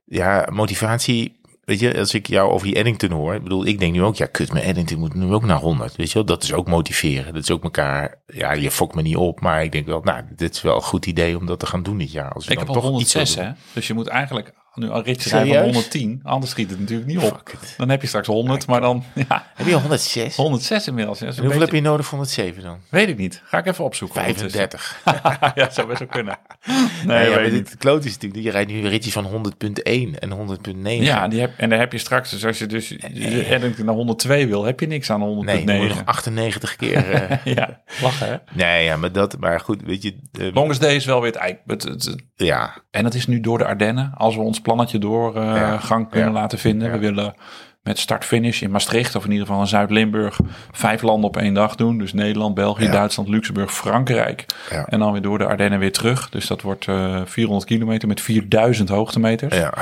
ja, 0.04 0.48
motivatie... 0.52 1.37
Weet 1.68 1.80
je, 1.80 1.98
als 1.98 2.14
ik 2.14 2.26
jou 2.26 2.50
over 2.50 2.66
die 2.66 2.76
Eddington 2.76 3.10
hoor, 3.10 3.34
ik 3.34 3.42
bedoel, 3.42 3.66
ik 3.66 3.78
denk 3.78 3.92
nu 3.92 4.02
ook, 4.02 4.16
ja, 4.16 4.26
kut, 4.26 4.52
mijn 4.52 4.64
Eddington 4.64 4.98
moet 4.98 5.14
nu 5.14 5.32
ook 5.32 5.44
naar 5.44 5.58
100. 5.58 5.96
Weet 5.96 6.08
je 6.08 6.14
wel, 6.14 6.24
dat 6.24 6.42
is 6.42 6.52
ook 6.52 6.68
motiveren. 6.68 7.34
Dat 7.34 7.42
is 7.42 7.50
ook 7.50 7.62
elkaar, 7.62 8.22
ja, 8.26 8.52
je 8.52 8.70
fokt 8.70 8.94
me 8.94 9.02
niet 9.02 9.16
op, 9.16 9.40
maar 9.40 9.62
ik 9.62 9.72
denk 9.72 9.86
wel, 9.86 10.00
nou, 10.00 10.22
dit 10.36 10.54
is 10.54 10.62
wel 10.62 10.74
een 10.74 10.82
goed 10.82 11.06
idee 11.06 11.36
om 11.36 11.46
dat 11.46 11.58
te 11.58 11.66
gaan 11.66 11.82
doen 11.82 11.98
dit 11.98 12.12
jaar. 12.12 12.32
Als 12.32 12.44
Ik 12.44 12.48
dan 12.48 12.58
heb 12.58 12.76
al 12.76 12.82
toch 12.82 13.00
iets 13.00 13.12
wil 13.12 13.22
106 13.22 13.34
doen. 13.34 13.44
hè. 13.44 13.52
Dus 13.72 13.86
je 13.86 13.94
moet 13.94 14.06
eigenlijk 14.06 14.52
nu 14.78 14.90
al 14.90 15.02
ritje 15.02 15.30
rijden 15.30 15.48
van 15.48 15.56
Serieus? 15.56 15.74
110. 15.74 16.20
Anders 16.22 16.50
schiet 16.50 16.70
het 16.70 16.80
natuurlijk 16.80 17.08
niet 17.08 17.18
op. 17.18 17.42
Dan 17.76 17.88
heb 17.88 18.00
je 18.00 18.06
straks 18.08 18.26
100, 18.26 18.66
maar 18.66 18.80
dan 18.80 19.04
ja, 19.28 19.46
Heb 19.54 19.66
je 19.66 19.74
al 19.74 19.80
106? 19.80 20.36
106 20.36 20.86
inmiddels. 20.86 21.18
Ja, 21.18 21.26
dat 21.26 21.36
hoeveel 21.38 21.60
heb 21.60 21.72
je 21.72 21.80
nodig 21.80 22.06
voor 22.06 22.18
107 22.18 22.62
dan? 22.62 22.78
Weet 22.90 23.08
ik 23.08 23.16
niet. 23.16 23.42
Ga 23.44 23.58
ik 23.58 23.66
even 23.66 23.84
opzoeken. 23.84 24.20
ondertussen. 24.20 24.50
35. 24.50 25.02
ja, 25.54 25.70
zou 25.70 25.86
best 25.86 25.98
wel 25.98 26.08
kunnen. 26.08 26.38
Nee, 26.66 27.18
Nee, 27.18 27.30
ja, 27.30 27.36
weet 27.40 27.52
niet. 27.52 27.70
het 27.70 27.78
kloot 27.78 28.04
is 28.04 28.12
natuurlijk, 28.12 28.42
je 28.44 28.50
rijdt 28.50 28.70
nu 28.70 28.76
een 28.78 28.88
ritje 28.88 29.12
van 29.12 29.26
100.1 29.26 30.18
en 30.18 30.30
100.9. 30.76 30.80
Ja, 30.82 31.28
die 31.28 31.40
heb, 31.40 31.52
en 31.56 31.68
dan 31.70 31.78
heb 31.78 31.92
je 31.92 31.98
straks, 31.98 32.30
dus 32.30 32.44
als 32.46 32.58
je 32.58 32.66
dus 32.66 32.88
de 32.88 33.44
Eddington 33.44 33.84
naar 33.84 33.94
102 33.94 34.46
wil, 34.48 34.64
heb 34.64 34.80
je 34.80 34.86
niks 34.86 35.10
aan 35.10 35.20
100.9. 35.20 35.44
nee, 35.44 35.64
dan 35.64 35.76
moet 35.76 35.88
je 35.88 35.94
nog 35.94 36.04
98 36.04 36.76
keer. 36.76 37.10
eh, 37.10 37.36
ja, 37.56 37.80
lachen 38.02 38.28
hè. 38.28 38.36
nee, 38.52 38.84
ja, 38.84 38.96
maar 38.96 39.12
dat, 39.12 39.38
maar 39.38 39.60
goed, 39.60 39.82
weet 39.82 40.02
je. 40.02 40.16
eh, 40.40 40.54
Longest 40.54 40.80
Day 40.80 40.94
is 40.94 41.04
wel 41.04 41.20
weer 41.20 41.32
het 41.32 41.40
eik. 41.40 41.58
Het, 41.66 41.82
het- 41.82 42.04
het- 42.04 42.22
ja, 42.34 42.82
en 42.90 43.04
het 43.04 43.14
is 43.14 43.26
nu 43.26 43.40
door 43.40 43.58
de 43.58 43.64
Ardennen. 43.64 44.12
Als 44.16 44.34
we 44.34 44.40
ons 44.42 44.60
plannetje 44.68 44.98
door 44.98 45.36
eh, 45.36 46.00
kunnen 46.10 46.32
laten 46.32 46.58
vinden. 46.58 46.90
We 46.92 46.98
willen 46.98 47.34
met 47.82 47.98
start-finish 47.98 48.62
in 48.62 48.70
Maastricht 48.70 49.14
of 49.16 49.24
in 49.24 49.30
ieder 49.30 49.46
geval 49.46 49.60
in 49.62 49.68
Zuid-Limburg. 49.68 50.38
Vijf 50.72 51.02
landen 51.02 51.28
op 51.28 51.36
één 51.36 51.54
dag 51.54 51.74
doen. 51.74 51.98
Dus 51.98 52.12
Nederland, 52.12 52.54
België, 52.54 52.84
Ja. 52.84 52.90
Duitsland, 52.90 53.28
Luxemburg, 53.28 53.72
Frankrijk. 53.72 54.46
Ja. 54.70 54.86
En 54.86 54.98
dan 54.98 55.12
weer 55.12 55.22
door 55.22 55.38
de 55.38 55.46
Ardennen 55.46 55.78
weer 55.78 55.92
terug. 55.92 56.28
Dus 56.30 56.46
dat 56.46 56.62
wordt 56.62 56.88
eh 56.88 57.20
400 57.24 57.66
kilometer 57.66 58.08
met 58.08 58.20
4000 58.20 58.88
hoogtemeters. 58.88 59.56
Ja. 59.56 59.72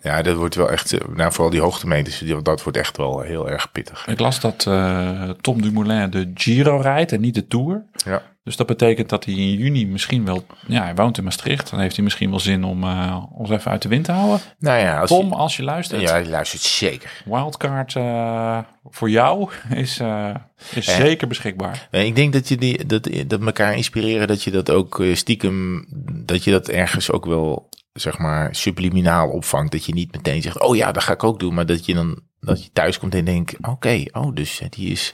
ja, 0.00 0.22
dat 0.22 0.36
wordt 0.36 0.54
wel 0.54 0.70
echt, 0.70 0.92
eh, 0.92 1.00
nou 1.14 1.32
vooral 1.32 1.50
die 1.50 1.60
hoogtemeters, 1.60 2.22
dat 2.42 2.62
wordt 2.62 2.78
echt 2.78 2.96
wel 2.96 3.20
heel 3.20 3.50
erg 3.50 3.72
pittig. 3.72 4.06
Ik 4.06 4.18
las 4.18 4.40
dat 4.40 4.64
eh, 4.68 5.30
Tom 5.40 5.62
Dumoulin 5.62 6.10
de 6.10 6.30
Giro 6.34 6.76
rijdt 6.76 7.12
en 7.12 7.20
niet 7.20 7.34
de 7.34 7.46
Tour. 7.46 7.82
Ja. 8.04 8.22
Dus 8.44 8.56
dat 8.56 8.66
betekent 8.66 9.08
dat 9.08 9.24
hij 9.24 9.34
in 9.34 9.54
juni 9.54 9.86
misschien 9.86 10.24
wel... 10.24 10.46
Ja, 10.66 10.82
hij 10.82 10.94
woont 10.94 11.18
in 11.18 11.24
Maastricht. 11.24 11.70
Dan 11.70 11.80
heeft 11.80 11.94
hij 11.94 12.04
misschien 12.04 12.30
wel 12.30 12.40
zin 12.40 12.64
om 12.64 12.84
eh, 12.84 13.24
ons 13.32 13.50
even 13.50 13.70
uit 13.70 13.82
de 13.82 13.88
wind 13.88 14.04
te 14.04 14.12
houden. 14.12 14.40
Nou 14.58 14.80
ja, 14.80 15.00
als 15.00 15.10
Tom, 15.10 15.28
je, 15.28 15.34
als 15.34 15.56
je 15.56 15.62
luistert. 15.62 16.00
ja, 16.00 16.16
je 16.16 16.28
luistert 16.28 16.62
zeker. 16.62 17.22
Wildcard 17.24 17.96
eh, 17.96 18.58
voor 18.84 19.10
jou 19.10 19.50
is, 19.74 19.98
eh, 19.98 20.34
is 20.74 20.84
zeker 20.84 21.28
beschikbaar. 21.28 21.88
Ik 21.90 22.16
denk 22.16 22.32
dat 22.32 22.48
je 22.48 22.56
die, 22.56 22.86
dat, 22.86 23.08
dat 23.26 23.42
elkaar 23.42 23.76
inspireren, 23.76 24.28
dat 24.28 24.42
je 24.42 24.50
dat 24.50 24.70
ook 24.70 25.04
stiekem, 25.12 25.86
dat 26.24 26.44
je 26.44 26.50
dat 26.50 26.68
ergens 26.68 27.10
ook 27.10 27.24
wel, 27.24 27.68
zeg 27.92 28.18
maar, 28.18 28.54
subliminaal 28.54 29.28
opvangt. 29.28 29.72
Dat 29.72 29.84
je 29.84 29.94
niet 29.94 30.12
meteen 30.12 30.42
zegt, 30.42 30.60
oh 30.60 30.76
ja, 30.76 30.92
dat 30.92 31.02
ga 31.02 31.12
ik 31.12 31.24
ook 31.24 31.40
doen. 31.40 31.54
Maar 31.54 31.66
dat 31.66 31.86
je 31.86 31.94
dan, 31.94 32.20
dat 32.40 32.64
je 32.64 32.70
thuis 32.72 32.98
komt 32.98 33.14
en 33.14 33.24
denkt, 33.24 33.56
oké, 33.68 34.04
oh, 34.12 34.34
dus 34.34 34.62
die 34.70 34.90
is 34.90 35.12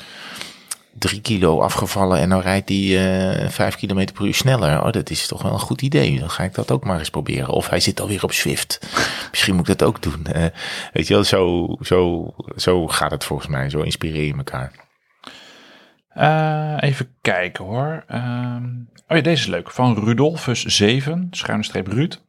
drie 0.99 1.20
kilo 1.20 1.61
afgevallen 1.61 2.18
en 2.18 2.28
dan 2.28 2.40
rijdt 2.40 2.66
die 2.66 2.99
eh 2.99 3.49
vijf 3.49 3.76
kilometer 3.76 4.14
per 4.14 4.26
uur 4.26 4.34
sneller. 4.34 4.84
Oh, 4.84 4.92
dat 4.92 5.11
is 5.11 5.26
toch 5.26 5.42
wel 5.42 5.53
een 5.53 5.59
goed 5.59 5.82
idee. 5.82 6.18
Dan 6.18 6.30
ga 6.30 6.44
ik 6.44 6.55
dat 6.55 6.70
ook 6.70 6.84
maar 6.84 6.99
eens 6.99 7.11
proberen. 7.11 7.49
Of 7.49 7.68
hij 7.68 7.80
zit 7.80 8.01
alweer 8.01 8.22
op 8.22 8.32
Swift. 8.32 8.80
Misschien 9.30 9.55
moet 9.55 9.68
ik 9.68 9.78
dat 9.78 9.88
ook 9.88 10.03
doen. 10.03 10.26
Eh, 10.26 10.44
weet 10.92 11.07
je 11.07 11.14
wel, 11.14 11.24
zo, 11.24 11.68
zo, 11.80 12.30
zo 12.57 12.88
gaat 12.88 13.11
het 13.11 13.24
volgens 13.24 13.49
mij. 13.49 13.70
Zo 13.70 13.80
inspireer 13.80 14.24
je 14.24 14.36
elkaar. 14.36 14.72
Eh, 16.09 16.76
even 16.88 17.09
kijken 17.20 17.64
hoor. 17.64 18.05
Ehm, 18.07 18.64
oh 19.09 19.16
ja, 19.16 19.20
deze 19.20 19.42
is 19.42 19.46
leuk. 19.46 19.70
Van 19.70 20.05
Rudolfus 20.05 20.64
7, 20.64 21.28
schuine 21.30 21.64
streep 21.64 21.86
Ruud. 21.86 22.20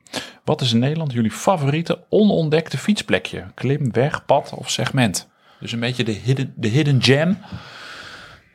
Wat 0.44 0.62
is 0.62 0.74
in 0.74 0.80
Nederland 0.80 1.12
jullie 1.12 1.32
favoriete 1.32 2.04
onontdekte 2.10 2.78
fietsplekje? 2.78 3.46
Klim, 3.54 3.92
weg, 3.92 4.26
pad 4.26 4.54
of 4.56 4.70
segment? 4.70 5.28
Dus 5.60 5.72
een 5.72 5.80
beetje 5.80 6.04
de 6.04 6.12
hidden, 6.12 6.54
de 6.56 6.68
hidden 6.68 7.04
gem. 7.04 7.38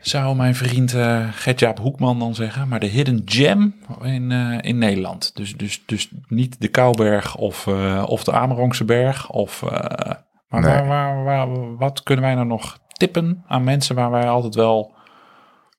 Zou 0.04 0.36
mijn 0.36 0.54
vriend 0.54 0.94
eh 0.94 1.28
Gertjaap 1.32 1.78
Hoekman 1.78 2.18
dan 2.18 2.34
zeggen. 2.34 2.68
Maar 2.68 2.80
de 2.80 2.86
hidden 2.86 3.22
gem 3.24 3.74
in, 4.02 4.32
eh, 4.32 4.58
in 4.60 4.78
Nederland. 4.78 5.36
Dus, 5.36 5.56
dus, 5.56 5.82
dus 5.86 6.08
niet 6.28 6.60
de 6.60 6.68
Kouberg 6.68 7.36
of, 7.36 7.66
eh, 7.66 8.04
of 8.06 8.24
de 8.24 8.32
Amerongse 8.32 8.84
berg. 8.84 9.30
Of, 9.30 9.62
maar 9.62 10.60
Nee. 10.60 10.62
waar, 10.62 10.86
waar, 10.86 11.24
waar, 11.24 11.76
wat 11.76 12.02
kunnen 12.02 12.24
wij 12.24 12.34
nou 12.34 12.46
nog 12.46 12.78
tippen 12.92 13.44
aan 13.46 13.64
mensen 13.64 13.94
waar 13.94 14.10
wij 14.10 14.28
altijd 14.28 14.54
wel 14.54 14.94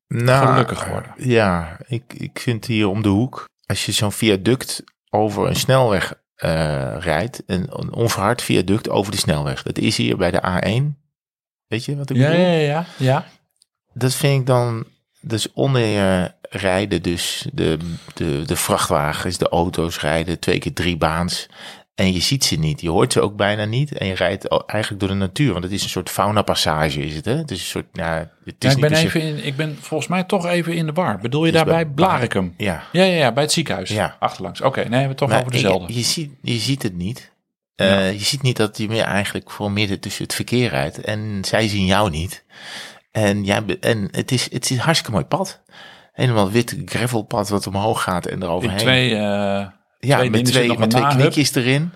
Nou, 0.08 0.48
gelukkig 0.48 0.88
worden. 0.88 1.12
Ja, 1.18 1.78
ik, 1.88 2.14
ik 2.14 2.40
vind 2.40 2.66
hier 2.66 2.88
om 2.90 3.02
de 3.02 3.10
hoek, 3.10 3.50
als 3.66 3.86
je 3.86 3.92
zo'n 3.92 4.12
viaduct 4.12 4.84
over 5.10 5.48
een 5.48 5.56
snelweg 5.56 6.14
rijdt, 7.00 7.44
een, 7.46 7.68
een 7.70 7.94
onverhard 7.94 8.42
viaduct 8.42 8.90
over 8.90 9.12
de 9.12 9.18
snelweg. 9.18 9.64
Dat 9.64 9.78
is 9.78 9.98
hier 9.98 10.18
bij 10.18 10.32
de 10.32 10.42
A1. 10.42 11.04
Weet 11.68 11.86
je 11.86 11.98
wat 11.98 12.10
ik 12.10 12.16
Ja, 12.16 12.30
bedoel? 12.30 12.46
ja, 12.46 12.52
ja, 12.52 12.86
ja. 12.98 13.26
Dat 13.98 14.14
vind 14.16 14.40
ik 14.40 14.46
dan, 14.48 14.86
dus 15.22 15.52
onder 15.54 15.82
je 15.82 16.32
rijden 16.50 17.02
dus 17.02 17.46
de, 17.54 17.78
de, 18.14 18.42
de 18.46 18.56
vrachtwagens, 18.56 19.38
de 19.38 19.50
auto's 19.50 20.00
rijden 20.00 20.40
twee 20.40 20.60
keer 20.60 20.74
drie 20.74 20.98
baans. 20.98 21.48
En 21.96 22.14
je 22.14 22.20
ziet 22.22 22.44
ze 22.44 22.56
niet, 22.56 22.82
je 22.82 22.90
hoort 22.90 23.14
ze 23.14 23.22
ook 23.22 23.36
bijna 23.36 23.66
niet. 23.66 23.98
En 23.98 24.08
je 24.08 24.14
rijdt 24.16 24.48
eigenlijk 24.66 25.00
door 25.02 25.10
de 25.10 25.16
natuur, 25.16 25.52
want 25.52 25.64
het 25.64 25.74
is 25.74 25.84
een 25.84 25.90
soort 25.90 26.10
faunapassage 26.10 27.00
is 27.06 27.16
het 27.16 27.26
hè. 27.26 27.36
Het 27.38 27.52
is 27.52 27.60
een 27.60 27.66
soort, 27.66 27.86
ja, 27.94 28.32
het 28.46 28.64
is 28.64 28.70
Ja, 28.70 28.76
ik, 28.76 28.82
ben 28.82 28.94
even 28.94 29.22
in, 29.22 29.46
ik 29.46 29.56
ben 29.56 29.78
volgens 29.82 30.10
mij 30.10 30.24
toch 30.24 30.46
even 30.46 30.74
in 30.74 30.86
de 30.86 30.92
war. 30.94 31.20
Bedoel 31.20 31.46
je 31.46 31.52
daarbij 31.52 31.84
bij- 31.86 31.94
Blarikum? 31.94 32.54
Ja, 32.58 32.84
Ja, 32.92 33.04
ja, 33.04 33.14
ja, 33.16 33.32
bij 33.32 33.44
het 33.44 33.52
ziekenhuis. 33.52 33.90
Ja. 33.90 34.16
Achterlangs. 34.20 34.62
Oké, 34.62 34.80
nee, 34.80 34.88
we 34.90 34.96
hebben 34.96 35.10
het 35.10 35.18
toch 35.18 35.30
Maar 35.30 35.40
over 35.40 35.52
dezelfde. 35.52 35.94
Je, 35.94 36.00
je, 36.00 36.06
ziet, 36.06 36.32
je 36.42 36.58
ziet 36.58 36.84
het 36.84 36.96
niet. 36.96 37.32
Eh, 37.76 38.12
Je 38.14 38.24
ziet 38.24 38.42
niet 38.42 38.58
dat 38.58 38.78
je 38.78 38.88
meer 38.88 39.04
eigenlijk 39.04 39.52
voor 39.52 39.72
midden 39.72 40.00
tussen 40.00 40.24
het 40.24 40.34
verkeer 40.36 40.70
rijdt. 40.70 41.02
En 41.02 41.40
zij 41.46 41.68
zien 41.68 41.86
jou 41.86 42.10
niet. 42.10 42.44
En, 43.16 43.66
be- 43.66 43.78
en 43.80 44.08
het, 44.12 44.32
is, 44.32 44.44
het 44.52 44.64
is 44.64 44.70
een 44.70 44.80
hartstikke 44.80 45.12
mooi 45.12 45.26
pad. 45.26 45.62
Helemaal 46.14 46.52
wit 46.52 46.78
gravelpad 46.86 47.50
wat 47.50 47.68
omhoog 47.68 48.04
gaat 48.04 48.26
en 48.26 48.44
eroverheen. 48.44 48.78
twee, 48.78 49.10
eh, 49.10 49.20
ja, 50.00 50.18
twee 50.18 50.30
met 50.30 50.46
dingen 50.46 50.68
twee, 50.68 50.78
met 50.78 50.90
twee 50.90 51.08
knikjes 51.08 51.56
erin. 51.56 51.92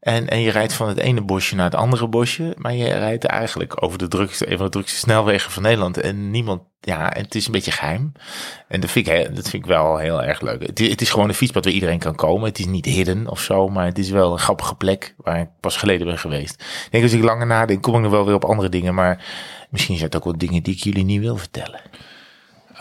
En, 0.00 0.28
en 0.28 0.40
je 0.40 0.50
rijdt 0.50 0.72
van 0.72 0.88
het 0.88 0.98
ene 0.98 1.20
bosje 1.20 1.54
naar 1.54 1.64
het 1.64 1.74
andere 1.74 2.08
bosje. 2.08 2.54
Maar 2.58 2.74
je 2.74 2.84
rijdt 2.84 3.24
eigenlijk 3.24 3.82
over 3.82 3.98
de 3.98 4.08
drukste, 4.08 4.50
een 4.50 4.56
van 4.56 4.66
de 4.66 4.72
drukste 4.72 4.98
snelwegen 4.98 5.50
van 5.50 5.62
Nederland. 5.62 5.98
En 5.98 6.30
niemand, 6.30 6.62
ja, 6.80 7.12
en 7.12 7.22
het 7.22 7.34
is 7.34 7.46
een 7.46 7.52
beetje 7.52 7.70
geheim. 7.70 8.12
En 8.68 8.80
dat 8.80 8.90
vind 8.90 9.08
ik, 9.08 9.34
dat 9.34 9.48
vind 9.48 9.62
ik 9.62 9.70
wel 9.70 9.98
heel 9.98 10.22
erg 10.22 10.40
leuk. 10.40 10.66
Het 10.66 11.00
is 11.00 11.10
gewoon 11.10 11.28
een 11.28 11.34
fietspad 11.34 11.64
waar 11.64 11.74
iedereen 11.74 11.98
kan 11.98 12.14
komen. 12.14 12.48
Het 12.48 12.58
is 12.58 12.66
niet 12.66 12.84
hidden 12.84 13.28
of 13.28 13.40
zo, 13.40 13.68
maar 13.68 13.86
het 13.86 13.98
is 13.98 14.10
wel 14.10 14.32
een 14.32 14.38
grappige 14.38 14.74
plek 14.74 15.14
waar 15.16 15.40
ik 15.40 15.48
pas 15.60 15.76
geleden 15.76 16.06
ben 16.06 16.18
geweest. 16.18 16.54
Ik 16.84 16.88
denk 16.90 17.02
als 17.02 17.12
ik 17.12 17.22
langer 17.22 17.46
nadenk, 17.46 17.82
kom 17.82 17.94
ik 17.94 18.00
nog 18.00 18.10
wel 18.10 18.24
weer 18.24 18.34
op 18.34 18.44
andere 18.44 18.68
dingen. 18.68 18.94
Maar 18.94 19.24
misschien 19.74 19.96
zijn 19.96 20.08
het 20.10 20.16
ook 20.16 20.24
wel 20.24 20.38
dingen 20.38 20.62
die 20.62 20.74
ik 20.74 20.80
jullie 20.82 21.04
niet 21.04 21.20
wil 21.20 21.36
vertellen. 21.36 21.80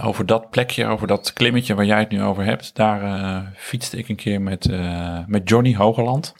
over 0.02 0.26
dat 0.26 0.50
plekje, 0.50 0.86
over 0.86 1.08
dat 1.08 1.34
klimmetje 1.34 1.76
waar 1.76 1.86
jij 1.86 2.00
het 2.00 2.10
nu 2.10 2.24
over 2.24 2.44
hebt. 2.44 2.76
Daar 2.76 3.04
eh, 3.04 3.41
fietste 3.56 3.98
ik 3.98 4.10
een 4.10 4.16
keer 4.16 4.41
met, 4.41 4.70
eh, 4.70 5.20
met 5.28 5.50
Johnny 5.50 5.76
Hogeland. 5.76 6.34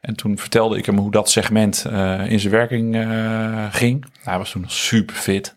En 0.00 0.16
toen 0.16 0.38
vertelde 0.38 0.78
ik 0.78 0.86
hem 0.86 0.98
hoe 0.98 1.10
dat 1.10 1.30
segment 1.30 1.84
eh, 1.84 2.30
in 2.30 2.40
zijn 2.40 2.52
werking 2.52 2.96
ging. 3.70 4.04
Hij 4.22 4.38
was 4.38 4.50
toen 4.50 4.64
super 4.66 5.14
fit. 5.14 5.56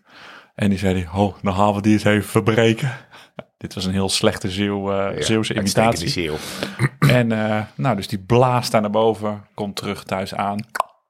En 0.54 0.68
die 0.68 0.78
zei, 0.78 0.94
hij, 0.94 1.20
oh, 1.20 1.34
dan 1.42 1.54
gaan 1.54 1.74
we 1.74 1.82
die 1.82 1.92
eens 1.92 2.04
even 2.04 2.28
verbreken. 2.28 2.92
Dit 3.58 3.74
was 3.74 3.84
een 3.84 3.92
heel 3.92 4.08
slechte 4.08 4.50
Zeeuw, 4.50 5.12
Zeeuwse 5.18 5.54
imitatie. 5.54 6.08
Zeeuw. 6.08 6.36
En 6.98 7.26
nou, 7.74 7.96
dus 7.96 8.08
die 8.08 8.18
blaast 8.18 8.72
daar 8.72 8.80
naar 8.80 8.90
boven, 8.90 9.44
komt 9.54 9.76
terug 9.76 10.04
thuis 10.04 10.34
aan. 10.34 10.58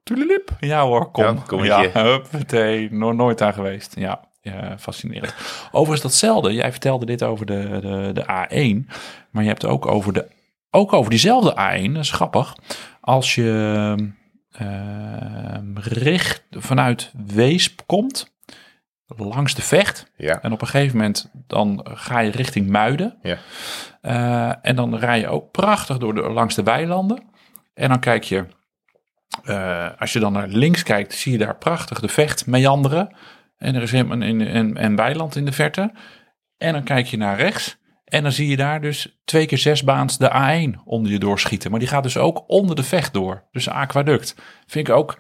Toedelip. 0.09 0.51
Ja 0.61 0.83
hoor, 0.83 1.11
kom. 1.11 1.25
Ja, 1.25 1.43
kom 1.47 1.65
ja, 1.65 1.91
huppatee, 1.93 2.93
no, 2.93 3.13
nooit 3.13 3.43
aan 3.43 3.53
geweest. 3.53 3.95
Ja, 3.97 4.21
ja, 4.41 4.79
fascinerend. 4.79 5.35
Overigens 5.71 6.03
datzelfde. 6.03 6.53
Jij 6.53 6.71
vertelde 6.71 7.07
dit 7.07 7.23
over 7.23 7.47
de, 7.47 7.79
de, 7.81 8.11
de 8.13 8.23
A1. 8.23 8.93
Maar 9.31 9.43
je 9.43 9.49
hebt 9.49 9.67
ook 9.67 9.87
over, 9.87 10.13
de, 10.13 10.29
ook 10.71 10.93
over 10.93 11.11
diezelfde 11.11 11.53
A1. 11.53 11.93
Dat 11.93 12.03
is 12.03 12.11
grappig. 12.11 12.57
Als 13.01 13.35
je 13.35 13.95
eh, 14.51 15.55
richt 15.75 16.45
vanuit 16.51 17.13
Weesp 17.27 17.81
komt, 17.87 18.37
langs 19.17 19.55
de 19.55 19.63
vecht. 19.63 20.11
Ja, 20.17 20.43
En 20.43 20.53
op 20.53 20.61
een 20.61 20.67
gegeven 20.69 20.97
moment 20.97 21.31
dan 21.47 21.81
ga 21.85 22.19
je 22.19 22.31
richting 22.31 22.69
Muiden. 22.71 23.19
ja. 23.23 23.37
Eh, 24.01 24.53
en 24.63 24.77
dan 24.77 24.97
rij 24.97 25.21
je 25.21 25.29
ook 25.29 25.51
prachtig 25.51 25.99
door 25.99 26.15
de, 26.15 26.21
langs 26.21 26.55
de 26.55 26.63
weilanden. 26.63 27.23
En 27.75 27.89
dan 27.89 28.01
kijk 28.01 28.25
je, 28.25 28.47
eh, 29.45 29.87
als 29.99 30.13
je 30.13 30.19
dan 30.21 30.33
naar 30.33 30.49
links 30.49 30.83
kijkt, 30.83 31.13
zie 31.15 31.33
je 31.33 31.39
daar 31.39 31.57
prachtig 31.57 32.01
de 32.01 32.09
vecht 32.09 32.47
meanderen. 32.47 33.17
En 33.59 33.75
er 33.75 33.83
is 33.83 33.93
een, 33.93 34.21
een, 34.21 34.85
een 34.85 34.97
weiland 34.97 35.37
in 35.37 35.45
de 35.45 35.53
verte. 35.53 35.93
En 36.57 36.73
dan 36.73 36.83
kijk 36.83 37.07
je 37.07 37.17
naar 37.17 37.37
rechts. 37.37 37.77
En 38.05 38.23
dan 38.23 38.33
zie 38.33 38.49
je 38.49 38.57
daar 38.57 38.81
dus 38.81 39.19
twee 39.25 39.47
keer 39.47 39.59
zes 39.59 39.85
baans 39.85 40.19
de 40.19 40.31
A1 40.31 40.85
onder 40.85 41.13
je 41.13 41.19
doorschieten. 41.19 41.71
Maar 41.71 41.81
die 41.81 41.89
gaat 41.89 42.03
dus 42.03 42.17
ook 42.17 42.45
onder 42.47 42.77
de 42.77 42.83
vecht 42.83 43.13
door. 43.13 43.45
Dus 43.51 43.67
een 43.67 43.73
aquaduct. 43.73 44.35
Vind 44.67 44.89
ik 44.89 44.95
ook, 44.95 45.19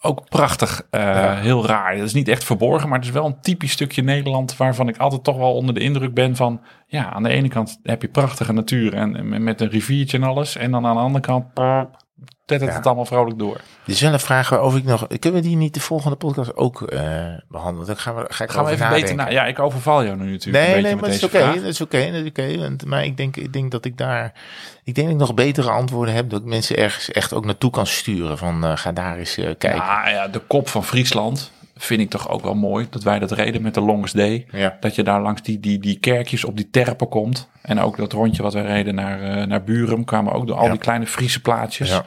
ook 0.00 0.28
prachtig. 0.28 0.86
eh, 0.90 1.40
Heel 1.40 1.66
raar. 1.66 1.96
Dat 1.96 2.06
is 2.06 2.14
niet 2.14 2.28
echt 2.28 2.44
verborgen, 2.44 2.88
maar 2.88 2.98
het 2.98 3.06
is 3.06 3.12
wel 3.12 3.26
een 3.26 3.40
typisch 3.40 3.70
stukje 3.72 4.02
Nederland... 4.02 4.56
waarvan 4.56 4.88
ik 4.88 4.96
altijd 4.96 5.24
toch 5.24 5.36
wel 5.36 5.54
onder 5.54 5.74
de 5.74 5.80
indruk 5.80 6.14
ben 6.14 6.36
van... 6.36 6.60
ja, 6.86 7.12
aan 7.12 7.22
de 7.22 7.28
ene 7.28 7.48
kant 7.48 7.80
heb 7.82 8.02
je 8.02 8.08
prachtige 8.08 8.52
natuur 8.52 8.94
en, 8.94 9.16
en 9.16 9.44
met 9.44 9.60
een 9.60 9.70
riviertje 9.70 10.16
en 10.16 10.24
alles. 10.24 10.56
En 10.56 10.70
dan 10.70 10.86
aan 10.86 10.96
de 10.96 11.02
andere 11.02 11.24
kant... 11.24 11.54
tettert 12.46 12.74
het 12.74 12.86
allemaal 12.86 13.04
vrolijk 13.04 13.38
door. 13.38 13.60
Dit 13.84 13.94
is 13.94 14.00
wel 14.00 14.12
een 14.12 14.20
vraag 14.20 14.48
waarover 14.48 14.78
ik 14.78 14.84
nog... 14.84 15.06
Kunnen 15.18 15.42
we 15.42 15.46
die 15.48 15.56
niet 15.56 15.74
de 15.74 15.80
volgende 15.80 16.16
podcast 16.16 16.56
ook 16.56 16.82
eh, 16.82 17.00
behandelen? 17.48 17.86
Dan 17.86 17.96
gaan 17.96 18.14
we, 18.14 18.24
ga 18.28 18.44
ik 18.44 18.50
Gaan 18.50 18.64
we 18.64 18.70
even 18.70 18.82
nadenken. 18.84 19.16
beter 19.16 19.24
na. 19.26 19.30
Ja, 19.32 19.46
ik 19.46 19.58
overval 19.58 20.04
jou 20.04 20.16
nu 20.16 20.30
natuurlijk. 20.30 20.44
een 20.44 20.52
Nee, 20.52 20.64
beetje 20.66 20.82
nee, 20.82 20.94
maar 20.94 21.04
dat 21.04 21.14
is 21.14 21.24
oké. 21.24 21.38
Dat 21.38 21.64
is 21.64 21.80
oké. 21.80 22.10
dat 22.12 22.22
is 22.22 22.28
oké. 22.28 22.58
want- 22.58 22.84
Maar 22.84 23.04
ik 23.04 23.16
denk, 23.16 23.36
ik 23.36 23.52
denk 23.52 23.70
dat 23.70 23.84
ik 23.84 23.98
daar... 23.98 24.32
Ik 24.84 24.94
denk 24.94 25.06
dat 25.06 25.16
ik 25.16 25.22
nog 25.26 25.34
betere 25.34 25.70
antwoorden 25.70 26.14
heb. 26.14 26.30
Dat 26.30 26.40
ik 26.40 26.46
mensen 26.46 26.76
ergens 26.76 27.10
echt 27.12 27.32
ook 27.34 27.44
naartoe 27.44 27.70
kan 27.70 27.86
sturen. 27.86 28.38
Van 28.38 28.64
eh, 28.64 28.76
ga 28.76 28.92
daar 28.92 29.16
eens 29.18 29.36
eh, 29.36 29.44
kijken. 29.44 29.74
Ja, 29.76 30.08
ja, 30.08 30.28
de 30.28 30.38
kop 30.38 30.68
van 30.68 30.84
Friesland 30.84 31.50
vind 31.76 32.00
ik 32.00 32.10
toch 32.10 32.28
ook 32.28 32.42
wel 32.42 32.54
mooi. 32.54 32.86
Dat 32.90 33.02
wij 33.02 33.18
dat 33.18 33.30
reden 33.30 33.62
met 33.62 33.74
de 33.74 33.80
Longest 33.80 34.16
Day. 34.16 34.46
Ja. 34.50 34.76
Dat 34.80 34.94
je 34.94 35.02
daar 35.02 35.20
langs 35.20 35.42
die, 35.42 35.60
die, 35.60 35.78
die 35.78 35.98
kerkjes 35.98 36.44
op 36.44 36.56
die 36.56 36.70
terpen 36.70 37.08
komt. 37.08 37.48
En 37.62 37.80
ook 37.80 37.96
dat 37.96 38.12
rondje 38.12 38.42
wat 38.42 38.52
wij 38.52 38.62
reden 38.64 38.94
naar, 38.94 39.20
eh, 39.22 39.46
naar 39.46 39.64
Burum. 39.64 40.04
Kwamen 40.04 40.32
ook 40.32 40.46
door 40.46 40.56
al 40.56 40.64
Ja. 40.64 40.70
die 40.70 40.78
kleine 40.80 41.06
Friese 41.06 41.40
plaatsjes. 41.40 41.88
Ja. 41.90 42.04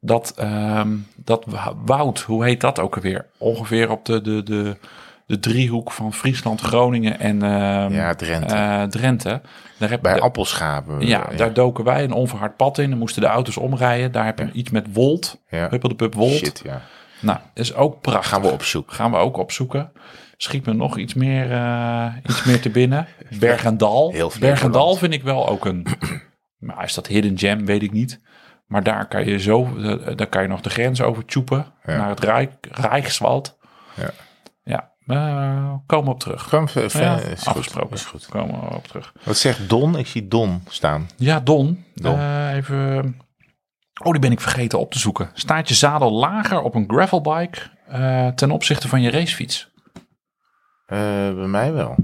Dat, 0.00 0.32
ehm, 0.36 0.88
dat 1.16 1.44
woud, 1.84 2.20
hoe 2.20 2.44
heet 2.44 2.60
dat 2.60 2.78
ook 2.80 2.94
alweer? 2.94 3.26
Ongeveer 3.38 3.90
op 3.90 4.04
de, 4.04 4.20
de, 4.20 4.42
de, 4.42 4.76
de 5.26 5.38
driehoek 5.38 5.92
van 5.92 6.12
Friesland, 6.12 6.60
Groningen 6.60 7.18
en 7.20 7.42
ehm, 7.42 7.92
Ja, 7.94 8.14
Drenthe. 8.14 8.54
eh, 8.54 8.82
Drenthe. 8.82 9.40
Daar 9.78 9.90
heb, 9.90 10.02
Bij 10.02 10.14
de- 10.14 10.20
appelschapen. 10.20 11.06
ja, 11.06 11.26
daar 11.36 11.52
doken 11.52 11.84
wij 11.84 12.04
een 12.04 12.12
onverhard 12.12 12.56
pad 12.56 12.78
in. 12.78 12.90
Dan 12.90 12.98
moesten 12.98 13.22
de 13.22 13.28
auto's 13.28 13.56
omrijden. 13.56 14.12
Daar 14.12 14.24
heb 14.24 14.38
je 14.38 14.50
iets 14.52 14.70
met 14.70 14.86
Wold. 14.92 15.40
Ja. 15.48 15.66
Huppel 15.70 15.88
de 15.88 15.94
Pup 15.94 16.14
Wold. 16.14 16.30
Shit, 16.32 16.60
ja. 16.64 16.80
Nou, 17.24 17.38
is 17.54 17.74
ook 17.74 18.00
prachtig. 18.00 18.28
Gaan 18.28 18.42
we 18.42 18.50
opzoeken. 18.50 18.94
Gaan 18.96 19.10
we 19.10 19.16
ook 19.16 19.36
opzoeken. 19.36 19.92
Schiet 20.36 20.66
me 20.66 20.72
nog 20.72 20.98
iets 20.98 21.14
meer, 21.14 21.52
eh, 21.52 22.06
iets 22.28 22.44
meer 22.44 22.60
te 22.60 22.70
binnen. 22.70 23.06
Bergendal. 23.38 24.10
Heel 24.12 24.30
veel 24.30 24.40
Bergendal 24.40 24.94
vind 24.96 25.12
ik 25.14 25.22
wel 25.22 25.48
ook 25.48 25.64
een... 25.64 25.86
Maar 26.58 26.84
is 26.84 26.94
dat 26.94 27.06
hidden 27.06 27.38
gem, 27.38 27.64
weet 27.66 27.82
ik 27.82 27.92
niet. 27.92 28.20
Maar 28.66 28.82
daar 28.82 29.08
kan 29.08 29.24
je 29.26 29.38
zo, 29.38 29.76
eh, 29.76 30.16
daar 30.16 30.26
kan 30.26 30.42
je 30.42 30.48
nog 30.48 30.60
de 30.60 30.70
grens 30.70 31.00
over 31.02 31.24
tjoepen 31.24 31.66
Ja. 31.86 31.96
naar 31.96 32.08
het 32.08 32.20
Rijk, 32.20 32.52
Rijkswald. 32.70 33.58
Ja. 33.96 34.10
Ja, 34.64 34.90
eh, 35.06 35.74
komen 35.86 36.04
we 36.06 36.10
op 36.10 36.20
terug. 36.20 36.48
Ver- 36.48 37.00
Ja, 37.02 37.16
is 37.16 37.38
goed, 37.38 37.46
afgesproken. 37.48 37.96
is 37.96 38.04
goed. 38.04 38.26
Komen 38.26 38.60
we 38.60 38.74
op 38.74 38.86
terug. 38.86 39.12
Wat 39.22 39.36
zegt 39.36 39.68
Don? 39.68 39.98
Ik 39.98 40.06
zie 40.06 40.28
Don 40.28 40.62
staan. 40.68 41.08
Ja, 41.16 41.40
Don. 41.40 41.84
Don. 41.94 42.48
Even. 42.52 43.20
Oh, 44.02 44.10
die 44.12 44.20
ben 44.20 44.32
ik 44.32 44.40
vergeten 44.40 44.78
op 44.78 44.90
te 44.92 44.98
zoeken. 44.98 45.30
Staat 45.34 45.68
je 45.68 45.74
zadel 45.74 46.10
lager 46.12 46.60
op 46.62 46.74
een 46.74 46.84
gravelbike 46.90 47.60
eh, 47.88 48.28
ten 48.28 48.50
opzichte 48.50 48.88
van 48.88 49.02
je 49.02 49.10
racefiets? 49.10 49.70
Eh, 50.86 50.98
bij 51.34 51.46
mij 51.46 51.72
wel. 51.72 51.94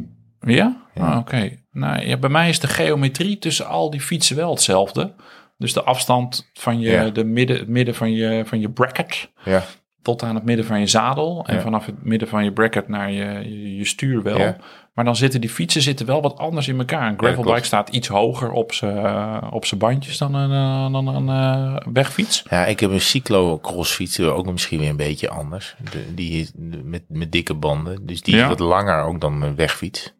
Ja? 0.40 0.76
Ja. 0.94 1.06
Ah, 1.06 1.18
Oké. 1.18 1.58
Nou, 1.72 2.06
ja, 2.06 2.16
bij 2.16 2.30
mij 2.30 2.48
is 2.48 2.60
de 2.60 2.66
geometrie 2.66 3.38
tussen 3.38 3.66
al 3.66 3.90
die 3.90 4.00
fietsen 4.00 4.36
wel 4.36 4.50
hetzelfde. 4.50 5.14
Dus 5.58 5.72
de 5.72 5.82
afstand 5.82 6.50
van 6.52 6.80
je, 6.80 6.90
Ja. 6.90 7.10
de 7.10 7.24
midden, 7.24 7.56
het 7.58 7.68
midden 7.68 7.94
van 7.94 8.12
je, 8.12 8.42
van 8.46 8.60
je 8.60 8.70
bracket 8.70 9.30
Ja, 9.44 9.62
tot 10.02 10.22
aan 10.22 10.34
het 10.34 10.44
midden 10.44 10.66
van 10.66 10.80
je 10.80 10.86
zadel. 10.86 11.44
En 11.46 11.54
Ja. 11.54 11.60
vanaf 11.60 11.86
het 11.86 12.04
midden 12.04 12.28
van 12.28 12.44
je 12.44 12.52
bracket 12.52 12.88
naar 12.88 13.10
je, 13.10 13.24
je, 13.24 13.76
je 13.76 13.84
stuur 13.84 14.22
wel. 14.22 14.38
Ja. 14.38 14.56
Maar 14.94 15.04
dan 15.04 15.16
zitten 15.16 15.40
die 15.40 15.50
fietsen 15.50 15.82
zitten 15.82 16.06
wel 16.06 16.22
wat 16.22 16.38
anders 16.38 16.68
in 16.68 16.78
elkaar. 16.78 17.08
Een 17.08 17.18
gravelbike 17.18 17.64
staat 17.64 17.88
iets 17.88 18.08
hoger 18.08 18.50
op 18.50 18.72
zijn 18.72 18.96
eh, 18.96 19.78
bandjes 19.78 20.18
dan 20.18 20.34
een, 20.34 20.50
eh, 20.50 20.92
dan 20.92 21.06
een 21.06 21.28
eh, 21.28 21.86
wegfiets. 21.92 22.44
ja 22.50 22.66
ik 22.66 22.80
heb 22.80 22.90
een 22.90 23.00
cyclocrossfiets, 23.00 24.20
ook 24.20 24.46
misschien 24.46 24.78
weer 24.78 24.88
een 24.88 24.96
beetje 24.96 25.28
anders. 25.28 25.76
De, 25.90 26.14
die 26.14 26.40
is 26.40 26.52
met, 26.84 27.02
met 27.08 27.32
dikke 27.32 27.54
banden. 27.54 28.06
Dus 28.06 28.22
die 28.22 28.36
is 28.36 28.46
wat 28.46 28.58
langer 28.58 29.02
ook 29.02 29.20
dan 29.20 29.42
een 29.42 29.54
wegfiets. 29.54 30.14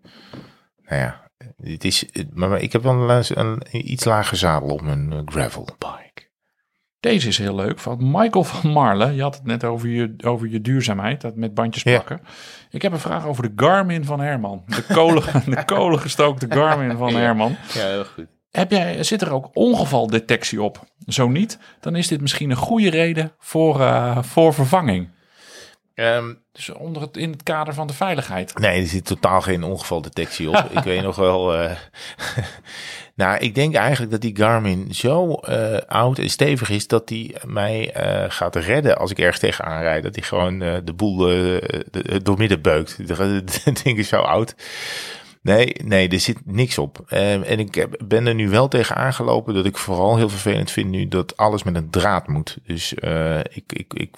Nou 0.85 1.03
ja, 1.03 1.20
het 1.62 1.85
is, 1.85 2.05
maar 2.35 2.61
ik 2.61 2.72
heb 2.72 2.83
wel 2.83 3.11
een, 3.11 3.24
een, 3.28 3.62
iets 3.91 4.05
lager 4.05 4.37
zadel 4.37 4.68
op 4.68 4.81
mijn 4.81 5.22
gravelbike. 5.24 6.10
Deze 7.01 7.28
is 7.28 7.38
heel 7.38 7.55
leuk. 7.55 7.78
Van 7.78 7.98
Michael 8.11 8.44
van 8.44 8.70
Marle. 8.70 9.14
Je 9.14 9.22
had 9.22 9.34
het 9.34 9.44
net 9.44 9.64
over 9.64 9.88
je, 9.88 10.14
over 10.24 10.48
je 10.48 10.61
duurzaamheid. 10.61 11.20
Dat 11.20 11.36
met 11.36 11.55
bandjes 11.55 11.82
Ja. 11.82 11.90
plakken. 11.92 12.20
Ik 12.70 12.82
heb 12.82 12.92
een 12.92 12.98
vraag 12.98 13.26
over 13.26 13.42
de 13.42 13.53
Garmin 13.64 14.05
van 14.05 14.20
Herman. 14.20 14.62
De 14.66 14.84
kolen, 14.94 15.22
de 15.55 15.64
kolen 15.64 15.98
gestookte 15.98 16.46
Garmin 16.48 16.96
van. 16.96 17.14
Herman. 17.14 17.57
Ja, 17.74 17.86
heel 17.86 18.05
goed. 18.05 18.26
Heb 18.51 18.70
jij, 18.70 19.03
zit 19.03 19.22
er 19.22 19.32
ook 19.32 19.51
ongevaldetectie 19.53 20.62
op? 20.62 20.84
Zo 21.07 21.28
niet, 21.28 21.59
dan 21.80 21.96
is 21.96 22.09
dit 22.09 22.20
misschien 22.20 22.51
een 22.51 22.57
goede 22.57 22.90
reden 22.90 23.32
voor, 23.38 23.80
eh, 23.80 24.22
voor 24.22 24.55
vervanging. 24.55 25.09
Ehm, 26.01 26.32
Dus 26.53 26.68
onder 26.70 27.03
het, 27.03 27.16
in 27.16 27.30
het 27.30 27.42
kader 27.42 27.74
van 27.74 27.86
de 27.86 27.92
veiligheid. 27.92 28.59
Nee, 28.59 28.80
er 28.80 28.86
zit 28.86 29.05
totaal 29.05 29.40
geen 29.40 29.62
ongevaldetectie 29.64 30.48
op. 30.48 30.57
ik 30.78 30.82
weet 30.82 31.03
nog 31.03 31.16
wel. 31.16 31.55
eh, 31.55 31.70
nou, 33.14 33.38
ik 33.38 33.55
denk 33.55 33.74
eigenlijk 33.74 34.11
dat 34.12 34.20
die 34.20 34.36
Garmin 34.36 34.94
zo 34.94 35.34
eh, 35.34 35.78
oud 35.88 36.18
en 36.18 36.30
stevig 36.30 36.70
is 36.70 36.86
dat 36.86 37.09
die 37.09 37.34
mij 37.46 37.92
eh, 37.92 38.24
gaat 38.28 38.57
redden 38.57 38.96
als 38.98 39.11
ik 39.11 39.18
ergens 39.18 39.38
tegenaan 39.38 39.82
rijd. 39.82 40.03
Dat 40.03 40.14
die 40.14 40.22
gewoon 40.22 40.59
de 40.59 40.92
boel 40.96 41.16
de- 41.16 42.20
doormidden 42.22 42.62
beukt. 42.62 42.96
Het 43.64 43.80
ding 43.84 43.98
is 43.98 44.09
zo 44.09 44.20
oud. 44.20 44.55
Nee, 45.43 45.74
nee, 45.84 46.09
er 46.09 46.20
zit 46.20 46.38
niks 46.45 46.78
op. 46.78 47.05
Ehm, 47.09 47.43
en 47.43 47.59
ik 47.59 47.86
ben 48.07 48.26
er 48.26 48.34
nu 48.34 48.49
wel 48.49 48.68
tegen 48.68 48.97
aangelopen 48.97 49.55
dat 49.55 49.64
ik 49.66 49.76
vooral 49.76 50.16
heel 50.16 50.28
vervelend 50.28 50.70
vind 50.70 50.91
nu 50.91 51.09
dat 51.09 51.36
alles 51.36 51.62
met 51.62 51.76
een 51.76 51.91
draad 51.91 52.28
moet. 52.28 52.59
Dus 52.66 52.95
eh, 52.95 53.38
ik, 53.38 53.64
ik, 53.66 53.93
ik, 53.95 54.16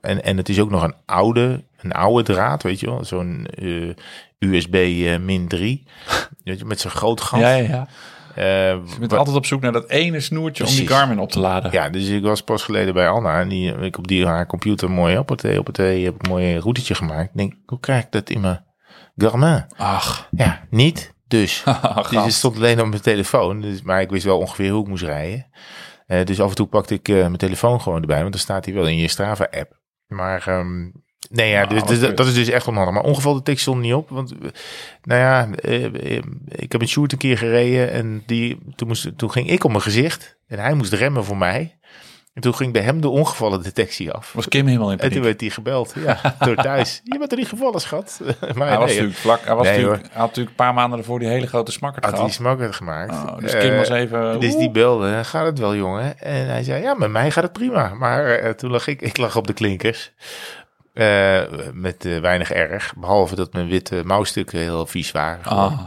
en, 0.00 0.24
en 0.24 0.36
het 0.36 0.48
is 0.48 0.60
ook 0.60 0.70
nog 0.70 0.82
een 0.82 0.94
oude, 1.06 1.64
een 1.80 1.92
oude 1.92 2.32
draad, 2.32 2.62
weet 2.62 2.80
je 2.80 2.86
wel, 2.86 3.04
zo'n 3.04 3.46
eh, 3.54 3.94
USB 4.38 4.74
eh, 4.74 5.18
min 5.18 5.48
3, 5.48 5.82
weet 6.44 6.58
je, 6.58 6.64
met 6.64 6.80
zo'n 6.80 6.90
groot 6.90 7.20
gat. 7.20 7.40
Ja, 7.40 7.54
ja, 7.54 7.68
ja. 7.68 7.86
Eh, 8.34 8.44
Je 8.92 8.96
bent 8.98 9.12
altijd 9.12 9.36
op 9.36 9.46
zoek 9.46 9.60
naar 9.60 9.72
dat 9.72 9.88
ene 9.90 10.20
snoertje 10.20 10.66
om 10.66 10.74
die. 10.74 10.86
Garmin 10.88 11.18
op 11.18 11.30
te 11.30 11.40
laden. 11.40 11.72
ja, 11.72 11.88
dus 11.88 12.08
ik 12.08 12.22
was 12.22 12.42
pas 12.42 12.62
geleden 12.62 12.94
bij 12.94 13.08
Anna 13.08 13.40
en 13.40 13.48
die, 13.48 13.72
ik 13.74 13.98
op 13.98 14.08
die 14.08 14.26
haar 14.26 14.46
computer 14.46 14.90
mooi 14.90 15.18
op 15.18 15.28
het 15.28 15.58
op 15.58 15.66
het 15.66 15.76
heb 15.76 15.88
ik 15.96 16.22
een 16.22 16.30
mooi 16.30 16.58
routetje 16.58 16.94
gemaakt. 16.94 17.28
Ik 17.28 17.36
denk, 17.36 17.54
hoe 17.66 17.80
krijg 17.80 18.04
ik 18.04 18.12
dat 18.12 18.30
in 18.30 18.40
mijn 18.40 18.64
Garmin? 19.16 19.64
Ach, 19.76 20.28
Ja, 20.30 20.66
niet. 20.70 21.14
Dus. 21.28 21.62
Ach, 21.82 22.08
dus 22.08 22.24
het 22.24 22.32
stond 22.32 22.56
alleen 22.56 22.80
op 22.80 22.88
mijn 22.88 23.02
telefoon. 23.02 23.60
Dus, 23.60 23.82
maar 23.82 24.00
ik 24.00 24.10
wist 24.10 24.24
wel 24.24 24.38
ongeveer 24.38 24.70
hoe 24.70 24.82
ik 24.82 24.88
moest 24.88 25.02
rijden. 25.02 25.46
Eh, 26.06 26.24
dus 26.24 26.40
af 26.40 26.48
en 26.48 26.54
toe 26.54 26.66
pakte 26.66 26.94
ik 26.94 27.08
eh, 27.08 27.16
mijn 27.16 27.36
telefoon 27.36 27.80
gewoon 27.80 28.00
erbij. 28.00 28.20
Want 28.20 28.32
dan 28.32 28.40
staat 28.40 28.64
hij 28.64 28.74
wel 28.74 28.86
in 28.86 28.96
je 28.96 29.08
Strava-app. 29.08 29.80
Maar 30.06 30.48
ehm, 30.48 30.82
nee, 31.30 31.50
ja, 31.50 31.64
Nou, 31.64 31.74
dus, 31.74 31.98
dus, 31.98 32.14
dat 32.14 32.26
is 32.26 32.34
dus 32.34 32.48
echt 32.48 32.68
onhandig. 32.68 32.94
Maar 32.94 33.02
ongevaldetectie 33.02 33.62
stond 33.62 33.80
niet 33.80 33.94
op. 33.94 34.08
Want, 34.08 34.34
nou 35.02 35.20
ja, 35.20 35.50
eh, 35.50 36.22
ik 36.48 36.72
heb 36.72 36.80
een 36.80 36.88
shoot 36.88 37.12
een 37.12 37.18
keer 37.18 37.38
gereden. 37.38 37.90
En 37.90 38.22
die, 38.26 38.58
toen, 38.74 38.88
moest, 38.88 39.18
toen 39.18 39.30
ging 39.30 39.50
ik 39.50 39.64
op 39.64 39.70
mijn 39.70 39.82
gezicht. 39.82 40.36
En 40.46 40.58
hij 40.58 40.74
moest 40.74 40.92
remmen 40.92 41.24
voor 41.24 41.36
mij. 41.36 41.78
En 42.34 42.42
toen 42.42 42.54
ging 42.54 42.72
bij 42.72 42.82
hem 42.82 43.00
de 43.00 43.08
ongevallendetectie 43.08 44.10
af. 44.12 44.32
was 44.32 44.48
Kim 44.48 44.66
helemaal 44.66 44.90
in 44.92 44.98
En 44.98 45.00
toen 45.00 45.08
paniek. 45.08 45.24
werd 45.24 45.40
hij 45.40 45.50
gebeld. 45.50 45.94
Ja, 45.96 46.36
door 46.38 46.56
thuis. 46.56 47.00
Je 47.04 47.18
bent 47.18 47.32
er 47.32 47.38
niet 47.38 47.48
gevallen, 47.48 47.80
schat. 47.80 48.20
maar 48.54 48.68
Hij 48.68 48.78
was, 48.78 48.86
nee, 48.86 48.94
natuurlijk 48.96 49.14
vlak, 49.18 49.40
hij, 49.44 49.54
was 49.54 49.64
Nee, 49.66 49.76
natuurlijk, 49.76 50.02
hij 50.02 50.10
had 50.12 50.26
natuurlijk 50.26 50.48
een 50.58 50.64
paar 50.64 50.74
maanden 50.74 50.98
ervoor 50.98 51.18
die 51.18 51.28
hele 51.28 51.46
grote 51.46 51.72
smakker 51.72 52.02
had 52.02 52.10
hij 52.10 52.20
gehad. 52.20 52.34
smakker 52.34 52.74
gemaakt. 52.74 53.12
Oh, 53.12 53.38
dus 53.38 53.52
Kim 53.56 53.70
Eh, 53.70 53.76
was 53.78 53.88
even... 53.88 54.40
Dus 54.40 54.56
die 54.56 54.70
belde, 54.70 55.24
gaat 55.24 55.46
het 55.46 55.58
wel 55.58 55.74
jongen? 55.76 56.18
En 56.18 56.46
hij 56.46 56.62
zei, 56.62 56.82
ja, 56.82 56.94
met 56.94 57.10
mij 57.10 57.30
gaat 57.30 57.44
het 57.44 57.52
prima. 57.52 57.94
Maar 57.94 58.26
eh, 58.26 58.50
toen 58.50 58.70
lag 58.70 58.86
ik, 58.86 59.02
ik 59.02 59.16
lag 59.16 59.36
op 59.36 59.46
de 59.46 59.52
klinkers. 59.52 60.12
Eh, 60.92 61.40
met 61.72 62.20
weinig 62.20 62.52
erg. 62.52 62.94
Behalve 62.96 63.34
dat 63.34 63.52
mijn 63.52 63.68
witte 63.68 64.02
mouwstukken 64.04 64.58
heel 64.58 64.86
vies 64.86 65.10
waren. 65.12 65.44
Ah, 65.44 65.80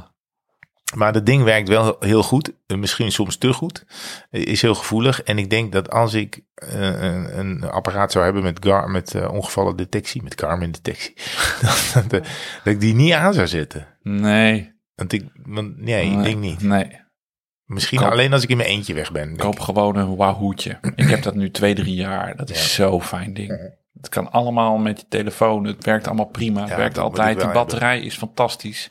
Maar 0.93 1.13
dat 1.13 1.25
ding 1.25 1.43
werkt 1.43 1.67
wel 1.69 1.95
heel 1.99 2.23
goed. 2.23 2.51
Eh, 2.67 2.77
Misschien 2.77 3.11
soms 3.11 3.37
te 3.37 3.53
goed. 3.53 3.85
Eh, 4.29 4.41
Is 4.45 4.61
heel 4.61 4.75
gevoelig. 4.75 5.23
En 5.23 5.37
ik 5.37 5.49
denk 5.49 5.71
dat 5.71 5.89
als 5.91 6.13
ik 6.13 6.41
eh, 6.55 6.81
een, 6.81 7.39
een 7.39 7.63
apparaat 7.63 8.11
zou 8.11 8.23
hebben 8.25 8.43
met, 8.43 8.65
Gar, 8.65 8.89
met 8.89 9.13
eh, 9.15 9.31
ongevallen 9.33 9.75
detectie, 9.75 10.23
met 10.23 10.39
Garmin 10.39 10.71
detectie, 10.71 11.13
dat, 11.61 11.93
dat, 11.93 12.09
dat 12.11 12.73
ik 12.73 12.79
die 12.79 12.93
niet 12.93 13.13
aan 13.13 13.33
zou 13.33 13.47
zetten. 13.47 13.87
nee. 14.03 14.73
Want 14.95 15.13
ik, 15.13 15.23
want, 15.45 15.77
nee, 15.81 16.11
ik 16.11 16.23
denk 16.23 16.39
niet. 16.39 16.61
Nee. 16.61 17.03
Misschien 17.65 17.99
Koop- 17.99 18.11
alleen 18.11 18.33
als 18.33 18.43
ik 18.43 18.49
in 18.49 18.57
mijn 18.57 18.69
eentje 18.69 18.93
weg 18.93 19.11
ben. 19.11 19.37
Koop 19.37 19.59
gewoon 19.59 19.95
een 19.95 20.15
Wahoo'tje. 20.15 20.79
Ik 20.95 21.09
heb 21.09 21.23
dat 21.23 21.35
nu 21.35 21.51
twee, 21.51 21.75
drie 21.75 21.95
jaar. 21.95 22.35
Dat 22.35 22.49
is 22.49 22.73
zo'n 22.73 23.01
fijn 23.01 23.33
ding. 23.33 23.73
Het 23.93 24.09
kan 24.09 24.31
allemaal 24.31 24.77
met 24.77 24.99
je 24.99 25.05
telefoon. 25.09 25.63
Het 25.63 25.85
werkt 25.85 26.07
allemaal 26.07 26.25
prima. 26.25 26.59
Het 26.61 26.69
Ja, 26.69 26.77
werkt 26.77 26.97
altijd. 26.97 27.35
ik 27.41 27.47
De 27.47 27.53
batterij 27.53 28.01
is 28.01 28.17
fantastisch. 28.17 28.89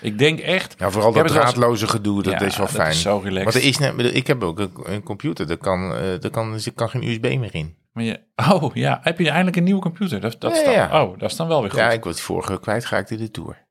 Ik 0.00 0.18
denk 0.18 0.38
echt... 0.40 0.74
Ja, 0.78 0.90
vooral 0.90 1.10
Ik 1.10 1.16
dat 1.16 1.26
draadloze 1.28 1.86
gedoe, 1.88 2.22
dat 2.22 2.32
Ja, 2.32 2.40
is 2.40 2.56
wel 2.56 2.66
dat 2.66 2.74
fijn. 2.74 2.90
is 2.90 3.00
zo 3.00 3.20
relaxed. 3.24 3.44
Want 3.52 3.56
er 3.56 3.68
is 3.70 3.78
net, 3.78 4.14
ik 4.14 4.26
heb 4.26 4.42
ook 4.42 4.58
een, 4.58 4.72
een 4.82 5.02
computer, 5.02 5.46
daar 5.46 5.56
kan, 5.56 5.94
eh, 5.94 6.00
daar 6.20 6.30
kan, 6.30 6.54
er 6.54 6.72
kan 6.74 6.88
geen 6.90 7.02
USB 7.08 7.22
meer 7.38 7.54
in. 7.54 7.76
Maar 7.92 8.04
je, 8.04 8.20
oh 8.50 8.74
ja, 8.74 9.00
heb 9.02 9.18
je 9.18 9.28
eindelijk 9.28 9.56
een 9.56 9.64
nieuwe 9.64 9.80
computer? 9.80 10.20
Dat, 10.20 10.36
dat 10.40 10.52
Ja, 10.52 10.58
is 10.58 10.64
dan, 10.64 10.72
ja. 10.74 11.02
Oh, 11.02 11.18
dat 11.18 11.30
is 11.30 11.36
dan 11.36 11.48
wel 11.48 11.60
weer 11.60 11.70
goed. 11.70 11.78
Ja, 11.78 11.90
ik 11.90 12.04
was 12.04 12.14
die 12.14 12.22
vorige 12.24 12.60
kwijtgeraakt 12.60 13.10
in 13.10 13.18
de 13.18 13.30
Tour. 13.30 13.64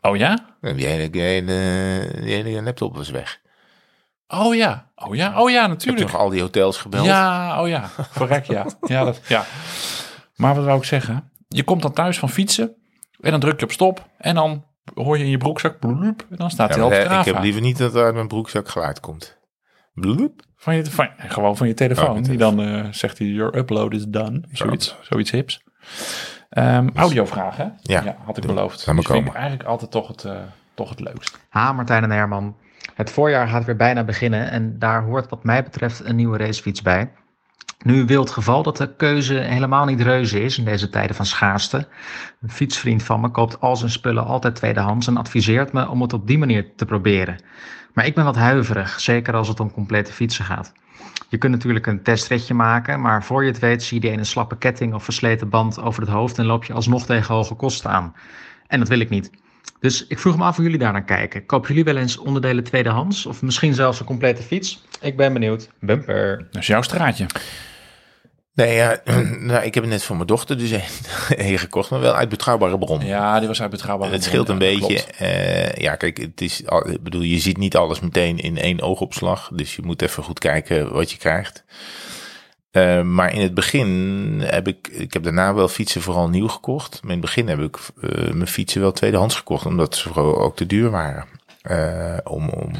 Oh 0.00 0.16
ja? 0.16 0.38
En 0.60 0.76
Die 0.76 0.86
hele, 0.86 1.10
die, 1.10 1.20
hele, 1.22 2.10
die 2.22 2.32
hele 2.34 2.62
laptop 2.62 2.96
was 2.96 3.10
weg. 3.10 3.40
Oh 4.28 4.54
ja. 4.54 4.90
Oh 4.94 5.14
ja, 5.14 5.40
oh 5.40 5.50
ja, 5.50 5.56
Ik 5.62 5.68
heb 5.68 5.78
natuurlijk. 5.78 6.00
nog 6.12 6.20
al 6.20 6.28
die 6.28 6.40
hotels 6.40 6.76
gebeld. 6.78 7.04
Ja, 7.06 7.60
oh 7.62 7.68
ja. 7.68 7.90
Verrek, 8.10 8.44
ja. 8.44 8.66
Ja, 8.86 9.04
dat, 9.04 9.20
ja. 9.28 9.44
Maar 10.36 10.54
wat 10.54 10.64
wou 10.64 10.78
ik 10.78 10.84
zeggen? 10.84 11.30
Je 11.48 11.62
komt 11.64 11.82
dan 11.82 11.92
thuis 11.92 12.18
van 12.18 12.30
fietsen 12.30 12.74
en 13.20 13.30
dan 13.30 13.40
druk 13.40 13.58
je 13.58 13.64
op 13.66 13.72
stop 13.72 14.06
en 14.18 14.34
dan 14.34 14.64
hoor 14.94 15.18
je 15.18 15.24
in 15.24 15.30
je 15.30 15.38
broekzak 15.38 15.78
bloep 15.78 16.26
en 16.30 16.36
dan 16.36 16.50
staat 16.50 16.68
Ja, 16.68 16.74
hij 16.74 16.82
al 16.82 16.88
op 16.88 17.10
eh, 17.10 17.18
ik 17.18 17.24
heb 17.24 17.42
liever 17.42 17.60
niet 17.60 17.78
dat 17.78 17.94
er 17.94 18.04
uit 18.04 18.14
mijn 18.14 18.28
broekzak 18.28 18.68
geluid 18.68 19.00
komt. 19.00 19.38
Bloep. 19.94 20.42
Van 20.56 20.76
je, 20.76 20.84
van, 20.84 21.08
gewoon 21.18 21.56
van 21.56 21.66
je 21.66 21.74
telefoon. 21.74 22.16
Oh, 22.16 22.22
die 22.22 22.36
dan 22.36 22.62
eh, 22.62 22.84
zegt 22.90 23.18
hij, 23.18 23.26
your 23.26 23.56
upload 23.56 23.92
is 23.92 24.04
done. 24.06 24.44
Zoiets, 24.52 24.96
zoiets 25.00 25.30
hips. 25.30 25.62
Ehm 26.48 26.88
audiovragen. 26.94 27.78
Ja, 27.82 28.16
had 28.24 28.36
ik 28.36 28.46
beloofd. 28.46 28.86
Me 28.86 28.94
Dus 28.94 29.06
vind 29.06 29.26
ik 29.26 29.34
eigenlijk 29.34 29.68
altijd 29.68 29.90
toch 29.90 30.08
het, 30.08 30.24
eh, 30.24 30.36
toch 30.74 30.88
het 30.88 31.00
leukst. 31.00 31.38
Ha, 31.48 31.72
Martijn 31.72 32.02
en 32.02 32.10
Herman. 32.10 32.56
Het 32.94 33.10
voorjaar 33.10 33.48
gaat 33.48 33.64
weer 33.64 33.76
bijna 33.76 34.04
beginnen 34.04 34.50
en 34.50 34.78
daar 34.78 35.02
hoort 35.02 35.28
wat 35.28 35.44
mij 35.44 35.62
betreft 35.62 36.04
een 36.04 36.16
nieuwe 36.16 36.38
racefiets 36.38 36.82
bij. 36.82 37.10
Nu 37.84 38.04
wil 38.04 38.20
het 38.20 38.30
geval 38.30 38.62
dat 38.62 38.76
de 38.76 38.94
keuze 38.96 39.34
helemaal 39.34 39.84
niet 39.84 40.00
reuze 40.00 40.42
is 40.42 40.58
in 40.58 40.64
deze 40.64 40.90
tijden 40.90 41.16
van 41.16 41.26
schaarste. 41.26 41.88
Een 42.40 42.50
fietsvriend 42.50 43.02
van 43.02 43.20
me 43.20 43.30
koopt 43.30 43.60
al 43.60 43.76
zijn 43.76 43.90
spullen 43.90 44.24
altijd 44.24 44.54
tweedehands 44.54 45.06
en 45.06 45.16
adviseert 45.16 45.72
me 45.72 45.88
om 45.88 46.02
het 46.02 46.12
op 46.12 46.26
die 46.26 46.38
manier 46.38 46.74
te 46.76 46.84
proberen. 46.84 47.42
Maar 47.94 48.06
ik 48.06 48.14
ben 48.14 48.24
wat 48.24 48.36
huiverig, 48.36 49.00
zeker 49.00 49.34
als 49.34 49.48
het 49.48 49.60
om 49.60 49.72
complete 49.72 50.12
fietsen 50.12 50.44
gaat. 50.44 50.72
Je 51.28 51.38
kunt 51.38 51.52
natuurlijk 51.52 51.86
een 51.86 52.02
testritje 52.02 52.54
maken, 52.54 53.00
maar 53.00 53.24
voor 53.24 53.44
je 53.44 53.50
het 53.50 53.58
weet 53.58 53.82
zie 53.82 53.94
je 53.94 54.02
die 54.02 54.10
ene 54.10 54.24
slappe 54.24 54.58
ketting 54.58 54.94
of 54.94 55.04
versleten 55.04 55.48
band 55.48 55.80
over 55.80 56.02
het 56.02 56.10
hoofd 56.10 56.38
en 56.38 56.46
loop 56.46 56.64
je 56.64 56.72
alsnog 56.72 57.06
tegen 57.06 57.34
hoge 57.34 57.54
kosten 57.54 57.90
aan. 57.90 58.14
En 58.66 58.78
dat 58.78 58.88
wil 58.88 59.00
ik 59.00 59.10
niet. 59.10 59.30
Dus 59.80 60.06
ik 60.06 60.18
vroeg 60.18 60.36
me 60.36 60.44
af 60.44 60.54
hoe 60.56 60.64
jullie 60.64 60.78
daar 60.80 60.92
naar 60.92 61.04
kijken. 61.04 61.46
Kopen 61.46 61.68
jullie 61.68 61.84
wel 61.84 61.96
eens 61.96 62.16
onderdelen 62.16 62.64
tweedehands 62.64 63.26
of 63.26 63.42
misschien 63.42 63.74
zelfs 63.74 64.00
een 64.00 64.06
complete 64.06 64.42
fiets? 64.42 64.82
Ik 65.00 65.16
ben 65.16 65.32
benieuwd. 65.32 65.68
Bumper. 65.80 66.46
Dat 66.50 66.60
is 66.62 66.66
jouw 66.66 66.82
straatje. 66.82 67.26
Nee, 68.54 68.74
ja, 68.74 69.00
nou, 69.38 69.64
ik 69.64 69.74
heb 69.74 69.82
het 69.82 69.92
net 69.92 70.02
voor 70.02 70.16
mijn 70.16 70.26
dochter 70.28 70.58
dus 70.58 70.70
een, 71.28 71.58
gekocht, 71.58 71.90
maar 71.90 72.00
wel 72.00 72.14
uit 72.14 72.28
betrouwbare 72.28 72.78
bron. 72.78 73.06
Ja, 73.06 73.38
die 73.38 73.48
was 73.48 73.60
uit 73.62 73.70
betrouwbaar. 73.70 74.12
Het 74.12 74.24
scheelt 74.24 74.48
een 74.48 74.58
beetje. 74.58 75.04
Eh, 75.04 75.74
ja, 75.74 75.96
kijk, 75.96 76.16
het 76.18 76.40
is, 76.40 76.66
al- 76.66 76.88
ik 76.88 77.02
bedoel, 77.02 77.20
je 77.22 77.38
ziet 77.38 77.56
niet 77.56 77.76
alles 77.76 78.00
meteen 78.00 78.38
in 78.38 78.58
één 78.58 78.80
oogopslag. 78.80 79.50
Dus 79.52 79.76
je 79.76 79.82
moet 79.84 80.02
even 80.02 80.22
goed 80.22 80.38
kijken 80.38 80.92
wat 80.92 81.10
je 81.10 81.16
krijgt. 81.18 81.64
Eh, 82.80 83.02
maar 83.02 83.34
in 83.34 83.40
het 83.40 83.54
begin 83.54 83.88
heb 84.44 84.68
ik, 84.68 84.88
ik 84.88 85.12
heb 85.12 85.22
daarna 85.22 85.54
wel 85.54 85.68
fietsen 85.68 86.00
vooral 86.02 86.28
nieuw 86.28 86.48
gekocht. 86.48 86.92
Maar 87.02 87.12
in 87.12 87.16
het 87.18 87.26
begin 87.26 87.48
heb 87.48 87.60
ik 87.60 87.76
eh, 88.00 88.32
mijn 88.32 88.46
fietsen 88.48 88.80
wel 88.80 88.92
tweedehands 88.92 89.36
gekocht, 89.36 89.66
omdat 89.66 89.96
ze 89.96 90.08
vooral 90.12 90.40
ook 90.40 90.56
te 90.56 90.66
duur 90.66 90.90
waren. 90.90 91.24
eh, 91.62 92.16
om, 92.24 92.48
om, 92.48 92.70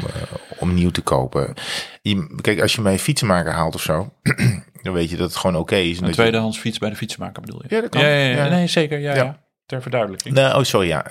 om 0.58 0.74
nieuw 0.74 0.90
te 0.90 1.00
kopen. 1.00 1.54
Je, 2.02 2.36
kijk, 2.40 2.60
als 2.60 2.74
je 2.74 2.80
mij 2.80 2.92
een 2.92 2.98
fietsenmaker 2.98 3.52
haalt 3.52 3.74
of 3.74 3.82
zo, 3.82 4.12
dan 4.82 4.92
weet 4.92 5.10
je 5.10 5.16
dat 5.16 5.28
het 5.28 5.36
gewoon 5.38 5.56
oké 5.56 5.76
is. 5.76 5.96
en 5.96 6.02
Een 6.02 6.08
je- 6.08 6.14
tweedehands 6.14 6.58
fiets 6.58 6.78
bij 6.78 6.90
de 6.90 6.96
fietsmaker 6.96 7.40
bedoel 7.42 7.60
je? 7.68 7.74
Ja, 7.74 7.80
dat 7.80 7.90
kan. 7.90 8.00
Ja, 8.00 8.08
ja. 8.08 8.48
Nee, 8.48 8.66
zeker. 8.66 8.98
Ja, 8.98 9.14
Ja. 9.14 9.46
Ter 9.66 9.82
verduidelijking. 9.82 10.34
Nee, 10.34 10.54
oh, 10.56 10.62
sorry, 10.62 10.88
ja. 10.88 11.04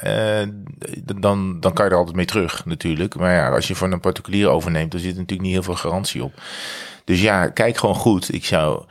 Dan, 1.16 1.60
dan 1.60 1.74
kan 1.74 1.86
je 1.86 1.92
er 1.92 1.98
altijd 1.98 2.16
mee 2.16 2.26
terug, 2.26 2.66
natuurlijk. 2.66 3.16
Maar 3.16 3.34
ja, 3.34 3.50
als 3.50 3.68
je 3.68 3.76
van 3.76 3.92
een 3.92 4.00
particulier 4.00 4.48
overneemt, 4.50 4.92
dan 4.92 5.00
zit 5.00 5.12
er 5.12 5.16
natuurlijk 5.20 5.42
niet 5.48 5.52
heel 5.54 5.64
veel 5.64 5.76
garantie 5.76 6.24
op. 6.24 6.34
Dus 7.08 7.22
ja, 7.22 7.48
kijk 7.48 7.78
gewoon 7.78 7.96
goed. 7.96 8.34
Ik 8.34 8.46
zou, 8.46 8.84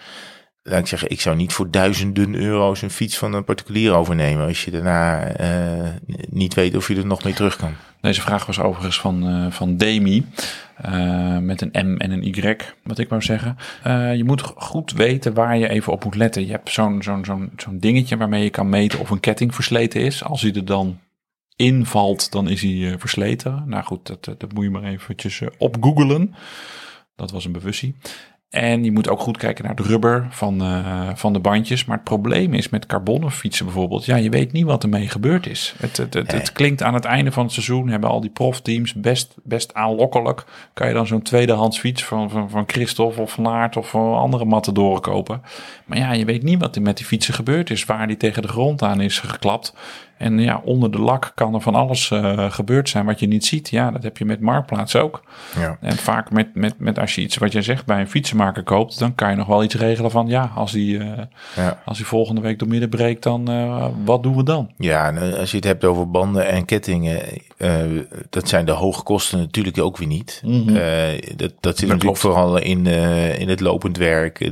laat 0.63 0.79
ik 0.79 0.87
zeggen, 0.87 1.11
ik 1.11 1.21
zou 1.21 1.37
niet 1.37 1.53
voor 1.53 1.71
duizenden 1.71 2.35
euro's 2.35 2.83
een 2.83 2.91
fiets 2.91 3.19
van 3.19 3.33
een 3.33 3.45
particulier 3.45 3.95
overnemen. 3.95 4.47
Als 4.47 4.65
je 4.65 4.71
daarna 4.71 5.23
eh, 5.25 5.91
niet 6.29 6.55
weet 6.55 6.77
of 6.77 6.89
je 6.89 6.97
er 6.97 7.07
nog 7.07 7.25
mee 7.25 7.35
terug 7.35 7.57
kan. 7.57 7.75
Deze 8.01 8.21
vraag 8.21 8.47
was 8.47 8.61
overigens 8.61 9.01
van, 9.01 9.29
eh, 9.29 9.53
van 9.53 9.77
Demi. 9.77 10.27
eh, 10.77 11.39
met 11.39 11.61
een 11.61 11.89
M 11.89 11.97
en 11.97 12.11
een 12.11 12.23
Y, 12.23 12.57
wat 12.83 12.99
ik 12.99 13.09
wou 13.09 13.23
zeggen. 13.23 13.57
Je 14.17 14.23
moet 14.25 14.43
goed 14.43 14.93
weten 14.93 15.35
waar 15.35 15.59
je 15.59 15.69
even 15.69 15.93
op 15.93 16.05
moet 16.05 16.15
letten. 16.15 16.47
Je 16.47 16.53
hebt 16.53 16.71
zo'n 16.71 17.03
zo'n 17.03 17.25
zo'n 17.25 17.53
zo'n 17.57 17.79
dingetje 17.79 18.17
waarmee 18.17 18.43
je 18.43 18.51
kan 18.51 18.69
meten 18.69 18.99
of 18.99 19.11
een 19.11 19.21
ketting 19.21 19.55
versleten 19.55 20.01
is. 20.01 20.25
Als 20.25 20.43
hij 20.43 20.53
er 20.53 20.65
dan 20.65 20.99
invalt, 21.57 22.33
dan 22.33 22.49
is 22.49 22.63
hij 22.63 22.95
versleten. 22.99 23.65
Nou 23.67 23.85
goed, 23.85 24.07
dat, 24.07 24.25
dat 24.25 24.53
moet 24.53 24.65
je 24.65 24.71
maar 24.71 24.85
eventjes 24.85 25.43
op 25.59 25.77
googlen. 25.81 26.35
Dat 27.17 27.31
was 27.31 27.45
een 27.45 27.53
bewustie. 27.53 27.95
En 28.51 28.85
je 28.85 28.93
moet 28.93 29.09
ook 29.09 29.21
goed 29.21 29.37
kijken 29.37 29.65
naar 29.65 29.75
het 29.75 29.87
rubber 29.87 30.27
van, 30.31 30.61
eh, 30.61 31.09
van 31.15 31.33
de 31.33 31.39
bandjes. 31.39 31.85
Maar 31.85 31.97
het 31.97 32.05
probleem 32.05 32.55
is 32.55 32.69
met 32.69 32.87
carbonnen 32.87 33.31
fietsen 33.31 33.65
bijvoorbeeld. 33.65 34.05
Ja, 34.05 34.17
je 34.17 34.31
weet 34.31 34.53
niet 34.53 34.65
wat 34.65 34.83
ermee 34.83 35.09
gebeurd 35.09 35.47
is. 35.47 35.75
Het, 35.79 35.97
het, 35.97 36.15
het, 36.15 36.33
het 36.33 36.53
klinkt 36.53 36.83
aan 36.83 36.95
het 36.95 37.05
einde 37.05 37.33
van 37.33 37.45
het 37.45 37.53
seizoen. 37.53 37.89
Hebben 37.89 38.11
al 38.11 38.21
die 38.21 38.31
profteams 38.31 38.95
best, 38.95 39.35
best 39.43 39.75
aanlokkelijk. 39.75 40.45
Kan 40.73 40.89
je 40.89 40.95
dan 40.95 41.07
zo'n 41.07 41.23
tweedehands 41.23 41.79
fiets 41.79 42.05
van, 42.05 42.31
van, 42.31 42.51
van 42.51 42.65
Christophe 42.67 43.21
of 43.21 43.33
Van 43.33 43.49
Aert 43.49 43.77
of 43.77 43.89
van 43.89 44.17
andere 44.17 44.45
matadoren 44.45 45.03
kopen. 45.03 45.43
Maar 45.85 45.99
ja, 45.99 46.13
je 46.13 46.25
weet 46.25 46.43
niet 46.43 46.61
wat 46.61 46.77
er 46.77 46.83
met 46.83 46.97
die 46.97 47.07
fietsen 47.07 47.35
gebeurd 47.35 47.71
is. 47.71 47.85
Waar 47.85 48.07
die 48.07 48.17
tegen 48.17 48.43
de 48.43 48.49
grond 48.49 48.83
aan 48.83 49.01
is 49.01 49.19
geklapt. 49.19 49.75
En 50.19 50.39
ja, 50.39 50.61
onder 50.65 50.91
de 50.91 50.99
lak 50.99 51.33
kan 51.35 51.55
er 51.55 51.61
van 51.61 51.75
alles 51.75 52.11
eh, 52.11 52.51
gebeurd 52.51 52.89
zijn 52.89 53.05
wat 53.07 53.21
je 53.21 53.27
niet 53.27 53.45
ziet. 53.47 53.69
Ja, 53.71 53.91
dat 53.91 54.03
heb 54.03 54.19
je 54.19 54.25
met 54.25 54.41
Marktplaats 54.41 54.97
ook. 54.97 55.23
Ja. 55.59 55.77
En 55.81 55.97
vaak 55.97 56.31
met, 56.31 56.55
met, 56.55 56.75
met 56.79 56.99
als 56.99 57.15
je 57.15 57.21
iets 57.21 57.37
wat 57.37 57.53
jij 57.53 57.63
zegt 57.63 57.87
bij 57.87 58.01
een 58.01 58.09
fietsenmaker 58.11 58.63
koopt, 58.63 58.99
dan 58.99 59.15
kan 59.15 59.31
je 59.31 59.37
nog 59.37 59.47
wel 59.47 59.63
iets 59.65 59.75
regelen 59.75 60.11
van 60.11 60.27
ja, 60.27 60.51
als 60.55 60.73
die, 60.73 60.99
eh, 60.99 61.23
Ja. 61.57 61.83
als 61.85 61.97
die 61.97 62.07
volgende 62.07 62.41
week 62.41 62.59
door 62.59 62.69
midden 62.69 62.89
breekt, 62.89 63.23
dan 63.23 63.49
eh, 63.51 63.87
wat 64.05 64.23
doen 64.23 64.37
we 64.37 64.43
dan? 64.43 64.71
Ja, 64.79 65.09
en 65.09 65.39
als 65.39 65.51
je 65.51 65.57
het 65.57 65.67
hebt 65.67 65.85
over 65.85 66.11
banden 66.11 66.47
en 66.49 66.65
kettingen, 66.65 67.21
dat 68.31 68.49
zijn 68.49 68.65
de 68.67 68.73
hoge 68.73 69.03
kosten 69.03 69.39
natuurlijk 69.39 69.79
ook 69.79 69.97
weer 69.97 70.09
niet. 70.09 70.43
Eh, 70.45 70.53
dat, 71.37 71.53
dat 71.61 71.79
zit 71.79 71.89
natuurlijk 71.89 72.01
klopt. 72.01 72.19
vooral 72.19 72.59
in, 72.59 72.87
in 73.39 73.49
het 73.49 73.61
lopend 73.61 73.97
werk, 73.97 74.51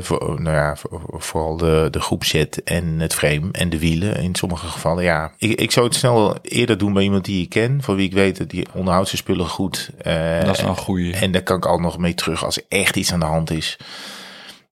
voor, 0.00 0.40
nou 0.42 0.56
ja, 0.56 0.76
voor- 0.76 1.02
vooral 1.22 1.56
de, 1.56 1.88
de 1.90 2.00
groepset 2.00 2.62
en 2.62 3.00
het 3.00 3.14
frame 3.14 3.48
en 3.52 3.68
de 3.70 3.78
wielen 3.78 4.16
in 4.16 4.34
sommige 4.34 4.66
gevallen. 4.66 5.03
Ja, 5.04 5.32
ik, 5.38 5.60
ik 5.60 5.70
zou 5.70 5.86
het 5.86 5.94
snel 5.94 6.36
eerder 6.42 6.78
doen 6.78 6.92
bij 6.92 7.02
iemand 7.02 7.24
die 7.24 7.42
ik 7.42 7.48
ken, 7.48 7.82
van 7.82 7.96
wie 7.96 8.06
ik 8.06 8.12
weet 8.12 8.36
dat 8.38 8.50
die 8.50 8.66
onderhoudt 8.72 9.08
zijn 9.08 9.20
spullen 9.20 9.48
goed. 9.48 9.90
eh, 10.02 10.44
Dat 10.44 10.54
is 10.56 10.60
wel 10.62 10.70
een 10.70 10.76
goeie. 10.76 11.14
En 11.14 11.32
daar 11.32 11.42
kan 11.42 11.56
ik 11.56 11.66
al 11.66 11.78
nog 11.78 11.98
mee 11.98 12.14
terug 12.14 12.44
als 12.44 12.56
er 12.56 12.64
echt 12.68 12.96
iets 12.96 13.12
aan 13.12 13.20
de 13.20 13.26
hand 13.26 13.50
is. 13.50 13.76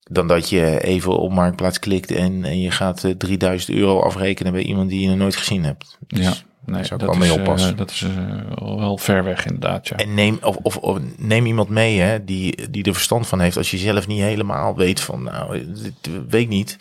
Dan 0.03 0.27
dat 0.27 0.49
je 0.49 0.83
even 0.83 1.17
op 1.17 1.31
Marktplaats 1.31 1.79
klikt 1.79 2.11
en, 2.11 2.43
en 2.45 2.61
je 2.61 2.71
gaat 2.71 3.03
eh, 3.03 3.11
3000 3.11 3.77
euro 3.77 3.99
afrekenen 3.99 4.51
bij 4.53 4.61
iemand 4.61 4.89
die 4.89 5.01
je 5.01 5.07
nog 5.07 5.17
nooit 5.17 5.35
gezien 5.35 5.63
hebt. 5.63 5.97
Dus- 6.07 6.19
ja, 6.25 6.33
nee, 6.65 6.83
zou 6.83 6.83
ik 6.83 6.89
dat 6.89 6.99
wel 6.99 7.27
mee 7.37 7.53
is, 7.55 7.63
eh, 7.71 7.77
dat 7.77 7.91
is 7.91 8.01
eh, 8.01 8.67
wel 8.77 8.97
ver 8.97 9.23
weg 9.23 9.45
inderdaad, 9.45 9.87
ja. 9.87 9.95
En 9.95 10.13
neem, 10.13 10.37
of, 10.41 10.55
of, 10.55 10.77
of 10.77 10.99
neem 11.17 11.45
iemand 11.45 11.69
mee 11.69 11.99
hè, 11.99 12.23
die, 12.23 12.69
die 12.71 12.83
er 12.83 12.93
verstand 12.93 13.27
van 13.27 13.39
heeft. 13.39 13.57
Als 13.57 13.71
je 13.71 13.77
zelf 13.77 14.07
niet 14.07 14.21
helemaal 14.21 14.75
weet 14.75 14.99
van, 14.99 15.23
nou, 15.23 15.65
dit 15.73 15.93
weet 16.29 16.41
ik 16.41 16.49
niet. 16.49 16.77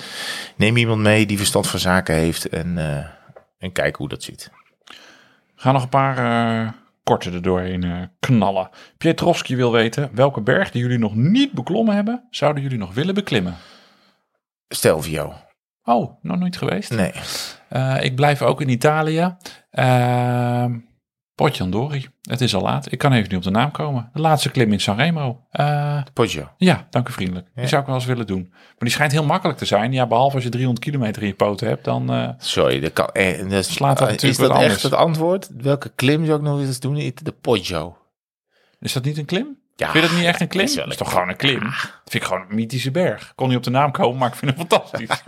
Neem 0.57 0.77
iemand 0.77 1.01
mee 1.01 1.27
die 1.27 1.39
verstand 1.39 1.67
van 1.67 1.81
zaken 1.81 2.15
heeft 2.15 2.49
en, 2.49 2.79
eh, 2.79 3.05
en 3.63 3.73
kijk 3.73 3.97
hoe 3.97 4.09
dat 4.09 4.23
zit. 4.23 4.51
Ga 5.55 5.73
nog 5.73 5.83
een 5.83 5.89
paar 5.89 6.19
eh, 6.19 6.73
korte 7.03 7.31
er 7.31 7.43
doorheen 7.43 7.85
eh, 7.85 8.03
knallen. 8.21 8.71
Pietrowski 8.99 9.57
wil 9.57 9.73
weten, 9.73 10.11
welke 10.13 10.41
berg 10.41 10.71
die 10.71 10.83
jullie 10.83 10.99
nog 10.99 11.15
niet 11.15 11.53
beklommen 11.53 11.95
hebben, 11.95 12.27
zouden 12.31 12.63
jullie 12.63 12.79
nog 12.79 12.95
willen 12.95 13.15
beklimmen? 13.15 13.57
Stelvio. 14.69 15.35
Oh, 15.85 16.23
nog 16.23 16.39
nooit 16.39 16.57
geweest? 16.57 16.91
Nee. 16.91 17.13
Eh, 17.69 18.05
ik 18.05 18.15
blijf 18.15 18.43
ook 18.43 18.61
in 18.61 18.69
Italië. 18.69 19.37
Potjandori. 21.35 22.09
Het 22.23 22.41
is 22.41 22.55
al 22.55 22.61
laat. 22.63 22.93
Ik 22.93 22.99
kan 22.99 23.13
even 23.13 23.29
niet 23.29 23.37
op 23.39 23.43
de 23.43 23.51
naam 23.51 23.71
komen. 23.71 24.11
De 24.13 24.21
laatste 24.21 24.51
klim 24.51 24.73
in 24.73 24.81
Sanremo. 24.81 25.47
Eh, 25.51 26.03
Poggio. 26.13 26.49
ja, 26.57 26.87
dank 26.91 27.09
u 27.09 27.13
vriendelijk. 27.13 27.47
Die 27.55 27.67
zou 27.67 27.81
ik 27.81 27.87
wel 27.87 27.97
eens 27.97 28.05
willen 28.05 28.27
doen. 28.27 28.47
Maar 28.51 28.75
die 28.79 28.91
schijnt 28.91 29.13
heel 29.13 29.25
makkelijk 29.25 29.59
te 29.59 29.65
zijn. 29.65 29.93
Ja, 29.93 30.07
behalve 30.07 30.35
als 30.35 30.45
je 30.45 30.51
300 30.51 30.85
kilometer 30.85 31.23
in 31.23 31.29
je 31.29 31.35
poten 31.35 31.69
hebt, 31.69 31.85
dan... 31.85 32.13
eh, 32.13 32.29
Sorry, 32.39 32.81
dat 32.81 32.93
kan, 32.93 33.07
eh, 33.09 33.39
dat 33.43 33.53
is, 33.53 33.73
Slaat 33.73 33.99
dat 33.99 34.09
natuurlijk 34.09 34.41
is 34.41 34.47
dat 34.49 34.51
echt 34.51 34.61
anders. 34.63 34.83
het 34.83 34.95
antwoord? 34.95 35.49
Welke 35.57 35.89
klim 35.95 36.25
zou 36.27 36.39
ik 36.39 36.45
nog 36.45 36.61
eens 36.61 36.81
doen? 36.81 36.95
De 37.23 37.33
Poggio. 37.41 37.97
is 38.81 38.93
dat 38.93 39.05
niet 39.05 39.19
een 39.19 39.25
klim? 39.25 39.61
Ja, 39.77 39.91
vind 39.91 40.05
je 40.05 40.11
dat 40.11 40.19
niet 40.19 40.29
echt 40.29 40.41
een 40.41 40.49
klim? 40.49 40.65
is 40.65 40.75
Dat 40.75 40.87
is, 40.89 40.97
toch 40.97 41.11
gewoon 41.13 41.29
een 41.29 41.37
klim? 41.37 41.61
Dat 41.61 42.01
vind 42.05 42.15
ik 42.23 42.25
gewoon 42.25 42.43
een 42.49 42.55
mythische 42.55 42.91
berg. 42.91 43.33
Kon 43.35 43.49
niet 43.49 43.57
op 43.57 43.63
de 43.63 43.71
naam 43.71 43.91
komen, 43.91 44.19
maar 44.19 44.29
ik 44.29 44.35
vind 44.35 44.57
hem 44.57 44.67
fantastisch. 44.67 45.09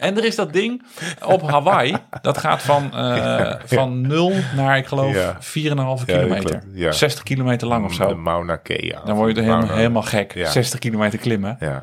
en 0.00 0.16
er 0.16 0.24
is 0.24 0.34
dat 0.36 0.52
ding 0.52 0.82
op 1.24 1.42
Hawaii. 1.50 1.96
Dat 2.22 2.38
gaat 2.38 2.62
van, 2.62 2.94
eh, 2.94 3.54
van 3.64 4.00
0 4.00 4.32
naar, 4.56 4.76
ik 4.78 4.86
geloof, 4.86 5.14
Ja. 5.14 5.36
4,5 5.40 6.04
dat 6.06 6.16
kilometer. 6.16 6.50
klopt, 6.50 6.64
ja. 6.72 6.92
60 6.92 7.22
kilometer 7.22 7.68
lang 7.68 7.84
of 7.84 7.90
De 7.96 7.96
zo. 8.08 8.16
Mauna 8.16 8.56
Kea. 8.56 9.00
Dan 9.04 9.16
word 9.16 9.36
je 9.36 9.42
er 9.42 9.68
helemaal, 9.74 10.02
gek. 10.02 10.34
Ja. 10.34 10.50
60 10.50 10.78
kilometer 10.78 11.18
klimmen. 11.18 11.56
Ja. 11.60 11.82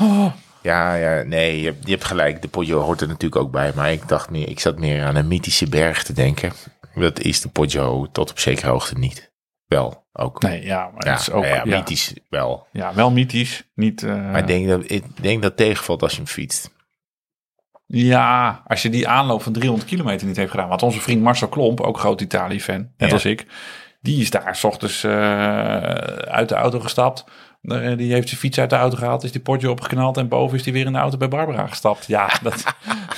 Oh, 0.00 0.26
Ja, 0.62 0.94
ja, 0.94 1.22
nee, 1.22 1.60
je 1.60 1.66
hebt, 1.66 1.84
je 1.84 1.90
hebt 1.90 2.04
gelijk. 2.04 2.42
De 2.42 2.48
Poggio 2.48 2.80
hoort 2.80 3.00
er 3.00 3.08
natuurlijk 3.08 3.42
ook 3.42 3.50
bij. 3.50 3.72
Maar 3.74 3.92
ik 3.92 4.08
dacht 4.08 4.30
meer, 4.30 4.48
ik 4.48 4.60
zat 4.60 4.78
meer 4.78 5.04
aan 5.04 5.16
een 5.16 5.28
mythische 5.28 5.68
berg 5.68 6.02
te 6.02 6.12
denken. 6.12 6.52
Dat 6.94 7.20
is 7.20 7.40
de 7.40 7.48
Poggio 7.48 8.06
tot 8.12 8.30
op 8.30 8.38
zekere 8.38 8.70
hoogte 8.70 8.98
niet. 8.98 9.30
Wel, 9.66 10.06
ook. 10.12 10.42
nee, 10.42 10.64
ja, 10.64 10.90
maar 10.94 11.06
ja, 11.06 11.10
het 11.12 11.20
is 11.20 11.30
ook 11.30 11.44
ja, 11.44 11.54
ja, 11.54 11.64
mythisch 11.64 12.14
wel. 12.28 12.66
ja, 12.72 12.94
wel 12.94 13.10
mythisch. 13.10 13.62
Niet, 13.74 14.02
eh, 14.02 14.10
Maar 14.14 14.38
ik 14.38 14.46
denk 14.46 14.68
dat, 14.68 14.90
ik 14.90 15.04
denk 15.22 15.42
dat 15.42 15.50
het 15.50 15.56
tegenvalt 15.56 16.02
als 16.02 16.10
je 16.12 16.16
hem 16.18 16.26
fietst. 16.26 16.70
Ja, 17.94 18.62
als 18.66 18.82
je 18.82 18.88
die 18.90 19.08
aanloop 19.08 19.42
van 19.42 19.52
300 19.52 19.88
kilometer 19.88 20.26
niet 20.26 20.36
heeft 20.36 20.50
gedaan. 20.50 20.68
Want 20.68 20.82
onze 20.82 21.00
vriend 21.00 21.22
Marcel 21.22 21.48
Klomp, 21.48 21.80
ook 21.80 21.98
groot 21.98 22.20
Italië-fan, 22.20 22.88
net 22.96 23.08
Ja. 23.08 23.14
als 23.14 23.24
ik. 23.24 23.46
Die 24.02 24.20
is 24.20 24.30
daar 24.30 24.56
s 24.56 24.64
ochtends 24.64 25.04
eh, 25.04 25.12
uit 25.12 26.48
de 26.48 26.54
auto 26.54 26.80
gestapt. 26.80 27.24
Eh, 27.62 27.96
Die 27.96 28.12
heeft 28.12 28.28
zijn 28.28 28.40
fiets 28.40 28.58
uit 28.58 28.70
de 28.70 28.76
auto 28.76 28.96
gehaald, 28.96 29.24
is 29.24 29.32
die 29.32 29.40
potje 29.40 29.70
opgeknald 29.70 30.16
en 30.16 30.28
boven 30.28 30.58
is 30.58 30.64
hij 30.64 30.72
weer 30.72 30.86
in 30.86 30.92
de 30.92 30.98
auto 30.98 31.16
bij 31.16 31.28
Barbara 31.28 31.66
gestapt. 31.66 32.06
Ja, 32.06 32.30
dat, 32.42 32.64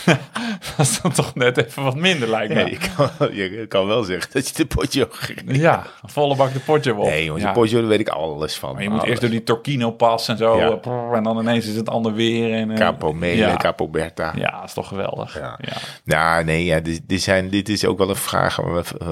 dat 0.77 0.87
is 0.87 1.01
dan 1.01 1.13
toch 1.13 1.35
net 1.35 1.57
even 1.57 1.83
wat 1.83 1.97
minder 1.97 2.29
lijkt 2.29 2.55
me. 2.55 2.61
Ja, 2.61 2.67
je, 2.67 2.79
kan, 2.97 3.35
je 3.35 3.67
kan 3.67 3.87
wel 3.87 4.03
zeggen 4.03 4.33
dat 4.33 4.49
je 4.49 4.55
de 4.55 4.67
Poggio... 4.67 5.09
Ja, 5.47 5.87
volle 6.03 6.37
bak 6.37 6.53
de 6.53 6.59
potje 6.59 6.95
op. 6.95 7.05
Nee, 7.05 7.25
ja. 7.25 7.53
de 7.53 7.71
daar 7.71 7.87
weet 7.87 8.01
ik 8.01 8.09
alles 8.09 8.57
van. 8.57 8.73
Maar 8.73 8.83
je 8.83 8.89
moet 8.89 8.99
Alles. 8.99 9.11
eerst 9.11 9.21
door 9.21 9.31
die 9.31 9.43
Torquino-pas 9.43 10.29
en 10.29 10.37
zo. 10.37 10.57
Ja. 10.57 10.69
eh, 10.69 10.81
prrr, 10.81 11.13
en 11.13 11.23
dan 11.23 11.39
ineens 11.39 11.67
is 11.67 11.77
het 11.77 11.89
ander 11.89 12.13
weer. 12.13 12.53
En, 12.53 12.71
eh, 12.71 12.77
Capo 12.77 13.13
Mele, 13.13 13.37
ja. 13.37 13.57
Capo 13.57 13.89
Berta. 13.89 14.33
Ja, 14.37 14.51
dat 14.51 14.65
is 14.65 14.75
toch 14.75 14.89
geweldig. 14.89 15.39
Ja. 15.39 15.59
Nou, 16.05 16.45
nee, 16.45 16.65
ja, 16.65 16.81
dit, 16.81 17.01
dit, 17.07 17.23
zijn, 17.23 17.49
dit 17.49 17.69
is 17.69 17.85
ook 17.85 17.99
wel 17.99 18.09
een 18.09 18.17
vraag. 18.17 18.61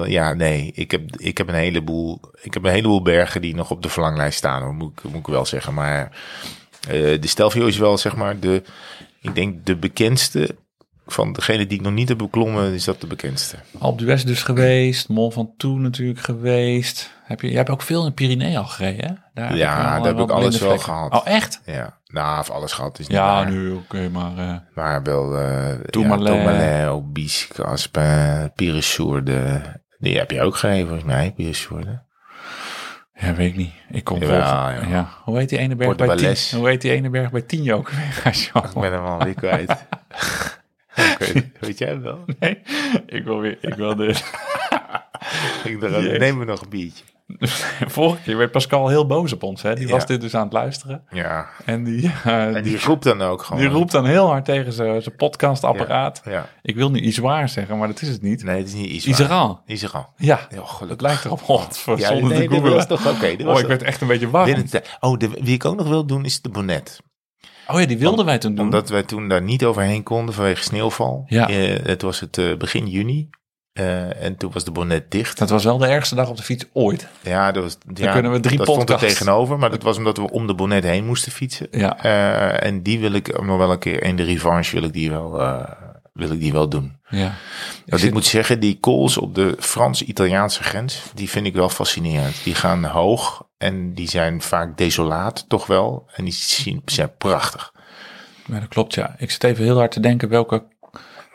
Ja, 0.05 0.33
nee, 0.33 0.71
ik 0.75 0.91
heb, 0.91 1.01
ik 1.15 1.37
heb 1.37 1.47
een 1.47 1.53
heleboel, 1.53 2.19
ik 2.41 2.53
heb 2.53 2.63
een 2.63 2.71
heleboel 2.71 3.01
bergen 3.01 3.41
die 3.41 3.55
nog 3.55 3.71
op 3.71 3.81
de 3.81 3.89
verlanglijst 3.89 4.37
staan, 4.37 4.61
hoor, 4.61 4.73
moet, 4.73 4.91
ik, 4.91 5.03
moet 5.03 5.19
ik 5.19 5.27
wel 5.27 5.45
zeggen. 5.45 5.73
Maar 5.73 6.11
eh, 6.87 7.21
de 7.21 7.27
Stelvio 7.27 7.65
is 7.65 7.77
wel, 7.77 7.97
zeg 7.97 8.15
maar, 8.15 8.39
de, 8.39 8.63
ik 9.21 9.35
denk 9.35 9.65
de 9.65 9.75
bekendste 9.75 10.55
van 11.05 11.33
degene 11.33 11.67
die 11.67 11.77
ik 11.77 11.83
nog 11.83 11.93
niet 11.93 12.09
heb 12.09 12.17
beklommen, 12.17 12.73
is 12.73 12.83
dat 12.83 13.01
de 13.01 13.07
bekendste. 13.07 13.55
Alpe 13.79 14.03
d'Huez 14.03 14.23
dus 14.23 14.43
geweest, 14.43 15.09
Mont 15.09 15.33
Ventoux 15.33 15.81
natuurlijk 15.81 16.19
geweest. 16.19 17.11
Heb 17.23 17.41
je, 17.41 17.49
je 17.49 17.55
hebt 17.55 17.69
ook 17.69 17.81
veel 17.81 18.05
in 18.05 18.13
Pyrenee 18.13 18.57
al 18.57 18.65
gereden, 18.65 19.05
hè? 19.07 19.13
Daar 19.33 19.47
heb 19.49 19.57
Ja, 19.57 19.75
wel, 19.75 19.83
daar 19.85 19.97
eh, 19.99 20.03
heb 20.05 20.15
wat 20.15 20.29
ik 20.29 20.35
alles 20.35 20.59
wel 20.59 20.69
vlekken. 20.69 20.93
gehad. 20.93 21.13
Oh, 21.13 21.27
echt? 21.27 21.61
Ja, 21.65 21.97
nou, 22.05 22.39
of 22.39 22.49
alles 22.49 22.71
gehad 22.73 22.99
is 22.99 23.07
niet 23.07 23.17
Ja, 23.17 23.25
waar. 23.25 23.49
nu 23.51 23.71
oké, 23.71 24.09
maar... 24.09 24.37
eh, 24.37 24.55
Maar 24.75 25.03
wel 25.03 25.37
eh 25.39 25.69
Tourmalet. 25.89 26.61
Ja, 26.61 26.89
Obisque, 26.89 27.63
Aspen, 27.63 28.51
Piresourde. 28.55 29.61
Die 29.99 30.17
heb 30.17 30.31
je 30.31 30.41
ook 30.41 30.55
gegeven 30.55 30.87
volgens 30.87 31.07
mij, 31.07 31.31
Piresourde. 31.35 32.01
Ja, 33.13 33.33
weet 33.33 33.49
ik 33.49 33.55
niet. 33.57 33.73
Ik 33.91 34.03
kom 34.03 34.19
volgen. 34.19 34.37
ja. 34.37 34.79
Ja. 34.89 35.07
Hoe 35.23 35.37
heet 35.37 35.49
die 35.49 35.57
ene 35.57 35.75
berg 35.75 35.95
bij 35.95 36.15
tien? 36.17 36.59
Hoe 36.59 36.67
heet 36.69 36.81
die 36.81 36.91
ene 36.91 37.09
berg 37.09 37.31
bij 37.31 37.41
tien 37.41 37.73
ook? 37.73 37.89
weer? 37.89 38.33
Ik 38.53 38.79
ben 38.81 38.91
hem 38.91 39.05
alweer 39.05 39.33
kwijt. 39.33 39.75
Weet 41.59 41.77
jij 41.77 41.99
wel? 42.01 42.19
nee, 42.39 42.61
ik 43.05 43.23
wil 43.23 43.39
weer. 43.39 43.57
Ik 43.61 43.73
wil 43.75 43.95
de 43.95 44.05
Ik 45.63 45.79
dacht, 45.81 46.17
neem 46.19 46.37
me 46.37 46.45
nog 46.45 46.61
een 46.61 46.69
biertje. 46.69 47.03
vorige 47.87 48.21
keer 48.23 48.37
werd 48.37 48.51
Pascal 48.51 48.87
heel 48.87 49.05
boos 49.07 49.33
op 49.33 49.43
ons. 49.43 49.61
Hè? 49.61 49.75
Die 49.75 49.85
Ja. 49.87 49.91
was 49.93 50.05
dit 50.05 50.21
dus 50.21 50.35
aan 50.35 50.43
het 50.43 50.53
luisteren 50.53 51.03
Ja. 51.09 51.47
en 51.65 51.83
die, 51.83 52.11
eh, 52.23 52.55
En 52.55 52.63
die 52.63 52.79
roept 52.79 53.03
dan 53.03 53.21
ook 53.21 53.41
gewoon. 53.43 53.61
die 53.61 53.69
roept 53.69 53.91
dan 53.91 54.05
heel 54.05 54.27
hard 54.27 54.45
tegen 54.45 54.73
zijn 54.73 55.15
podcastapparaat. 55.17 56.21
Ja. 56.25 56.49
Ik 56.61 56.75
wil 56.75 56.91
nu 56.91 56.99
iets 56.99 57.17
waar 57.17 57.49
zeggen, 57.49 57.77
maar 57.77 57.87
dat 57.87 58.01
is 58.01 58.07
het 58.07 58.21
niet. 58.21 58.43
Nee, 58.43 58.57
het 58.57 58.67
is 58.67 58.73
niet 58.73 58.89
iets. 58.89 59.05
Israël. 59.05 59.61
Israël. 59.65 60.13
Ja, 60.17 60.39
Ja, 60.49 60.63
gelukkig. 60.63 60.89
het 60.89 61.01
lijkt 61.01 61.25
erop. 61.25 61.41
Oh, 61.49 61.63
Ja, 61.97 62.07
zonder 62.07 62.29
nee, 62.37 62.47
te 62.47 62.53
googlen. 62.55 62.73
was 62.73 62.87
toch 62.87 63.07
oké. 63.07 63.35
Oh, 63.45 63.59
ik 63.59 63.67
werd 63.67 63.81
echt 63.83 64.01
een 64.01 64.07
beetje 64.07 64.29
warm. 64.29 64.65
De- 64.69 64.81
Oh, 64.99 65.17
de, 65.17 65.29
wie 65.29 65.53
ik 65.53 65.65
ook 65.65 65.75
nog 65.75 65.87
wil 65.87 66.05
doen 66.05 66.25
is 66.25 66.41
de 66.41 66.49
bonnet. 66.49 66.99
Oh 67.67 67.79
ja, 67.79 67.85
die 67.85 67.97
wilden 67.97 68.25
wij 68.25 68.37
toen 68.37 68.55
doen. 68.55 68.65
Omdat 68.65 68.89
wij 68.89 69.03
toen 69.03 69.27
daar 69.27 69.41
niet 69.41 69.65
overheen 69.65 70.03
konden 70.03 70.35
vanwege 70.35 70.63
sneeuwval. 70.63 71.25
Ja. 71.27 71.49
Eh, 71.49 71.85
het 71.85 72.01
was 72.01 72.19
het 72.19 72.37
eh, 72.37 72.55
begin 72.57 72.87
juni. 72.87 73.29
Eh, 73.73 74.23
en 74.23 74.37
toen 74.37 74.51
was 74.53 74.63
de 74.63 74.71
bonnet 74.71 75.11
dicht. 75.11 75.37
Dat 75.37 75.49
was 75.49 75.63
wel 75.63 75.77
de 75.77 75.87
ergste 75.87 76.15
dag 76.15 76.29
op 76.29 76.37
de 76.37 76.43
fiets 76.43 76.65
ooit. 76.73 77.07
Ja, 77.21 77.51
dat 77.51 77.63
was, 77.63 77.77
ja, 77.93 78.11
kunnen 78.11 78.31
we 78.31 78.39
drie 78.39 78.57
dat 78.57 78.67
stond 78.67 78.89
er 78.89 78.97
tegenover. 78.97 79.57
Maar 79.57 79.69
dat 79.69 79.83
was 79.83 79.97
omdat 79.97 80.17
we 80.17 80.31
om 80.31 80.47
de 80.47 80.55
bonnet 80.55 80.83
heen 80.83 81.05
moesten 81.05 81.31
fietsen. 81.31 81.67
Ja. 81.71 81.97
En 82.59 82.81
die 82.81 82.99
wil 82.99 83.13
ik 83.13 83.41
nog 83.41 83.57
wel 83.57 83.71
een 83.71 83.79
keer, 83.79 84.03
in 84.03 84.15
de 84.15 84.23
revanche 84.23 84.75
wil 84.75 84.83
ik 84.83 84.93
die 84.93 85.09
wel, 85.09 85.31
wil 86.13 86.31
ik 86.31 86.39
die 86.39 86.51
wel 86.51 86.69
doen. 86.69 86.97
Ja. 87.09 87.33
Want 87.85 88.03
ik 88.03 88.13
moet 88.13 88.25
zeggen, 88.25 88.59
die 88.59 88.77
calls 88.79 89.17
op 89.17 89.35
de 89.35 89.55
Frans-Italiaanse 89.59 90.63
grens, 90.63 91.01
die 91.13 91.29
vind 91.29 91.45
ik 91.45 91.53
wel 91.53 91.69
fascinerend. 91.69 92.43
Die 92.43 92.55
gaan 92.55 92.83
hoog 92.83 93.47
en 93.63 93.93
die 93.93 94.09
zijn 94.09 94.41
vaak 94.41 94.77
desolaat, 94.77 95.45
toch 95.49 95.65
wel. 95.67 96.09
En 96.15 96.23
die 96.23 96.33
zien, 96.33 96.81
zijn 96.85 97.11
prachtig. 97.17 97.73
Ja, 98.45 98.59
dat 98.59 98.67
klopt, 98.69 98.93
ja. 98.93 99.15
Ik 99.17 99.31
zit 99.31 99.43
even 99.43 99.63
heel 99.63 99.77
hard 99.77 99.91
te 99.91 99.99
denken 99.99 100.29
welke... 100.29 100.63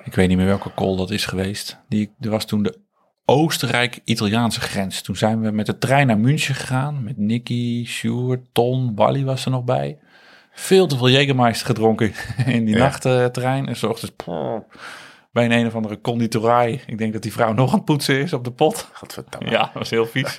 Ik 0.05 0.15
weet 0.15 0.29
niet 0.29 0.37
meer 0.37 0.47
welke 0.47 0.75
call 0.75 0.97
dat 0.97 1.11
is 1.11 1.27
geweest. 1.27 1.79
Die, 1.89 2.15
er 2.21 2.31
was 2.31 2.45
toen 2.45 2.63
de 2.63 2.79
Oostenrijk-Italiaanse 3.25 4.61
grens. 4.61 5.03
Toen 5.03 5.17
zijn 5.17 5.41
we 5.41 5.51
met 5.51 5.67
de 5.67 5.79
trein 5.79 6.07
naar 6.07 6.19
München 6.19 6.55
gegaan. 6.55 7.05
Met 7.05 7.17
Nicky, 7.17 7.85
Sjoerd, 7.87 8.41
Ton, 8.53 8.95
Wally 8.95 9.25
was 9.25 9.45
er 9.45 9.51
nog 9.51 9.65
bij. 9.65 9.99
Veel 10.53 10.87
te 10.87 10.97
veel 10.97 11.09
Jägermeister 11.11 11.67
gedronken 11.67 12.13
in 12.47 12.65
die 12.65 12.77
Ja. 12.77 12.81
nachttrein. 12.83 13.67
En 13.67 13.77
s 13.77 13.83
ochtends 13.83 14.15
bij 15.31 15.45
een 15.45 15.53
een 15.53 15.67
of 15.67 15.75
andere 15.75 16.01
conditorij. 16.01 16.83
Ik 16.87 16.99
denk 16.99 17.13
dat 17.13 17.23
die 17.23 17.33
vrouw 17.33 17.53
nog 17.53 17.71
aan 17.71 17.77
het 17.77 17.85
poetsen 17.85 18.21
is 18.21 18.33
op 18.33 18.45
de 18.45 18.53
pot. 18.53 18.89
Godverdamme. 18.93 19.51
Ja, 19.51 19.63
dat 19.63 19.73
was 19.73 19.91
heel 19.91 20.07
vies. 20.07 20.39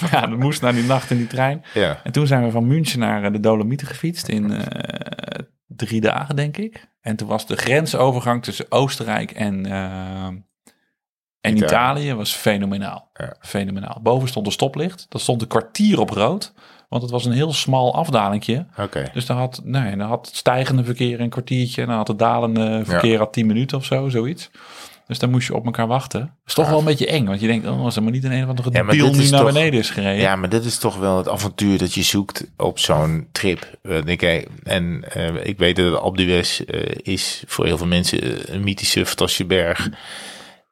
maar 0.00 0.10
ja, 0.12 0.26
dat 0.26 0.38
moest 0.38 0.62
naar 0.62 0.72
die 0.72 0.84
nacht 0.84 1.10
in 1.10 1.16
die 1.16 1.26
trein. 1.26 1.64
Ja. 1.74 2.00
En 2.04 2.12
toen 2.12 2.26
zijn 2.26 2.44
we 2.44 2.50
van 2.50 2.66
München 2.66 2.98
naar 2.98 3.24
eh, 3.24 3.32
de 3.32 3.40
Dolomieten 3.40 3.86
gefietst 3.86 4.28
in 4.28 4.52
eh, 4.52 5.38
drie 5.66 6.00
dagen, 6.00 6.36
denk 6.36 6.56
ik. 6.56 6.88
En 7.00 7.16
toen 7.16 7.28
was 7.28 7.46
de 7.46 7.56
grensovergang 7.56 8.42
tussen 8.42 8.66
Oostenrijk 8.68 9.30
en, 9.30 9.66
eh, 9.66 10.24
en 10.24 10.42
Italië. 11.40 11.64
Italië 11.64 12.14
was 12.14 12.32
fenomenaal. 12.32 13.10
Ja. 13.14 13.36
Fenomenaal. 13.40 14.00
Boven 14.02 14.28
stond 14.28 14.46
een 14.46 14.52
stoplicht. 14.52 15.06
Dat 15.08 15.20
stond 15.20 15.42
een 15.42 15.48
kwartier 15.48 16.00
op 16.00 16.10
rood. 16.10 16.54
Want 16.88 17.02
het 17.02 17.10
was 17.10 17.24
een 17.24 17.32
heel 17.32 17.52
smal 17.52 17.94
afdalingje. 17.94 18.66
Oké. 18.78 19.10
Dus 19.12 19.26
dan 19.26 19.36
had, 19.36 19.60
nee, 19.64 19.96
dan 19.96 20.08
had 20.08 20.26
het 20.26 20.36
stijgende 20.36 20.84
verkeer 20.84 21.20
een 21.20 21.28
kwartiertje. 21.28 21.82
En 21.82 21.88
dan 21.88 21.96
had 21.96 22.08
het 22.08 22.18
dalende 22.18 22.80
verkeer 22.84 23.18
had 23.18 23.32
tien 23.32 23.46
minuten 23.46 23.78
of 23.78 23.84
zo, 23.84 24.08
zoiets. 24.08 24.50
Dus 25.06 25.18
dan 25.18 25.30
moest 25.30 25.46
je 25.46 25.54
op 25.54 25.64
elkaar 25.64 25.86
wachten. 25.86 26.20
Dat 26.20 26.30
is 26.46 26.54
toch 26.54 26.68
wel 26.68 26.78
een 26.78 26.84
beetje 26.84 27.06
eng. 27.06 27.24
Want 27.26 27.40
je 27.40 27.46
denkt, 27.46 27.66
oh, 27.68 27.84
als 27.84 27.96
er 27.96 28.02
maar 28.02 28.12
niet 28.12 28.24
een 28.24 28.32
een 28.32 28.42
of 28.42 28.48
andere 28.48 28.70
Ja, 28.72 28.82
deal 28.82 29.10
dit 29.12 29.20
nu 29.20 29.28
naar 29.30 29.40
toch- 29.40 29.52
beneden 29.52 29.80
is 29.80 29.90
gereden. 29.90 30.20
Ja, 30.22 30.36
maar 30.36 30.48
dit 30.48 30.64
is 30.64 30.78
toch 30.78 30.96
wel 30.96 31.16
het 31.16 31.28
avontuur 31.28 31.78
dat 31.78 31.94
je 31.94 32.02
zoekt 32.02 32.50
op 32.56 32.78
zo'n 32.78 33.28
trip. 33.32 33.78
Eh, 33.82 34.02
denk 34.04 34.22
ik, 34.22 34.48
en 34.62 35.04
eh, 35.12 35.46
ik 35.46 35.58
weet 35.58 35.76
dat 35.76 35.98
Alpe 36.00 36.16
d'Huez 36.24 36.60
eh, 36.60 36.80
is 37.02 37.42
voor 37.46 37.66
heel 37.66 37.78
veel 37.78 37.86
mensen 37.86 38.22
eh, 38.22 38.54
een 38.54 38.64
mythische, 38.64 39.06
fantastische 39.06 39.44
berg. 39.46 39.88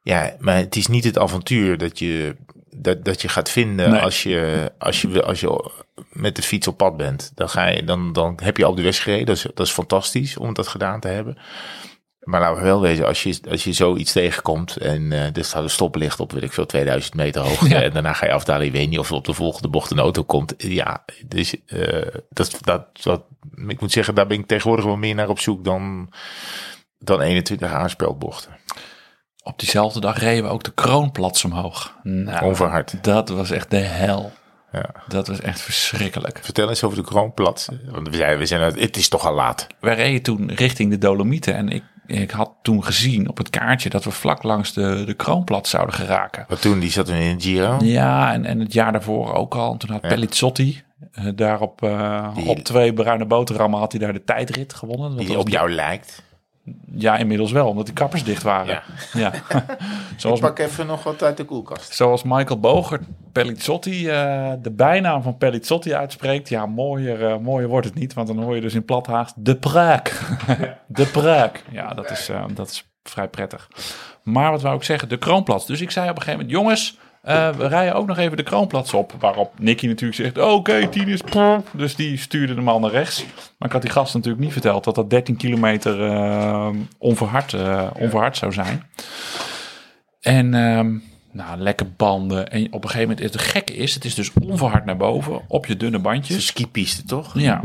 Ja, 0.01 0.35
maar 0.39 0.55
het 0.55 0.75
is 0.75 0.87
niet 0.87 1.03
het 1.03 1.17
avontuur 1.17 1.77
dat 1.77 1.99
je, 1.99 2.35
dat, 2.81 3.05
dat 3.05 3.21
je 3.21 3.27
gaat 3.27 3.49
vinden 3.49 3.89
Nee. 3.91 4.01
als, 4.01 4.23
je, 4.23 4.71
als, 4.77 5.01
je, 5.01 5.23
als 5.23 5.39
je 5.39 5.71
met 6.11 6.35
de 6.35 6.41
fiets 6.41 6.67
op 6.67 6.77
pad 6.77 6.97
bent. 6.97 7.31
Dan, 7.35 7.49
ga 7.49 7.67
je, 7.67 7.83
dan, 7.83 8.13
dan 8.13 8.39
heb 8.43 8.57
je 8.57 8.65
Alpe 8.65 8.81
d'Huez 8.81 9.01
gereden. 9.03 9.25
Dat 9.25 9.35
is, 9.35 9.41
dat 9.41 9.65
is 9.65 9.71
fantastisch 9.71 10.37
om 10.37 10.53
dat 10.53 10.67
gedaan 10.67 10.99
te 10.99 11.07
hebben. 11.07 11.37
Maar 12.27 12.39
laten 12.39 12.57
we 12.57 12.63
wel 12.63 12.81
wezen, 12.81 13.05
als 13.05 13.23
je, 13.23 13.39
als 13.49 13.63
je 13.63 13.73
zoiets 13.73 14.11
tegenkomt 14.11 14.77
en 14.77 15.11
eh 15.11 15.37
er 15.37 15.45
staat 15.45 15.63
een 15.63 15.69
stoplicht 15.69 16.19
op, 16.19 16.31
weet 16.31 16.43
ik 16.43 16.53
veel, 16.53 16.65
2000 16.65 17.13
meter 17.13 17.41
hoogte. 17.41 17.67
Ja. 17.75 17.81
En 17.81 17.93
daarna 17.93 18.13
ga 18.13 18.25
je 18.25 18.31
afdalen, 18.31 18.65
je 18.65 18.71
weet 18.71 18.89
niet 18.89 18.99
of 18.99 19.09
er 19.09 19.15
op 19.15 19.25
de 19.25 19.33
volgende 19.33 19.67
bocht 19.67 19.91
een 19.91 19.99
auto 19.99 20.23
komt. 20.23 20.53
Ja, 20.57 21.05
dus 21.25 21.55
eh, 21.65 22.07
dat, 22.29 22.57
dat, 22.61 23.03
dat, 23.03 23.23
ik 23.67 23.81
moet 23.81 23.91
zeggen, 23.91 24.15
daar 24.15 24.27
ben 24.27 24.39
ik 24.39 24.47
tegenwoordig 24.47 24.85
wel 24.85 24.97
meer 24.97 25.15
naar 25.15 25.29
op 25.29 25.39
zoek 25.39 25.63
dan, 25.63 26.13
dan 26.99 27.21
21 27.21 27.71
aanspelbochten. 27.71 28.56
Op 29.47 29.59
diezelfde 29.59 29.99
dag 29.99 30.19
reden 30.19 30.43
we 30.43 30.49
ook 30.49 30.63
de 30.63 30.71
kroonplats 30.73 31.45
omhoog. 31.45 31.95
Nou, 32.03 32.45
Onverhard. 32.45 33.03
Dat 33.03 33.29
was 33.29 33.51
echt 33.51 33.69
de 33.71 33.77
hel. 33.77 34.31
Ja. 34.71 34.89
Dat 35.07 35.27
was 35.27 35.39
echt 35.41 35.61
verschrikkelijk. 35.61 36.39
Vertel 36.41 36.69
eens 36.69 36.83
over 36.83 36.97
de 36.97 37.03
kroonplaats. 37.03 37.67
Want 37.91 38.09
we 38.09 38.15
zijn, 38.15 38.37
we 38.37 38.45
zijn, 38.45 38.61
het 38.79 38.97
is 38.97 39.09
toch 39.09 39.25
al 39.25 39.33
laat. 39.33 39.67
Wij 39.79 39.95
reden 39.95 40.21
toen 40.21 40.51
richting 40.51 40.91
de 40.91 40.97
Dolomieten. 40.97 41.55
En 41.55 41.69
ik, 41.69 41.83
ik 42.07 42.31
had 42.31 42.51
toen 42.61 42.83
gezien 42.83 43.29
op 43.29 43.37
het 43.37 43.49
kaartje 43.49 43.89
dat 43.89 44.03
we 44.03 44.11
vlak 44.11 44.43
langs 44.43 44.73
de, 44.73 45.03
de 45.05 45.13
kroonplaats 45.13 45.69
zouden 45.69 45.95
geraken. 45.95 46.45
Wat 46.47 46.61
toen, 46.61 46.79
die 46.79 46.91
zat 46.91 47.09
in 47.09 47.37
de 47.37 47.43
Giro. 47.43 47.77
Ja, 47.81 48.33
en, 48.33 48.45
en 48.45 48.59
het 48.59 48.73
jaar 48.73 48.91
daarvoor 48.91 49.33
ook 49.33 49.55
al. 49.55 49.71
En 49.71 49.77
toen 49.77 49.89
had 49.91 50.01
Ja. 50.01 50.07
Pellizzotti 50.07 50.81
eh, 51.11 51.25
daar 51.35 51.59
op, 51.61 51.83
eh, 51.83 52.35
Die- 52.35 52.45
op 52.47 52.59
twee 52.59 52.93
bruine 52.93 53.25
boterhammen 53.25 53.79
had 53.79 53.91
hij 53.91 54.01
daar 54.01 54.13
de 54.13 54.23
tijdrit 54.23 54.73
gewonnen. 54.73 55.15
Dat 55.17 55.25
Die 55.25 55.37
op 55.39 55.49
jou 55.49 55.71
lijkt. 55.71 56.23
Ja, 56.91 57.17
inmiddels 57.17 57.51
wel, 57.51 57.67
omdat 57.67 57.85
die 57.85 57.95
kappers 57.95 58.23
dicht 58.23 58.43
waren. 58.43 58.81
Ja. 59.13 59.31
Ja. 59.31 59.31
zoals, 60.17 60.39
Pak 60.39 60.59
even 60.59 60.87
nog 60.87 61.03
wat 61.03 61.23
uit 61.23 61.37
de 61.37 61.43
koelkast. 61.43 61.93
zoals 61.93 62.23
Michael 62.23 62.59
Bogert 62.59 63.03
Pellizzotti, 63.31 64.09
eh, 64.09 64.51
de 64.61 64.71
bijnaam 64.71 65.21
van 65.21 65.37
Pellizzotti 65.37 65.93
uitspreekt. 65.93 66.49
Ja, 66.49 66.65
mooier, 66.65 67.25
eh, 67.25 67.37
mooier 67.37 67.67
wordt 67.69 67.87
het 67.87 67.95
niet, 67.95 68.13
want 68.13 68.27
dan 68.27 68.43
hoor 68.43 68.55
je 68.55 68.61
dus 68.61 68.73
in 68.73 68.85
plathaast 68.85 69.33
de 69.37 69.55
pruik. 69.55 70.21
de 70.87 71.05
pruik. 71.05 71.63
Ja, 71.71 71.93
dat 71.93 72.11
is, 72.11 72.29
eh, 72.29 72.45
dat 72.53 72.69
is 72.69 72.89
vrij 73.03 73.27
prettig. 73.27 73.69
Maar 74.23 74.51
wat 74.51 74.61
wou 74.61 74.75
ik 74.75 74.83
zeggen, 74.83 75.09
de 75.09 75.17
kroonplaats. 75.17 75.65
Dus 75.65 75.81
ik 75.81 75.91
zei 75.91 76.09
op 76.09 76.15
een 76.15 76.21
gegeven 76.21 76.39
moment, 76.39 76.59
jongens, 76.59 76.97
eh, 77.27 77.49
we 77.49 77.67
rijden 77.67 77.95
ook 77.95 78.07
nog 78.07 78.17
even 78.17 78.37
de 78.37 78.43
kroonplaats 78.43 78.93
op. 78.93 79.13
Waarop 79.19 79.59
Nicky 79.59 79.87
natuurlijk 79.87 80.19
zegt, 80.19 80.37
oké, 80.37 80.87
tien 80.87 81.07
is... 81.07 81.21
Dus 81.71 81.95
die 81.95 82.17
stuurde 82.17 82.55
de 82.55 82.61
man 82.61 82.81
naar 82.81 82.91
rechts. 82.91 83.25
Maar 83.57 83.67
ik 83.67 83.73
had 83.73 83.81
die 83.81 83.91
gast 83.91 84.13
natuurlijk 84.13 84.43
niet 84.43 84.51
verteld 84.51 84.83
dat 84.83 84.95
dat 84.95 85.09
13 85.09 85.35
kilometer 85.37 86.03
eh, 86.03 86.69
onverhard, 86.97 87.53
eh, 87.53 87.87
onverhard 87.99 88.37
zou 88.37 88.53
zijn. 88.53 88.83
En 90.21 90.53
ehm, 90.53 90.97
nou, 91.31 91.57
lekker 91.57 91.91
banden. 91.97 92.51
En 92.51 92.65
op 92.73 92.83
een 92.83 92.89
gegeven 92.89 93.09
moment, 93.09 93.33
het 93.33 93.41
gekke 93.41 93.75
is, 93.75 93.93
het 93.93 94.05
is 94.05 94.15
dus 94.15 94.31
onverhard 94.33 94.85
naar 94.85 94.97
boven 94.97 95.41
op 95.47 95.65
je 95.65 95.77
dunne 95.77 95.99
bandjes. 95.99 96.45
skipiste, 96.45 97.03
toch? 97.03 97.39
Ja. 97.39 97.63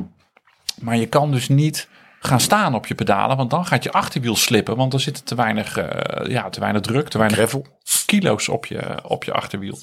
Maar 0.81 0.97
je 0.97 1.07
kan 1.07 1.31
dus 1.31 1.49
niet 1.49 1.89
gaan 2.23 2.41
staan 2.41 2.75
op 2.75 2.87
je 2.87 2.95
pedalen, 2.95 3.37
want 3.37 3.51
dan 3.51 3.67
gaat 3.67 3.83
je 3.83 3.93
achterwiel 3.93 4.37
slippen, 4.37 4.77
want 4.77 4.93
er 4.93 5.01
zit 5.01 5.27
te 5.27 5.35
weinig, 5.35 5.77
eh, 5.77 6.27
ja, 6.31 6.49
te 6.49 6.61
weinig 6.61 6.83
druk, 6.83 7.09
te 7.09 7.19
weinig 7.19 7.39
Gravel. 7.39 7.67
kilo's 8.07 8.49
op 8.49 8.67
je, 8.67 9.09
op 9.09 9.25
je 9.25 9.33
achterwiel. 9.33 9.79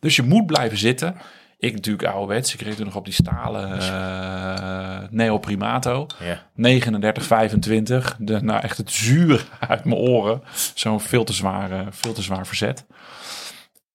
Dus 0.00 0.16
je 0.16 0.22
moet 0.22 0.46
blijven 0.46 0.78
zitten. 0.78 1.16
Ik 1.58 1.72
natuurlijk 1.72 2.08
ouderwets. 2.08 2.54
Ik 2.54 2.60
reed 2.60 2.76
toen 2.76 2.84
nog 2.84 2.96
op 2.96 3.04
die 3.04 3.14
stalen 3.14 3.80
eh 3.80 5.08
Neo 5.10 5.38
Primato. 5.38 6.06
Ja. 6.18 6.42
39, 6.54 7.24
25. 7.24 8.16
De, 8.18 8.42
nou, 8.42 8.60
echt 8.60 8.76
het 8.76 8.90
zuur 8.90 9.46
uit 9.68 9.84
mijn 9.84 10.00
oren. 10.00 10.42
Zo'n 10.74 11.00
veel, 11.00 11.24
te 11.24 11.32
zwaar, 11.32 11.86
veel 11.90 12.12
te 12.12 12.22
zwaar 12.22 12.46
verzet. 12.46 12.86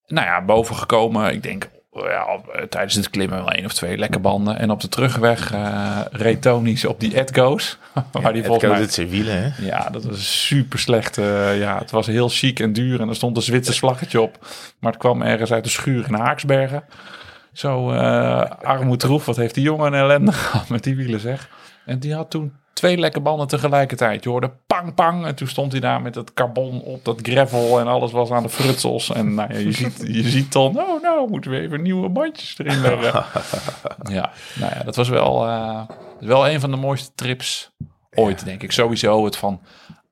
Nou 0.07 0.27
ja, 0.27 0.45
boven 0.45 0.75
gekomen. 0.75 1.33
Ik 1.33 1.43
denk 1.43 1.69
ja, 2.03 2.39
eh, 2.53 2.63
tijdens 2.63 2.95
het 2.95 3.09
klimmen 3.09 3.37
wel 3.37 3.51
één 3.51 3.65
of 3.65 3.73
twee 3.73 3.97
lekke 3.97 4.19
banden. 4.19 4.59
En 4.59 4.71
op 4.71 4.81
de 4.81 4.89
terugweg 4.89 5.51
eh 5.53 5.99
reed 6.11 6.41
Tony's 6.41 6.85
op 6.85 6.99
die 6.99 7.17
Edgo's. 7.17 7.77
waar 8.11 8.33
die 8.33 8.41
Het 8.41 8.45
volgens 8.45 8.71
mij... 8.71 8.81
het 8.81 8.93
zijn 8.93 9.09
wielen, 9.09 9.43
hè? 9.43 9.65
Ja, 9.65 9.89
dat 9.89 10.03
was 10.03 10.45
super 10.45 10.79
slecht. 10.79 11.17
eh, 11.17 11.59
ja, 11.59 11.77
het 11.77 11.91
was 11.91 12.07
heel 12.07 12.29
chic 12.29 12.59
en 12.59 12.73
duur 12.73 13.01
en 13.01 13.09
er 13.09 13.15
stond 13.15 13.37
een 13.37 13.43
Zwitsers 13.43 13.79
vlaggetje 13.79 14.21
op. 14.21 14.37
Maar 14.79 14.91
het 14.91 15.01
kwam 15.01 15.21
ergens 15.21 15.51
uit 15.51 15.63
de 15.63 15.69
schuur 15.69 16.05
in 16.07 16.13
Haaksbergen. 16.13 16.83
Zo 17.53 17.91
eh 17.91 18.41
armoedroef, 18.61 19.25
wat 19.25 19.35
heeft 19.35 19.53
die 19.55 19.63
jongen 19.63 19.85
een 19.85 19.99
ellende 19.99 20.31
gehad 20.41 20.69
met 20.69 20.83
die 20.83 20.95
wielen 20.95 21.19
zeg. 21.19 21.49
En 21.85 21.99
die 21.99 22.13
had 22.13 22.29
toen 22.29 22.53
twee 22.75 22.97
lekke 22.97 23.19
banden 23.19 23.47
tegelijkertijd. 23.47 24.23
Je 24.23 24.29
hoorde 24.29 24.51
pang 24.67 24.93
pang 24.93 25.25
en 25.25 25.35
toen 25.35 25.47
stond 25.47 25.71
hij 25.71 25.81
daar 25.81 26.01
met 26.01 26.13
dat 26.13 26.33
carbon 26.33 26.81
op 26.81 27.05
dat 27.05 27.19
gravel 27.21 27.79
en 27.79 27.87
alles 27.87 28.11
was 28.11 28.31
aan 28.31 28.43
de 28.43 28.49
frutsels. 28.49 29.11
En 29.11 29.33
nou 29.33 29.53
ja, 29.53 29.59
je 29.59 29.71
ziet, 29.81 30.03
je 30.07 30.29
ziet 30.29 30.51
dan, 30.51 30.79
oh 30.79 31.01
nou 31.01 31.29
moeten 31.29 31.51
we 31.51 31.59
even 31.59 31.81
nieuwe 31.81 32.09
bandjes 32.09 32.59
erin 32.59 32.81
leggen. 32.81 33.23
Ja, 34.15 34.31
nou 34.55 34.71
ja, 34.75 34.83
dat 34.83 34.95
was 34.95 35.09
wel, 35.09 35.47
eh, 35.47 35.81
wel 36.19 36.49
een 36.49 36.59
van 36.59 36.71
de 36.71 36.77
mooiste 36.77 37.11
trips 37.15 37.71
ooit, 38.13 38.45
denk 38.45 38.63
ik. 38.63 38.71
Sowieso 38.71 39.25
het 39.25 39.37
van 39.37 39.61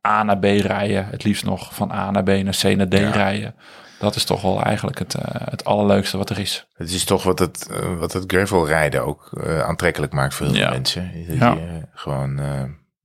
A 0.08 0.24
naar 0.24 0.40
B 0.40 0.44
rijden. 0.44 1.06
Het 1.06 1.24
liefst 1.24 1.46
nog 1.46 1.76
van 1.76 1.92
A 1.92 2.12
naar 2.12 2.24
B 2.24 2.28
naar 2.28 2.58
C 2.62 2.64
naar 2.64 2.88
D 2.88 2.94
rijden. 2.94 3.56
Dat 4.04 4.16
is 4.16 4.24
toch 4.24 4.42
wel 4.42 4.62
eigenlijk 4.64 5.00
het, 5.00 5.14
eh, 5.16 5.24
het 5.50 5.66
allerleukste 5.66 6.18
wat 6.18 6.30
er 6.30 6.40
is. 6.40 6.68
Het 6.74 6.90
is 6.92 7.04
toch 7.04 7.24
wat 7.24 7.40
het, 7.40 7.68
eh, 7.72 7.98
wat 7.98 8.14
het 8.14 8.24
gravel 8.28 8.68
rijden 8.68 9.06
ook 9.06 9.30
eh, 9.44 9.60
aantrekkelijk 9.62 10.14
maakt 10.14 10.34
voor 10.34 10.46
heel 10.46 10.56
Ja. 10.56 10.62
veel 10.62 10.72
mensen. 10.72 11.12
Dat 11.28 11.38
Ja. 11.38 11.54
je 11.54 11.82
gewoon 11.94 12.38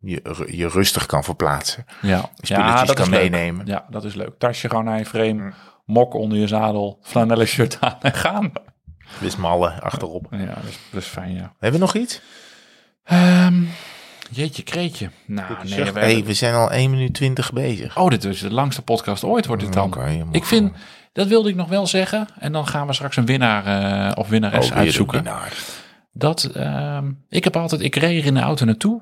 je, 0.00 0.44
je 0.50 0.68
rustig 0.68 1.06
kan 1.06 1.24
verplaatsen. 1.24 1.84
Ja, 2.02 2.30
Spulletjes 2.40 2.86
dat 2.86 2.96
kan 2.96 3.04
is 3.04 3.10
leuk. 3.10 3.30
meenemen. 3.30 3.66
Ja, 3.66 3.86
dat 3.90 4.04
is 4.04 4.14
leuk. 4.14 4.38
Tasje 4.38 4.68
gewoon 4.68 4.84
naar 4.84 4.98
je 4.98 5.06
frame, 5.06 5.52
mok 5.84 6.14
onder 6.14 6.38
je 6.38 6.46
zadel, 6.46 6.98
flanellen 7.02 7.46
shirt 7.46 7.76
aan 7.80 7.96
en 8.00 8.14
gaan. 8.14 8.52
Dus 9.20 9.36
mallen 9.36 9.80
achterop. 9.82 10.26
Ja, 10.30 10.38
dat 10.46 10.64
is, 10.68 10.78
dat 10.90 11.00
is 11.02 11.06
fijn, 11.08 11.34
ja. 11.34 11.52
Hebben 11.58 11.80
we 11.80 11.86
nog 11.86 11.94
iets? 11.94 12.20
Ehm, 13.04 13.62
jeetje, 14.30 14.62
kreetje. 14.62 15.10
Nou, 15.26 15.46
nee, 15.48 15.64
we 15.68 15.74
hey, 15.74 15.84
hebben- 16.08 16.24
we 16.24 16.34
zijn 16.34 16.54
al 16.54 16.72
1 16.72 16.90
minuut 16.90 17.14
20 17.14 17.52
bezig. 17.52 17.96
Oh, 17.96 18.08
dit 18.10 18.24
is 18.24 18.40
de 18.40 18.52
langste 18.52 18.82
podcast 18.82 19.24
ooit, 19.24 19.46
wordt 19.46 19.62
dit 19.62 19.72
dan. 19.72 19.94
Ik 20.32 20.44
vind, 20.44 20.72
dat 21.12 21.26
wilde 21.26 21.48
ik 21.48 21.54
nog 21.54 21.68
wel 21.68 21.86
zeggen. 21.86 22.28
En 22.38 22.52
dan 22.52 22.66
gaan 22.66 22.86
we 22.86 22.92
straks 22.92 23.16
een 23.16 23.26
winnaar 23.26 23.66
eh, 24.10 24.12
of 24.18 24.28
winnares 24.28 24.70
Oh, 24.70 24.76
uitzoeken. 24.76 25.22
winnaar. 25.22 25.52
Dat, 26.12 26.44
ehm, 26.44 27.10
ik 27.28 27.44
heb 27.44 27.56
altijd, 27.56 27.80
ik 27.80 27.94
reed 27.96 28.24
in 28.24 28.34
de 28.34 28.40
auto 28.40 28.64
naartoe. 28.64 29.00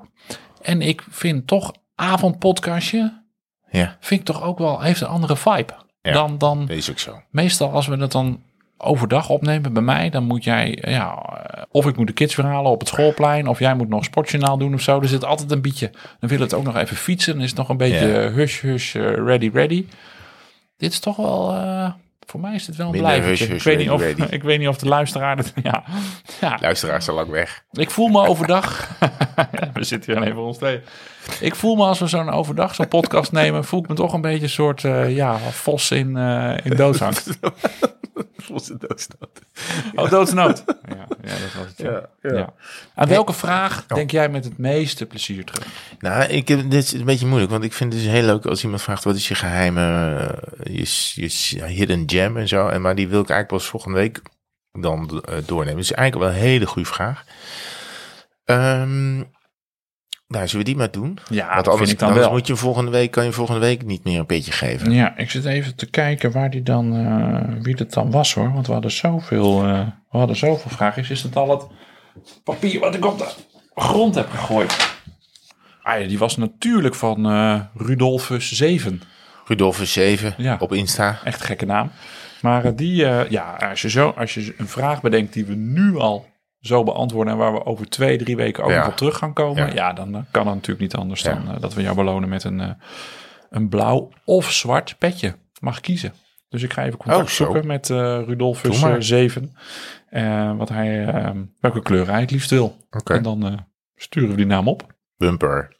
En 0.61 0.81
ik 0.81 1.03
vind 1.09 1.47
toch, 1.47 1.73
avondpodcastje, 1.95 3.25
Ja, 3.71 3.97
vind 3.99 4.19
ik 4.19 4.25
toch 4.25 4.41
ook 4.43 4.57
wel, 4.57 4.81
heeft 4.81 5.01
een 5.01 5.07
andere 5.07 5.37
vibe. 5.37 5.73
Ja. 6.01 6.11
Dan, 6.13 6.37
dan 6.37 6.69
is 6.69 6.89
ook 6.89 6.99
zo. 6.99 7.21
meestal 7.29 7.71
als 7.71 7.87
we 7.87 7.97
dat 7.97 8.11
dan 8.11 8.41
overdag 8.77 9.29
opnemen 9.29 9.73
bij 9.73 9.81
mij, 9.81 10.09
dan 10.09 10.23
moet 10.23 10.43
jij, 10.43 10.77
ja, 10.81 11.15
eh, 11.15 11.63
of 11.71 11.85
ik 11.87 11.97
moet 11.97 12.07
de 12.07 12.13
kids 12.13 12.35
weer 12.35 12.45
halen 12.45 12.71
op 12.71 12.79
het 12.79 12.89
schoolplein, 12.89 13.47
of 13.47 13.59
jij 13.59 13.73
moet 13.75 13.89
nog 13.89 14.03
sportjournaal 14.03 14.57
doen 14.57 14.73
of 14.73 14.81
zo. 14.81 15.01
Er 15.01 15.07
zit 15.07 15.25
altijd 15.25 15.51
een 15.51 15.61
beetje, 15.61 15.91
dan 16.19 16.29
wil 16.29 16.39
het 16.39 16.53
ook 16.53 16.63
nog 16.63 16.75
even 16.77 16.95
fietsen, 16.97 17.33
dan 17.33 17.41
is 17.43 17.49
het 17.49 17.57
nog 17.57 17.69
een 17.69 17.77
beetje 17.77 18.07
Ja. 18.07 18.29
hush, 18.29 18.61
hush, 18.61 18.95
eh, 18.95 19.13
ready, 19.13 19.49
ready. 19.53 19.85
Dit 20.77 20.91
is 20.91 20.99
toch 20.99 21.15
wel, 21.15 21.51
eh, 21.53 21.91
voor 22.25 22.39
mij 22.39 22.55
is 22.55 22.65
dit 22.65 22.75
wel 22.75 22.95
een 22.95 23.21
hush, 23.23 23.41
Ik 23.41 23.61
weet 23.63 23.77
niet 23.77 23.89
of, 23.89 24.01
ready, 24.01 24.21
ik 24.35 24.43
weet 24.43 24.59
niet 24.59 24.67
of 24.67 24.77
de 24.77 24.87
luisteraar 24.87 25.37
het, 25.37 25.53
ja, 25.63 25.83
ja. 26.41 26.57
Luisteraars 26.61 27.09
al 27.09 27.15
lang 27.15 27.29
weg. 27.29 27.63
Ik 27.71 27.89
voel 27.89 28.07
me 28.07 28.27
overdag. 28.27 28.89
We 29.73 29.83
zitten 29.83 30.11
hier 30.11 30.21
alleen 30.21 30.33
voor 30.33 30.45
ons 30.45 30.57
twee. 30.57 30.79
Ik 31.39 31.55
voel 31.55 31.75
me 31.75 31.83
als 31.83 31.99
we 31.99 32.07
zo'n 32.07 32.29
overdag 32.29 32.75
zo'n 32.75 32.87
podcast 32.87 33.31
nemen, 33.31 33.65
voel 33.65 33.79
ik 33.79 33.87
me 33.87 33.95
toch 33.95 34.13
een 34.13 34.21
beetje 34.21 34.43
een 34.43 34.49
soort 34.49 34.83
eh, 34.83 35.15
ja, 35.15 35.37
vos 35.37 35.91
in, 35.91 36.17
eh 36.17 36.57
in 36.63 36.75
doodsangst. 36.75 37.29
Volgens 38.37 38.67
de 38.67 38.77
doodstoot. 38.87 39.39
Oh, 39.95 40.09
doodsnood. 40.09 40.63
Ja, 40.89 41.07
ja, 41.21 41.29
dat 41.29 41.53
was 41.57 41.65
het. 41.67 41.77
Ja, 41.77 42.09
ja. 42.21 42.53
Aan 42.95 43.07
welke 43.07 43.33
vraag 43.33 43.85
denk 43.85 44.11
jij 44.11 44.29
met 44.29 44.43
het 44.43 44.57
meeste 44.57 45.05
plezier 45.05 45.45
terug? 45.45 45.67
Nou, 45.99 46.23
ik 46.23 46.47
heb, 46.47 46.69
dit 46.69 46.83
is 46.83 46.91
een 46.91 47.05
beetje 47.05 47.25
moeilijk, 47.25 47.51
want 47.51 47.63
ik 47.63 47.73
vind 47.73 47.93
het 47.93 48.01
dus 48.01 48.11
heel 48.11 48.23
leuk 48.23 48.45
als 48.45 48.63
iemand 48.63 48.81
vraagt 48.81 49.03
wat 49.03 49.15
is 49.15 49.27
je 49.27 49.35
geheime, 49.35 50.15
eh, 50.63 50.75
je, 50.75 51.27
je 51.49 51.63
hidden 51.63 52.03
gem 52.05 52.37
en 52.37 52.47
zo. 52.47 52.67
En 52.67 52.81
maar 52.81 52.95
die 52.95 53.07
wil 53.07 53.21
ik 53.21 53.29
eigenlijk 53.29 53.61
pas 53.61 53.71
volgende 53.71 53.97
week 53.97 54.21
dan 54.71 55.23
doornemen. 55.45 55.79
Dus 55.79 55.91
eigenlijk 55.91 56.31
wel 56.31 56.41
een 56.41 56.47
hele 56.47 56.65
goede 56.65 56.89
vraag. 56.89 57.23
Ehm, 58.45 59.23
nou, 60.27 60.47
zullen 60.47 60.65
we 60.65 60.71
die 60.71 60.79
maar 60.79 60.91
doen? 60.91 61.17
Ja, 61.29 61.45
Want 61.53 61.55
dat 61.55 61.67
anders, 61.67 61.77
vind 61.77 61.91
ik 61.91 61.99
dan 61.99 62.07
anders 62.07 62.25
wel. 62.27 62.35
moet 62.35 62.47
je 62.47 62.55
volgende 62.55 62.91
week, 62.91 63.11
kan 63.11 63.23
je 63.25 63.31
volgende 63.31 63.59
week 63.61 63.85
niet 63.85 64.03
meer 64.03 64.19
een 64.19 64.25
beetje 64.25 64.51
geven. 64.51 64.91
Ja, 64.91 65.17
ik 65.17 65.31
zit 65.31 65.45
even 65.45 65.75
te 65.75 65.85
kijken 65.89 66.31
waar 66.31 66.49
die 66.49 66.63
dan, 66.63 66.95
eh, 66.95 67.61
wie 67.63 67.75
dat 67.75 67.93
dan 67.93 68.11
was 68.11 68.33
hoor. 68.33 68.53
Want 68.53 68.67
we 68.67 68.73
hadden 68.73 68.91
zoveel, 68.91 69.63
eh, 69.63 69.79
we 70.11 70.17
hadden 70.17 70.35
zoveel 70.35 70.71
vragen. 70.71 71.05
Is 71.09 71.23
het 71.23 71.35
al 71.35 71.49
het 71.49 71.67
papier 72.43 72.79
wat 72.79 72.95
ik 72.95 73.05
op 73.05 73.17
de 73.17 73.27
grond 73.75 74.15
heb 74.15 74.29
gegooid? 74.29 74.95
Ah 75.81 76.01
ja, 76.01 76.07
die 76.07 76.17
was 76.17 76.37
natuurlijk 76.37 76.95
van 76.95 77.25
eh 77.25 77.59
Rudolfus 77.75 78.51
7. 78.51 79.01
Rudolfus 79.45 79.91
7 79.93 80.33
Ja. 80.37 80.55
op 80.59 80.73
Insta. 80.73 81.19
Echt 81.23 81.41
gekke 81.41 81.65
naam. 81.65 81.91
Maar 82.41 82.75
die, 82.75 82.95
ja, 83.29 83.57
als 83.69 83.81
je, 83.81 83.89
zo, 83.89 84.09
als 84.17 84.33
je 84.33 84.53
een 84.57 84.67
vraag 84.67 85.01
bedenkt 85.01 85.33
die 85.33 85.45
we 85.45 85.53
nu 85.55 85.97
al 85.97 86.25
zo 86.67 86.83
beantwoorden 86.83 87.33
en 87.33 87.39
waar 87.39 87.53
we 87.53 87.65
over 87.65 87.89
twee, 87.89 88.17
drie 88.17 88.35
weken 88.35 88.63
ook 88.63 88.71
nog 88.71 88.87
op 88.87 88.95
terug 88.97 89.17
gaan 89.17 89.33
komen, 89.33 89.73
Ja. 89.73 89.93
dan 89.93 90.15
eh, 90.15 90.21
kan 90.31 90.45
het 90.45 90.55
natuurlijk 90.55 90.79
niet 90.81 90.95
anders 90.95 91.23
dan 91.23 91.49
eh, 91.51 91.59
dat 91.61 91.73
we 91.73 91.81
jou 91.81 91.95
belonen 91.95 92.29
met 92.29 92.43
een, 92.43 92.59
eh, 92.61 92.69
een 93.49 93.69
blauw 93.69 94.09
of 94.25 94.51
zwart 94.51 94.95
petje. 94.97 95.35
Mag 95.59 95.79
kiezen. 95.81 96.13
Dus 96.49 96.63
ik 96.63 96.73
ga 96.73 96.83
even 96.85 96.97
contact 96.97 97.21
Oh, 97.23 97.27
zo. 97.29 97.43
zoeken 97.43 97.67
met 97.67 97.89
eh 97.89 98.19
Rudolfus 98.25 98.79
Doe 98.79 98.89
maar. 98.89 98.97
eh, 98.97 99.01
7. 99.03 99.53
eh, 100.09 100.57
wat 100.57 100.69
hij, 100.69 101.05
welke 101.59 101.81
kleur 101.81 102.07
hij 102.09 102.21
het 102.21 102.31
liefst 102.31 102.49
wil. 102.49 102.77
Oké. 102.91 103.13
En 103.13 103.23
dan 103.23 103.65
sturen 103.95 104.29
we 104.29 104.35
die 104.35 104.45
naam 104.45 104.67
op. 104.67 104.95
Bumper. 105.17 105.75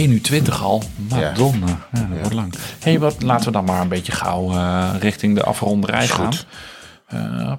1 0.00 0.10
uur 0.10 0.22
20 0.22 0.62
al. 0.62 0.82
Madonna. 1.08 1.66
Ja, 1.66 2.00
dat 2.00 2.18
wordt 2.18 2.32
lang. 2.32 2.54
hey, 2.80 2.98
wat, 2.98 3.22
laten 3.22 3.46
we 3.46 3.52
dan 3.52 3.64
maar 3.64 3.80
een 3.80 3.88
beetje 3.88 4.12
gauw 4.12 4.50
eh, 4.50 4.94
richting 4.98 5.34
de 5.34 5.42
afronderij 5.42 6.08
gaan. 6.08 6.32
Eh, 7.06 7.52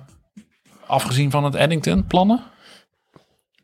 afgezien 0.87 1.31
van 1.31 1.43
het 1.43 1.55
Eddington, 1.55 2.07
plannen? 2.07 2.43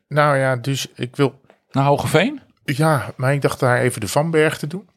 Nou 0.08 0.36
ja, 0.36 0.56
dus 0.56 0.86
ik 0.94 1.16
wil... 1.16 1.40
Naar 1.70 1.84
Hogeveen? 1.84 2.40
Ja, 2.64 3.12
maar 3.16 3.32
ik 3.32 3.42
dacht 3.42 3.60
daar 3.60 3.78
even 3.78 4.00
de 4.00 4.08
Vanberg 4.08 4.58
te 4.58 4.66
doen. 4.66 4.88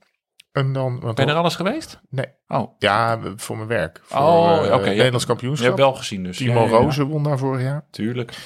En 0.52 0.74
dan... 0.74 0.99
Want 0.99 1.16
Ben 1.16 1.26
je 1.26 1.32
er 1.32 1.38
alles 1.38 1.56
geweest? 1.56 1.99
Nee. 2.10 2.26
Oh, 2.48 2.76
Ja, 2.80 3.20
voor 3.36 3.56
mijn 3.56 3.68
werk. 3.68 4.02
Voor 4.03 4.22
Oh, 4.22 4.66
eh, 4.66 4.74
oké, 4.74 4.86
ja. 4.86 4.90
Nederlands 4.90 5.22
je 5.22 5.30
kampioenschap. 5.30 5.68
hebt 5.68 5.80
wel 5.80 5.94
gezien 5.94 6.24
dus. 6.24 6.38
Timo 6.38 6.53
Ja, 6.53 6.66
ja, 6.66 6.72
ja. 6.72 6.78
Rozen 6.78 7.08
won 7.08 7.24
daar 7.24 7.38
vorig 7.38 7.62
jaar. 7.62 7.86
Tuurlijk. 7.91 8.38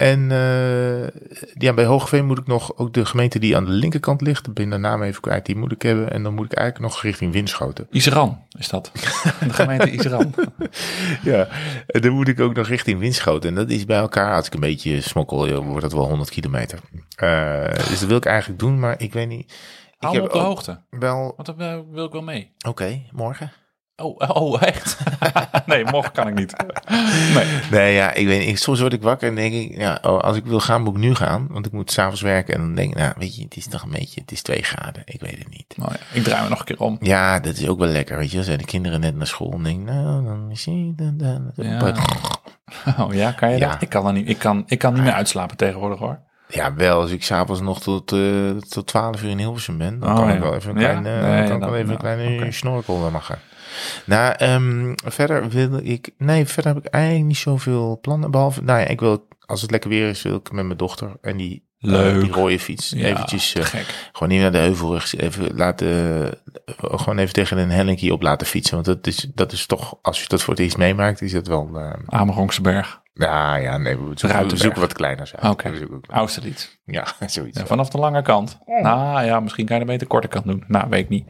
En 0.00 0.30
eh, 0.30 1.08
ja, 1.54 1.74
bij 1.74 1.84
Hoogveen 1.84 2.26
moet 2.26 2.38
ik 2.38 2.46
nog 2.46 2.76
ook 2.76 2.92
de 2.92 3.04
gemeente 3.04 3.38
die 3.38 3.56
aan 3.56 3.64
de 3.64 3.70
linkerkant 3.70 4.20
ligt. 4.20 4.46
Ik 4.46 4.54
ben 4.54 4.70
de 4.70 4.76
naam 4.76 5.02
even 5.02 5.20
kwijt, 5.20 5.46
die 5.46 5.56
moet 5.56 5.72
ik 5.72 5.82
hebben. 5.82 6.10
En 6.12 6.22
dan 6.22 6.34
moet 6.34 6.44
ik 6.44 6.58
eigenlijk 6.58 6.92
nog 6.92 7.02
richting 7.02 7.32
Winschoten. 7.32 7.86
Iseran 7.90 8.42
is 8.58 8.68
dat. 8.68 8.90
De 9.40 9.52
gemeente 9.52 9.90
Iseran. 9.90 10.34
Ja, 11.22 11.48
en 11.86 12.00
dan 12.00 12.12
moet 12.12 12.28
ik 12.28 12.40
ook 12.40 12.54
nog 12.54 12.68
richting 12.68 12.98
Winschoten. 12.98 13.48
En 13.48 13.54
dat 13.54 13.70
is 13.70 13.84
bij 13.84 13.98
elkaar, 13.98 14.34
als 14.34 14.46
ik 14.46 14.54
een 14.54 14.60
beetje 14.60 15.00
smokkel, 15.00 15.62
wordt 15.62 15.82
dat 15.82 15.92
wel 15.92 16.08
100 16.08 16.30
kilometer. 16.30 16.78
Eh, 17.14 17.74
dus 17.74 18.00
dat 18.00 18.08
wil 18.08 18.16
ik 18.16 18.24
eigenlijk 18.26 18.60
doen, 18.60 18.78
maar 18.78 19.00
ik 19.00 19.12
weet 19.12 19.28
niet. 19.28 19.50
Ik 19.50 19.96
Hou 19.98 20.20
op 20.20 20.32
de 20.32 20.38
hoogte. 20.38 20.80
wel... 20.90 21.32
Want 21.36 21.46
dan 21.46 21.60
eh, 21.60 21.78
wil 21.90 22.04
ik 22.04 22.12
wel 22.12 22.22
mee. 22.22 22.52
Oké, 22.68 23.02
morgen? 23.12 23.52
Oh, 24.02 24.16
oh 24.36 24.62
echt? 24.62 24.98
nee, 25.66 25.84
morgen 25.84 26.12
kan 26.12 26.28
ik 26.28 26.34
niet. 26.34 26.54
Nee. 27.34 27.44
Nee, 27.70 27.94
ja, 27.94 28.12
ik 28.12 28.26
weet 28.26 28.38
niet. 28.38 28.48
Ik- 28.48 28.58
Soms 28.58 28.80
word 28.80 28.92
ik 28.92 29.02
wakker 29.02 29.28
en 29.28 29.34
denk 29.34 29.52
ik, 29.54 29.76
ja, 29.76 29.98
oh, 30.02 30.18
als 30.20 30.36
ik 30.36 30.44
wil 30.44 30.60
gaan, 30.60 30.82
moet 30.82 30.94
ik 30.94 31.00
nu 31.00 31.14
gaan. 31.14 31.46
Want 31.50 31.66
ik 31.66 31.72
moet 31.72 31.92
s'avonds 31.92 32.20
werken. 32.20 32.54
En 32.54 32.60
dan 32.60 32.74
denk 32.74 32.90
ik, 32.90 32.96
nou, 32.98 33.12
weet 33.18 33.36
je, 33.36 33.42
het 33.42 33.56
is 33.56 33.66
toch 33.68 33.82
een 33.82 33.90
beetje, 33.90 34.20
het 34.20 34.32
is 34.32 34.42
twee 34.42 34.62
graden. 34.62 35.02
Ik 35.04 35.20
weet 35.20 35.38
het 35.38 35.48
niet. 35.50 35.74
Oh, 35.82 35.86
ja. 35.90 35.96
Ik 36.18 36.22
draai 36.24 36.42
me 36.42 36.48
nog 36.48 36.58
een 36.58 36.64
keer 36.64 36.80
om. 36.80 36.96
Ja, 37.00 37.40
dat 37.40 37.56
is 37.56 37.68
ook 37.68 37.78
wel 37.78 37.88
lekker, 37.88 38.18
weet 38.18 38.30
je. 38.30 38.36
Dan 38.36 38.44
zijn 38.44 38.58
de 38.58 38.64
kinderen 38.64 39.00
net 39.00 39.16
naar 39.16 39.26
school 39.26 39.52
en 39.52 39.62
denk 39.62 39.80
ik, 39.80 39.94
nou, 39.94 40.24
dan 40.24 40.46
misschien... 40.48 40.92
Dan, 40.96 41.16
dan, 41.16 41.50
dan- 41.54 41.66
Ja. 41.66 41.94
Oh 43.04 43.14
ja, 43.14 43.32
kan 43.32 43.50
je 43.50 43.58
Ja. 43.58 43.70
dat? 43.72 43.82
Ik 43.82 43.88
kan, 43.88 44.06
er 44.06 44.12
niet, 44.12 44.28
ik, 44.28 44.38
kan, 44.38 44.62
ik 44.66 44.78
kan 44.78 44.94
niet 44.94 45.02
meer 45.02 45.12
uitslapen 45.12 45.56
tegenwoordig 45.56 45.98
hoor. 45.98 46.18
Ja, 46.48 46.74
wel. 46.74 47.00
Als 47.00 47.10
ik 47.10 47.22
s'avonds 47.24 47.60
nog 47.60 47.80
tot, 47.80 48.12
eh 48.12 48.50
tot 48.68 48.86
12 48.86 49.22
uur 49.22 49.30
in 49.30 49.38
Hilversum 49.38 49.78
ben, 49.78 49.98
dan 49.98 50.08
Oh, 50.10 50.16
kan 50.16 50.26
ja. 50.28 50.34
ik 50.34 50.40
wel 50.40 50.54
even 50.54 50.70
een 50.76 50.80
Ja? 50.82 50.88
klein, 51.00 51.06
eh, 51.06 51.28
Nee, 51.28 51.44
kan 51.46 51.54
ik 51.54 51.60
dan- 51.60 51.70
wel 51.70 51.78
even 51.78 51.80
een 51.94 52.00
nou, 52.02 52.16
kleine 52.26 52.52
snorkel 52.52 53.10
maken. 53.10 53.38
Nou, 54.04 54.34
ehm, 54.36 54.92
verder 55.04 55.48
wil 55.48 55.80
ik... 55.82 56.10
Nee, 56.18 56.46
verder 56.46 56.74
heb 56.74 56.86
ik 56.86 56.92
eigenlijk 56.92 57.24
niet 57.24 57.36
zoveel 57.36 57.98
plannen. 58.00 58.30
Behalve, 58.30 58.62
nou 58.62 58.80
ja, 58.80 58.86
ik 58.86 59.00
wil, 59.00 59.28
als 59.46 59.62
het 59.62 59.70
lekker 59.70 59.90
weer 59.90 60.08
is, 60.08 60.22
wil 60.22 60.36
ik 60.36 60.52
met 60.52 60.64
mijn 60.64 60.78
dochter 60.78 61.16
en 61.20 61.36
die, 61.36 61.62
eh, 61.80 61.90
Leuk. 61.90 62.20
die 62.20 62.32
rode 62.32 62.58
fiets 62.58 62.90
Ja, 62.90 63.06
eventjes... 63.06 63.54
eh, 63.54 63.64
gek. 63.64 64.10
gewoon 64.12 64.28
niet 64.28 64.40
naar 64.40 64.52
de 64.52 64.58
heuvelrug, 64.58 65.16
even 65.16 65.54
laten, 65.56 65.88
eh, 66.64 66.74
gewoon 66.76 67.18
even 67.18 67.32
tegen 67.32 67.58
een 67.58 67.70
hellinkje 67.70 68.12
op 68.12 68.22
laten 68.22 68.46
fietsen. 68.46 68.74
Want 68.74 68.86
dat 68.86 69.06
is, 69.06 69.26
dat 69.34 69.52
is 69.52 69.66
toch, 69.66 69.98
als 70.02 70.20
je 70.20 70.28
dat 70.28 70.42
voor 70.42 70.54
het 70.54 70.62
eerst 70.62 70.76
meemaakt, 70.76 71.20
is 71.22 71.32
dat 71.32 71.46
wel... 71.46 71.70
Amerongse 72.06 72.60
berg. 72.60 72.99
Ja, 73.12 73.56
ja, 73.56 73.76
nee, 73.76 73.96
we 73.98 74.12
zoeken, 74.14 74.48
we 74.48 74.56
zoeken 74.56 74.80
wat 74.80 74.92
kleiners 74.92 75.36
uit. 75.36 75.52
Oké. 75.52 75.72
Austerlitz. 76.08 76.68
Ja, 76.84 77.04
zoiets. 77.26 77.58
Ja, 77.58 77.66
vanaf 77.66 77.88
de 77.88 77.98
lange 77.98 78.22
kant. 78.22 78.58
Nou 78.82 79.24
ja, 79.24 79.40
misschien 79.40 79.66
kan 79.66 79.74
je 79.76 79.80
er 79.82 79.88
beter 79.88 80.06
korte 80.06 80.28
kant 80.28 80.44
doen. 80.44 80.64
Nou, 80.66 80.88
weet 80.88 81.02
ik 81.02 81.08
niet. 81.08 81.26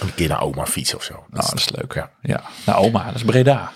Een 0.00 0.14
keer 0.14 0.28
naar 0.28 0.42
oma 0.42 0.66
fietsen 0.66 0.96
of 0.98 1.02
zo. 1.04 1.12
Nou, 1.14 1.26
dat 1.30 1.54
is 1.54 1.70
leuk. 1.70 1.94
Ja. 1.94 2.10
Ja. 2.20 2.40
Nou, 2.66 2.84
oma, 2.84 3.04
dat 3.04 3.14
is 3.14 3.24
Breda. 3.24 3.70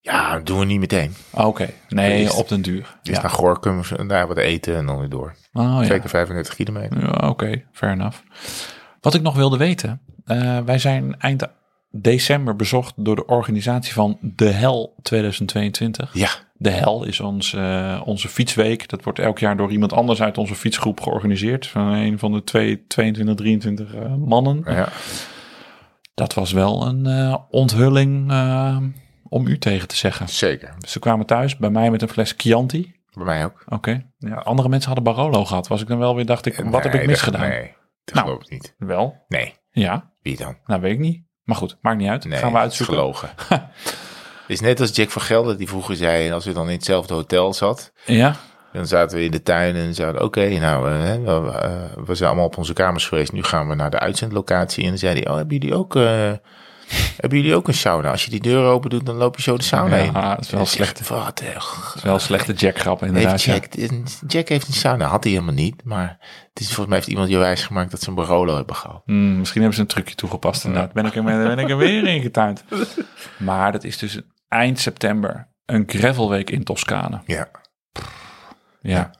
Ja, 0.00 0.32
dat 0.32 0.46
doen 0.46 0.58
we 0.58 0.64
niet 0.64 0.80
meteen. 0.80 1.14
Ah, 1.30 1.46
Oké. 1.46 1.68
Nee, 1.88 2.20
Eerst- 2.22 2.36
op 2.36 2.48
den 2.48 2.62
duur. 2.62 2.98
Dus 3.02 3.14
Ja. 3.16 3.20
naar 3.22 3.30
Gorkum, 3.30 3.82
daar 4.06 4.26
wat 4.26 4.36
eten 4.36 4.76
en 4.76 4.86
dan 4.86 4.98
weer 4.98 5.08
door. 5.08 5.34
Oh, 5.52 5.62
ja. 5.78 5.82
Twee 5.82 6.00
keer 6.00 6.08
35 6.08 6.54
kilometer. 6.54 7.00
Ja, 7.00 7.28
oké, 7.28 7.64
fair 7.72 7.92
enough. 7.92 8.18
Wat 9.00 9.14
ik 9.14 9.22
nog 9.22 9.34
wilde 9.36 9.56
weten. 9.56 10.00
eh, 10.24 10.58
wij 10.58 10.78
zijn 10.78 11.18
eind 11.18 11.46
december 11.90 12.56
bezocht 12.56 12.92
door 12.96 13.16
de 13.16 13.26
organisatie 13.26 13.92
van 13.92 14.18
De 14.20 14.48
Hel 14.50 14.94
2022. 15.02 16.14
Ja, 16.14 16.28
De 16.54 16.70
Hel 16.70 17.04
is 17.04 17.20
ons, 17.20 17.54
eh, 17.54 18.00
onze 18.04 18.28
fietsweek. 18.28 18.88
Dat 18.88 19.04
wordt 19.04 19.18
elk 19.18 19.38
jaar 19.38 19.56
door 19.56 19.70
iemand 19.72 19.92
anders 19.92 20.22
uit 20.22 20.38
onze 20.38 20.54
fietsgroep 20.54 21.00
georganiseerd. 21.00 21.66
Van 21.66 21.86
een 21.92 22.18
van 22.18 22.32
de 22.32 22.44
twee, 22.44 22.86
22, 22.86 23.34
23 23.34 23.94
eh, 23.94 24.14
mannen. 24.14 24.62
ja. 24.66 24.88
Dat 26.14 26.34
was 26.34 26.52
wel 26.52 26.86
een 26.86 27.06
eh, 27.06 27.36
onthulling 27.50 28.32
om 29.28 29.46
u 29.46 29.58
tegen 29.58 29.88
te 29.88 29.96
zeggen. 29.96 30.28
zeker. 30.28 30.74
Ze 30.86 30.98
kwamen 30.98 31.26
thuis 31.26 31.56
bij 31.56 31.70
mij 31.70 31.90
met 31.90 32.02
een 32.02 32.08
fles 32.08 32.34
Chianti. 32.36 32.94
Bij 33.14 33.24
mij 33.24 33.44
ook. 33.44 33.64
Oké. 33.68 34.06
Ja, 34.18 34.34
andere 34.34 34.68
mensen 34.68 34.92
hadden 34.94 35.14
Barolo 35.14 35.44
gehad. 35.44 35.68
Was 35.68 35.80
ik 35.80 35.86
dan 35.88 35.98
wel 35.98 36.14
weer, 36.14 36.26
dacht 36.26 36.46
ik, 36.46 36.56
wat 36.64 36.82
heb 36.82 36.94
ik 36.94 37.06
misgedaan? 37.06 37.48
Nee, 37.48 37.72
dat 38.04 38.14
Nou. 38.14 38.26
geloof 38.26 38.42
ik 38.42 38.50
niet. 38.50 38.74
Wel, 38.78 39.24
Nee, 39.28 39.54
ja. 39.70 40.12
wie 40.22 40.36
dan? 40.36 40.56
Nou, 40.66 40.80
weet 40.80 40.92
ik 40.92 40.98
niet. 40.98 41.22
Maar 41.50 41.58
goed, 41.58 41.76
maakt 41.80 41.98
niet 41.98 42.08
uit. 42.08 42.24
Nee, 42.24 42.38
Gaan 42.38 42.52
we 42.52 42.58
uitzoeken. 42.58 42.94
gelogen. 42.96 43.28
Het 43.48 43.60
is 44.56 44.60
net 44.60 44.80
als 44.80 44.96
Jack 44.96 45.10
van 45.10 45.22
Gelder 45.22 45.56
die 45.58 45.68
vroeger 45.68 45.96
zei, 45.96 46.32
als 46.32 46.44
we 46.44 46.52
dan 46.52 46.66
in 46.66 46.74
hetzelfde 46.76 47.14
hotel 47.14 47.54
zat, 47.54 47.92
Ja? 48.06 48.34
dan 48.72 48.86
zaten 48.86 49.18
we 49.18 49.24
in 49.24 49.30
de 49.30 49.42
tuin 49.42 49.74
en 49.76 49.94
zeiden, 49.94 50.22
oké, 50.22 50.48
nou, 50.58 50.90
eh, 50.92 51.14
we, 51.24 51.50
eh, 51.58 51.70
we 52.06 52.14
zijn 52.14 52.28
allemaal 52.28 52.46
op 52.46 52.56
onze 52.56 52.72
kamers 52.72 53.08
geweest, 53.08 53.32
nu 53.32 53.42
gaan 53.42 53.68
we 53.68 53.74
naar 53.74 53.90
de 53.90 53.98
uitzendlocatie. 53.98 54.82
En 54.82 54.88
dan 54.88 54.98
zei 54.98 55.12
hij, 55.20 55.28
oh, 55.30 55.36
hebben 55.36 55.56
jullie 55.58 55.74
ook, 55.76 55.96
eh, 55.96 56.32
hebben 57.16 57.38
jullie 57.38 57.54
ook 57.54 57.68
een 57.68 57.74
sauna? 57.74 58.10
Als 58.10 58.24
je 58.24 58.30
die 58.30 58.40
deur 58.40 58.64
open 58.64 58.90
doet, 58.90 59.06
dan 59.06 59.16
loop 59.16 59.36
je 59.36 59.42
zo 59.42 59.56
de 59.56 59.62
sauna 59.62 59.96
Ja, 59.96 60.02
in. 60.02 60.12
dat 60.12 60.40
is 60.40 60.50
wel 60.50 60.66
slecht. 60.66 61.08
Wat, 61.08 61.42
is 61.94 62.02
wel 62.02 62.14
een 62.14 62.20
slechte 62.20 62.52
Jack-grap 62.52 63.02
inderdaad. 63.04 63.42
heeft 63.42 63.74
ja. 63.74 63.82
Jack, 63.82 64.06
Jack 64.26 64.48
heeft 64.48 64.66
een 64.68 64.72
sauna, 64.74 65.06
had 65.06 65.24
hij 65.24 65.32
helemaal 65.32 65.54
niet, 65.54 65.84
maar 65.84 66.16
het 66.52 66.60
is, 66.60 66.66
volgens 66.66 66.86
mij 66.86 66.96
heeft 66.96 67.08
iemand 67.08 67.28
je 67.28 67.38
wijs 67.38 67.62
gemaakt 67.62 67.90
dat 67.90 68.00
ze 68.02 68.08
een 68.08 68.14
Barolo 68.14 68.56
hebben 68.56 68.76
gehaald. 68.76 69.02
Hmm, 69.04 69.38
misschien 69.38 69.60
hebben 69.60 69.78
ze 69.78 69.82
een 69.84 69.90
trucje 69.90 70.14
toegepast. 70.14 70.64
Inderdaad. 70.64 70.92
Ben 70.92 71.06
ik 71.06 71.14
er, 71.16 71.22
ben 71.24 71.58
ik 71.58 71.70
er 71.70 71.76
weer 71.76 72.06
in 72.06 72.22
getuind. 72.22 72.64
Maar 73.38 73.72
dat 73.72 73.84
is 73.84 73.98
dus 73.98 74.20
eind 74.48 74.78
september. 74.78 75.48
Een 75.66 75.84
gravelweek 75.86 76.50
in 76.50 76.64
Toscane. 76.64 77.20
Ja, 77.26 77.48
Ja. 78.82 79.10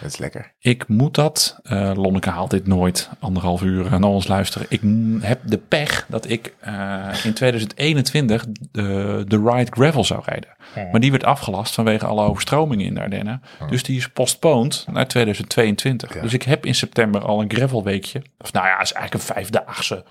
dat 0.00 0.10
is 0.10 0.18
lekker. 0.18 0.52
Ik 0.58 0.88
moet 0.88 1.14
dat. 1.14 1.58
eh 1.62 1.90
Lonneke 1.94 2.30
haalt 2.30 2.50
dit 2.50 2.66
nooit 2.66 3.08
anderhalf 3.20 3.62
uur 3.62 3.90
naar 3.90 4.10
ons 4.10 4.28
luisteren. 4.28 4.66
Ik 4.70 4.80
heb 5.26 5.40
de 5.44 5.58
pech 5.58 6.06
dat 6.08 6.28
ik 6.30 6.54
eh, 6.60 7.08
in 7.24 7.32
2021 7.32 8.46
de, 8.70 9.24
de 9.28 9.42
Ride 9.44 9.70
Gravel 9.70 10.04
zou 10.04 10.22
rijden. 10.24 10.50
Maar 10.90 11.00
die 11.00 11.10
werd 11.10 11.24
afgelast 11.24 11.74
vanwege 11.74 12.06
alle 12.06 12.24
overstromingen 12.24 12.86
in 12.86 12.94
de 12.94 13.00
Ardennen. 13.00 13.42
Dus 13.68 13.82
die 13.82 13.96
is 13.96 14.08
postponed 14.08 14.84
naar 14.90 15.08
2022. 15.08 16.10
Dus 16.20 16.32
ik 16.32 16.42
heb 16.42 16.66
in 16.66 16.74
september 16.74 17.20
al 17.24 17.40
een 17.40 17.52
gravelweekje. 17.52 18.22
Of 18.38 18.52
nou 18.52 18.66
ja, 18.66 18.80
is 18.80 18.92
eigenlijk 18.92 19.14
een 19.28 19.34
vijfdaagse. 19.34 20.04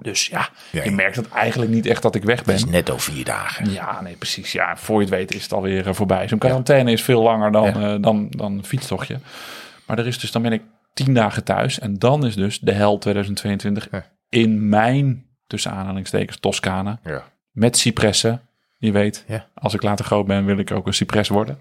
Dus 0.00 0.26
ja, 0.26 0.48
Ja, 0.70 0.84
je 0.84 0.90
merkt 0.90 1.16
het 1.16 1.28
eigenlijk 1.28 1.70
niet 1.70 1.86
echt 1.86 2.02
dat 2.02 2.14
ik 2.14 2.22
weg 2.24 2.44
ben. 2.44 2.54
Het 2.54 2.64
is 2.64 2.70
netto 2.70 2.98
vier 2.98 3.24
dagen. 3.24 3.70
Ja, 3.72 4.00
nee, 4.00 4.16
precies. 4.16 4.52
Ja, 4.52 4.76
voor 4.76 4.94
je 4.96 5.00
het 5.06 5.10
weet 5.14 5.34
is 5.34 5.42
het 5.42 5.52
alweer 5.52 5.86
eh, 5.88 5.94
voorbij. 5.94 6.28
Zo'n 6.28 6.38
quarantaine 6.38 6.92
is 6.92 7.02
veel 7.02 7.22
langer 7.22 7.52
dan, 7.52 7.64
Ja. 7.80 7.94
eh, 7.94 8.02
dan, 8.02 8.26
dan 8.30 8.52
een 8.52 8.64
fietstochtje. 8.64 9.18
Maar 9.86 9.98
er 9.98 10.06
is 10.06 10.18
dus, 10.18 10.32
dan 10.32 10.42
ben 10.42 10.52
ik 10.52 10.62
tien 10.94 11.14
dagen 11.14 11.44
thuis. 11.44 11.78
En 11.78 11.98
dan 11.98 12.26
is 12.26 12.34
dus 12.34 12.58
de 12.60 12.72
hel 12.72 12.98
2022 12.98 13.88
Ja. 13.90 14.04
in 14.28 14.68
mijn, 14.68 15.26
tussen 15.46 15.70
aanhalingstekens, 15.72 16.38
Toscane. 16.40 16.98
Ja. 17.04 17.22
Met 17.50 17.76
cipressen. 17.78 18.40
Je 18.78 18.92
weet, 18.92 19.24
als 19.54 19.74
ik 19.74 19.82
later 19.82 20.04
groot 20.04 20.26
ben, 20.26 20.44
wil 20.44 20.58
ik 20.58 20.70
ook 20.70 20.86
een 20.86 20.94
cipres 20.94 21.28
worden. 21.28 21.58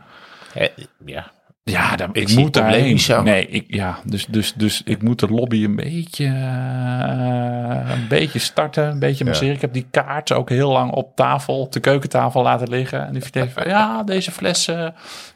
Eh, 0.53 0.67
ja. 1.05 1.31
Ja, 1.63 1.95
dan, 1.95 2.09
ik, 2.13 2.35
moet 2.35 2.53
daarheen. 2.53 2.99
zo. 2.99 3.21
Nee, 3.21 3.47
ik, 3.47 3.65
ja, 3.67 3.99
dus, 4.03 4.25
dus, 4.25 4.53
dus 4.53 4.81
ik 4.85 5.01
moet 5.01 5.19
de 5.19 5.27
lobby 5.27 5.63
een 5.63 5.75
beetje, 5.75 6.25
eh, 6.25 7.91
een 7.91 8.07
beetje 8.07 8.39
starten, 8.39 8.87
een 8.87 8.99
beetje 8.99 9.25
masseren. 9.25 9.53
Ik 9.53 9.61
heb 9.61 9.73
die 9.73 9.87
kaart 9.91 10.31
ook 10.31 10.49
heel 10.49 10.71
lang 10.71 10.91
op 10.91 11.15
tafel, 11.15 11.59
op 11.59 11.71
de 11.71 11.79
keukentafel 11.79 12.41
laten 12.41 12.69
liggen. 12.69 13.07
En 13.07 13.13
die 13.13 13.21
vertelde 13.21 13.49
van, 13.49 13.67
ja, 13.67 14.03
deze 14.03 14.31
fles 14.31 14.67
eh, 14.67 14.87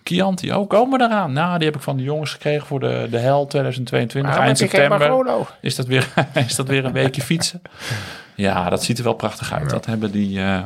Chianti, 0.04 0.54
oh, 0.54 0.68
komen 0.68 1.00
we 1.00 1.06
eraan? 1.06 1.34
Nou, 1.34 1.58
die 1.58 1.68
heb 1.68 1.76
ik 1.76 1.82
van 1.82 1.98
de 1.98 2.04
jongens 2.04 2.32
gekregen 2.32 2.68
voor 2.68 2.80
de, 2.80 3.08
de 3.12 3.18
hel 3.18 3.46
2022, 3.46 4.32
Waarom 4.32 4.46
eind 4.46 4.58
september. 4.58 5.48
Is 5.62 5.76
dat, 5.76 5.86
weer, 5.86 6.08
is 6.48 6.56
dat 6.56 6.68
weer 6.68 6.86
een 6.86 6.94
weekje 6.94 7.22
fietsen? 7.22 7.62
Ja, 8.36 8.70
dat 8.70 8.84
ziet 8.84 8.98
er 8.98 9.04
wel 9.04 9.14
prachtig 9.14 9.54
uit. 9.54 9.70
Dat 9.70 9.86
hebben 9.86 10.12
die 10.12 10.42
eh 10.42 10.64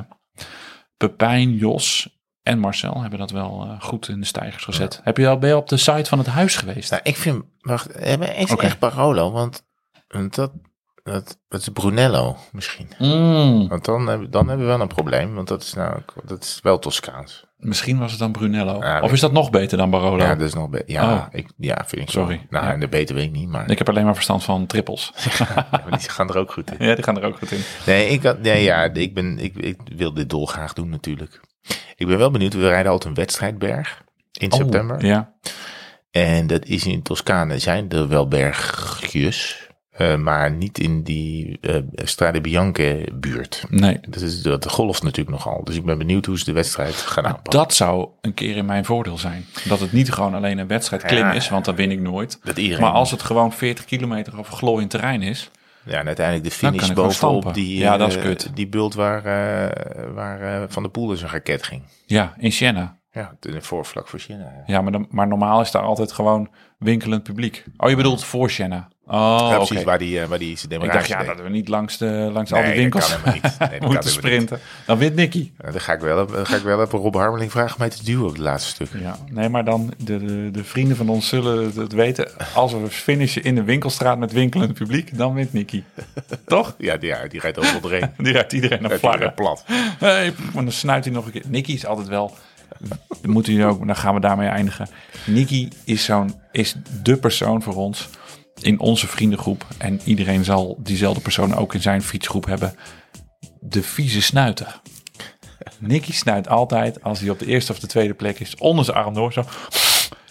Pepijn, 0.98 1.56
Jos 1.56 2.19
en 2.50 2.60
Marcel 2.60 3.02
hebben 3.02 3.20
dat 3.20 3.32
wel 3.32 3.66
eh, 3.70 3.82
goed 3.82 4.08
in 4.10 4.20
de 4.20 4.26
stijgers 4.26 4.64
gezet. 4.64 5.00
Heb 5.04 5.18
je 5.18 5.28
al, 5.28 5.38
ben 5.38 5.50
je 5.50 5.58
op 5.58 5.70
de 5.70 5.78
site 5.78 6.10
van 6.10 6.18
het 6.18 6.28
huis 6.28 6.56
geweest? 6.56 6.90
Nou, 6.92 7.02
ik 7.06 7.16
vind, 7.18 7.44
wacht, 7.62 7.94
hebben 8.00 8.36
is 8.36 8.52
Oké. 8.52 8.64
echt 8.66 8.80
Barolo, 8.80 9.32
want 9.32 9.68
want 10.08 10.36
dat, 10.36 10.52
dat, 11.04 11.40
dat 11.48 11.62
is 11.62 11.70
Brunello 11.70 12.38
misschien. 12.52 12.90
Mm, 12.98 13.68
Want 13.68 13.86
dan, 13.86 14.08
hebben- 14.08 14.32
dan 14.32 14.48
hebben 14.48 14.66
we 14.66 14.72
wel 14.72 14.82
een 14.82 14.88
probleem, 14.88 15.36
want 15.36 15.48
dat 15.48 15.62
is 15.62 15.74
nou, 15.74 16.02
dat 16.26 16.44
is 16.44 16.60
wel 16.64 16.80
Toscaans. 16.80 17.46
misschien 17.58 18.00
was 18.00 18.12
het 18.12 18.20
dan 18.20 18.32
Brunello. 18.32 18.80
Ja, 18.80 19.02
of 19.02 19.12
is 19.12 19.20
dat 19.20 19.32
nog 19.32 19.50
beter 19.50 19.78
dan 19.78 19.90
Barolo? 19.90 20.24
Ja, 20.24 20.36
dat 20.36 20.48
is 20.48 20.54
nog, 20.54 20.70
be- 20.70 20.84
ja, 20.86 21.14
Oh. 21.14 21.26
ik, 21.32 21.48
ja, 21.58 21.84
vind 21.88 22.02
ik 22.02 22.10
Sorry. 22.10 22.36
wel. 22.36 22.46
Nou, 22.50 22.66
Ja. 22.66 22.74
en 22.74 22.80
de 22.80 22.88
beter 22.88 23.16
weet 23.16 23.26
ik 23.26 23.32
niet, 23.32 23.48
maar, 23.50 23.70
Ik 23.70 23.78
heb 23.78 23.90
alleen 23.90 24.06
maar 24.06 24.14
verstand 24.14 24.44
van 24.44 24.66
trippels. 24.66 25.14
ja, 25.38 25.68
die 25.98 26.10
gaan 26.10 26.30
er 26.30 26.38
ook 26.38 26.52
goed 26.52 26.72
in. 26.80 26.86
ja, 26.88 26.96
die 26.96 27.04
gaan 27.04 27.18
er 27.18 27.24
ook 27.24 27.38
goed 27.38 27.52
in. 27.52 27.62
Nee, 27.86 28.08
ik, 28.08 28.24
had, 28.24 28.40
nee 28.40 28.64
ja, 28.64 28.84
ik, 28.84 29.14
ben, 29.14 29.40
ik, 29.40 29.56
ik 29.56 29.78
wil 29.96 30.14
dit 30.14 30.30
dolgraag 30.30 30.74
doen 30.74 30.90
natuurlijk. 30.90 31.40
Ik 31.96 32.08
ben 32.08 32.18
wel 32.18 32.32
benieuwd, 32.32 32.54
we 32.54 32.68
rijden 32.68 32.92
altijd 32.92 33.10
een 33.10 33.22
wedstrijdberg 33.24 34.04
in 34.32 34.52
september. 34.52 34.96
Oh, 34.96 35.02
ja. 35.02 35.34
En 36.12 36.48
dat 36.48 36.66
is 36.66 36.86
in 36.86 37.02
Toscane 37.02 37.60
zijn 37.60 37.90
er 37.90 38.08
wel 38.08 38.28
bergjes, 38.28 39.68
eh, 39.92 40.16
maar 40.16 40.52
niet 40.52 40.80
in 40.80 41.04
die 41.04 41.58
eh 41.62 41.76
Strade 41.96 42.42
Bianche 42.42 43.08
buurt. 43.14 43.64
Nee. 43.70 44.00
Dat, 44.10 44.22
is, 44.22 44.42
dat 44.42 44.70
golft 44.70 45.04
natuurlijk 45.04 45.38
nogal. 45.38 45.64
Dus 45.64 45.76
ik 45.76 45.86
ben 45.86 45.98
benieuwd 45.98 46.26
hoe 46.26 46.38
ze 46.38 46.46
de 46.46 46.52
wedstrijd 46.52 46.96
gaan 46.96 47.26
aanpakken. 47.26 47.52
Dat 47.52 47.74
zou 47.74 48.08
een 48.22 48.34
keer 48.34 48.56
in 48.58 48.66
mijn 48.66 48.86
voordeel 48.86 49.18
zijn. 49.18 49.46
Dat 49.68 49.80
het 49.80 49.92
niet 49.92 50.12
gewoon 50.12 50.34
alleen 50.34 50.58
een 50.58 50.68
wedstrijd 50.68 51.04
klim 51.04 51.26
Ja. 51.26 51.32
is, 51.32 51.50
want 51.50 51.66
dan 51.66 51.76
win 51.76 51.92
ik 51.92 52.00
nooit. 52.00 52.40
Dat 52.44 52.58
iedereen, 52.58 52.84
Maar 52.84 52.92
als 52.94 53.12
het 53.12 53.22
gewoon 53.22 53.54
40 53.54 53.86
kilometer 53.86 54.40
over 54.40 54.54
glooiend 54.54 54.90
terrein 54.90 55.22
is. 55.22 55.50
Ja, 55.90 56.00
en 56.00 56.06
uiteindelijk 56.08 56.46
de 56.46 56.52
finish 56.52 56.94
bovenop 56.94 57.54
die, 57.54 57.78
Ja, 57.78 57.98
dat 57.98 58.08
is 58.08 58.16
eh, 58.16 58.22
kut. 58.22 58.52
die 58.54 58.68
bult 58.68 58.94
waar, 58.94 59.18
eh, 59.26 60.14
waar 60.14 60.42
eh, 60.42 60.64
Van 60.68 60.84
der 60.84 60.92
Poel 60.92 61.16
zijn 61.16 61.32
raket 61.32 61.64
ging. 61.64 61.82
Ja, 62.06 62.34
in 62.38 62.52
Siena. 62.52 62.98
Ja, 63.12 63.36
ten 63.40 63.64
voorvlak 63.64 64.08
voor 64.08 64.20
China. 64.20 64.44
ja. 64.44 64.64
Ja, 64.66 64.82
maar, 64.82 64.92
dan, 64.92 65.08
maar 65.10 65.28
normaal 65.28 65.62
is 65.62 65.72
daar 65.72 65.82
altijd 65.82 66.12
gewoon 66.12 66.50
winkelend 66.78 67.24
publiek. 67.24 67.64
Oh, 67.78 67.90
je 67.90 67.96
bedoelt 67.96 68.24
voor 68.24 68.50
Siena? 68.50 68.88
Oh, 69.12 69.48
Ja, 69.52 69.56
precies, 69.58 69.84
waar 69.84 69.98
die, 69.98 70.26
waar 70.26 70.40
die 70.40 70.58
zijn 70.58 70.82
Ik 70.82 70.92
dacht, 70.92 71.08
ja, 71.08 71.18
deed. 71.18 71.28
dat 71.28 71.42
we 71.42 71.50
niet 71.50 71.68
langs, 71.68 71.98
de, 71.98 72.30
langs 72.34 72.52
Nee, 72.52 72.60
al 72.60 72.66
die 72.66 72.74
dat 72.76 72.82
winkels 72.84 73.10
kan 73.10 73.18
helemaal 73.32 73.34
niet. 73.34 73.60
Nee, 73.60 73.70
dat 73.70 73.80
kan 73.80 73.88
moeten 73.92 74.10
niet. 74.10 74.20
sprinten. 74.20 74.60
Dan 74.86 74.98
wint 74.98 75.16
Nicky. 75.16 75.52
Nou, 75.58 75.72
Dan 75.72 75.82
ga 75.82 75.94
ik 75.94 76.00
wel, 76.00 76.28
dan 76.28 76.46
ga 76.46 76.56
ik 76.56 76.62
wel 76.62 76.82
even 76.82 77.00
Rob 77.00 77.16
Harmeling 77.16 77.52
vragen 77.52 77.76
mij 77.80 77.90
te 77.90 78.04
duwen 78.04 78.24
op 78.26 78.30
het 78.32 78.38
laatste 78.42 78.70
stuk. 78.70 79.02
Ja, 79.02 79.18
nee, 79.32 79.50
maar 79.50 79.64
dan, 79.66 79.94
de, 79.98 80.26
de, 80.26 80.50
de 80.52 80.64
vrienden 80.64 80.98
van 80.98 81.10
ons 81.10 81.28
zullen 81.28 81.72
het- 81.76 81.94
weten. 81.94 82.28
Als 82.54 82.72
we 82.72 82.88
finishen 82.90 83.44
in 83.44 83.56
de 83.56 83.64
winkelstraat 83.64 84.18
met 84.18 84.32
winkelend 84.32 84.74
publiek, 84.74 85.18
dan 85.18 85.34
wint 85.34 85.54
Nicky. 85.54 85.84
Toch? 86.46 86.76
Ja, 86.78 86.98
die, 86.98 87.10
ja, 87.10 87.28
die 87.28 87.40
rijdt 87.40 87.58
overal 87.60 87.82
doorheen. 87.82 88.12
Die 88.18 88.32
rijdt 88.34 88.54
iedereen 88.54 88.82
naar 88.82 89.00
vlaggen. 89.00 89.34
plat. 89.34 89.64
Hey, 90.00 90.34
maar 90.54 90.64
dan 90.64 90.72
snuit 90.74 91.04
hij 91.06 91.14
nog 91.14 91.26
een 91.26 91.32
keer. 91.32 91.44
Nicky 91.48 91.72
is 91.72 91.86
altijd 91.86 92.08
wel. 92.08 92.36
Dan 93.22 93.32
moeten 93.32 93.54
jullie 93.54 93.68
ook, 93.68 93.88
dan 93.88 93.96
gaan 93.96 94.14
we 94.14 94.20
daarmee 94.20 94.48
eindigen. 94.48 94.88
Nicky 95.26 95.68
is 95.84 96.04
zo'n 96.04 96.34
is 96.52 96.76
de 97.04 97.18
persoon 97.18 97.62
voor 97.62 97.76
ons 97.76 98.10
in 98.64 98.80
onze 98.80 99.08
vriendengroep. 99.08 99.66
En 99.78 100.02
iedereen 100.04 100.44
zal 100.44 100.78
diezelfde 100.80 101.22
persoon 101.22 101.56
ook 101.56 101.74
in 101.74 101.82
zijn 101.82 102.02
fietsgroep 102.02 102.46
hebben. 102.46 102.76
De 103.60 103.84
vieze 103.84 104.22
snuiter. 104.22 104.82
Nicky 105.80 106.14
snuit 106.14 106.48
altijd 106.48 107.04
als 107.04 107.20
hij 107.20 107.30
op 107.30 107.40
de 107.40 107.46
eerste 107.46 107.72
of 107.72 107.80
de 107.80 107.88
tweede 107.88 108.14
plek 108.14 108.40
is 108.40 108.56
onder 108.56 108.86
zijn 108.86 108.98
arm 108.98 109.14
door. 109.14 109.34
Zo. 109.34 109.44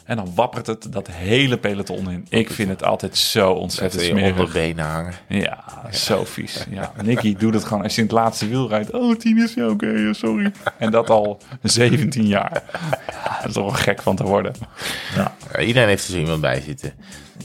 En 0.09 0.17
dan 0.17 0.33
wappert 0.35 0.67
het 0.67 0.93
dat 0.93 1.07
hele 1.11 1.59
peloton 1.59 2.11
in. 2.11 2.27
Ik 2.29 2.51
vind 2.51 2.69
het 2.69 2.85
altijd 2.85 3.17
zo 3.17 3.53
ontzettend 3.53 4.03
smerig. 4.03 4.31
onderbenen 4.31 4.85
hangen. 4.85 5.15
Ja, 5.29 5.65
zo 5.93 6.25
vies. 6.25 6.67
Ja, 6.71 6.93
Nicky 7.03 7.37
doet 7.37 7.55
het 7.55 7.65
gewoon 7.65 7.83
als 7.83 7.95
je 7.95 8.01
in 8.01 8.07
het 8.07 8.17
laatste 8.17 8.49
wiel 8.49 8.69
rijdt. 8.69 8.91
Oh, 8.93 9.17
tien 9.17 9.43
is 9.43 9.55
ja, 9.55 9.69
oké, 9.69 10.15
sorry. 10.15 10.53
En 10.79 10.91
dat 10.91 11.11
al 11.11 11.41
17 11.63 12.27
jaar. 12.27 12.63
Ja, 13.07 13.37
dat 13.39 13.47
is 13.49 13.53
toch 13.53 13.65
wel 13.65 13.73
gek 13.73 14.03
van 14.03 14.17
te 14.17 14.25
worden. 14.25 14.53
Ja. 15.15 15.35
Ja, 15.53 15.61
iedereen 15.61 15.89
heeft 15.89 16.07
er 16.07 16.13
zo 16.13 16.19
iemand 16.19 16.41
bij 16.41 16.61
zitten. 16.61 16.93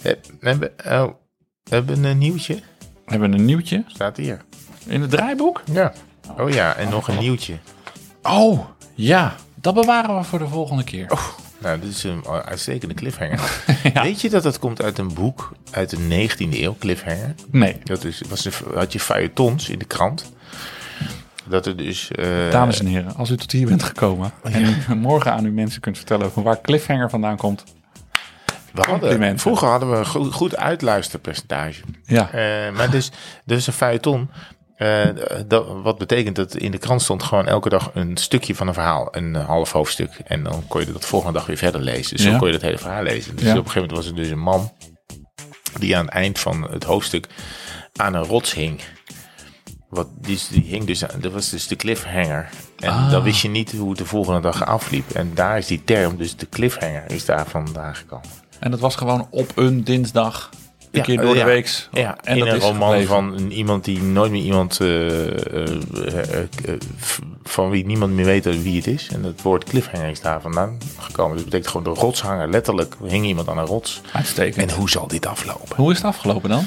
We 0.02 0.18
hebben, 0.40 0.72
oh, 0.86 1.08
we 1.64 1.76
hebben 1.76 2.04
een 2.04 2.18
nieuwtje. 2.18 2.56
We 3.06 3.12
hebben 3.12 3.34
een 3.34 3.46
nieuwtje 3.46 3.84
Staat 3.88 4.18
hier. 4.18 4.42
in 4.86 5.02
het 5.02 5.10
draaiboek. 5.10 5.62
Ja. 5.72 5.94
Oh 6.38 6.50
ja, 6.50 6.76
en 6.76 6.90
nog 6.90 7.08
een 7.08 7.20
nieuwtje. 7.20 7.58
Oh, 8.22 8.60
ja. 8.94 9.36
Dat 9.56 9.74
bewaren 9.74 10.18
we 10.18 10.24
voor 10.24 10.40
de 10.40 10.48
volgende 10.48 10.84
keer. 10.84 11.08
Nou, 11.64 11.80
dit 11.80 11.90
is 11.90 12.04
een 12.04 12.26
uitstekende 12.28 12.94
cliffhanger. 12.94 13.64
Weet 14.04 14.22
je 14.22 14.30
dat 14.30 14.44
dat 14.44 14.60
komt 14.60 14.82
uit 14.82 14.98
een 14.98 15.14
boek 15.14 15.52
uit 15.72 15.90
de 15.90 16.28
19e 16.30 16.54
eeuw, 16.62 16.76
Cliffhanger? 16.80 17.36
Nee. 17.52 17.78
Dat 17.84 18.04
is, 18.04 18.22
was 18.30 18.46
een, 18.46 18.52
had 18.76 18.94
je 18.94 19.00
feuilletons 19.00 19.70
in 19.70 19.80
de 19.80 19.86
krant. 19.86 20.32
Dat 21.46 21.66
er 21.66 21.78
dus... 21.78 22.12
eh, 22.12 22.52
Dames 22.52 22.80
en 22.80 22.86
heren, 22.86 23.16
als 23.16 23.30
u 23.30 23.38
tot 23.38 23.52
hier 23.52 23.68
bent 23.68 23.84
gekomen 23.84 24.32
en 24.44 24.66
u 24.90 24.96
morgen 24.96 25.32
aan 25.34 25.46
uw 25.46 25.52
mensen 25.54 25.82
kunt 25.82 25.98
vertellen 25.98 26.32
van 26.32 26.44
waar 26.44 26.62
Cliffhanger 26.62 27.10
vandaan 27.10 27.38
komt. 27.38 27.64
we 28.74 28.82
hadden, 28.90 29.40
vroeger 29.40 29.68
hadden 29.68 29.92
we 29.92 29.98
een 29.98 30.06
goed, 30.06 30.34
goed 30.34 30.56
uitluisterpercentage. 30.58 31.82
Ja, 32.04 32.32
Eh, 32.32 32.76
maar 32.76 32.90
dus, 32.92 33.12
dus 33.46 33.68
een 33.68 33.74
feuilleton. 33.74 34.30
Eh, 34.76 35.08
dat, 35.48 35.66
wat 35.84 35.98
betekent 35.98 36.36
dat 36.36 36.56
in 36.56 36.72
de 36.72 36.78
krant 36.78 37.02
stond 37.02 37.24
gewoon 37.24 37.48
elke 37.48 37.70
dag 37.70 37.92
een 37.94 38.18
stukje 38.18 38.56
van 38.56 38.68
een 38.68 38.74
verhaal. 38.74 39.08
Een 39.12 39.36
eh, 39.36 39.46
half 39.46 39.72
hoofdstuk. 39.72 40.20
En 40.26 40.44
dan 40.44 40.64
kon 40.68 40.82
je 40.86 40.92
dat 40.92 41.06
volgende 41.06 41.38
dag 41.38 41.48
weer 41.48 41.58
verder 41.58 41.82
lezen. 41.82 42.16
Dus 42.16 42.26
Ja. 42.26 42.32
zo 42.32 42.38
kon 42.38 42.48
je 42.48 42.54
dat 42.54 42.62
hele 42.62 42.78
verhaal 42.78 43.04
lezen. 43.04 43.36
Dus 43.36 43.46
Ja. 43.46 43.52
op 43.52 43.58
een 43.66 43.72
gegeven 43.72 43.82
moment 43.82 43.98
was 43.98 44.08
er 44.08 44.16
dus 44.16 44.30
een 44.30 44.40
man. 44.40 44.72
Die 45.80 45.98
aan 45.98 46.06
het 46.06 46.14
eind 46.14 46.40
van 46.40 46.68
het 46.72 46.84
hoofdstuk 46.84 47.28
aan 47.96 48.14
een 48.14 48.24
rots 48.24 48.54
hing. 48.54 48.82
Wat, 49.90 50.08
die, 50.22 50.40
hing 50.52 50.86
dus 50.86 51.06
aan, 51.06 51.20
dat 51.20 51.32
was 51.32 51.50
dus 51.50 51.68
de 51.68 51.76
cliffhanger. 51.76 52.50
En 52.80 52.90
Ah. 52.90 53.12
dan 53.12 53.24
wist 53.24 53.42
je 53.42 53.50
niet 53.50 53.72
hoe 53.72 53.90
het 53.90 53.98
de 53.98 54.06
volgende 54.06 54.40
dag 54.42 54.66
afliep. 54.66 55.12
En 55.12 55.32
daar 55.34 55.58
is 55.58 55.68
die 55.68 55.84
term, 55.84 56.18
dus 56.18 56.36
de 56.36 56.50
cliffhanger, 56.50 57.04
is 57.12 57.26
daar 57.26 57.46
vandaan 57.48 57.96
gekomen. 57.96 58.26
En 58.60 58.72
dat 58.72 58.80
was 58.80 58.96
gewoon 58.96 59.28
op 59.30 59.52
een 59.56 59.84
dinsdag. 59.84 60.50
Een 60.94 61.02
keer 61.02 61.18
door 61.22 61.34
de 61.34 61.40
ja. 61.40 61.46
weeks. 61.46 61.90
Ja, 61.92 62.18
en 62.24 62.34
in 62.38 62.40
dat 62.40 62.48
een 62.48 62.56
is 62.56 62.64
roman 62.64 62.90
gebleven. 62.90 63.08
van 63.40 63.50
iemand 63.50 63.84
die 63.84 64.02
nooit 64.02 64.32
meer 64.32 64.42
iemand, 64.44 64.80
eh, 64.80 65.28
eh, 65.68 65.68
eh, 66.40 66.74
van 67.44 67.70
wie 67.70 67.86
niemand 67.86 68.14
meer 68.14 68.26
weet 68.26 68.62
wie 68.64 68.76
het 68.76 68.88
is. 68.88 69.08
En 69.14 69.24
het 69.24 69.42
woord 69.42 69.64
cliffhanger 69.64 70.10
is 70.10 70.22
daar 70.22 70.42
vandaan 70.42 70.78
gekomen. 71.00 71.32
Dus 71.34 71.42
dat 71.44 71.52
betekent 71.52 71.68
gewoon 71.78 71.94
de 71.94 72.00
rotshanger. 72.00 72.50
Letterlijk 72.50 72.96
hing 73.04 73.26
iemand 73.26 73.48
aan 73.48 73.58
een 73.58 73.66
rots. 73.66 74.02
Uitstekend. 74.14 74.70
En 74.72 74.76
hoe 74.78 74.90
zal 74.90 75.08
dit 75.08 75.26
aflopen? 75.26 75.76
Hoe 75.76 75.92
is 75.92 75.98
het 75.98 76.06
afgelopen 76.06 76.50
dan? 76.50 76.66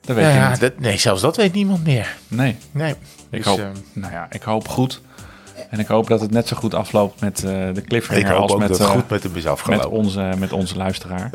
Dat 0.00 0.16
weet 0.16 0.26
je 0.26 0.32
Ja, 0.32 0.50
niet. 0.50 0.60
dat, 0.60 0.78
nee, 0.78 0.98
zelfs 0.98 1.22
dat 1.22 1.36
weet 1.36 1.52
niemand 1.52 1.84
meer. 1.84 2.16
Nee. 2.28 2.56
Nee. 2.70 2.90
Ik, 2.90 2.96
Dus, 3.30 3.44
hoop, 3.46 3.58
eh, 3.58 3.66
nou 3.92 4.12
ja, 4.12 4.26
ik 4.30 4.42
hoop 4.42 4.68
goed. 4.68 5.00
En 5.70 5.78
ik 5.78 5.86
hoop 5.86 6.06
dat 6.06 6.20
het 6.20 6.30
net 6.30 6.48
zo 6.48 6.56
goed 6.56 6.74
afloopt 6.74 7.20
met 7.20 7.44
eh, 7.44 7.50
de 7.74 7.82
cliffhanger 7.82 8.34
als 8.34 8.56
met, 8.56 8.68
het 8.68 8.78
eh, 8.78 8.86
goed 8.86 9.08
met 9.08 9.22
hem 9.22 9.36
is 9.36 9.44
met, 9.66 9.86
onze, 9.86 10.32
met 10.38 10.52
onze 10.52 10.76
luisteraar. 10.76 11.30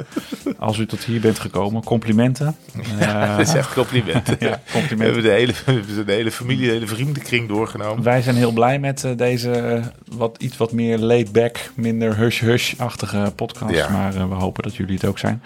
Als 0.60 0.78
u 0.78 0.86
tot 0.86 1.04
hier 1.04 1.20
bent 1.20 1.40
gekomen, 1.40 1.84
complimenten. 1.84 2.56
Eh, 3.00 3.38
dat 3.38 3.48
is 3.48 3.54
echt 3.54 3.74
complimenten. 3.74 4.36
ja, 4.48 4.62
We 4.66 4.72
complimenten. 4.72 5.06
hebben 5.06 5.24
de 5.24 5.30
hele, 5.30 5.84
we 5.96 6.04
de 6.04 6.12
hele 6.12 6.32
familie, 6.32 6.66
de 6.66 6.72
hele 6.72 6.88
vriendenkring 6.88 7.48
doorgenomen. 7.48 8.04
Wij 8.04 8.22
zijn 8.22 8.36
heel 8.36 8.52
blij 8.52 8.80
met 8.80 9.08
deze 9.16 9.82
wat, 10.12 10.38
iets 10.40 10.58
wat 10.58 10.72
meer 10.72 10.98
laid-back, 10.98 11.72
minder 11.76 12.18
hush-hush-achtige 12.18 13.34
podcast. 13.36 13.74
Ja. 13.74 13.90
Maar 13.90 14.30
we 14.30 14.36
hopen 14.36 14.64
dat 14.64 14.76
jullie 14.76 14.96
het 14.96 15.06
ook 15.06 15.20
zijn. 15.20 15.44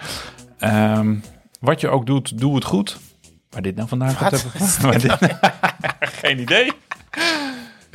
Ehm, 0.58 1.14
wat 1.60 1.80
je 1.80 1.88
ook 1.88 2.06
doet, 2.06 2.38
doe 2.38 2.54
het 2.54 2.64
goed. 2.64 2.98
Waar 3.50 3.62
dit 3.62 3.76
nou 3.76 3.88
vandaan 3.88 4.16
komt? 4.16 4.46
Geen 6.22 6.38
idee. 6.40 6.72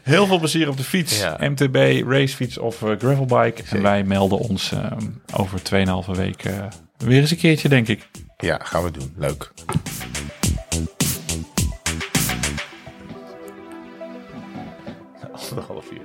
Heel 0.06 0.26
veel 0.26 0.40
plezier 0.40 0.70
op 0.70 0.78
de 0.78 0.84
fiets. 0.84 1.20
Ja. 1.20 1.38
MTB, 1.40 2.04
racefiets 2.08 2.58
of 2.58 2.82
eh, 2.82 2.92
gravelbike. 2.98 3.64
En 3.70 3.82
wij 3.82 4.04
melden 4.04 4.38
ons 4.38 4.72
ehm, 4.72 5.08
over 5.34 5.60
2,5 6.06 6.12
week 6.12 6.44
eh, 6.44 6.66
weer 6.98 7.20
eens 7.20 7.32
een 7.32 7.38
keertje, 7.38 7.70
denk 7.70 7.88
ik. 7.88 8.08
Ja, 8.38 8.60
gaan 8.64 8.84
we 8.84 8.92
doen. 8.92 9.14
Leuk. 9.18 9.52
Anderhalf 15.50 15.92
uur. 15.92 16.05